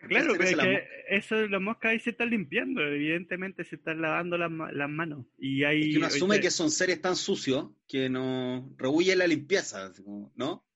Claro, 0.00 0.34
pero 0.36 0.44
es 0.44 0.56
que 0.56 0.88
eso 1.08 1.46
las 1.46 1.60
moscas 1.62 1.92
ahí 1.92 2.00
se 2.00 2.10
están 2.10 2.28
limpiando, 2.28 2.82
evidentemente 2.82 3.64
se 3.64 3.76
están 3.76 4.02
lavando 4.02 4.36
las, 4.36 4.50
manos. 4.50 5.24
Y 5.38 5.64
hay, 5.64 5.92
que 5.92 5.96
uno 5.96 6.06
asume 6.08 6.40
que 6.40 6.50
son 6.50 6.70
seres 6.70 7.00
tan 7.00 7.16
sucios 7.16 7.70
que 7.88 8.10
no 8.10 8.74
rehuye 8.76 9.16
la 9.16 9.26
limpieza, 9.26 9.90
¿no? 10.36 10.66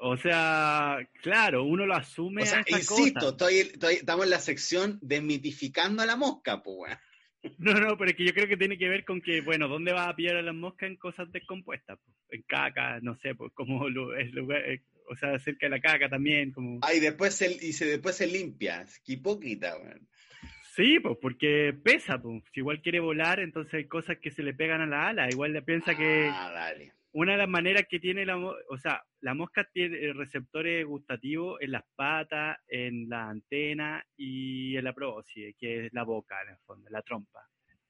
O 0.00 0.16
sea, 0.16 0.98
claro, 1.22 1.62
uno 1.62 1.86
lo 1.86 1.94
asume. 1.94 2.42
O 2.42 2.46
sea, 2.46 2.64
insisto, 2.66 3.36
estamos 3.38 4.24
en 4.24 4.30
la 4.30 4.40
sección 4.40 4.98
desmitificando 5.00 6.02
a 6.02 6.06
la 6.06 6.16
mosca, 6.16 6.60
pues, 6.60 6.96
No, 7.58 7.74
no, 7.74 7.96
pero 7.96 8.10
es 8.10 8.16
que 8.16 8.24
yo 8.24 8.34
creo 8.34 8.48
que 8.48 8.56
tiene 8.56 8.76
que 8.76 8.88
ver 8.88 9.04
con 9.04 9.20
que, 9.20 9.40
bueno, 9.40 9.66
¿dónde 9.66 9.92
vas 9.92 10.08
a 10.08 10.16
pillar 10.16 10.36
a 10.36 10.42
las 10.42 10.54
moscas 10.54 10.90
en 10.90 10.96
cosas 10.96 11.30
descompuestas? 11.32 11.98
En 12.30 12.42
caca, 12.42 13.00
no 13.00 13.16
sé, 13.16 13.34
pues 13.34 13.52
como 13.54 13.86
es 13.88 14.32
lugar, 14.32 14.62
eh, 14.66 14.82
o 15.08 15.16
sea, 15.16 15.38
cerca 15.38 15.66
de 15.66 15.70
la 15.70 15.80
caca 15.80 16.08
también. 16.08 16.52
Como... 16.52 16.80
Ah, 16.82 16.94
y 16.94 17.00
después 17.00 17.34
se, 17.34 17.52
y 17.52 17.72
se, 17.72 17.86
después 17.86 18.16
se 18.16 18.26
limpia. 18.26 18.84
Qué 19.04 19.14
hipócrita, 19.14 19.76
weón. 19.76 20.06
Sí, 20.76 21.00
pues 21.00 21.18
porque 21.20 21.74
pesa, 21.82 22.20
pues. 22.20 22.42
Si 22.52 22.60
igual 22.60 22.80
quiere 22.80 23.00
volar, 23.00 23.40
entonces 23.40 23.74
hay 23.74 23.86
cosas 23.86 24.18
que 24.18 24.30
se 24.30 24.42
le 24.42 24.54
pegan 24.54 24.80
a 24.80 24.86
la 24.86 25.08
ala. 25.08 25.28
Igual 25.30 25.52
le 25.52 25.62
piensa 25.62 25.96
que. 25.96 26.30
Ah, 26.32 26.50
dale. 26.52 26.92
Una 27.12 27.32
de 27.32 27.38
las 27.38 27.48
maneras 27.48 27.86
que 27.88 27.98
tiene 27.98 28.24
la 28.24 28.36
o 28.38 28.78
sea, 28.78 29.02
la 29.20 29.34
mosca 29.34 29.68
tiene 29.72 30.12
receptores 30.12 30.86
gustativos 30.86 31.60
en 31.60 31.72
las 31.72 31.82
patas, 31.96 32.58
en 32.68 33.08
la 33.08 33.28
antena 33.28 34.04
y 34.16 34.76
en 34.76 34.84
la 34.84 34.92
probóscide, 34.92 35.54
que 35.58 35.86
es 35.86 35.92
la 35.92 36.04
boca 36.04 36.40
en 36.42 36.50
el 36.50 36.58
fondo, 36.58 36.88
la 36.88 37.02
trompa. 37.02 37.40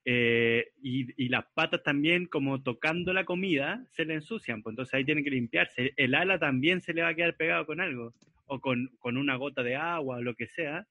Eh, 0.05 0.73
y, 0.83 1.29
las 1.29 1.45
patas 1.55 1.83
también, 1.83 2.27
como 2.27 2.62
tocando 2.62 3.12
la 3.12 3.25
comida, 3.25 3.85
se 3.91 4.05
le 4.05 4.14
ensucian, 4.14 4.62
pues 4.62 4.73
entonces 4.73 4.95
ahí 4.95 5.05
tienen 5.05 5.25
que 5.25 5.31
limpiarse. 5.31 5.93
El 5.97 6.14
ala 6.14 6.39
también 6.39 6.81
se 6.81 6.95
le 6.95 7.03
va 7.03 7.09
a 7.09 7.14
quedar 7.14 7.37
pegado 7.37 7.66
con 7.66 7.81
algo, 7.81 8.14
o 8.47 8.61
con, 8.61 8.89
una 9.03 9.37
gota 9.37 9.62
de 9.62 9.77
agua, 9.77 10.16
o 10.16 10.23
lo 10.23 10.35
que 10.35 10.47
sea. 10.47 10.87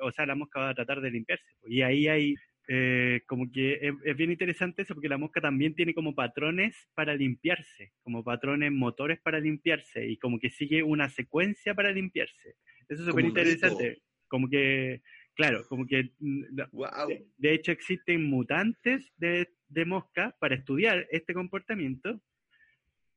o 0.00 0.12
sea, 0.12 0.26
la 0.26 0.36
mosca 0.36 0.60
va 0.60 0.68
a 0.70 0.74
tratar 0.74 1.00
de 1.00 1.10
limpiarse. 1.10 1.44
Pues, 1.60 1.72
y 1.72 1.82
ahí 1.82 2.08
hay, 2.08 2.34
eh, 2.68 3.22
como 3.26 3.50
que 3.50 3.78
es, 4.04 4.16
bien 4.16 4.30
interesante 4.30 4.82
eso, 4.82 4.94
porque 4.94 5.08
la 5.08 5.18
mosca 5.18 5.40
también 5.40 5.74
tiene 5.74 5.94
como 5.94 6.14
patrones 6.14 6.88
para 6.94 7.14
limpiarse, 7.14 7.92
como 8.02 8.24
patrones 8.24 8.72
motores 8.72 9.20
para 9.20 9.40
limpiarse, 9.40 10.06
y 10.06 10.16
como 10.16 10.38
que 10.38 10.50
sigue 10.50 10.82
una 10.82 11.08
secuencia 11.08 11.74
para 11.74 11.92
limpiarse. 11.92 12.56
Eso 12.88 13.02
es 13.02 13.08
súper 13.08 13.24
interesante. 13.24 14.02
Como 14.28 14.48
que 14.48 15.02
Claro, 15.34 15.66
como 15.68 15.86
que 15.86 16.12
mm, 16.20 16.44
de, 17.38 17.54
hecho 17.54 17.72
existen 17.72 18.24
mutantes 18.24 19.12
de, 19.16 19.48
de 19.68 19.84
moscas 19.84 20.32
para 20.38 20.54
estudiar 20.54 21.06
este 21.10 21.34
comportamiento 21.34 22.20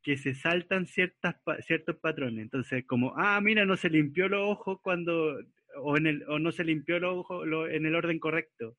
que 0.02 0.18
se 0.18 0.34
saltan 0.34 0.88
ciertas, 0.88 1.36
ciertos 1.66 1.98
patrones. 1.98 2.42
Entonces, 2.42 2.86
como, 2.86 3.14
ah, 3.18 3.40
mira, 3.42 3.66
no 3.66 3.78
se 3.78 3.90
limpió 3.90 4.30
los 4.30 4.40
ojos 4.50 4.80
cuando, 4.82 5.38
o, 5.76 5.98
en 5.98 6.08
el, 6.08 6.24
o 6.28 6.40
no 6.40 6.52
se 6.52 6.64
limpió 6.64 7.00
los 7.00 7.18
ojos 7.18 7.46
en 7.70 7.86
el 7.86 7.94
orden 7.94 8.20
correcto. 8.20 8.76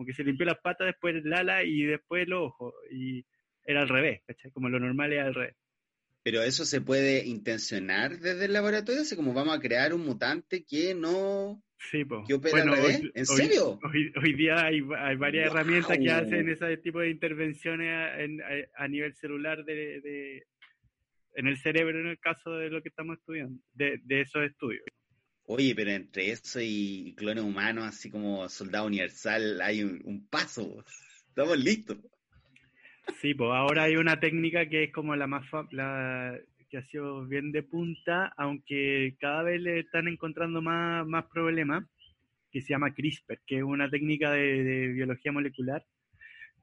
Como 0.00 0.06
que 0.06 0.14
se 0.14 0.24
limpió 0.24 0.46
las 0.46 0.58
patas, 0.60 0.86
después 0.86 1.14
el 1.14 1.30
ala 1.30 1.62
y 1.62 1.82
después 1.82 2.26
los 2.26 2.44
ojos. 2.44 2.72
Y 2.90 3.22
era 3.66 3.82
al 3.82 3.88
revés, 3.90 4.22
¿cachai? 4.26 4.50
Como 4.50 4.70
lo 4.70 4.80
normal 4.80 5.12
es 5.12 5.20
al 5.20 5.34
revés. 5.34 5.56
Pero 6.22 6.40
eso 6.42 6.64
se 6.64 6.80
puede 6.80 7.26
intencionar 7.26 8.18
desde 8.18 8.46
el 8.46 8.54
laboratorio, 8.54 9.02
así 9.02 9.14
como 9.14 9.34
vamos 9.34 9.54
a 9.54 9.60
crear 9.60 9.92
un 9.92 10.06
mutante 10.06 10.64
que 10.64 10.94
no 10.94 11.62
Sí, 11.76 12.06
pues. 12.06 12.22
¿Qué 12.26 12.32
opera 12.32 12.64
Hoy, 12.64 13.12
¿En 13.14 13.26
serio? 13.26 13.78
Hoy, 13.82 14.32
día 14.32 14.64
hay, 14.64 14.80
hay 14.96 15.16
varias 15.16 15.50
herramientas 15.50 15.98
que 15.98 16.10
hacen 16.10 16.48
ese 16.48 16.78
tipo 16.78 17.00
de 17.00 17.10
intervenciones 17.10 17.92
a, 18.74 18.88
nivel 18.88 19.14
celular 19.16 19.66
de, 19.66 20.46
en 21.34 21.46
el 21.46 21.58
cerebro 21.58 22.00
en 22.00 22.06
el 22.06 22.18
caso 22.18 22.52
de 22.52 22.70
lo 22.70 22.80
que 22.80 22.88
estamos 22.88 23.18
estudiando, 23.18 23.62
de, 23.74 24.00
de 24.02 24.22
esos 24.22 24.44
estudios. 24.44 24.82
Oye, 25.52 25.74
pero 25.74 25.90
entre 25.90 26.30
eso 26.30 26.60
y 26.62 27.12
clones 27.16 27.42
humanos, 27.42 27.82
así 27.84 28.08
como 28.08 28.48
soldado 28.48 28.86
universal, 28.86 29.60
hay 29.60 29.82
un, 29.82 30.28
paso. 30.30 30.84
Estamos 31.28 31.58
listos. 31.58 31.98
Sí, 33.20 33.34
pues 33.34 33.50
ahora 33.52 33.82
hay 33.82 33.96
una 33.96 34.20
técnica 34.20 34.68
que 34.68 34.84
es 34.84 34.92
como 34.92 35.16
la 35.16 35.26
más 35.26 35.44
la 35.72 36.38
que 36.68 36.78
ha 36.78 36.86
sido 36.86 37.26
bien 37.26 37.50
de 37.50 37.64
punta, 37.64 38.32
aunque 38.36 39.16
cada 39.18 39.42
vez 39.42 39.60
le 39.60 39.80
están 39.80 40.06
encontrando 40.06 40.62
más, 40.62 41.04
más 41.04 41.24
problemas, 41.34 41.82
que 42.52 42.60
se 42.60 42.68
llama 42.68 42.94
CRISPR, 42.94 43.40
que 43.44 43.56
es 43.56 43.64
una 43.64 43.90
técnica 43.90 44.30
de, 44.30 44.62
de 44.62 44.86
biología 44.92 45.32
molecular, 45.32 45.84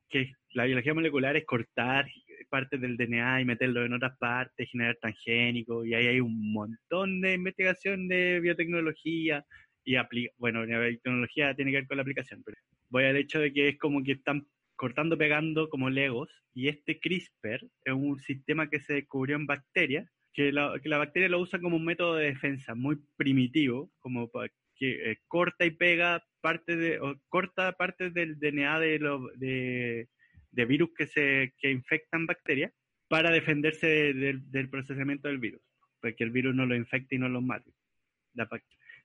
que 0.07 0.31
la 0.53 0.63
biología 0.63 0.93
molecular 0.93 1.35
es 1.35 1.43
cortar 1.43 2.07
partes 2.47 2.79
del 2.81 2.97
DNA 2.97 3.41
y 3.41 3.45
meterlo 3.45 3.85
en 3.85 3.93
otras 3.93 4.17
partes, 4.17 4.69
generar 4.69 4.97
transgénicos, 5.01 5.85
y 5.85 5.93
ahí 5.93 6.07
hay 6.07 6.19
un 6.19 6.51
montón 6.51 7.21
de 7.21 7.33
investigación 7.33 8.07
de 8.07 8.39
biotecnología 8.39 9.45
y 9.87 9.95
bueno, 10.37 10.65
la 10.65 10.79
biotecnología 10.79 11.55
tiene 11.55 11.71
que 11.71 11.77
ver 11.77 11.87
con 11.87 11.95
la 11.95 12.01
aplicación, 12.01 12.43
pero 12.43 12.57
voy 12.89 13.05
al 13.05 13.15
hecho 13.15 13.39
de 13.39 13.53
que 13.53 13.69
es 13.69 13.77
como 13.77 14.03
que 14.03 14.11
están 14.13 14.45
cortando, 14.75 15.17
pegando 15.17 15.69
como 15.69 15.89
legos, 15.89 16.29
y 16.53 16.67
este 16.67 16.99
CRISPR 16.99 17.65
es 17.85 17.93
un 17.93 18.19
sistema 18.19 18.69
que 18.69 18.81
se 18.81 18.93
descubrió 18.93 19.37
en 19.37 19.45
bacterias, 19.45 20.09
que 20.33 20.51
la, 20.51 20.77
que 20.83 20.89
la 20.89 20.97
bacteria 20.97 21.29
lo 21.29 21.39
usa 21.39 21.59
como 21.59 21.77
un 21.77 21.85
método 21.85 22.15
de 22.15 22.25
defensa 22.25 22.75
muy 22.75 22.97
primitivo, 23.15 23.89
como 23.99 24.29
que 24.75 25.11
eh, 25.11 25.17
corta 25.27 25.65
y 25.65 25.71
pega 25.71 26.23
parte 26.41 26.75
de, 26.75 26.99
o 26.99 27.19
corta 27.29 27.71
partes 27.71 28.13
del 28.13 28.37
DNA 28.39 28.79
de, 28.79 28.99
lo, 28.99 29.27
de, 29.35 30.09
de 30.57 30.65
virus 30.65 30.89
que, 30.97 31.05
se, 31.05 31.53
que 31.59 31.69
infectan 31.69 32.25
bacterias 32.25 32.73
para 33.07 33.29
defenderse 33.29 33.87
del 33.87 34.69
procesamiento 34.69 35.27
del 35.27 35.37
virus, 35.37 35.61
porque 36.01 36.23
el 36.23 36.31
virus 36.31 36.55
no 36.55 36.65
lo 36.65 36.75
infecte 36.75 37.15
y 37.15 37.19
no 37.19 37.29
lo 37.29 37.41
mate. 37.41 37.71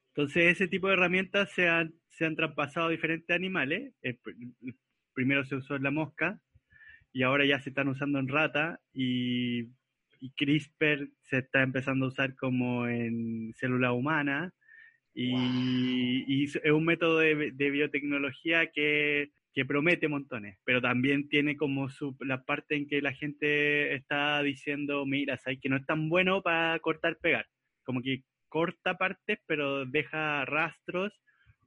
Entonces, 0.09 0.45
ese 0.45 0.67
tipo 0.67 0.89
de 0.89 0.95
herramientas 0.95 1.53
se 1.53 1.69
han, 1.69 1.93
se 2.09 2.25
han 2.25 2.37
traspasado 2.37 2.87
a 2.87 2.91
diferentes 2.91 3.37
animales. 3.37 3.93
primero 5.13 5.45
se 5.45 5.57
usó 5.57 5.77
en 5.77 5.83
la 5.83 5.91
mosca 5.91 6.41
y 7.13 7.23
ahora 7.23 7.45
ya 7.45 7.61
se 7.61 7.69
están 7.69 7.89
usando 7.89 8.19
en 8.19 8.29
rata 8.29 8.81
y, 8.95 9.69
CRISPR 10.37 11.11
se 11.21 11.39
está 11.39 11.63
empezando 11.63 12.07
a 12.07 12.09
usar 12.09 12.37
como 12.37 12.87
en 12.87 13.53
célula 13.55 13.93
humana 13.93 14.55
y, 15.13 16.45
es 16.45 16.73
un 16.73 16.85
método 16.85 17.19
de, 17.19 17.51
de 17.53 17.71
biotecnología 17.71 18.71
que 18.71 19.33
que 19.53 19.67
promete 19.67 20.09
montones, 20.09 20.59
pero 20.65 20.81
también 20.81 21.29
tiene 21.29 21.57
como 21.57 21.91
su, 21.91 22.17
la 22.21 22.43
parte 22.45 22.75
en 22.75 22.87
que 22.89 23.03
la 23.03 23.13
gente 23.13 23.95
está 23.95 24.43
diciendo, 24.43 25.05
mira, 25.05 25.37
sabes 25.37 25.61
que 25.61 25.69
no 25.69 25.77
es 25.77 25.85
tan 25.85 26.09
bueno 26.09 26.43
para 26.43 26.79
cortar, 26.79 27.19
pegar, 27.19 27.47
como 27.85 28.01
que 28.01 28.23
corta 28.49 28.97
partes, 28.97 29.41
pero 29.47 29.85
deja 29.85 30.45
rastros 30.47 31.13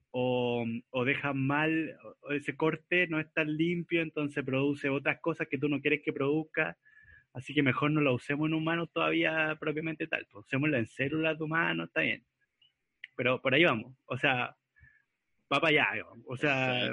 o, 0.09 0.65
o 0.89 1.05
deja 1.05 1.33
mal, 1.33 1.95
ese 2.31 2.55
corte 2.55 3.07
no 3.07 3.19
es 3.19 3.31
tan 3.33 3.55
limpio, 3.55 4.01
entonces 4.01 4.43
produce 4.43 4.89
otras 4.89 5.19
cosas 5.19 5.47
que 5.47 5.57
tú 5.57 5.69
no 5.69 5.79
quieres 5.79 6.01
que 6.03 6.13
produzca, 6.13 6.77
así 7.33 7.53
que 7.53 7.61
mejor 7.61 7.91
no 7.91 8.01
lo 8.01 8.15
usemos 8.15 8.47
en 8.47 8.55
humanos 8.55 8.89
todavía 8.91 9.55
propiamente 9.59 10.07
tal, 10.07 10.25
pues 10.31 10.45
usémosla 10.45 10.79
en 10.79 10.87
células 10.87 11.37
de 11.37 11.43
humanos, 11.43 11.87
está 11.87 12.01
bien, 12.01 12.25
pero 13.15 13.39
por 13.41 13.53
ahí 13.53 13.63
vamos, 13.63 13.95
o 14.05 14.17
sea, 14.17 14.55
va 15.53 15.59
para 15.59 15.67
allá, 15.67 16.05
o 16.25 16.35
sea, 16.35 16.91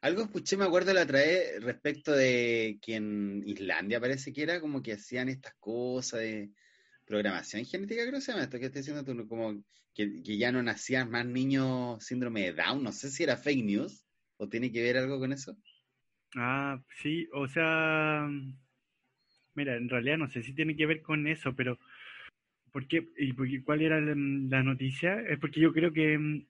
algo 0.00 0.22
escuché, 0.22 0.56
me 0.56 0.64
acuerdo 0.64 0.92
la 0.92 1.02
otra 1.02 1.18
vez, 1.18 1.62
respecto 1.62 2.12
de 2.12 2.78
que 2.80 2.96
en 2.96 3.42
Islandia 3.46 4.00
parece 4.00 4.32
que 4.32 4.42
era 4.42 4.60
como 4.60 4.82
que 4.82 4.92
hacían 4.92 5.28
estas 5.28 5.54
cosas 5.54 6.20
de 6.20 6.50
programación 7.04 7.64
genética, 7.64 8.02
creo 8.02 8.14
que 8.14 8.20
se 8.20 8.32
llama 8.32 8.44
esto 8.44 8.58
que 8.58 8.66
estás 8.66 8.84
diciendo 8.84 9.04
tú, 9.04 9.28
como 9.28 9.62
que, 9.94 10.22
ya 10.22 10.52
no 10.52 10.62
nacían 10.62 11.10
más 11.10 11.26
niños 11.26 12.04
síndrome 12.04 12.42
de 12.42 12.52
Down, 12.52 12.82
no 12.82 12.92
sé 12.92 13.10
si 13.10 13.22
era 13.22 13.36
fake 13.36 13.64
news 13.64 14.06
o 14.36 14.48
tiene 14.48 14.72
que 14.72 14.82
ver 14.82 14.96
algo 14.96 15.18
con 15.18 15.32
eso. 15.32 15.56
Ah, 16.36 16.80
sí, 17.02 17.28
o 17.32 17.46
sea, 17.46 18.28
mira, 19.54 19.76
en 19.76 19.88
realidad 19.88 20.18
no 20.18 20.28
sé 20.28 20.42
si 20.42 20.54
tiene 20.54 20.76
que 20.76 20.86
ver 20.86 21.02
con 21.02 21.26
eso, 21.26 21.54
pero 21.54 21.78
¿por 22.72 22.88
qué? 22.88 23.08
¿Y 23.16 23.60
cuál 23.62 23.82
era 23.82 24.00
la, 24.00 24.14
la 24.16 24.62
noticia? 24.62 25.20
Es 25.20 25.38
porque 25.38 25.60
yo 25.60 25.72
creo 25.72 25.92
que 25.92 26.44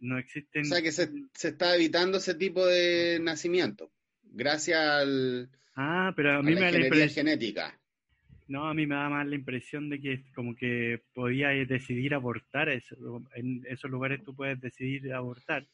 no 0.00 0.18
existen... 0.18 0.62
O 0.62 0.64
sea 0.64 0.82
que 0.82 0.92
se, 0.92 1.10
está 1.42 1.74
evitando 1.74 2.18
ese 2.18 2.34
tipo 2.34 2.66
de 2.66 3.18
nacimiento, 3.20 3.90
gracias 4.22 4.78
al... 4.78 5.50
Ah, 5.74 6.12
pero 6.16 6.38
a 6.38 6.42
mí 6.42 6.54
me 6.54 6.60
da 6.60 6.70
la 6.72 6.86
impresión... 6.86 7.26
genética. 7.26 7.78
No, 8.48 8.66
a 8.66 8.74
mí 8.74 8.86
me 8.86 8.94
da 8.94 9.10
más 9.10 9.26
la 9.26 9.34
impresión 9.34 9.90
de 9.90 10.00
que 10.00 10.24
como 10.34 10.56
que 10.56 11.02
podía 11.12 11.48
decidir 11.50 12.14
abortar, 12.14 12.70
eso, 12.70 12.96
en 13.34 13.62
esos 13.68 13.90
lugares 13.90 14.24
tú 14.24 14.34
puedes 14.34 14.58
decidir 14.60 15.12
abortar, 15.12 15.68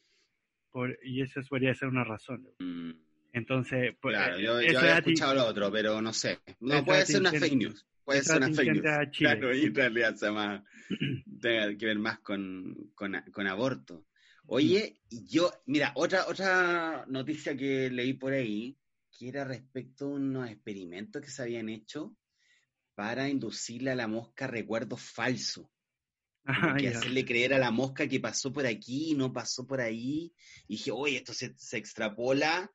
por, 0.71 0.99
y 1.03 1.21
eso 1.21 1.41
podría 1.47 1.73
ser 1.73 1.87
una 1.87 2.03
razón. 2.03 2.45
Mm. 2.59 2.91
Entonces, 3.31 3.95
pues, 4.01 4.15
claro, 4.15 4.39
yo, 4.39 4.61
yo 4.61 4.79
había 4.79 4.97
escuchado 4.97 5.35
lo 5.35 5.45
otro, 5.45 5.71
pero 5.71 6.01
no 6.01 6.13
sé. 6.13 6.39
No 6.59 6.83
puede 6.85 7.05
ser 7.05 7.21
una 7.21 7.31
fake 7.31 7.55
news. 7.55 7.85
Puede 8.03 8.21
ser 8.21 8.37
una 8.37 8.53
fake 8.53 8.73
news. 8.73 9.09
Claro, 9.17 9.53
y 9.53 9.65
en 9.65 9.75
realidad 9.75 10.15
se 10.15 10.27
llama, 10.27 10.63
tiene 11.41 11.77
que 11.77 11.85
ver 11.85 11.99
más 11.99 12.19
con, 12.19 12.91
con, 12.93 13.13
con 13.31 13.47
aborto. 13.47 14.05
Oye, 14.47 15.01
yo, 15.09 15.51
mira, 15.65 15.91
otra, 15.95 16.27
otra 16.27 17.05
noticia 17.07 17.55
que 17.55 17.89
leí 17.89 18.13
por 18.13 18.33
ahí, 18.33 18.77
que 19.17 19.29
era 19.29 19.43
respecto 19.43 20.05
a 20.05 20.09
unos 20.09 20.49
experimentos 20.49 21.21
que 21.21 21.29
se 21.29 21.41
habían 21.41 21.69
hecho 21.69 22.15
para 22.93 23.27
inducirle 23.27 23.91
a 23.91 23.95
la 23.95 24.07
mosca 24.07 24.47
recuerdos 24.47 25.01
falsos. 25.01 25.67
Ah, 26.47 26.75
que 26.77 26.89
hacerle 26.89 27.25
creer 27.25 27.55
a 27.55 27.59
la 27.59 27.71
mosca 27.71 28.07
que 28.07 28.19
pasó 28.19 28.53
por 28.53 28.67
aquí 28.67 29.11
y 29.11 29.15
no 29.15 29.33
pasó 29.33 29.65
por 29.65 29.81
ahí. 29.81 30.31
Y 30.67 30.75
dije, 30.75 30.91
oye, 30.91 31.17
esto 31.17 31.33
se, 31.33 31.55
extrapola 31.75 32.71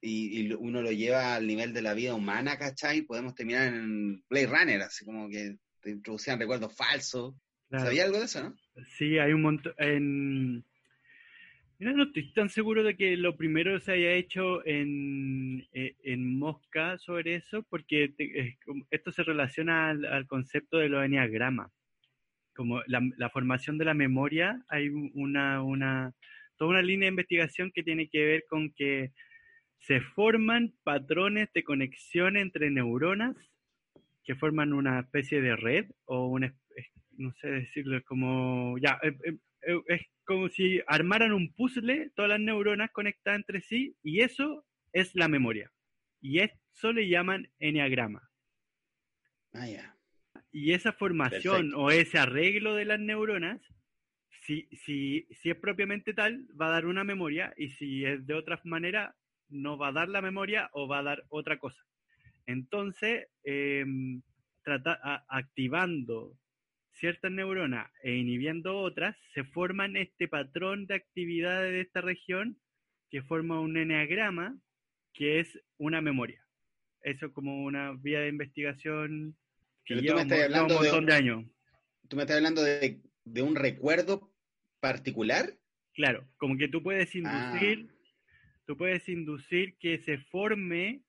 y, 0.00 0.50
uno 0.54 0.80
lo 0.80 0.90
lleva 0.90 1.34
al 1.34 1.46
nivel 1.46 1.74
de 1.74 1.82
la 1.82 1.92
vida 1.92 2.14
humana, 2.14 2.58
¿cachai? 2.58 3.02
Podemos 3.02 3.34
terminar 3.34 3.68
en 3.68 4.24
Blade 4.26 4.46
Runner, 4.46 4.82
así 4.82 5.04
como 5.04 5.28
que 5.28 5.58
te 5.80 5.90
introducían 5.90 6.38
recuerdos 6.38 6.74
falsos. 6.74 7.34
¿Sabía 7.80 8.04
algo 8.04 8.18
de 8.18 8.24
eso, 8.24 8.42
no? 8.42 8.56
Sí, 8.96 9.18
hay 9.18 9.32
un 9.32 9.42
montón. 9.42 9.74
En... 9.78 10.64
no 11.78 12.02
estoy 12.04 12.32
tan 12.32 12.48
seguro 12.48 12.82
de 12.82 12.96
que 12.96 13.16
lo 13.16 13.36
primero 13.36 13.78
se 13.80 13.92
haya 13.92 14.12
hecho 14.12 14.64
en, 14.66 15.66
eh, 15.72 15.94
en 16.04 16.38
Mosca 16.38 16.98
sobre 16.98 17.36
eso, 17.36 17.62
porque 17.64 18.14
esto 18.90 19.12
se 19.12 19.22
relaciona 19.22 19.90
al, 19.90 20.26
concepto 20.26 20.78
de 20.78 20.88
los 20.88 21.04
enneagramas. 21.04 21.70
Como 22.54 22.82
la, 22.86 23.00
la, 23.16 23.30
formación 23.30 23.78
de 23.78 23.86
la 23.86 23.94
memoria, 23.94 24.62
hay 24.68 24.90
una, 24.90 25.62
una, 25.62 26.12
toda 26.58 26.72
una 26.72 26.82
línea 26.82 27.06
de 27.06 27.12
investigación 27.12 27.72
que 27.72 27.82
tiene 27.82 28.08
que 28.08 28.24
ver 28.24 28.44
con 28.48 28.70
que 28.72 29.12
se 29.78 30.00
forman 30.00 30.74
patrones 30.84 31.50
de 31.54 31.64
conexión 31.64 32.36
entre 32.36 32.70
neuronas 32.70 33.34
que 34.24 34.34
forman 34.36 34.72
una 34.72 35.00
especie 35.00 35.40
de 35.40 35.56
red 35.56 35.86
o 36.04 36.26
una, 36.26 36.54
no 37.16 37.32
sé 37.40 37.48
decirlo, 37.48 38.02
como, 38.04 38.76
ya, 38.78 38.98
eh, 39.02 39.16
eh, 39.24 39.38
eh, 39.62 39.80
es 39.88 40.02
como 40.24 40.48
si 40.48 40.80
armaran 40.86 41.32
un 41.32 41.52
puzzle, 41.52 42.10
todas 42.14 42.30
las 42.30 42.40
neuronas 42.40 42.90
conectadas 42.90 43.38
entre 43.38 43.60
sí, 43.60 43.96
y 44.02 44.20
eso 44.20 44.64
es 44.92 45.14
la 45.14 45.28
memoria. 45.28 45.70
Y 46.20 46.40
eso 46.40 46.92
le 46.92 47.08
llaman 47.08 47.48
enneagrama. 47.58 48.28
Ah, 49.52 49.68
ya. 49.68 49.96
Y 50.50 50.72
esa 50.72 50.92
formación 50.92 51.72
o 51.74 51.90
ese 51.90 52.18
arreglo 52.18 52.74
de 52.74 52.84
las 52.84 53.00
neuronas, 53.00 53.60
si, 54.46 54.68
si, 54.84 55.26
si 55.30 55.50
es 55.50 55.56
propiamente 55.56 56.14
tal, 56.14 56.46
va 56.60 56.66
a 56.66 56.72
dar 56.72 56.86
una 56.86 57.04
memoria, 57.04 57.52
y 57.56 57.70
si 57.70 58.04
es 58.04 58.26
de 58.26 58.34
otra 58.34 58.60
manera, 58.64 59.16
no 59.48 59.76
va 59.78 59.88
a 59.88 59.92
dar 59.92 60.08
la 60.08 60.22
memoria 60.22 60.70
o 60.72 60.88
va 60.88 60.98
a 60.98 61.02
dar 61.02 61.24
otra 61.28 61.58
cosa. 61.58 61.82
Entonces, 62.46 63.28
em, 63.44 64.22
trata, 64.62 65.24
activando 65.28 66.38
ciertas 67.02 67.32
neuronas 67.32 67.90
e 68.04 68.14
inhibiendo 68.14 68.78
otras, 68.78 69.16
se 69.34 69.42
forman 69.42 69.96
este 69.96 70.28
patrón 70.28 70.86
de 70.86 70.94
actividades 70.94 71.72
de 71.72 71.80
esta 71.80 72.00
región 72.00 72.56
que 73.10 73.22
forma 73.22 73.58
un 73.58 73.76
eneagrama 73.76 74.56
que 75.12 75.40
es 75.40 75.48
una 75.78 76.00
memoria. 76.00 76.46
Eso 77.02 77.32
como 77.32 77.64
una 77.64 77.90
vía 77.90 78.20
de 78.20 78.28
investigación 78.28 79.36
que 79.84 79.96
lleva, 79.96 80.22
un, 80.22 80.28
montón 80.28 81.06
de, 81.06 81.12
años. 81.12 81.44
¿Tú 82.06 82.14
me 82.14 82.22
estás 82.22 82.36
hablando 82.36 82.62
de, 82.62 83.02
un 83.42 83.56
recuerdo 83.56 84.32
particular? 84.78 85.58
Claro, 85.94 86.28
como 86.36 86.56
que 86.56 86.68
tú 86.68 86.84
puedes 86.84 87.12
inducir, 87.16 87.90
ah. 87.90 87.94
tú 88.64 88.76
puedes 88.76 89.08
inducir 89.08 89.76
que 89.78 89.98
se 90.04 90.18
forme 90.18 91.02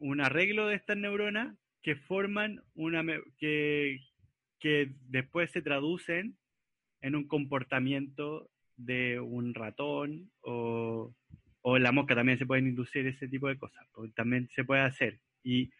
un 0.00 0.20
arreglo 0.20 0.66
de 0.66 0.74
estas 0.74 0.96
neuronas 0.96 1.56
que 1.82 1.94
forman 1.94 2.64
una 2.74 3.04
que, 3.38 4.00
que 4.58 4.92
después 5.08 5.50
se 5.50 5.62
traducen 5.62 6.36
en 7.00 7.14
un 7.14 7.26
comportamiento 7.26 8.50
de 8.76 9.20
un 9.20 9.54
ratón 9.54 10.30
o, 10.42 11.14
o 11.62 11.78
la 11.78 11.92
mosca 11.92 12.14
también 12.14 12.38
se 12.38 12.46
pueden 12.46 12.68
inducir 12.68 13.06
ese 13.06 13.28
tipo 13.28 13.48
de 13.48 13.58
cosas, 13.58 13.86
también 14.14 14.48
se 14.54 14.64
puede 14.64 14.82
hacer. 14.82 15.18
Y 15.42 15.70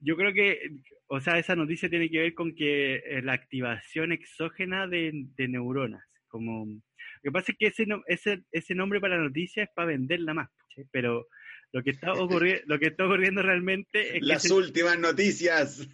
yo 0.00 0.16
creo 0.16 0.32
que, 0.32 0.82
o 1.06 1.20
sea, 1.20 1.38
esa 1.38 1.56
noticia 1.56 1.88
tiene 1.88 2.10
que 2.10 2.20
ver 2.20 2.34
con 2.34 2.54
que 2.54 2.96
eh, 2.96 3.22
la 3.22 3.32
activación 3.32 4.12
exógena 4.12 4.86
de, 4.86 5.26
neuronas, 5.38 6.04
como... 6.28 6.66
Lo 6.66 7.30
que 7.30 7.32
pasa 7.32 7.52
es 7.52 7.58
que 7.58 7.66
ese, 7.68 7.86
ese, 8.06 8.44
ese 8.52 8.74
nombre 8.74 9.00
para 9.00 9.16
la 9.16 9.24
noticia 9.24 9.62
es 9.62 9.70
para 9.74 9.88
venderla 9.88 10.34
más, 10.34 10.50
pero 10.90 11.26
lo 11.72 11.82
que 11.82 11.90
está 11.90 12.12
ocurriendo, 12.14 12.62
lo 12.66 12.78
que 12.78 12.86
está 12.88 13.04
ocurriendo 13.04 13.42
realmente 13.42 14.18
es 14.18 14.22
las 14.22 14.50
últimas 14.50 14.98
noticias. 14.98 15.88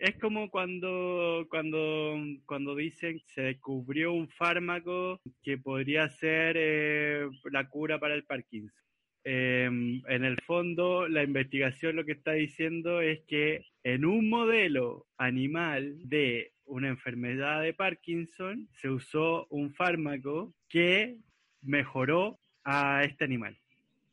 Es 0.00 0.16
como 0.18 0.50
cuando, 0.50 1.46
cuando, 1.50 2.16
cuando 2.46 2.74
dicen 2.74 3.20
se 3.26 3.42
descubrió 3.42 4.12
un 4.12 4.28
fármaco 4.28 5.20
que 5.42 5.58
podría 5.58 6.08
ser 6.08 6.56
eh, 6.58 7.28
la 7.50 7.68
cura 7.68 7.98
para 7.98 8.14
el 8.14 8.24
Parkinson. 8.24 8.72
Em, 9.24 10.02
en 10.08 10.24
el 10.24 10.40
fondo, 10.42 11.08
la 11.08 11.22
investigación 11.22 11.96
lo 11.96 12.04
que 12.04 12.12
está 12.12 12.32
diciendo 12.32 13.00
es 13.00 13.20
que 13.26 13.66
en 13.82 14.04
un 14.04 14.28
modelo 14.30 15.06
animal 15.18 15.96
de 16.08 16.52
una 16.64 16.88
enfermedad 16.88 17.62
de 17.62 17.74
Parkinson 17.74 18.68
se 18.80 18.88
usó 18.88 19.46
un 19.50 19.74
fármaco 19.74 20.54
que 20.68 21.18
mejoró 21.62 22.38
a 22.64 23.04
este 23.04 23.24
animal 23.24 23.58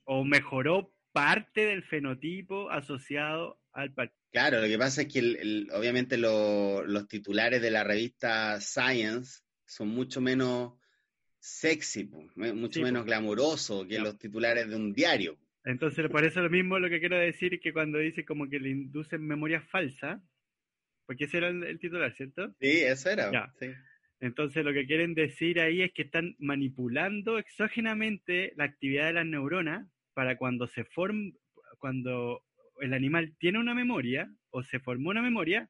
o 0.05 0.23
mejoró 0.23 0.91
parte 1.11 1.65
del 1.65 1.83
fenotipo 1.83 2.69
asociado 2.69 3.57
al. 3.75 3.93
Claro, 4.31 4.61
lo 4.61 4.67
que 4.67 4.77
pasa 4.77 5.03
es 5.03 5.13
que 5.13 5.67
obviamente 5.73 6.17
los 6.17 7.07
titulares 7.07 7.61
de 7.61 7.71
la 7.71 7.83
revista 7.83 8.59
Science 8.59 9.41
son 9.65 9.89
mucho 9.89 10.21
menos 10.21 10.73
sexy, 11.39 12.09
mucho 12.35 12.81
menos 12.81 13.05
glamuroso 13.05 13.87
que 13.87 13.99
los 13.99 14.17
titulares 14.17 14.67
de 14.67 14.75
un 14.75 14.93
diario. 14.93 15.37
Entonces, 15.63 16.09
por 16.09 16.23
eso 16.23 16.41
lo 16.41 16.49
mismo 16.49 16.79
lo 16.79 16.89
que 16.89 16.99
quiero 16.99 17.17
decir 17.17 17.55
es 17.55 17.61
que 17.61 17.73
cuando 17.73 17.97
dice 17.99 18.23
como 18.23 18.49
que 18.49 18.59
le 18.59 18.69
inducen 18.69 19.25
memoria 19.25 19.61
falsa, 19.61 20.21
porque 21.05 21.25
ese 21.25 21.37
era 21.37 21.49
el, 21.49 21.79
titular, 21.79 22.13
¿cierto? 22.15 22.53
Sí, 22.59 22.81
eso 22.81 23.09
era. 23.09 23.53
Entonces, 24.19 24.63
lo 24.63 24.73
que 24.73 24.85
quieren 24.85 25.13
decir 25.13 25.59
ahí 25.59 25.81
es 25.81 25.91
que 25.91 26.03
están 26.03 26.35
manipulando 26.39 27.37
exógenamente 27.37 28.53
la 28.55 28.63
actividad 28.63 29.07
de 29.07 29.13
las 29.13 29.25
neuronas 29.25 29.87
para 30.13 30.37
cuando 30.37 30.67
se 30.67 30.85
form, 30.85 31.33
cuando 31.79 32.44
el 32.79 32.93
animal 32.93 33.35
tiene 33.39 33.59
una 33.59 33.73
memoria 33.73 34.29
o 34.49 34.63
se 34.63 34.79
formó 34.79 35.09
una 35.09 35.21
memoria, 35.21 35.69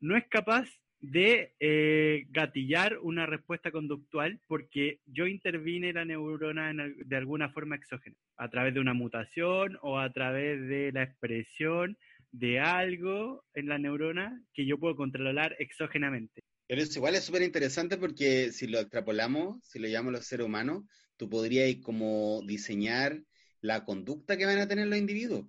no 0.00 0.16
es 0.16 0.24
capaz 0.28 0.68
de 1.00 1.54
eh, 1.60 2.26
gatillar 2.30 2.98
una 2.98 3.26
respuesta 3.26 3.70
conductual 3.70 4.40
porque 4.48 5.00
yo 5.06 5.26
intervine 5.26 5.92
la 5.92 6.04
neurona 6.04 6.72
de 6.96 7.16
alguna 7.16 7.50
forma 7.50 7.76
exógena, 7.76 8.16
a 8.36 8.48
través 8.50 8.74
de 8.74 8.80
una 8.80 8.94
mutación 8.94 9.78
o 9.82 9.98
a 9.98 10.12
través 10.12 10.60
de 10.68 10.90
la 10.92 11.04
expresión 11.04 11.96
de 12.32 12.60
algo 12.60 13.44
en 13.54 13.68
la 13.68 13.78
neurona 13.78 14.42
que 14.52 14.66
yo 14.66 14.78
puedo 14.78 14.96
controlar 14.96 15.56
exógenamente. 15.58 16.42
Pero 16.66 16.82
eso 16.82 16.98
igual 16.98 17.14
es 17.14 17.24
súper 17.24 17.42
interesante 17.42 17.96
porque 17.96 18.52
si 18.52 18.66
lo 18.66 18.78
extrapolamos, 18.78 19.64
si 19.64 19.78
lo 19.78 19.88
llamamos 19.88 20.14
los 20.14 20.26
seres 20.26 20.46
humanos, 20.46 20.84
tú 21.16 21.30
podrías 21.30 21.74
como 21.82 22.42
diseñar 22.46 23.22
la 23.60 23.84
conducta 23.84 24.36
que 24.36 24.46
van 24.46 24.58
a 24.58 24.68
tener 24.68 24.86
los 24.86 24.98
individuos. 24.98 25.46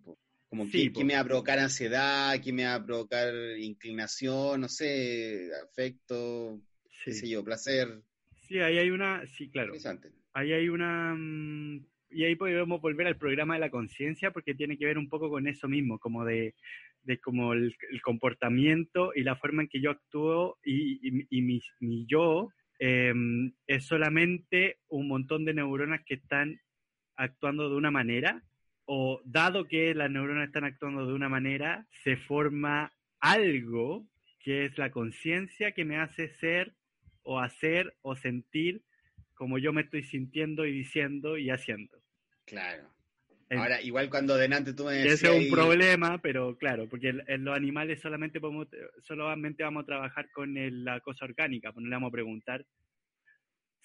Como 0.50 0.68
que, 0.68 0.92
me 1.06 1.14
va 1.14 1.20
a 1.20 1.26
provocar 1.26 1.60
ansiedad, 1.60 2.42
que 2.42 2.52
me 2.52 2.66
va 2.66 2.76
a 2.76 2.84
provocar 2.84 3.32
inclinación, 3.60 4.62
no 4.62 4.68
sé, 4.68 5.50
afecto, 5.64 6.60
qué 7.06 7.14
sé 7.14 7.30
yo, 7.30 7.44
placer. 7.44 8.02
Sí, 8.48 8.58
ahí 8.58 8.80
hay 8.80 8.90
una, 8.90 9.28
sí, 9.28 9.52
claro. 9.52 9.68
Interesante. 9.68 10.12
Ahí 10.34 10.52
hay 10.54 10.70
una, 10.70 11.14
mm, 11.16 11.86
y 12.10 12.24
ahí 12.24 12.36
podemos 12.36 12.82
volver 12.82 13.06
al 13.06 13.18
programa 13.18 13.54
de 13.54 13.60
la 13.60 13.70
conciencia 13.70 14.32
porque 14.32 14.56
tiene 14.56 14.76
que 14.76 14.86
ver 14.86 14.98
un 14.98 15.08
poco 15.08 15.30
con 15.30 15.48
eso 15.48 15.68
mismo, 15.68 16.00
como 16.00 16.26
de, 16.26 16.56
de 17.04 17.20
como 17.20 17.54
el, 17.54 17.76
comportamiento 18.02 19.12
y 19.16 19.22
la 19.22 19.36
forma 19.36 19.62
en 19.62 19.70
que 19.70 19.82
yo 19.82 19.92
actúo 19.92 20.58
y, 20.64 21.00
y, 21.30 21.42
mi, 21.42 21.62
mi, 21.80 22.06
yo 22.08 22.50
em, 22.80 23.54
es 23.68 23.86
solamente 23.86 24.80
un 24.88 25.08
montón 25.08 25.46
de 25.46 25.54
neuronas 25.54 26.02
que 26.06 26.16
están 26.16 26.60
actuando 27.16 27.70
de 27.70 27.76
una 27.76 27.92
manera 27.92 28.44
o 28.92 29.22
dado 29.24 29.68
que 29.68 29.94
las 29.94 30.10
neuronas 30.10 30.48
están 30.48 30.64
actuando 30.64 31.06
de 31.06 31.14
una 31.14 31.30
manera, 31.30 31.86
se 32.04 32.18
forma 32.18 32.92
algo 33.20 34.08
que 34.40 34.66
es 34.66 34.80
la 34.80 34.90
conciencia 34.90 35.74
que 35.74 35.86
me 35.86 35.98
hace 35.98 36.30
ser 36.38 36.74
o 37.22 37.40
hacer 37.40 37.96
o 38.02 38.16
sentir 38.16 38.82
como 39.36 39.60
yo 39.60 39.74
me 39.74 39.82
estoy 39.84 40.02
sintiendo 40.02 40.66
y 40.66 40.72
diciendo 40.72 41.38
y 41.38 41.52
haciendo. 41.52 42.02
Claro. 42.46 42.90
Ahora, 43.52 43.80
igual 43.80 44.10
cuando 44.10 44.36
delante 44.36 44.74
tú 44.74 44.86
me 44.86 44.94
decías... 44.94 45.14
Ese 45.14 45.38
es 45.38 45.46
un 45.46 45.52
problema, 45.56 46.18
pero 46.18 46.58
claro, 46.58 46.90
porque 46.90 47.10
en, 47.28 47.46
los 47.46 47.56
animales 47.56 48.02
solamente, 48.02 48.42
podemos, 48.42 48.70
solamente 49.04 49.62
vamos 49.62 49.84
a 49.84 49.86
trabajar 49.86 50.32
con 50.32 50.56
la 50.84 51.00
cosa 51.02 51.26
orgánica, 51.26 51.72
pues 51.72 51.84
no 51.84 51.90
le 51.92 51.96
vamos 51.96 52.10
a 52.10 52.14
preguntar, 52.14 52.66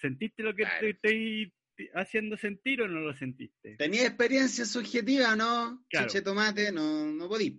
¿sentiste 0.01 0.41
lo 0.41 0.55
que 0.55 0.63
estoy 0.63 1.53
haciendo 1.93 2.37
sentir 2.37 2.81
o 2.81 2.87
no 2.87 2.99
lo 2.99 3.13
sentiste? 3.13 3.75
Tenía 3.77 4.05
experiencia 4.05 4.65
subjetiva, 4.65 5.35
¿no? 5.35 5.85
Claro. 5.89 6.07
tomate, 6.23 6.71
no, 6.71 7.05
no 7.05 7.27
podís, 7.27 7.53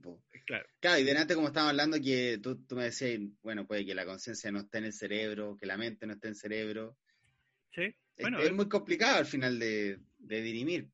Claro. 0.47 0.65
Claro, 0.79 1.01
y 1.01 1.05
delante 1.05 1.35
como 1.35 1.49
estábamos 1.49 1.73
hablando 1.73 2.01
que 2.01 2.39
tú, 2.41 2.65
tú 2.67 2.77
me 2.77 2.85
decías, 2.85 3.21
bueno, 3.43 3.67
puede 3.67 3.85
que 3.85 3.97
la 3.97 4.07
conciencia 4.07 4.53
no 4.53 4.61
esté 4.61 4.79
en 4.79 4.85
el 4.85 4.93
cerebro, 4.93 5.57
que 5.57 5.67
la 5.67 5.77
mente 5.77 6.07
no 6.07 6.13
esté 6.13 6.29
en 6.29 6.35
el 6.35 6.37
cerebro. 6.37 6.97
Sí, 7.75 7.93
bueno. 8.21 8.39
Es, 8.39 8.53
muy 8.53 8.69
complicado 8.69 9.19
al 9.19 9.27
final 9.27 9.59
de, 9.59 9.99
de 10.19 10.43
dirimir, 10.43 10.89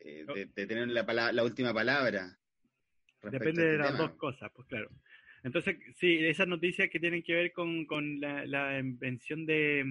eh, 0.00 0.26
oh. 0.28 0.34
de, 0.34 0.46
tener 0.66 0.88
la, 0.88 1.32
la 1.32 1.44
última 1.44 1.72
palabra. 1.72 2.38
Depende 3.22 3.64
de 3.64 3.72
este 3.76 3.78
las 3.78 3.96
dos 3.96 4.12
cosas, 4.16 4.50
pues 4.54 4.68
claro. 4.68 4.90
Entonces, 5.42 5.76
sí, 5.96 6.18
esas 6.20 6.48
noticias 6.48 6.90
que 6.90 7.00
tienen 7.00 7.22
que 7.22 7.34
ver 7.34 7.52
con, 7.52 7.86
la, 8.20 8.78
invención 8.78 9.46
de, 9.46 9.82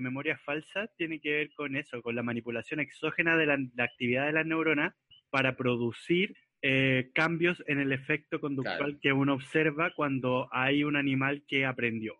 memoria 0.00 0.38
falsa 0.38 0.88
tienen 0.96 1.20
que 1.20 1.30
ver 1.30 1.52
con 1.54 1.76
eso, 1.76 2.00
con 2.02 2.14
la 2.14 2.22
manipulación 2.22 2.80
exógena 2.80 3.36
de 3.36 3.46
la, 3.46 3.58
actividad 3.78 4.26
de 4.26 4.32
las 4.32 4.46
neuronas 4.46 4.94
para 5.30 5.56
producir 5.56 6.36
eh, 6.62 7.10
cambios 7.14 7.62
en 7.66 7.80
el 7.80 7.92
efecto 7.92 8.40
conductual 8.40 8.98
que 9.02 9.12
uno 9.12 9.34
observa 9.34 9.92
cuando 9.94 10.48
hay 10.52 10.84
un 10.84 10.96
animal 10.96 11.44
que 11.46 11.66
aprendió. 11.66 12.16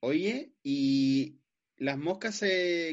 Oye, 0.00 0.52
¿y 0.62 1.40
las 1.76 1.98
moscas 1.98 2.42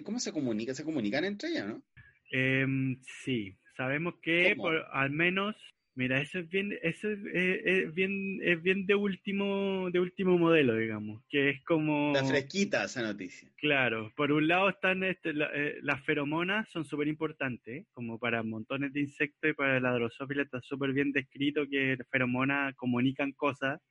cómo 0.03 0.19
se 0.19 0.33
comunican? 0.33 0.75
¿Se 0.75 0.83
comunican 0.83 1.23
entre 1.23 1.49
ellas, 1.49 1.67
no? 1.67 1.83
Em, 2.31 3.01
sí, 3.23 3.57
sabemos 3.75 4.15
que 4.21 4.55
al 4.91 5.11
menos 5.11 5.55
Mira, 5.93 6.21
eso 6.21 6.39
es 6.39 6.49
bien, 6.49 6.77
eso 6.83 7.09
es, 7.11 7.93
bien, 7.93 8.39
es 8.41 8.61
bien 8.61 8.85
de 8.85 8.95
último, 8.95 9.89
de 9.91 9.99
último 9.99 10.37
modelo, 10.37 10.75
digamos, 10.77 11.21
que 11.27 11.49
es 11.49 11.63
como. 11.63 12.13
La 12.13 12.23
fresquita 12.23 12.85
esa 12.85 13.01
noticia. 13.01 13.49
Claro, 13.57 14.11
por 14.15 14.31
un 14.31 14.47
lado 14.47 14.69
están 14.69 15.03
este, 15.03 15.31
eh, 15.31 15.79
las 15.81 16.01
feromonas, 16.05 16.69
son 16.69 16.85
súper 16.85 17.09
importantes, 17.09 17.87
como 17.91 18.17
para 18.17 18.41
montones 18.41 18.93
de 18.93 19.01
insectos 19.01 19.51
y 19.51 19.53
para 19.53 19.81
la 19.81 19.91
drosófila 19.91 20.43
está 20.43 20.61
súper 20.61 20.93
bien 20.93 21.11
descrito 21.11 21.67
que 21.69 21.97
las 21.97 22.07
feromonas 22.07 22.73
comunican 22.75 23.33
cosas 23.33 23.81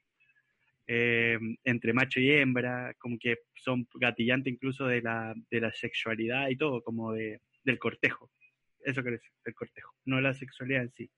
eh, 0.87 1.39
entre 1.65 1.93
macho 1.93 2.19
y 2.19 2.31
hembra, 2.31 2.95
como 2.99 3.19
que 3.19 3.37
son 3.55 3.87
gatillantes 3.95 4.55
incluso 4.55 4.87
de 4.87 5.03
la, 5.03 5.35
de 5.51 5.61
la 5.61 5.73
sexualidad 5.73 6.49
y 6.49 6.57
todo, 6.57 6.83
como 6.83 7.13
de, 7.13 7.43
del 7.63 7.79
cortejo. 7.79 8.31
Eso 8.83 9.03
quiere 9.03 9.19
decir, 9.19 9.31
del 9.45 9.55
cortejo, 9.55 9.95
no 10.07 10.21
la 10.23 10.33
sexualidad 10.33 10.83
en 10.83 10.93
sí. 10.93 11.11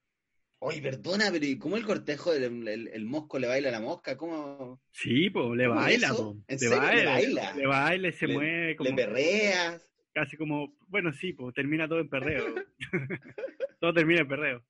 Oye, 0.64 0.80
perdona, 0.80 1.24
pero 1.32 1.44
¿y 1.44 1.59
cómo 1.59 1.76
el 1.76 1.84
cortejo 1.84 2.32
del 2.32 2.68
el, 2.68 3.05
mosco 3.05 3.40
le 3.40 3.48
baila 3.48 3.70
a 3.70 3.72
la 3.72 3.80
mosca? 3.80 4.16
¿Cómo? 4.16 4.80
Sí, 4.93 5.28
pues 5.28 5.56
le 5.56 5.66
baila, 5.66 6.10
po. 6.10 6.36
¿En 6.47 6.56
le, 6.56 6.68
baila, 6.68 6.94
le 6.94 7.05
baila. 7.05 7.52
Le 7.55 7.66
baila, 7.66 8.12
se 8.12 8.28
mueve 8.28 8.76
como. 8.76 8.90
Le 8.90 8.94
perreas. 8.94 9.90
Casi 10.14 10.36
como, 10.36 10.78
bueno, 10.86 11.12
sí, 11.12 11.32
pues 11.32 11.52
termina 11.52 11.89
todo 11.89 11.98
en 11.98 12.09
perreo. 12.09 12.55
todo 13.80 13.93
termina 13.93 14.20
en 14.20 14.28
perreo. 14.28 14.64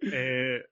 Eh, 0.00 0.64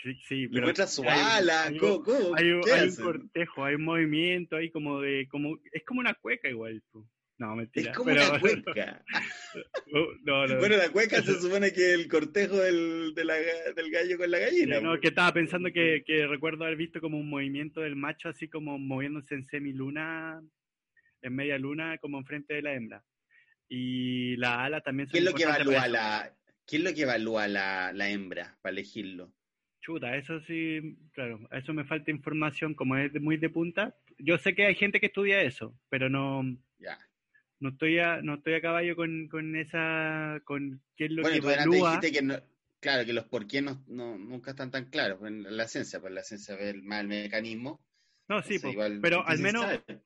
sí, 0.00 0.14
sí, 0.28 0.46
pero. 0.46 0.66
muestra 0.66 0.86
su 0.86 1.02
ala, 1.02 1.64
hay, 1.64 1.78
¿cómo? 1.78 2.04
Hay, 2.36 2.52
hay 2.72 2.88
un 2.88 2.96
cortejo, 2.96 3.64
hay 3.64 3.74
un 3.74 3.84
movimiento 3.84 4.54
ahí 4.54 4.70
como 4.70 5.00
de. 5.00 5.26
como 5.28 5.58
Es 5.72 5.82
como 5.84 5.98
una 5.98 6.14
cueca 6.14 6.48
igual, 6.48 6.84
tú. 6.92 7.04
No, 7.38 7.54
mentira. 7.54 7.92
Es 7.92 7.96
como 7.96 8.10
una 8.10 8.40
cueca. 8.40 9.04
Bueno, 10.58 10.76
la 10.76 10.90
cueca 10.90 11.22
se 11.22 11.40
supone 11.40 11.72
que 11.72 11.94
el 11.94 12.08
cortejo 12.08 12.56
del, 12.56 13.14
del 13.14 13.90
gallo 13.92 14.18
con 14.18 14.30
la 14.30 14.38
gallina. 14.40 14.80
no, 14.80 14.98
que 14.98 15.08
estaba 15.08 15.32
pensando 15.32 15.70
que, 15.72 16.02
que, 16.04 16.26
recuerdo 16.26 16.64
haber 16.64 16.76
visto 16.76 17.00
como 17.00 17.18
un 17.18 17.30
movimiento 17.30 17.80
del 17.80 17.94
macho 17.94 18.28
así 18.28 18.48
como 18.48 18.76
moviéndose 18.78 19.36
en 19.36 19.46
semiluna, 19.46 20.42
en 21.22 21.34
media 21.34 21.58
luna, 21.58 21.98
como 21.98 22.18
enfrente 22.18 22.54
de 22.54 22.62
la 22.62 22.74
hembra. 22.74 23.04
Y 23.68 24.36
la 24.36 24.64
ala 24.64 24.80
también... 24.80 25.08
¿Quién 25.08 25.24
es 25.24 25.30
lo 25.30 25.36
que 25.36 25.44
evalúa 25.44 25.86
la, 25.86 26.34
¿Quién 26.66 26.82
es 26.82 26.90
lo 26.90 26.96
que 26.96 27.02
evalúa 27.02 27.46
la, 27.46 27.92
la 27.92 28.10
hembra 28.10 28.58
para 28.62 28.72
elegirlo? 28.72 29.32
Chuta, 29.80 30.16
eso 30.16 30.40
sí, 30.40 30.98
claro, 31.12 31.46
a 31.52 31.58
eso 31.58 31.72
me 31.72 31.84
falta 31.84 32.10
información, 32.10 32.74
como 32.74 32.96
es 32.96 33.12
muy 33.20 33.36
de 33.36 33.48
punta. 33.48 33.94
Yo 34.18 34.38
sé 34.38 34.56
que 34.56 34.66
hay 34.66 34.74
gente 34.74 34.98
que 34.98 35.06
estudia 35.06 35.40
eso, 35.40 35.78
pero 35.88 36.10
no, 36.10 36.42
ya 36.78 36.98
no 37.60 37.70
estoy 37.70 37.98
a, 37.98 38.22
no 38.22 38.34
estoy 38.34 38.54
a 38.54 38.60
caballo 38.60 38.96
con, 38.96 39.28
con 39.28 39.56
esa, 39.56 40.40
con 40.44 40.80
qué 40.96 41.06
es 41.06 41.10
lo 41.10 41.22
que 41.22 41.36
evalúa. 41.36 41.96
Dijiste 42.00 42.12
que 42.12 42.22
no, 42.22 42.34
claro, 42.80 43.04
que 43.04 43.12
los 43.12 43.24
por 43.24 43.46
qué 43.46 43.62
no, 43.62 43.82
nunca 43.86 44.50
están 44.50 44.70
tan 44.70 44.86
claros 44.86 45.20
en 45.26 45.56
la 45.56 45.66
ciencia, 45.66 46.00
pues 46.00 46.12
la 46.12 46.22
ciencia 46.22 46.56
ve 46.56 46.70
el, 46.70 46.82
más 46.82 47.00
el 47.00 47.08
mecanismo. 47.08 47.80
No, 48.28 48.42
sí, 48.42 48.58
pero 49.00 49.26
al 49.26 49.38
menos, 49.38 49.64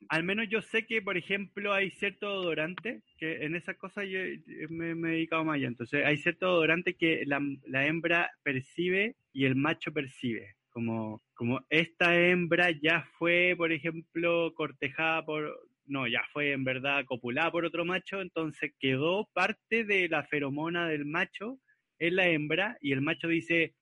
al 0.09 0.23
menos 0.23 0.47
yo 0.49 0.63
sé 0.63 0.87
que, 0.87 1.03
por 1.03 1.17
ejemplo, 1.17 1.75
hay 1.75 1.91
cierto 1.91 2.33
odorante, 2.33 3.03
que 3.19 3.45
en 3.45 3.57
esas 3.57 3.77
cosas 3.77 4.05
yo 4.09 4.21
me, 4.69 4.95
me 4.95 5.09
he 5.09 5.13
dedicado 5.15 5.45
más 5.45 5.57
allá. 5.57 5.67
Entonces, 5.67 6.05
hay 6.07 6.19
cierto 6.19 6.53
odorante 6.53 6.95
que 6.95 7.25
la, 7.27 7.41
la 7.67 7.85
hembra 7.85 8.31
percibe 8.45 9.17
y 9.33 9.45
el 9.45 9.57
macho 9.57 9.93
percibe. 9.93 10.55
Como, 10.71 11.21
como 11.35 11.67
esta 11.69 12.17
hembra 12.17 12.71
ya 12.71 13.05
fue, 13.19 13.55
por 13.57 13.73
ejemplo, 13.73 14.55
cortejada 14.55 15.25
por, 15.27 15.53
no, 15.93 16.09
ya 16.09 16.23
fue 16.33 16.53
en 16.53 16.65
verdad 16.65 17.05
copulada 17.05 17.51
por 17.51 17.65
otro 17.65 17.85
macho, 17.85 18.21
entonces 18.21 18.73
quedó 18.81 19.29
parte 19.33 19.85
de 19.85 20.09
la 20.09 20.25
feromona 20.25 20.89
del 20.89 21.05
macho 21.05 21.61
en 21.99 22.17
la 22.17 22.29
hembra 22.29 22.77
y 22.81 22.93
el 22.93 23.03
macho 23.03 23.29
dice, 23.29 23.75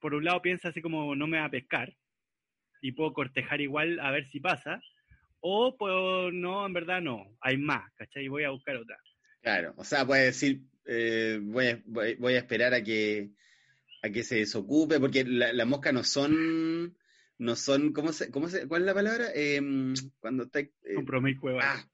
por 0.00 0.14
un 0.14 0.24
lado 0.24 0.42
piensa 0.42 0.68
así 0.68 0.82
como 0.82 1.14
no 1.14 1.26
me 1.26 1.38
va 1.38 1.46
a 1.46 1.50
pescar 1.50 1.94
y 2.82 2.92
puedo 2.92 3.12
cortejar 3.12 3.60
igual 3.60 4.00
a 4.00 4.10
ver 4.10 4.26
si 4.26 4.40
pasa, 4.40 4.82
o 5.40 5.76
puedo, 5.76 6.30
no, 6.32 6.66
en 6.66 6.72
verdad 6.72 7.00
no, 7.00 7.36
hay 7.40 7.56
más, 7.56 7.90
¿cachai? 7.94 8.28
Voy 8.28 8.44
a 8.44 8.50
buscar 8.50 8.76
otra. 8.76 8.98
Claro, 9.40 9.74
o 9.76 9.84
sea, 9.84 10.06
puede 10.06 10.26
decir, 10.26 10.60
eh, 10.86 11.38
voy, 11.40 11.68
a, 11.68 11.82
voy, 11.86 12.34
a 12.34 12.38
esperar 12.38 12.74
a 12.74 12.82
que, 12.82 13.30
a 14.02 14.10
que 14.10 14.22
se 14.22 14.36
desocupe, 14.36 15.00
porque 15.00 15.24
las 15.24 15.54
la 15.54 15.64
moscas 15.64 15.94
no 15.94 16.04
son 16.04 16.96
no 17.40 17.56
son, 17.56 17.92
¿cómo 17.92 18.12
se, 18.12 18.30
cómo 18.30 18.48
se, 18.48 18.68
¿cuál 18.68 18.82
es 18.82 18.86
la 18.86 18.94
palabra? 18.94 19.28
Eh, 19.34 19.60
cuando 20.20 20.44
está... 20.44 20.60
Eh, 20.60 20.70
ah, 21.62 21.88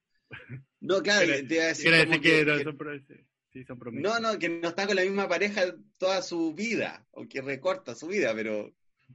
no, 0.81 1.01
claro, 1.03 1.33
te 1.47 1.55
iba 1.55 1.65
a 1.65 1.69
decir, 1.69 1.93
decir 1.93 2.21
que, 2.21 2.45
no, 2.45 2.59
son, 2.59 3.07
sí, 3.53 3.65
son 3.65 3.79
No, 3.93 4.19
no, 4.19 4.41
que 4.41 4.49
no 4.49 4.69
está 4.69 4.89
con 4.89 4.97
la 4.97 5.03
misma 5.03 5.29
pareja 5.29 5.63
toda 5.99 6.21
su 6.23 6.53
vida, 6.53 7.07
o 7.13 7.29
que 7.29 7.43
recorta 7.43 7.95
su 7.95 8.09
vida, 8.09 8.35
pero... 8.35 8.75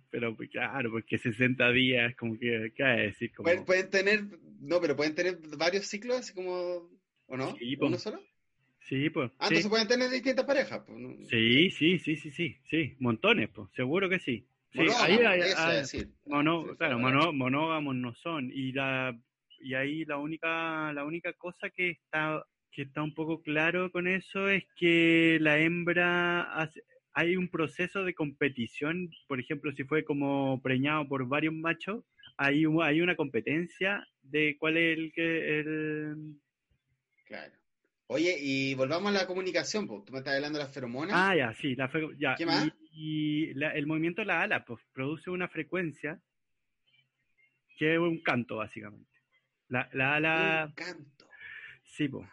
Pero 0.10 0.34
pues, 0.38 0.50
claro, 0.50 0.90
porque 0.92 1.18
60 1.18 1.70
días, 1.72 2.16
como 2.16 2.40
que, 2.40 2.72
¿qué 2.78 2.84
decir? 2.84 3.34
Como... 3.36 3.66
Pueden, 3.66 3.90
tener, 3.90 4.24
no, 4.62 4.80
pero 4.80 4.96
pueden 4.96 5.14
tener 5.14 5.38
varios 5.58 5.88
ciclos, 5.88 6.20
así 6.20 6.34
como, 6.34 6.90
¿o 7.26 7.38
no? 7.38 7.58
Sí, 7.58 7.76
¿Uno 7.78 7.98
solo? 7.98 8.24
Sí, 8.88 9.10
pues. 9.10 9.32
Ah, 9.38 9.48
entonces 9.48 9.68
pueden 9.68 9.88
tener 9.90 10.10
distintas 10.10 10.46
parejas, 10.46 10.82
pues. 10.88 11.28
Sí, 11.30 11.72
sí, 11.72 12.00
sí, 12.00 12.16
sí, 12.16 12.32
sí, 12.32 12.58
sí, 12.70 12.96
montones, 13.00 13.50
pues, 13.54 13.70
seguro 13.76 14.08
que 14.10 14.20
sí. 14.20 14.48
Sí, 14.74 14.80
ahí 15.00 15.18
hay, 15.18 15.42
claro, 16.78 17.00
monógamos 17.00 17.96
no 17.96 18.14
son. 18.16 18.52
Y 18.54 18.72
la 18.72 19.18
y 19.60 19.76
ahí 19.76 20.06
la 20.06 20.18
única, 20.18 20.92
la 20.94 21.06
única 21.06 21.34
cosa 21.34 21.70
que 21.70 21.90
está, 21.92 22.44
que 22.72 22.84
está 22.84 23.04
un 23.04 23.14
poco 23.14 23.42
claro 23.42 23.92
con 23.92 24.08
eso 24.08 24.50
es 24.50 24.64
que 24.76 25.38
la 25.42 25.60
hembra 25.60 26.44
hace, 26.54 26.84
hay 27.14 27.36
un 27.36 27.50
proceso 27.50 28.04
de 28.04 28.14
competición, 28.14 29.10
por 29.28 29.40
ejemplo, 29.40 29.72
si 29.74 29.84
fue 29.84 30.04
como 30.04 30.62
preñado 30.62 31.08
por 31.08 31.28
varios 31.28 31.54
machos, 31.54 32.04
hay, 32.38 32.64
hay 32.82 33.02
una 33.02 33.16
competencia 33.16 34.08
de 34.22 34.56
cuál 34.58 34.78
es 34.78 34.98
el 34.98 35.12
que 35.14 35.60
el 35.60 36.16
Claro. 37.26 37.54
Oye, 38.08 38.36
y 38.42 38.74
volvamos 38.76 39.10
a 39.10 39.20
la 39.20 39.28
comunicación, 39.28 39.88
pues. 39.88 40.04
Tú 40.04 40.12
me 40.12 40.20
estás 40.20 40.36
hablando 40.36 40.60
de 40.60 40.66
las 40.66 40.74
feromonas. 40.74 41.16
Ah, 41.16 41.34
ya, 41.34 41.54
sí, 41.54 41.76
la 41.76 41.90
ya. 42.20 42.36
¿Qué 42.36 42.46
más? 42.46 42.68
Y, 42.68 42.72
el 42.94 43.88
movimiento 43.88 44.22
de 44.22 44.28
la 44.28 44.42
ala, 44.42 44.66
pues, 44.66 44.82
produce 44.94 45.30
una 45.30 45.48
frecuencia 45.48 46.22
que 47.78 47.94
es 47.94 48.00
un 48.00 48.22
canto, 48.22 48.58
básicamente. 48.58 49.10
La, 49.68 49.90
la 49.94 50.16
ala. 50.16 50.66
Un 50.68 50.74
canto. 50.74 51.28
Sí, 51.84 52.08
pues. 52.08 52.28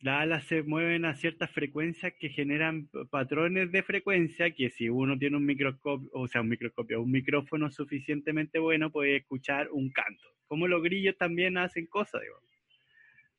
Las 0.00 0.22
alas 0.22 0.44
se 0.46 0.62
mueven 0.62 1.04
a 1.04 1.14
ciertas 1.14 1.50
frecuencias 1.50 2.14
que 2.18 2.30
generan 2.30 2.88
patrones 3.10 3.70
de 3.70 3.82
frecuencia 3.82 4.50
que 4.50 4.70
si 4.70 4.88
uno 4.88 5.18
tiene 5.18 5.36
un 5.36 5.44
microscopio, 5.44 6.08
o 6.14 6.26
sea, 6.26 6.40
un 6.40 6.48
microscopio, 6.48 7.02
un 7.02 7.10
micrófono 7.10 7.70
suficientemente 7.70 8.58
bueno, 8.58 8.90
puede 8.90 9.16
escuchar 9.16 9.68
un 9.70 9.90
canto. 9.90 10.26
Como 10.46 10.66
los 10.68 10.82
grillos 10.82 11.18
también 11.18 11.58
hacen 11.58 11.86
cosas, 11.86 12.22
digo. 12.22 12.40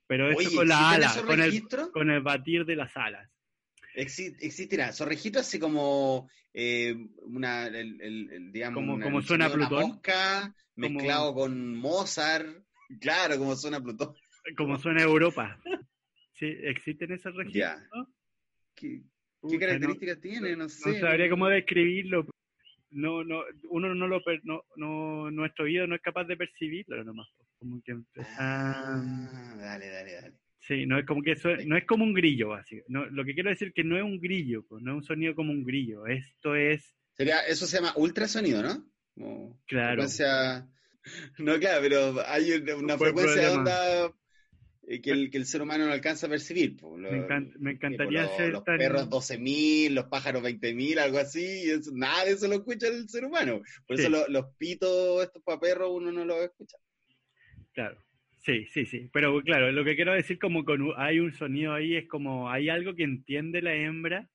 Pero 0.05 0.29
eso 0.29 0.55
con 0.55 0.67
la 0.67 0.91
ala, 0.91 1.11
con 1.25 1.41
el, 1.41 1.63
con 1.91 2.11
el, 2.11 2.21
batir 2.21 2.63
de 2.65 2.75
las 2.75 2.95
alas. 2.95 3.27
Existirá, 3.95 4.89
esos 4.89 5.07
registros 5.07 5.47
así 5.47 5.59
como 5.59 6.29
eh, 6.53 6.95
una, 7.23 7.67
el, 7.67 8.51
digamos, 8.51 8.75
como, 8.75 8.99
como 8.99 9.21
suena 9.21 9.49
Plutón. 9.49 9.89
Mosca, 9.89 10.55
mezclado 10.75 11.33
con 11.33 11.75
Mozart, 11.75 12.47
claro, 12.99 13.37
como 13.37 13.55
suena 13.55 13.81
Plutón. 13.81 14.13
Como 14.57 14.77
suena 14.77 15.01
Europa. 15.03 15.61
Sí, 16.33 16.47
existen 16.63 17.11
esos 17.11 17.35
registros. 17.35 18.07
¿Qué, 18.75 19.03
características 19.59 20.19
tiene? 20.19 20.55
No 20.55 20.67
sé. 20.69 20.93
No 20.93 20.99
sabría 20.99 21.29
cómo 21.29 21.47
describirlo. 21.47 22.25
No, 22.89 23.23
no, 23.23 23.43
uno 23.69 23.95
no 23.95 24.07
lo, 24.07 24.21
no, 24.43 24.63
no, 24.75 25.31
nuestro 25.31 25.65
oído 25.65 25.87
no 25.87 25.95
es 25.95 26.01
capaz 26.01 26.25
de 26.25 26.35
percibirlo 26.35 27.03
nomás. 27.03 27.27
Como 27.57 27.81
que 27.83 27.95
ah, 28.39 29.01
dale, 29.57 29.87
dale, 29.87 30.13
dale. 30.13 30.33
Sí, 30.67 30.85
no 30.85 30.99
es 30.99 31.05
como 31.05 31.23
que 31.23 31.31
eso, 31.31 31.49
no 31.65 31.75
es 31.75 31.85
como 31.85 32.03
un 32.03 32.13
grillo. 32.13 32.55
No, 32.87 33.05
lo 33.07 33.25
que 33.25 33.33
quiero 33.33 33.49
decir 33.49 33.73
que 33.73 33.83
no 33.83 33.97
es 33.97 34.03
un 34.03 34.19
grillo, 34.19 34.65
no 34.69 34.91
es 34.91 34.97
un 34.97 35.03
sonido 35.03 35.35
como 35.35 35.51
un 35.51 35.63
grillo. 35.63 36.05
Esto 36.05 36.55
es. 36.55 36.95
Sería, 37.17 37.39
eso 37.39 37.65
se 37.65 37.77
llama 37.77 37.93
ultrasonido, 37.95 38.61
¿no? 38.61 38.87
claro. 39.65 40.03
Frecuencia... 40.03 40.67
No, 41.39 41.57
claro, 41.57 41.81
pero 41.81 42.27
hay 42.27 42.51
una 42.77 42.95
frecuencia 42.95 43.41
de 43.41 43.49
onda 43.49 44.13
eh, 44.87 45.01
que 45.01 45.09
el, 45.09 45.31
que 45.31 45.37
el 45.39 45.47
ser 45.47 45.63
humano 45.63 45.87
no 45.87 45.93
alcanza 45.93 46.27
a 46.27 46.29
percibir. 46.29 46.77
me, 46.83 47.71
encantaría 47.71 48.23
los, 48.23 48.35
ser 48.35 48.49
los 48.51 48.61
perros 48.61 49.09
12.000, 49.09 49.89
los 49.91 50.05
pájaros 50.05 50.43
20.000, 50.43 50.99
algo 50.99 51.17
así, 51.17 51.71
y 51.71 51.91
nada 51.93 52.25
de 52.25 52.31
eso 52.33 52.47
lo 52.47 52.55
escucha 52.55 52.87
el 52.87 53.09
ser 53.09 53.25
humano. 53.25 53.61
Por 53.87 53.99
eso 53.99 54.09
los 54.09 54.45
pitos 54.59 55.23
estos 55.23 55.41
para 55.41 55.59
perros 55.59 55.89
uno 55.91 56.11
no 56.11 56.23
los 56.23 56.37
escucha. 56.43 56.77
Claro. 57.73 57.97
Sí, 58.41 58.65
sí, 58.65 58.85
sí. 58.87 59.09
Pero 59.13 59.39
claro, 59.43 59.71
lo 59.71 59.83
que 59.83 59.95
quiero 59.95 60.13
decir 60.13 60.39
como 60.39 60.65
con 60.65 60.93
hay 60.97 61.19
un 61.19 61.31
sonido 61.31 61.73
ahí 61.73 61.95
es 61.95 62.07
como 62.07 62.49
hay 62.49 62.69
algo 62.69 62.95
que 62.95 63.03
entiende 63.03 63.61
la 63.61 63.75
hembra 63.75 64.27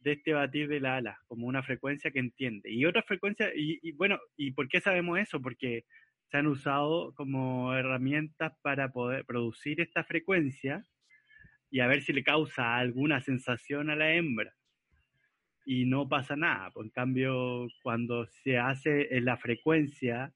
de 0.00 0.12
este 0.12 0.32
batir 0.32 0.68
de 0.68 0.78
la 0.78 0.98
ala, 0.98 1.18
como 1.26 1.48
una 1.48 1.64
frecuencia 1.64 2.12
que 2.12 2.20
entiende. 2.20 2.70
Y 2.70 2.84
otra 2.86 3.02
frecuencia, 3.02 3.50
y, 3.56 3.90
bueno, 3.92 4.20
¿y 4.36 4.52
por 4.52 4.68
qué 4.68 4.80
sabemos 4.80 5.18
eso? 5.18 5.42
Porque 5.42 5.84
se 6.30 6.36
han 6.36 6.46
usado 6.46 7.12
como 7.14 7.74
herramientas 7.74 8.52
para 8.62 8.92
poder 8.92 9.24
producir 9.24 9.80
esta 9.80 10.04
frecuencia 10.04 10.84
y 11.70 11.80
a 11.80 11.88
ver 11.88 12.02
si 12.02 12.12
le 12.12 12.22
causa 12.22 12.76
alguna 12.76 13.20
sensación 13.20 13.90
a 13.90 13.96
la 13.96 14.14
hembra. 14.14 14.52
Y 15.64 15.86
no 15.86 16.08
pasa 16.08 16.36
nada. 16.36 16.70
En 16.76 16.90
cambio, 16.90 17.66
cuando 17.82 18.26
se 18.26 18.58
hace 18.58 19.08
la 19.20 19.36
frecuencia 19.36 20.32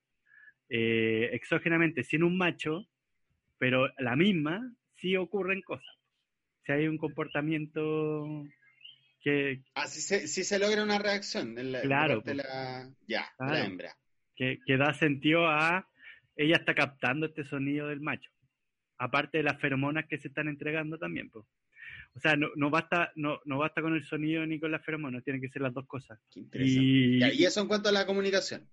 eh, 0.70 1.30
exógenamente 1.32 2.04
sin 2.04 2.22
un 2.22 2.38
macho, 2.38 2.86
pero 3.58 3.88
la 3.98 4.14
misma, 4.16 4.72
sí 4.94 5.16
ocurren 5.16 5.62
cosas. 5.62 5.94
Si 6.64 6.72
hay 6.72 6.86
un 6.86 6.96
comportamiento 6.96 8.44
que... 9.20 9.62
Ah, 9.74 9.88
si 9.88 10.00
se, 10.00 10.28
se 10.28 10.58
logra 10.58 10.82
una 10.82 10.98
reacción 10.98 11.54
la, 11.56 11.80
claro, 11.82 12.20
de 12.20 12.34
la, 12.36 12.88
ya, 13.06 13.26
la 13.38 13.64
hembra. 13.64 13.96
Que, 14.36 14.58
que, 14.64 14.76
da 14.76 14.94
sentido 14.94 15.48
a... 15.48 15.86
Ella 16.36 16.56
está 16.56 16.74
captando 16.74 17.26
este 17.26 17.44
sonido 17.44 17.88
del 17.88 18.00
macho. 18.00 18.30
Aparte 18.96 19.38
de 19.38 19.44
las 19.44 19.60
feromonas 19.60 20.06
que 20.06 20.18
se 20.18 20.28
están 20.28 20.48
entregando 20.48 20.98
también, 20.98 21.30
pues. 21.30 21.44
O 22.14 22.20
sea, 22.20 22.36
no, 22.36 22.48
no, 22.56 22.70
basta, 22.70 23.12
no, 23.16 23.40
no 23.44 23.58
basta 23.58 23.82
con 23.82 23.94
el 23.94 24.04
sonido 24.04 24.46
ni 24.46 24.58
con 24.58 24.70
las 24.70 24.84
feromonas, 24.84 25.24
tienen 25.24 25.42
que 25.42 25.48
ser 25.48 25.62
las 25.62 25.74
dos 25.74 25.86
cosas. 25.86 26.18
Y... 26.34 27.22
y 27.22 27.44
eso 27.44 27.60
en 27.60 27.68
cuanto 27.68 27.88
a 27.88 27.92
la 27.92 28.06
comunicación. 28.06 28.68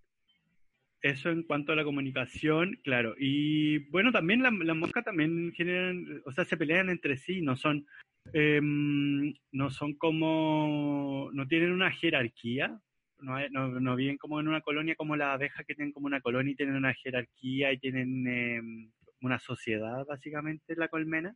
Eso 1.02 1.30
en 1.30 1.44
cuanto 1.44 1.72
a 1.72 1.76
la 1.76 1.84
comunicación, 1.84 2.80
claro. 2.84 3.15
Y 3.19 3.80
bueno, 3.90 4.11
también 4.11 4.41
las 4.41 4.53
la 4.53 4.74
moscas 4.74 5.06
también 5.06 5.53
generan, 5.53 6.22
o 6.26 6.32
sea, 6.32 6.44
se 6.44 6.57
pelean 6.57 6.90
entre 6.90 7.18
sí, 7.18 7.41
no 7.41 7.56
son, 7.56 7.86
em, 8.34 9.34
no 9.52 9.69
son 9.69 9.94
como, 9.94 11.30
no 11.34 11.48
tienen 11.48 11.72
una 11.72 11.91
jerarquía, 11.91 12.80
no, 13.19 13.49
no, 13.49 13.80
no, 13.80 13.95
viven 13.95 14.18
como 14.18 14.40
en 14.40 14.48
una 14.48 14.61
colonia 14.61 14.95
como 14.95 15.15
las 15.15 15.36
abejas 15.36 15.65
que 15.65 15.76
tienen 15.76 15.91
como 15.91 16.07
una 16.07 16.22
colonia 16.22 16.52
y 16.53 16.56
tienen 16.56 16.76
una 16.76 16.94
jerarquía 16.94 17.72
y 17.72 17.78
tienen 17.80 18.28
em, 18.28 18.91
una 19.22 19.40
sociedad 19.40 20.06
básicamente 20.06 20.76
la 20.76 20.88
colmena, 20.88 21.36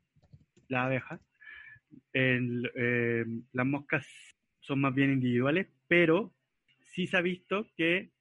las 0.69 0.85
abejas. 0.85 1.19
Em, 2.13 2.63
las 3.53 3.65
moscas 3.65 4.07
son 4.59 4.81
más 4.81 4.93
bien 4.93 5.11
individuales, 5.11 5.67
pero 5.88 6.33
sí 6.93 7.07
se 7.07 7.17
ha 7.17 7.21
visto 7.21 7.67
que 7.75 8.11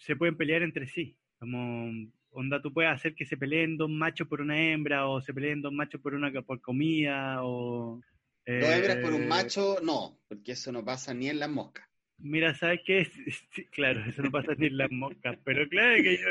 se 0.00 0.16
pueden 0.16 0.36
pelear 0.36 0.62
entre 0.62 0.86
sí. 0.86 1.16
Como, 1.38 2.10
onda, 2.30 2.60
tú 2.60 2.72
puedes 2.72 2.90
hacer 2.90 3.14
que 3.14 3.26
se 3.26 3.36
peleen 3.36 3.76
dos 3.76 3.90
machos 3.90 4.28
por 4.28 4.40
una 4.40 4.60
hembra, 4.60 5.06
o 5.06 5.20
se 5.20 5.32
peleen 5.32 5.62
dos 5.62 5.72
machos 5.72 6.00
por 6.00 6.14
una 6.14 6.30
por 6.42 6.60
comida, 6.60 7.42
o... 7.44 8.00
dos 8.46 8.68
hembras 8.68 8.96
por 8.96 9.12
un 9.12 9.22
eh, 9.22 9.26
macho, 9.26 9.78
no, 9.82 10.18
porque 10.28 10.52
eso 10.52 10.72
no 10.72 10.84
pasa 10.84 11.14
ni 11.14 11.28
en 11.28 11.38
las 11.38 11.50
moscas. 11.50 11.86
Mira, 12.18 12.54
¿sabes 12.54 12.80
qué? 12.84 13.06
claro, 13.72 14.04
eso 14.04 14.22
no 14.22 14.30
pasa 14.30 14.54
ni 14.56 14.66
en 14.66 14.76
las 14.76 14.90
moscas, 14.90 15.38
pero 15.44 15.68
claro 15.68 16.02
que 16.02 16.18
yo 16.18 16.28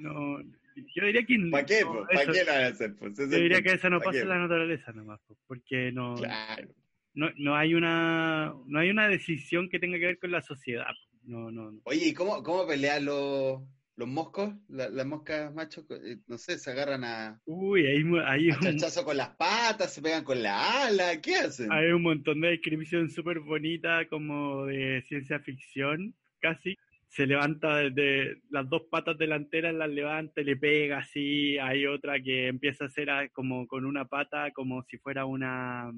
no... 0.00 0.42
yo 0.42 1.06
diría 1.06 1.24
que 1.24 1.38
¿Para 1.50 1.64
qué? 1.64 1.82
¿Para 2.12 2.32
qué 2.32 2.44
lo 2.44 2.52
van 2.52 2.64
a 2.64 2.66
hacer? 2.66 2.94
yo 3.00 3.26
diría 3.26 3.62
que 3.62 3.72
eso 3.72 3.88
no 3.88 4.00
pasa 4.00 4.20
en 4.20 4.28
la 4.28 4.38
naturaleza 4.38 4.92
nomás, 4.92 5.20
porque 5.46 5.92
no... 5.92 6.14
Claro. 6.16 6.68
no, 7.14 7.30
no, 7.36 7.56
hay 7.56 7.74
una, 7.74 8.54
no 8.66 8.78
hay 8.78 8.90
una 8.90 9.08
decisión 9.08 9.68
que 9.70 9.78
tenga 9.78 9.98
que 9.98 10.06
ver 10.06 10.18
con 10.18 10.30
la 10.30 10.42
sociedad. 10.42 10.94
No, 11.22 11.50
no, 11.50 11.80
Oye, 11.84 12.08
¿y 12.08 12.14
cómo, 12.14 12.42
cómo 12.42 12.66
pelean 12.66 13.04
los, 13.04 13.60
los 13.96 14.08
moscos? 14.08 14.54
las 14.68 15.06
moscas 15.06 15.52
machos, 15.54 15.84
eh, 15.90 16.18
no 16.26 16.38
sé, 16.38 16.58
se 16.58 16.70
agarran 16.70 17.04
a. 17.04 17.40
Uy, 17.44 17.86
hay, 17.86 18.02
hay 18.26 18.48
un. 18.50 19.04
con 19.04 19.16
las 19.16 19.36
patas, 19.36 19.92
se 19.92 20.02
pegan 20.02 20.24
con 20.24 20.42
la 20.42 20.86
ala, 20.86 21.20
¿qué 21.20 21.36
hacen? 21.36 21.70
Hay 21.70 21.92
un 21.92 22.02
montón 22.02 22.40
de 22.40 22.48
descripción 22.48 23.10
súper 23.10 23.40
bonita, 23.40 24.06
como 24.08 24.66
de 24.66 25.04
ciencia 25.08 25.40
ficción, 25.40 26.14
casi. 26.40 26.76
Se 27.08 27.26
levanta 27.26 27.78
desde 27.78 28.40
las 28.50 28.68
dos 28.68 28.82
patas 28.88 29.18
delanteras, 29.18 29.74
las 29.74 29.90
levanta 29.90 30.40
y 30.40 30.44
le 30.44 30.56
pega 30.56 30.98
así. 30.98 31.58
Hay 31.58 31.84
otra 31.84 32.20
que 32.22 32.46
empieza 32.46 32.84
a 32.84 32.86
hacer 32.86 33.08
como 33.32 33.66
con 33.66 33.84
una 33.84 34.04
pata, 34.04 34.52
como 34.52 34.84
si 34.84 34.96
fuera 34.98 35.24
una 35.26 35.90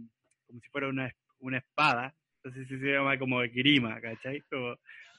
como 0.46 0.60
si 0.60 0.68
fuera 0.70 0.88
una, 0.88 1.14
una 1.38 1.58
espada. 1.58 2.14
Entonces 2.42 2.66
se 2.66 2.92
llama 2.92 3.18
como 3.18 3.38
grima, 3.40 4.00
¿cachai? 4.00 4.42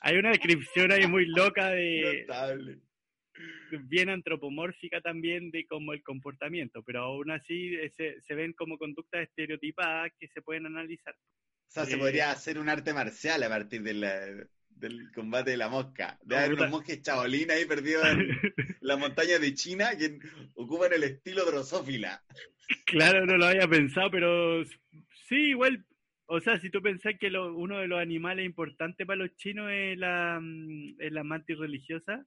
Hay 0.03 0.17
una 0.17 0.29
descripción 0.29 0.91
ahí 0.91 1.07
muy 1.07 1.25
loca 1.25 1.69
de... 1.69 2.27
Bien 3.85 4.09
antropomórfica 4.09 5.01
también 5.01 5.49
de 5.49 5.65
como 5.65 5.93
el 5.93 6.03
comportamiento, 6.03 6.83
pero 6.83 7.01
aún 7.01 7.31
así 7.31 7.75
se, 7.97 8.21
se 8.21 8.35
ven 8.35 8.53
como 8.53 8.77
conductas 8.77 9.23
estereotipadas 9.23 10.11
que 10.19 10.27
se 10.27 10.43
pueden 10.43 10.67
analizar. 10.67 11.15
O 11.15 11.71
sea, 11.71 11.85
se 11.85 11.97
podría 11.97 12.27
eh, 12.27 12.31
hacer 12.33 12.59
un 12.59 12.69
arte 12.69 12.93
marcial 12.93 13.41
a 13.41 13.49
partir 13.49 13.81
de 13.81 13.95
la, 13.95 14.19
del 14.69 15.11
combate 15.11 15.51
de 15.51 15.57
la 15.57 15.69
mosca. 15.69 16.19
De 16.21 16.37
haber 16.37 16.53
unos 16.53 16.69
mosques 16.69 17.01
chabolín 17.01 17.49
ahí 17.49 17.65
perdidos 17.65 18.05
en 18.05 18.37
la 18.81 18.97
montaña 18.97 19.39
de 19.39 19.53
China 19.55 19.97
que 19.97 20.19
ocupan 20.53 20.93
el 20.93 21.03
estilo 21.03 21.45
drosófila. 21.45 22.23
Claro, 22.85 23.25
no 23.25 23.37
lo 23.37 23.45
había 23.45 23.67
pensado, 23.67 24.11
pero 24.11 24.63
Sí, 25.27 25.49
igual, 25.49 25.83
o 26.25 26.39
sea, 26.39 26.59
si 26.59 26.69
tú 26.69 26.81
pensás 26.81 27.13
que 27.19 27.27
uno 27.27 27.79
de 27.79 27.87
los 27.87 27.99
animales 27.99 28.45
importantes 28.45 29.05
para 29.05 29.17
los 29.17 29.35
chinos 29.35 29.69
es 29.71 29.97
la, 29.97 30.39
mm, 30.41 30.95
es 30.99 31.11
la 31.11 31.23
mantis 31.23 31.57
religiosa, 31.57 32.25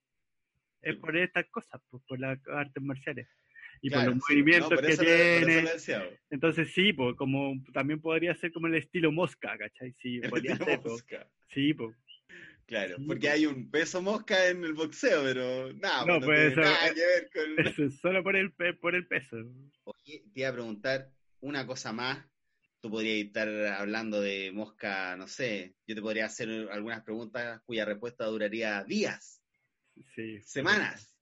es 0.82 0.96
por 0.96 1.16
estas 1.16 1.46
cosas, 1.46 1.80
pues, 1.90 2.02
por 2.06 2.20
las 2.20 2.38
artes 2.48 2.82
marciales 2.82 3.28
y 3.82 3.90
por 3.90 4.04
los 4.04 4.16
movimientos 4.16 4.80
que 4.80 4.96
tiene. 4.96 5.64
Entonces 6.30 6.72
sí, 6.72 6.92
pues 6.92 7.16
como 7.16 7.54
también 7.72 8.00
podría 8.00 8.34
ser 8.36 8.52
como 8.52 8.66
el 8.66 8.76
estilo 8.76 9.12
mosca, 9.12 9.56
¿cachai? 9.58 9.94
Sí, 10.00 10.20
podría 10.20 10.56
ser. 10.56 10.80
Mosca. 10.84 11.28
Sí, 11.52 11.74
pues. 11.74 11.96
Claro, 12.66 12.96
porque 13.06 13.28
hay 13.28 13.46
un 13.46 13.70
peso 13.70 14.02
mosca 14.02 14.48
en 14.48 14.64
el 14.64 14.74
boxeo, 14.74 15.22
pero 15.22 15.72
nada, 15.74 16.04
no, 16.04 16.20
pues, 16.20 16.52
tiene 16.52 16.68
nada 16.68 16.94
que 16.94 17.00
ver 17.00 17.30
con... 17.32 17.66
Eso, 17.88 17.90
solo 17.96 18.24
por 18.24 18.34
el, 18.34 18.52
por 18.52 18.96
el 18.96 19.06
peso. 19.06 19.36
Oye, 19.84 20.24
te 20.34 20.40
iba 20.40 20.48
a 20.48 20.52
preguntar 20.52 21.08
una 21.40 21.64
cosa 21.64 21.92
más 21.92 22.26
tú 22.86 22.92
podrías 22.92 23.26
estar 23.26 23.48
hablando 23.48 24.20
de 24.20 24.52
mosca, 24.52 25.16
no 25.16 25.26
sé, 25.26 25.74
yo 25.88 25.96
te 25.96 26.02
podría 26.02 26.26
hacer 26.26 26.68
algunas 26.70 27.02
preguntas 27.02 27.60
cuya 27.64 27.84
respuesta 27.84 28.26
duraría 28.26 28.84
días, 28.84 29.42
semanas, 30.44 31.16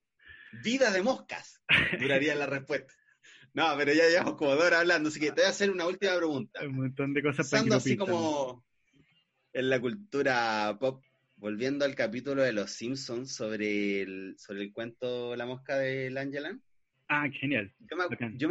vidas 0.62 0.93
de 0.93 1.03
moscas, 1.03 1.62
duraría 1.99 2.35
la 2.35 2.47
respuesta. 2.47 2.93
No, 3.55 3.73
pero 3.78 3.93
ya 3.93 4.09
llevamos 4.09 4.35
como 4.35 4.51
dos 4.57 4.65
horas 4.65 4.81
hablando, 4.81 5.11
así 5.11 5.20
que 5.20 5.31
te 5.31 5.43
voy 5.43 5.45
a 5.45 5.51
hacer 5.51 5.70
una 5.70 5.86
última 5.86 6.16
pregunta. 6.16 6.61
Un 6.65 6.74
montón 6.74 7.15
de 7.15 7.23
cosas 7.23 7.49
Pensando 7.49 7.77
así 7.77 7.97
como 7.97 8.65
en 9.53 9.70
la 9.70 9.81
cultura 9.81 10.77
pop, 10.81 11.01
volviendo 11.36 11.85
al 11.85 11.95
capítulo 11.95 12.43
de 12.43 12.53
Los 12.53 12.73
Simpsons 12.73 13.32
sobre 13.32 14.03
el, 14.03 14.35
sobre 14.39 14.62
el 14.62 14.73
cuento 14.73 15.36
La 15.36 15.47
mosca 15.47 15.78
de 15.78 16.11
Langeland. 16.11 16.61
Ah, 17.07 17.28
genial. 17.31 17.73
Yo 17.78 17.97
me, 17.97 18.03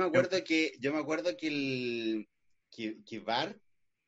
acuerdo 0.06 0.42
que, 0.42 0.72
yo 0.80 0.94
me 0.94 1.00
acuerdo 1.00 1.36
que 1.36 1.48
el, 1.48 2.30
que, 2.76 3.20
Bart, 3.20 3.58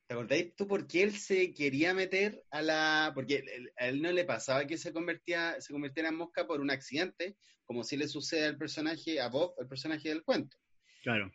¿te 0.07 0.13
acordáis 0.13 0.55
tú 0.55 0.67
por 0.67 0.87
qué 0.87 1.03
él 1.03 1.15
se 1.15 1.53
quería 1.53 1.93
meter 1.93 2.43
a 2.51 2.61
la... 2.61 3.11
porque 3.13 3.43
a 3.77 3.87
él 3.87 4.01
no 4.01 4.11
le 4.11 4.25
pasaba 4.25 4.67
que 4.67 4.77
se 4.77 4.93
convertía, 4.93 5.59
se 5.59 5.73
convirtiera 5.73 6.09
en 6.09 6.15
mosca 6.15 6.45
por 6.47 6.61
un 6.61 6.71
accidente, 6.71 7.37
como 7.65 7.83
si 7.83 7.97
le 7.97 8.07
sucede 8.07 8.45
al 8.45 8.57
personaje, 8.57 9.19
a 9.19 9.29
Bob, 9.29 9.55
el 9.59 9.67
personaje 9.67 10.09
del 10.09 10.23
cuento. 10.23 10.57
Claro. 11.03 11.31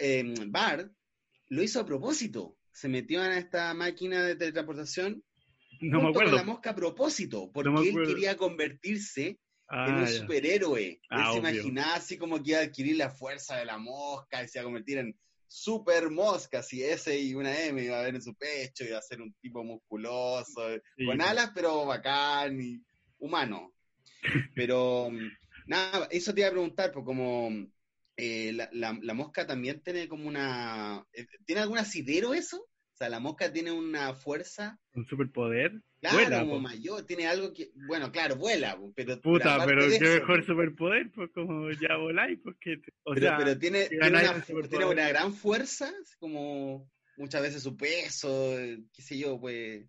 Em, 0.00 0.34
Bart 0.50 0.90
lo 1.48 1.62
hizo 1.62 1.80
a 1.80 1.86
propósito, 1.86 2.56
se 2.72 2.88
metió 2.88 3.24
en 3.24 3.32
esta 3.32 3.72
máquina 3.74 4.22
de 4.22 4.36
teletransportación 4.36 5.22
no 5.80 6.02
me 6.02 6.08
acuerdo. 6.08 6.30
con 6.30 6.38
la 6.38 6.44
mosca 6.44 6.70
a 6.70 6.74
propósito, 6.74 7.50
porque 7.52 7.88
él 7.88 8.06
quería 8.06 8.36
convertirse 8.36 9.38
en 9.70 9.94
un 9.94 10.04
ah, 10.04 10.06
superhéroe. 10.06 10.88
él 10.88 11.00
ah, 11.10 11.32
se 11.32 11.38
imaginaba 11.38 11.94
así 11.94 12.18
como 12.18 12.42
que 12.42 12.50
iba 12.50 12.60
a 12.60 12.62
adquirir 12.62 12.96
la 12.96 13.10
fuerza 13.10 13.56
de 13.56 13.64
la 13.64 13.78
mosca 13.78 14.42
y 14.42 14.48
se 14.48 14.58
iba 14.58 14.62
a 14.62 14.64
convertir 14.64 14.98
en 14.98 15.18
super 15.46 16.10
mosca, 16.10 16.62
si 16.62 16.82
S 16.82 17.18
y 17.18 17.34
una 17.34 17.58
M 17.66 17.82
iba 17.82 17.98
a 17.98 18.02
ver 18.02 18.14
en 18.14 18.22
su 18.22 18.34
pecho, 18.34 18.84
iba 18.84 18.98
a 18.98 19.02
ser 19.02 19.20
un 19.20 19.32
tipo 19.34 19.62
musculoso, 19.64 20.62
con 21.06 21.20
alas, 21.20 21.50
pero 21.54 21.86
bacán 21.86 22.60
y 22.60 22.82
humano. 23.18 23.72
Pero 24.54 25.10
nada, 25.66 26.08
eso 26.10 26.32
te 26.32 26.40
iba 26.40 26.48
a 26.48 26.52
preguntar, 26.52 26.92
pues 26.92 27.04
como 27.04 27.50
eh, 28.16 28.52
la, 28.72 29.14
mosca 29.14 29.46
también 29.46 29.82
tiene 29.82 30.08
como 30.08 30.26
una... 30.28 31.04
Eh, 31.12 31.26
¿Tiene 31.44 31.62
algún 31.62 31.78
asidero 31.78 32.32
eso? 32.32 32.66
O 32.94 32.96
sea, 32.96 33.08
la 33.08 33.18
mosca 33.18 33.52
tiene 33.52 33.72
una 33.72 34.14
fuerza. 34.14 34.78
¿Un 34.94 35.04
superpoder? 35.04 35.82
Claro, 36.00 36.46
como 36.46 36.60
mayor, 36.60 37.04
tiene 37.04 37.26
algo 37.26 37.52
que. 37.52 37.72
Bueno, 37.88 38.12
claro, 38.12 38.36
vuela, 38.36 38.78
pero. 38.94 39.20
Puta, 39.20 39.64
pero, 39.66 39.82
qué 39.88 40.20
mejor 40.20 40.46
superpoder, 40.46 41.10
pues 41.10 41.30
como 41.32 41.72
ya 41.72 41.96
voláis, 41.96 42.38
porque. 42.44 42.80
O 43.02 43.14
pero, 43.14 43.26
sea, 43.26 43.36
pero 43.36 43.58
tiene, 43.58 43.88
tiene, 43.88 44.08
una, 44.08 44.42
tiene, 44.68 44.84
una, 44.84 45.08
gran 45.08 45.32
fuerza, 45.32 45.92
como 46.20 46.88
muchas 47.16 47.42
veces 47.42 47.64
su 47.64 47.76
peso, 47.76 48.54
qué 48.92 49.02
sé 49.02 49.18
yo, 49.18 49.40
pues. 49.40 49.84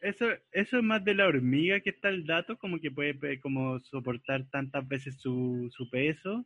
Eso, 0.00 0.26
eso 0.50 0.78
es 0.78 0.82
más 0.82 1.04
de 1.04 1.14
la 1.14 1.28
hormiga 1.28 1.78
que 1.80 1.90
está 1.90 2.08
el 2.08 2.26
dato, 2.26 2.58
como 2.58 2.80
que 2.80 2.90
puede 2.90 3.38
como 3.38 3.78
soportar 3.80 4.48
tantas 4.50 4.86
veces 4.88 5.16
su, 5.20 5.68
su 5.70 5.88
peso 5.90 6.44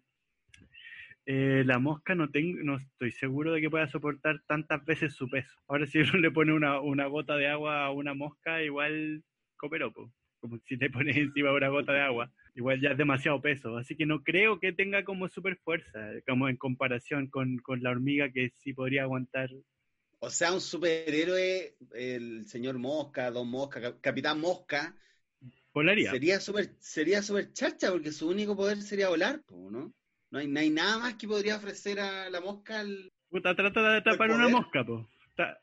eh, 1.26 1.62
la 1.64 1.78
mosca 1.78 2.14
no 2.14 2.30
tengo, 2.30 2.62
no 2.62 2.76
estoy 2.76 3.12
seguro 3.12 3.52
de 3.52 3.60
que 3.60 3.70
pueda 3.70 3.86
soportar 3.88 4.42
tantas 4.46 4.84
veces 4.84 5.14
su 5.14 5.28
peso. 5.28 5.54
Ahora 5.68 5.86
si 5.86 5.98
uno 5.98 6.18
le 6.18 6.30
pone 6.30 6.52
una, 6.52 6.80
una 6.80 7.06
gota 7.06 7.36
de 7.36 7.48
agua 7.48 7.84
a 7.84 7.90
una 7.90 8.14
mosca, 8.14 8.62
igual 8.62 9.22
coperopo, 9.56 10.12
como 10.40 10.58
si 10.66 10.76
le 10.76 10.90
pones 10.90 11.16
encima 11.16 11.52
una 11.52 11.68
gota 11.68 11.92
de 11.92 12.00
agua. 12.00 12.32
Igual 12.54 12.80
ya 12.80 12.90
es 12.90 12.98
demasiado 12.98 13.40
peso, 13.40 13.76
así 13.78 13.96
que 13.96 14.04
no 14.04 14.22
creo 14.22 14.60
que 14.60 14.72
tenga 14.72 15.04
como 15.04 15.28
super 15.28 15.56
fuerza, 15.64 16.10
como 16.26 16.48
en 16.48 16.56
comparación 16.56 17.28
con, 17.28 17.56
con 17.58 17.82
la 17.82 17.90
hormiga 17.90 18.30
que 18.30 18.52
sí 18.58 18.74
podría 18.74 19.04
aguantar. 19.04 19.48
O 20.18 20.28
sea, 20.28 20.52
un 20.52 20.60
superhéroe, 20.60 21.76
el 21.94 22.46
señor 22.46 22.78
Mosca, 22.78 23.30
Don 23.30 23.48
Mosca, 23.48 23.98
Capitán 24.00 24.38
Mosca, 24.40 24.94
volaría. 25.72 26.10
Sería 26.10 26.40
súper 26.40 26.76
sería 26.78 27.22
super 27.22 27.52
chacha 27.52 27.90
porque 27.90 28.12
su 28.12 28.28
único 28.28 28.54
poder 28.54 28.82
sería 28.82 29.08
volar, 29.08 29.42
¿no? 29.50 29.94
No 30.32 30.38
hay, 30.38 30.70
nada 30.70 30.98
más 30.98 31.14
que 31.16 31.28
podría 31.28 31.56
ofrecer 31.56 32.00
a 32.00 32.30
la 32.30 32.40
mosca 32.40 32.80
al... 32.80 33.12
Puta, 33.28 33.54
trata 33.54 33.82
de 33.82 33.98
atrapar 33.98 34.30
una 34.30 34.48
mosca, 34.48 34.82
po. 34.82 35.06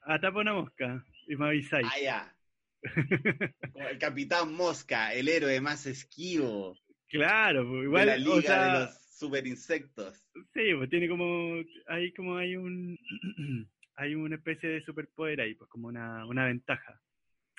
Atrapa 0.04 0.42
una 0.42 0.54
mosca 0.54 1.04
y 1.28 1.36
me 1.36 1.48
avisáis. 1.48 1.88
Ah, 1.92 2.00
ya. 2.00 2.36
Como 3.74 3.88
el 3.88 3.98
capitán 3.98 4.54
mosca, 4.54 5.12
el 5.16 5.28
héroe 5.28 5.60
más 5.60 5.88
esquivo. 5.88 6.78
Claro, 7.08 7.68
pues 7.68 7.84
igual. 7.86 8.06
De 8.06 8.12
la 8.12 8.18
liga 8.18 8.66
de 8.66 8.80
los 8.80 9.02
super 9.12 9.48
insectos. 9.48 10.24
Sí, 10.54 10.74
pues 10.78 10.90
tiene 10.90 11.10
como. 11.10 11.64
Hay 11.88 12.14
como 12.14 12.38
hay 12.38 12.56
un. 12.56 12.98
hay 13.96 14.14
una 14.14 14.36
especie 14.36 14.70
de 14.70 14.84
superpoder 14.84 15.42
ahí, 15.42 15.56
pues 15.56 15.70
como 15.70 15.88
una, 15.88 16.26
una 16.28 16.46
ventaja. 16.46 17.02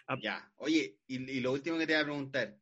Ah, 0.07 0.17
ya, 0.23 0.51
oye, 0.57 0.97
y, 1.09 1.31
y, 1.31 1.41
lo 1.41 1.53
último 1.53 1.77
que 1.77 1.87
te 1.87 1.93
voy 1.93 2.03
a 2.03 2.05
preguntar. 2.05 2.57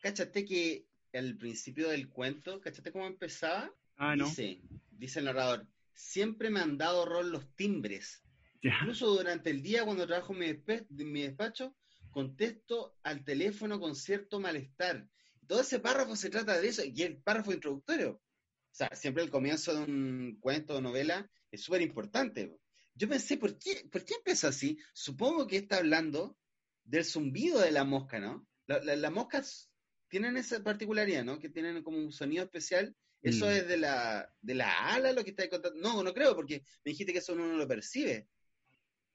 ¿Cachaste 0.00 0.44
que 0.44 0.86
el 1.14 1.38
principio 1.38 1.88
del 1.88 2.08
cuento, 2.08 2.60
¿cachaste 2.60 2.92
cómo 2.92 3.06
empezaba? 3.06 3.72
Ah, 3.96 4.16
no. 4.16 4.26
Dice, 4.28 4.60
dice 4.90 5.20
el 5.20 5.26
narrador, 5.26 5.66
siempre 5.94 6.50
me 6.50 6.60
han 6.60 6.76
dado 6.76 7.06
rol 7.06 7.30
los 7.30 7.54
timbres. 7.54 8.24
Incluso 8.60 9.14
durante 9.14 9.50
el 9.50 9.62
día 9.62 9.84
cuando 9.84 10.06
trabajo 10.06 10.34
en 10.34 11.12
mi, 11.12 11.22
despacho, 11.22 11.76
contesto 12.10 12.96
al 13.02 13.24
teléfono 13.24 13.78
con 13.78 13.94
cierto 13.94 14.40
malestar. 14.40 15.08
Todo 15.46 15.60
ese 15.60 15.80
párrafo 15.80 16.16
se 16.16 16.30
trata 16.30 16.58
de 16.60 16.68
eso, 16.68 16.82
y 16.84 17.02
el 17.02 17.18
párrafo 17.18 17.52
introductorio. 17.52 18.12
O 18.12 18.76
sea, 18.76 18.88
siempre 18.94 19.22
el 19.22 19.30
comienzo 19.30 19.74
de 19.74 19.84
un 19.84 20.38
cuento 20.40 20.76
o 20.76 20.80
novela 20.80 21.30
es 21.50 21.62
súper 21.62 21.82
importante. 21.82 22.56
Yo 22.94 23.08
pensé, 23.08 23.36
¿por 23.36 23.58
qué, 23.58 23.86
¿por 23.92 24.04
qué 24.04 24.14
empezó 24.14 24.48
así? 24.48 24.78
Supongo 24.94 25.46
que 25.46 25.58
está 25.58 25.76
hablando 25.76 26.36
del 26.82 27.04
zumbido 27.04 27.60
de 27.60 27.70
la 27.70 27.84
mosca, 27.84 28.18
¿no? 28.18 28.48
Las 28.66 29.12
moscas 29.12 29.70
tienen 30.14 30.36
esa 30.36 30.62
particularidad, 30.62 31.24
¿no? 31.24 31.40
Que 31.40 31.48
tienen 31.48 31.82
como 31.82 31.98
un 31.98 32.12
sonido 32.12 32.44
especial. 32.44 32.94
¿Eso 33.20 33.46
mm. 33.46 33.48
es 33.48 33.66
de 33.66 33.78
la, 33.78 34.32
de 34.42 34.54
la 34.54 34.94
ala 34.94 35.12
lo 35.12 35.24
que 35.24 35.30
estáis 35.30 35.50
contando? 35.50 35.80
No, 35.80 36.04
no 36.04 36.14
creo, 36.14 36.36
porque 36.36 36.62
me 36.84 36.90
dijiste 36.92 37.12
que 37.12 37.18
eso 37.18 37.32
uno 37.32 37.48
no 37.48 37.56
lo 37.56 37.66
percibe. 37.66 38.28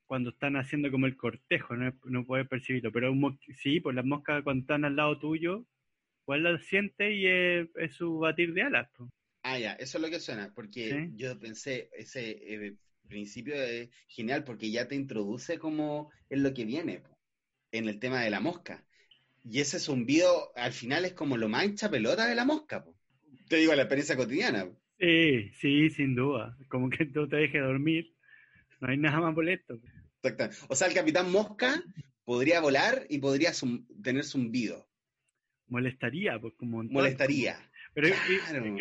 Cuando 0.08 0.32
están 0.32 0.58
haciendo 0.58 0.92
como 0.92 1.06
el 1.06 1.16
cortejo, 1.16 1.78
no, 1.78 1.98
no 2.04 2.26
puedes 2.26 2.50
percibirlo. 2.50 2.92
Pero 2.92 3.14
sí, 3.56 3.80
pues 3.80 3.96
las 3.96 4.04
moscas 4.04 4.44
cuando 4.44 4.64
están 4.64 4.84
al 4.84 4.98
lado 4.98 5.18
tuyo, 5.20 5.66
igual 6.24 6.44
lo 6.44 6.60
siente 6.60 7.14
y 7.14 7.28
es, 7.28 7.96
su 7.96 8.20
batir 8.20 8.54
de 8.54 8.64
alas. 8.64 8.90
Ah, 9.44 9.58
ya, 9.58 9.76
eso 9.76 10.00
es 10.00 10.02
lo 10.02 10.10
que 10.10 10.20
suena, 10.20 10.52
porque 10.54 11.12
yo 11.14 11.40
pensé, 11.40 11.90
ese, 11.94 12.32
eh, 12.32 12.76
principio 13.08 13.56
es 13.56 13.90
genial 14.10 14.44
porque 14.44 14.70
ya 14.70 14.86
te 14.90 14.96
introduce 14.96 15.58
como 15.60 16.12
en 16.30 16.44
lo 16.44 16.54
que 16.54 16.66
viene, 16.66 17.04
en 17.72 17.88
el 17.88 18.02
tema 18.02 18.20
de 18.20 18.32
la 18.32 18.42
mosca. 18.42 18.86
Y 19.50 19.62
ese 19.62 19.80
zumbido 19.80 20.52
al 20.56 20.74
final 20.74 21.06
es 21.06 21.14
como 21.14 21.36
lo 21.36 21.50
mancha 21.50 21.90
pelota 21.90 22.28
de 22.28 22.36
la 22.36 22.46
mosca. 22.46 22.86
Te 23.48 23.56
digo 23.56 23.74
la 23.74 23.82
experiencia 23.82 24.16
cotidiana. 24.16 24.68
Sí, 25.00 25.50
sí, 25.60 25.90
sin 25.90 26.14
duda. 26.14 26.56
Como 26.68 26.90
que 26.90 27.06
tú 27.06 27.28
te 27.28 27.38
dejes 27.38 27.62
dormir. 27.64 28.14
No 28.80 28.90
hay 28.90 28.98
nada 28.98 29.20
más 29.20 29.34
molesto. 29.34 29.80
Exacto. 30.22 30.56
O 30.68 30.76
sea, 30.76 30.88
el 30.88 30.94
capitán 30.94 31.32
mosca 31.32 31.82
podría 32.26 32.62
volar 32.62 33.08
y 33.10 33.18
podría 33.18 33.52
tener 34.04 34.24
zumbido. 34.24 34.88
Molestaría, 35.68 36.40
pues 36.40 36.54
como... 36.56 36.84
Molestaría. 36.84 37.58
Pero 37.96 38.10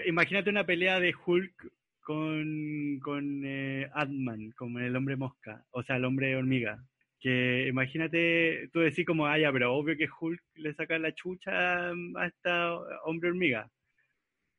imagínate 0.06 0.50
una 0.50 0.66
pelea 0.66 1.00
de 1.00 1.14
Hulk 1.14 1.72
con, 2.00 3.00
con 3.02 3.42
eh, 3.44 3.88
Ant-Man, 3.94 4.52
como 4.56 4.80
el 4.80 4.94
hombre 4.96 5.16
mosca, 5.16 5.64
o 5.70 5.82
sea, 5.82 5.96
el 5.96 6.04
hombre 6.04 6.36
hormiga. 6.36 6.84
Que 7.20 7.66
imagínate, 7.66 8.68
tú 8.72 8.80
decís 8.80 9.04
como, 9.04 9.26
ah, 9.26 9.38
ya, 9.38 9.52
pero 9.52 9.74
obvio 9.74 9.96
que 9.96 10.08
Hulk 10.08 10.40
le 10.54 10.72
saca 10.74 10.98
la 10.98 11.14
chucha 11.14 11.90
a 11.90 12.26
esta 12.26 12.74
hombre 13.04 13.30
hormiga. 13.30 13.70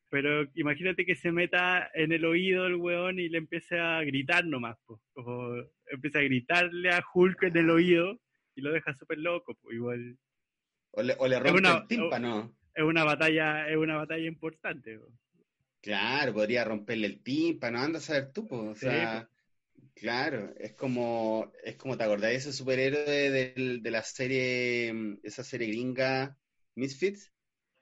Pero 0.10 0.46
imagínate 0.56 1.06
que 1.06 1.16
se 1.16 1.32
meta 1.32 1.90
en 1.94 2.12
el 2.12 2.26
oído 2.26 2.66
el 2.66 2.76
weón 2.76 3.20
y 3.20 3.30
le 3.30 3.38
empiece 3.38 3.80
a 3.80 4.02
gritar 4.02 4.46
nomás, 4.46 4.78
pues. 4.86 5.00
O 5.14 5.56
empieza 5.86 6.20
a 6.20 6.24
gritarle 6.24 6.90
a 6.92 7.04
Hulk 7.14 7.44
en 7.44 7.58
el 7.58 7.70
oído 7.70 8.20
y 8.56 8.62
lo 8.62 8.72
deja 8.72 8.94
súper 8.94 9.20
loco, 9.20 9.56
pues 9.62 9.76
igual. 9.76 10.18
O 10.92 11.04
le, 11.04 11.16
o 11.18 11.28
le 11.28 11.40
rompe 11.40 11.70
el 11.70 11.88
tímpano. 11.88 12.56
Es 12.74 12.84
una 12.84 13.04
batalla, 13.04 13.70
es 13.70 13.78
una 13.78 13.98
batalla 13.98 14.28
importante. 14.28 15.00
Claro, 15.82 16.34
podría 16.34 16.66
romperle 16.66 17.08
el 17.08 17.22
tímpano, 17.22 17.80
anda 17.80 18.00
a 18.00 18.02
saber 18.02 18.34
tú, 18.34 18.48
pues, 18.48 18.62
o 18.62 18.76
sea, 18.76 19.30
claro, 20.00 20.54
es 20.58 20.74
como, 20.74 21.52
es 21.64 21.76
como 21.76 21.98
te 21.98 22.04
acordás 22.04 22.32
de 22.32 22.36
ese 22.38 22.54
superhéroe 22.54 23.06
de, 23.06 23.80
de, 23.82 23.92
la 23.92 24.02
serie, 24.04 25.18
esa 25.24 25.44
serie 25.44 25.68
gringa 25.68 26.36
Misfits, 26.76 27.32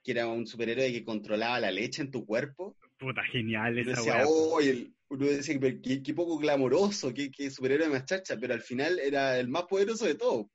que 0.02 0.12
era 0.12 0.26
un 0.26 0.46
superhéroe 0.46 0.92
que 0.92 1.04
controlaba 1.04 1.60
la 1.60 1.70
leche 1.70 2.02
en 2.02 2.10
tu 2.10 2.26
cuerpo. 2.26 2.76
Puta, 2.98 3.22
genial 3.24 3.78
esa 3.78 3.90
decía, 3.90 4.24
uno 4.26 5.26
decía, 5.26 5.58
qué, 5.82 6.02
qué 6.02 6.14
poco 6.14 6.38
glamoroso, 6.38 7.14
qué, 7.14 7.30
qué 7.30 7.50
superhéroe 7.50 7.88
más 7.88 8.04
chacha, 8.04 8.36
pero 8.38 8.54
al 8.54 8.62
final 8.62 8.98
era 8.98 9.38
el 9.38 9.48
más 9.48 9.64
poderoso 9.64 10.04
de 10.04 10.16
todos. 10.16 10.46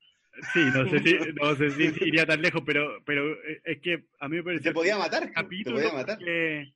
Sí, 0.54 0.60
no 0.74 0.90
sé 0.90 1.00
si, 1.00 1.14
no 1.42 1.56
sé 1.56 1.72
si 1.72 2.08
iría 2.08 2.26
tan 2.26 2.42
lejos, 2.42 2.62
pero, 2.66 3.04
pero 3.06 3.36
es 3.64 3.80
que 3.82 4.06
a 4.20 4.28
mí 4.28 4.38
me 4.38 4.44
parece... 4.44 4.64
Te 4.64 4.74
podía 4.74 4.98
matar, 4.98 5.32
te 5.32 5.72
podía 5.72 5.94
matar. 5.94 6.18
Que, 6.18 6.74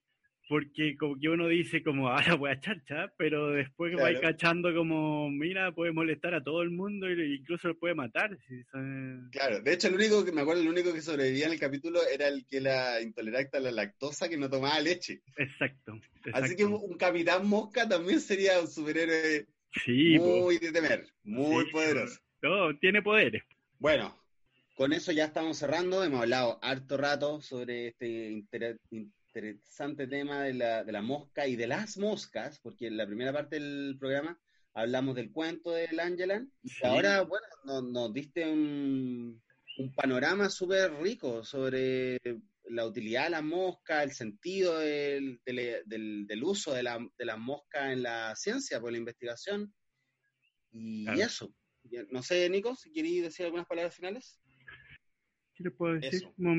porque 0.47 0.95
como 0.97 1.19
que 1.19 1.29
uno 1.29 1.47
dice 1.47 1.83
como 1.83 2.09
ahora 2.09 2.35
voy 2.35 2.51
a 2.51 2.59
charcha, 2.59 3.11
pero 3.17 3.49
después 3.51 3.95
que 3.95 4.01
va 4.01 4.19
cachando 4.19 4.73
como, 4.73 5.29
mira, 5.29 5.71
puede 5.73 5.91
molestar 5.91 6.33
a 6.33 6.43
todo 6.43 6.61
el 6.61 6.69
mundo 6.69 7.07
e 7.07 7.35
incluso 7.35 7.67
lo 7.67 7.77
puede 7.77 7.95
matar. 7.95 8.37
Claro, 9.31 9.61
de 9.61 9.73
hecho 9.73 9.89
el 9.89 9.95
único 9.95 10.23
que 10.23 10.31
me 10.31 10.41
acuerdo, 10.41 10.61
el 10.61 10.69
único 10.69 10.93
que 10.93 11.01
sobrevivía 11.01 11.47
en 11.47 11.53
el 11.53 11.59
capítulo 11.59 11.99
era 12.07 12.27
el 12.27 12.45
que 12.45 12.57
era 12.57 13.01
intolerante 13.01 13.57
a 13.57 13.61
la 13.61 13.71
lactosa 13.71 14.29
que 14.29 14.37
no 14.37 14.49
tomaba 14.49 14.79
leche. 14.79 15.21
Exacto. 15.35 15.99
Así 16.33 16.55
que 16.55 16.65
un 16.65 16.97
capitán 16.97 17.47
mosca 17.47 17.87
también 17.87 18.19
sería 18.19 18.59
un 18.61 18.67
superhéroe 18.67 19.47
muy 20.19 20.57
de 20.57 20.71
temer, 20.71 21.07
muy 21.23 21.69
poderoso. 21.71 22.19
No, 22.41 22.77
tiene 22.77 23.01
poderes. 23.01 23.43
Bueno, 23.79 24.15
con 24.75 24.93
eso 24.93 25.11
ya 25.11 25.25
estamos 25.25 25.57
cerrando. 25.57 26.03
Hemos 26.03 26.21
hablado 26.21 26.59
harto 26.61 26.97
rato 26.97 27.41
sobre 27.41 27.87
este 27.87 28.31
interés 28.31 28.77
interesante 29.45 30.07
tema 30.07 30.43
de 30.43 30.53
la, 30.53 30.83
de 30.83 30.91
la 30.91 31.01
mosca 31.01 31.47
y 31.47 31.55
de 31.55 31.67
las 31.67 31.97
moscas, 31.97 32.59
porque 32.59 32.87
en 32.87 32.97
la 32.97 33.05
primera 33.05 33.33
parte 33.33 33.59
del 33.59 33.97
programa 33.99 34.39
hablamos 34.73 35.15
del 35.15 35.31
cuento 35.31 35.71
del 35.71 35.99
Angelan, 35.99 36.51
y 36.63 36.71
ahora, 36.83 37.21
bueno, 37.21 37.47
nos, 37.81 38.13
diste 38.13 38.47
un, 38.47 39.41
un 39.77 39.93
panorama 39.95 40.49
súper 40.49 40.93
rico 41.01 41.43
sobre 41.43 42.19
la 42.65 42.85
utilidad 42.85 43.25
de 43.25 43.29
la 43.31 43.41
mosca, 43.41 44.03
el 44.03 44.11
sentido 44.11 44.77
del, 44.79 45.39
del, 45.45 46.43
uso 46.43 46.73
de 46.73 46.83
la, 46.83 46.99
de 47.17 47.25
la 47.25 47.37
mosca 47.37 47.91
en 47.91 48.03
la 48.03 48.35
ciencia, 48.35 48.79
por 48.79 48.91
la 48.91 48.97
investigación, 48.97 49.73
y 50.71 51.07
eso. 51.21 51.53
No 52.11 52.21
sé, 52.21 52.49
Nico, 52.49 52.75
si 52.75 52.91
queréis 52.91 53.23
decir 53.23 53.45
algunas 53.45 53.65
palabras 53.65 53.95
finales. 53.95 54.39
¿Qué 55.55 55.63
le 55.63 55.71
puedo 55.71 55.95
decir? 55.95 56.23
Como 56.35 56.53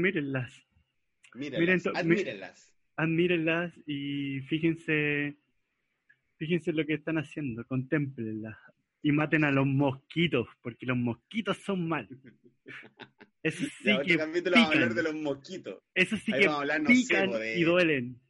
mírenlas. 1.35 1.61
Mírenlas, 1.61 1.97
admírenlas. 1.97 2.75
Admírenlas 2.97 3.73
y 3.87 4.41
fíjense, 4.43 5.37
fíjense 6.37 6.73
lo 6.73 6.85
que 6.85 6.95
están 6.95 7.19
haciendo, 7.19 7.65
contemplenlas 7.67 8.57
y 9.03 9.13
maten 9.13 9.45
a 9.45 9.51
los 9.51 9.67
mosquitos, 9.67 10.49
porque 10.63 10.87
los 10.87 10.97
mosquitos 10.97 11.57
son 11.59 11.89
malos. 11.89 12.19
Eso 13.43 13.65
sí 13.83 13.91
que 14.05 14.17
capítulo 14.17 14.57
vamos 14.57 14.71
a 14.71 14.73
hablar 14.75 14.95
de 14.95 15.03
los 15.03 15.15
mosquitos. 15.15 15.83
Eso 15.95 16.17
sí 16.17 16.33
que 16.33 16.49
pican 16.87 17.31
y 17.57 17.63
duelen. 17.63 18.21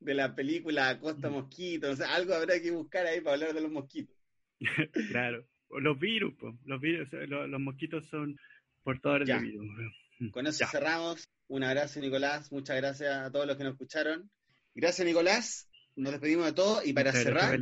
De 0.00 0.14
la 0.14 0.34
película 0.34 0.98
Costa 0.98 1.30
Mosquito, 1.30 1.90
o 1.90 1.96
sea, 1.96 2.14
algo 2.14 2.34
habrá 2.34 2.60
que 2.60 2.72
buscar 2.72 3.06
ahí 3.06 3.20
para 3.20 3.34
hablar 3.34 3.54
de 3.54 3.60
los 3.60 3.70
mosquitos. 3.70 4.16
claro, 5.10 5.46
los 5.70 5.98
virus, 5.98 6.34
los 6.64 6.80
virus, 6.80 7.08
los, 7.12 7.60
mosquitos 7.60 8.06
son 8.08 8.36
portadores 8.82 9.28
de 9.28 9.38
virus. 9.38 10.32
Con 10.32 10.46
eso 10.46 10.66
cerramos. 10.66 11.28
Un 11.52 11.64
abrazo, 11.64 12.00
Nicolás. 12.00 12.50
Muchas 12.50 12.78
gracias 12.78 13.14
a 13.14 13.30
todos 13.30 13.46
los 13.46 13.58
que 13.58 13.64
nos 13.64 13.74
escucharon. 13.74 14.30
Gracias, 14.74 15.06
Nicolás. 15.06 15.68
Nos 15.94 16.12
despedimos 16.12 16.46
de 16.46 16.54
todo. 16.54 16.82
Y 16.82 16.94
para 16.94 17.12
cerrar, 17.12 17.60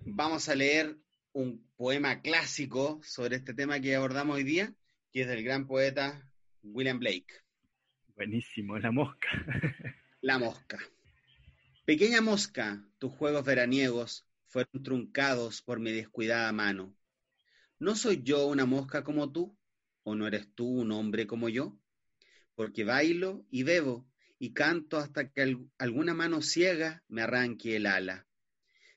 vamos 0.00 0.50
a 0.50 0.54
leer 0.54 0.98
un 1.32 1.66
poema 1.78 2.20
clásico 2.20 3.00
sobre 3.02 3.36
este 3.36 3.54
tema 3.54 3.80
que 3.80 3.96
abordamos 3.96 4.36
hoy 4.36 4.44
día, 4.44 4.74
que 5.14 5.22
es 5.22 5.28
del 5.28 5.42
gran 5.42 5.66
poeta 5.66 6.30
William 6.62 6.98
Blake. 6.98 7.40
Buenísimo, 8.16 8.78
la 8.78 8.92
mosca. 8.92 9.28
la 10.20 10.38
mosca. 10.38 10.78
Pequeña 11.86 12.20
mosca, 12.20 12.86
tus 12.98 13.14
juegos 13.14 13.46
veraniegos 13.46 14.26
fueron 14.46 14.82
truncados 14.82 15.62
por 15.62 15.80
mi 15.80 15.90
descuidada 15.90 16.52
mano. 16.52 16.94
¿No 17.78 17.96
soy 17.96 18.22
yo 18.22 18.46
una 18.46 18.66
mosca 18.66 19.04
como 19.04 19.32
tú? 19.32 19.56
¿O 20.02 20.14
no 20.14 20.26
eres 20.26 20.54
tú 20.54 20.68
un 20.68 20.92
hombre 20.92 21.26
como 21.26 21.48
yo? 21.48 21.79
Porque 22.60 22.84
bailo 22.84 23.46
y 23.50 23.62
bebo 23.62 24.06
y 24.38 24.52
canto 24.52 24.98
hasta 24.98 25.32
que 25.32 25.56
alguna 25.78 26.12
mano 26.12 26.42
ciega 26.42 27.02
me 27.08 27.22
arranque 27.22 27.76
el 27.76 27.86
ala. 27.86 28.28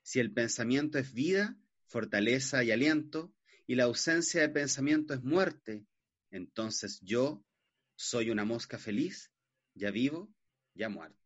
Si 0.02 0.19
el 0.19 0.34
pensamiento 0.34 0.99
es 0.99 1.14
vida, 1.14 1.57
fortaleza 1.88 2.61
y 2.65 2.72
aliento, 2.72 3.34
y 3.65 3.76
la 3.76 3.85
ausencia 3.85 4.41
de 4.41 4.49
pensamiento 4.49 5.14
es 5.14 5.23
muerte, 5.23 5.85
entonces 6.30 6.99
yo 7.03 7.45
soy 7.95 8.31
una 8.31 8.44
mosca 8.44 8.77
feliz, 8.77 9.31
ya 9.73 9.91
vivo, 9.91 10.30
ya 10.73 10.90
muerto. 10.90 11.23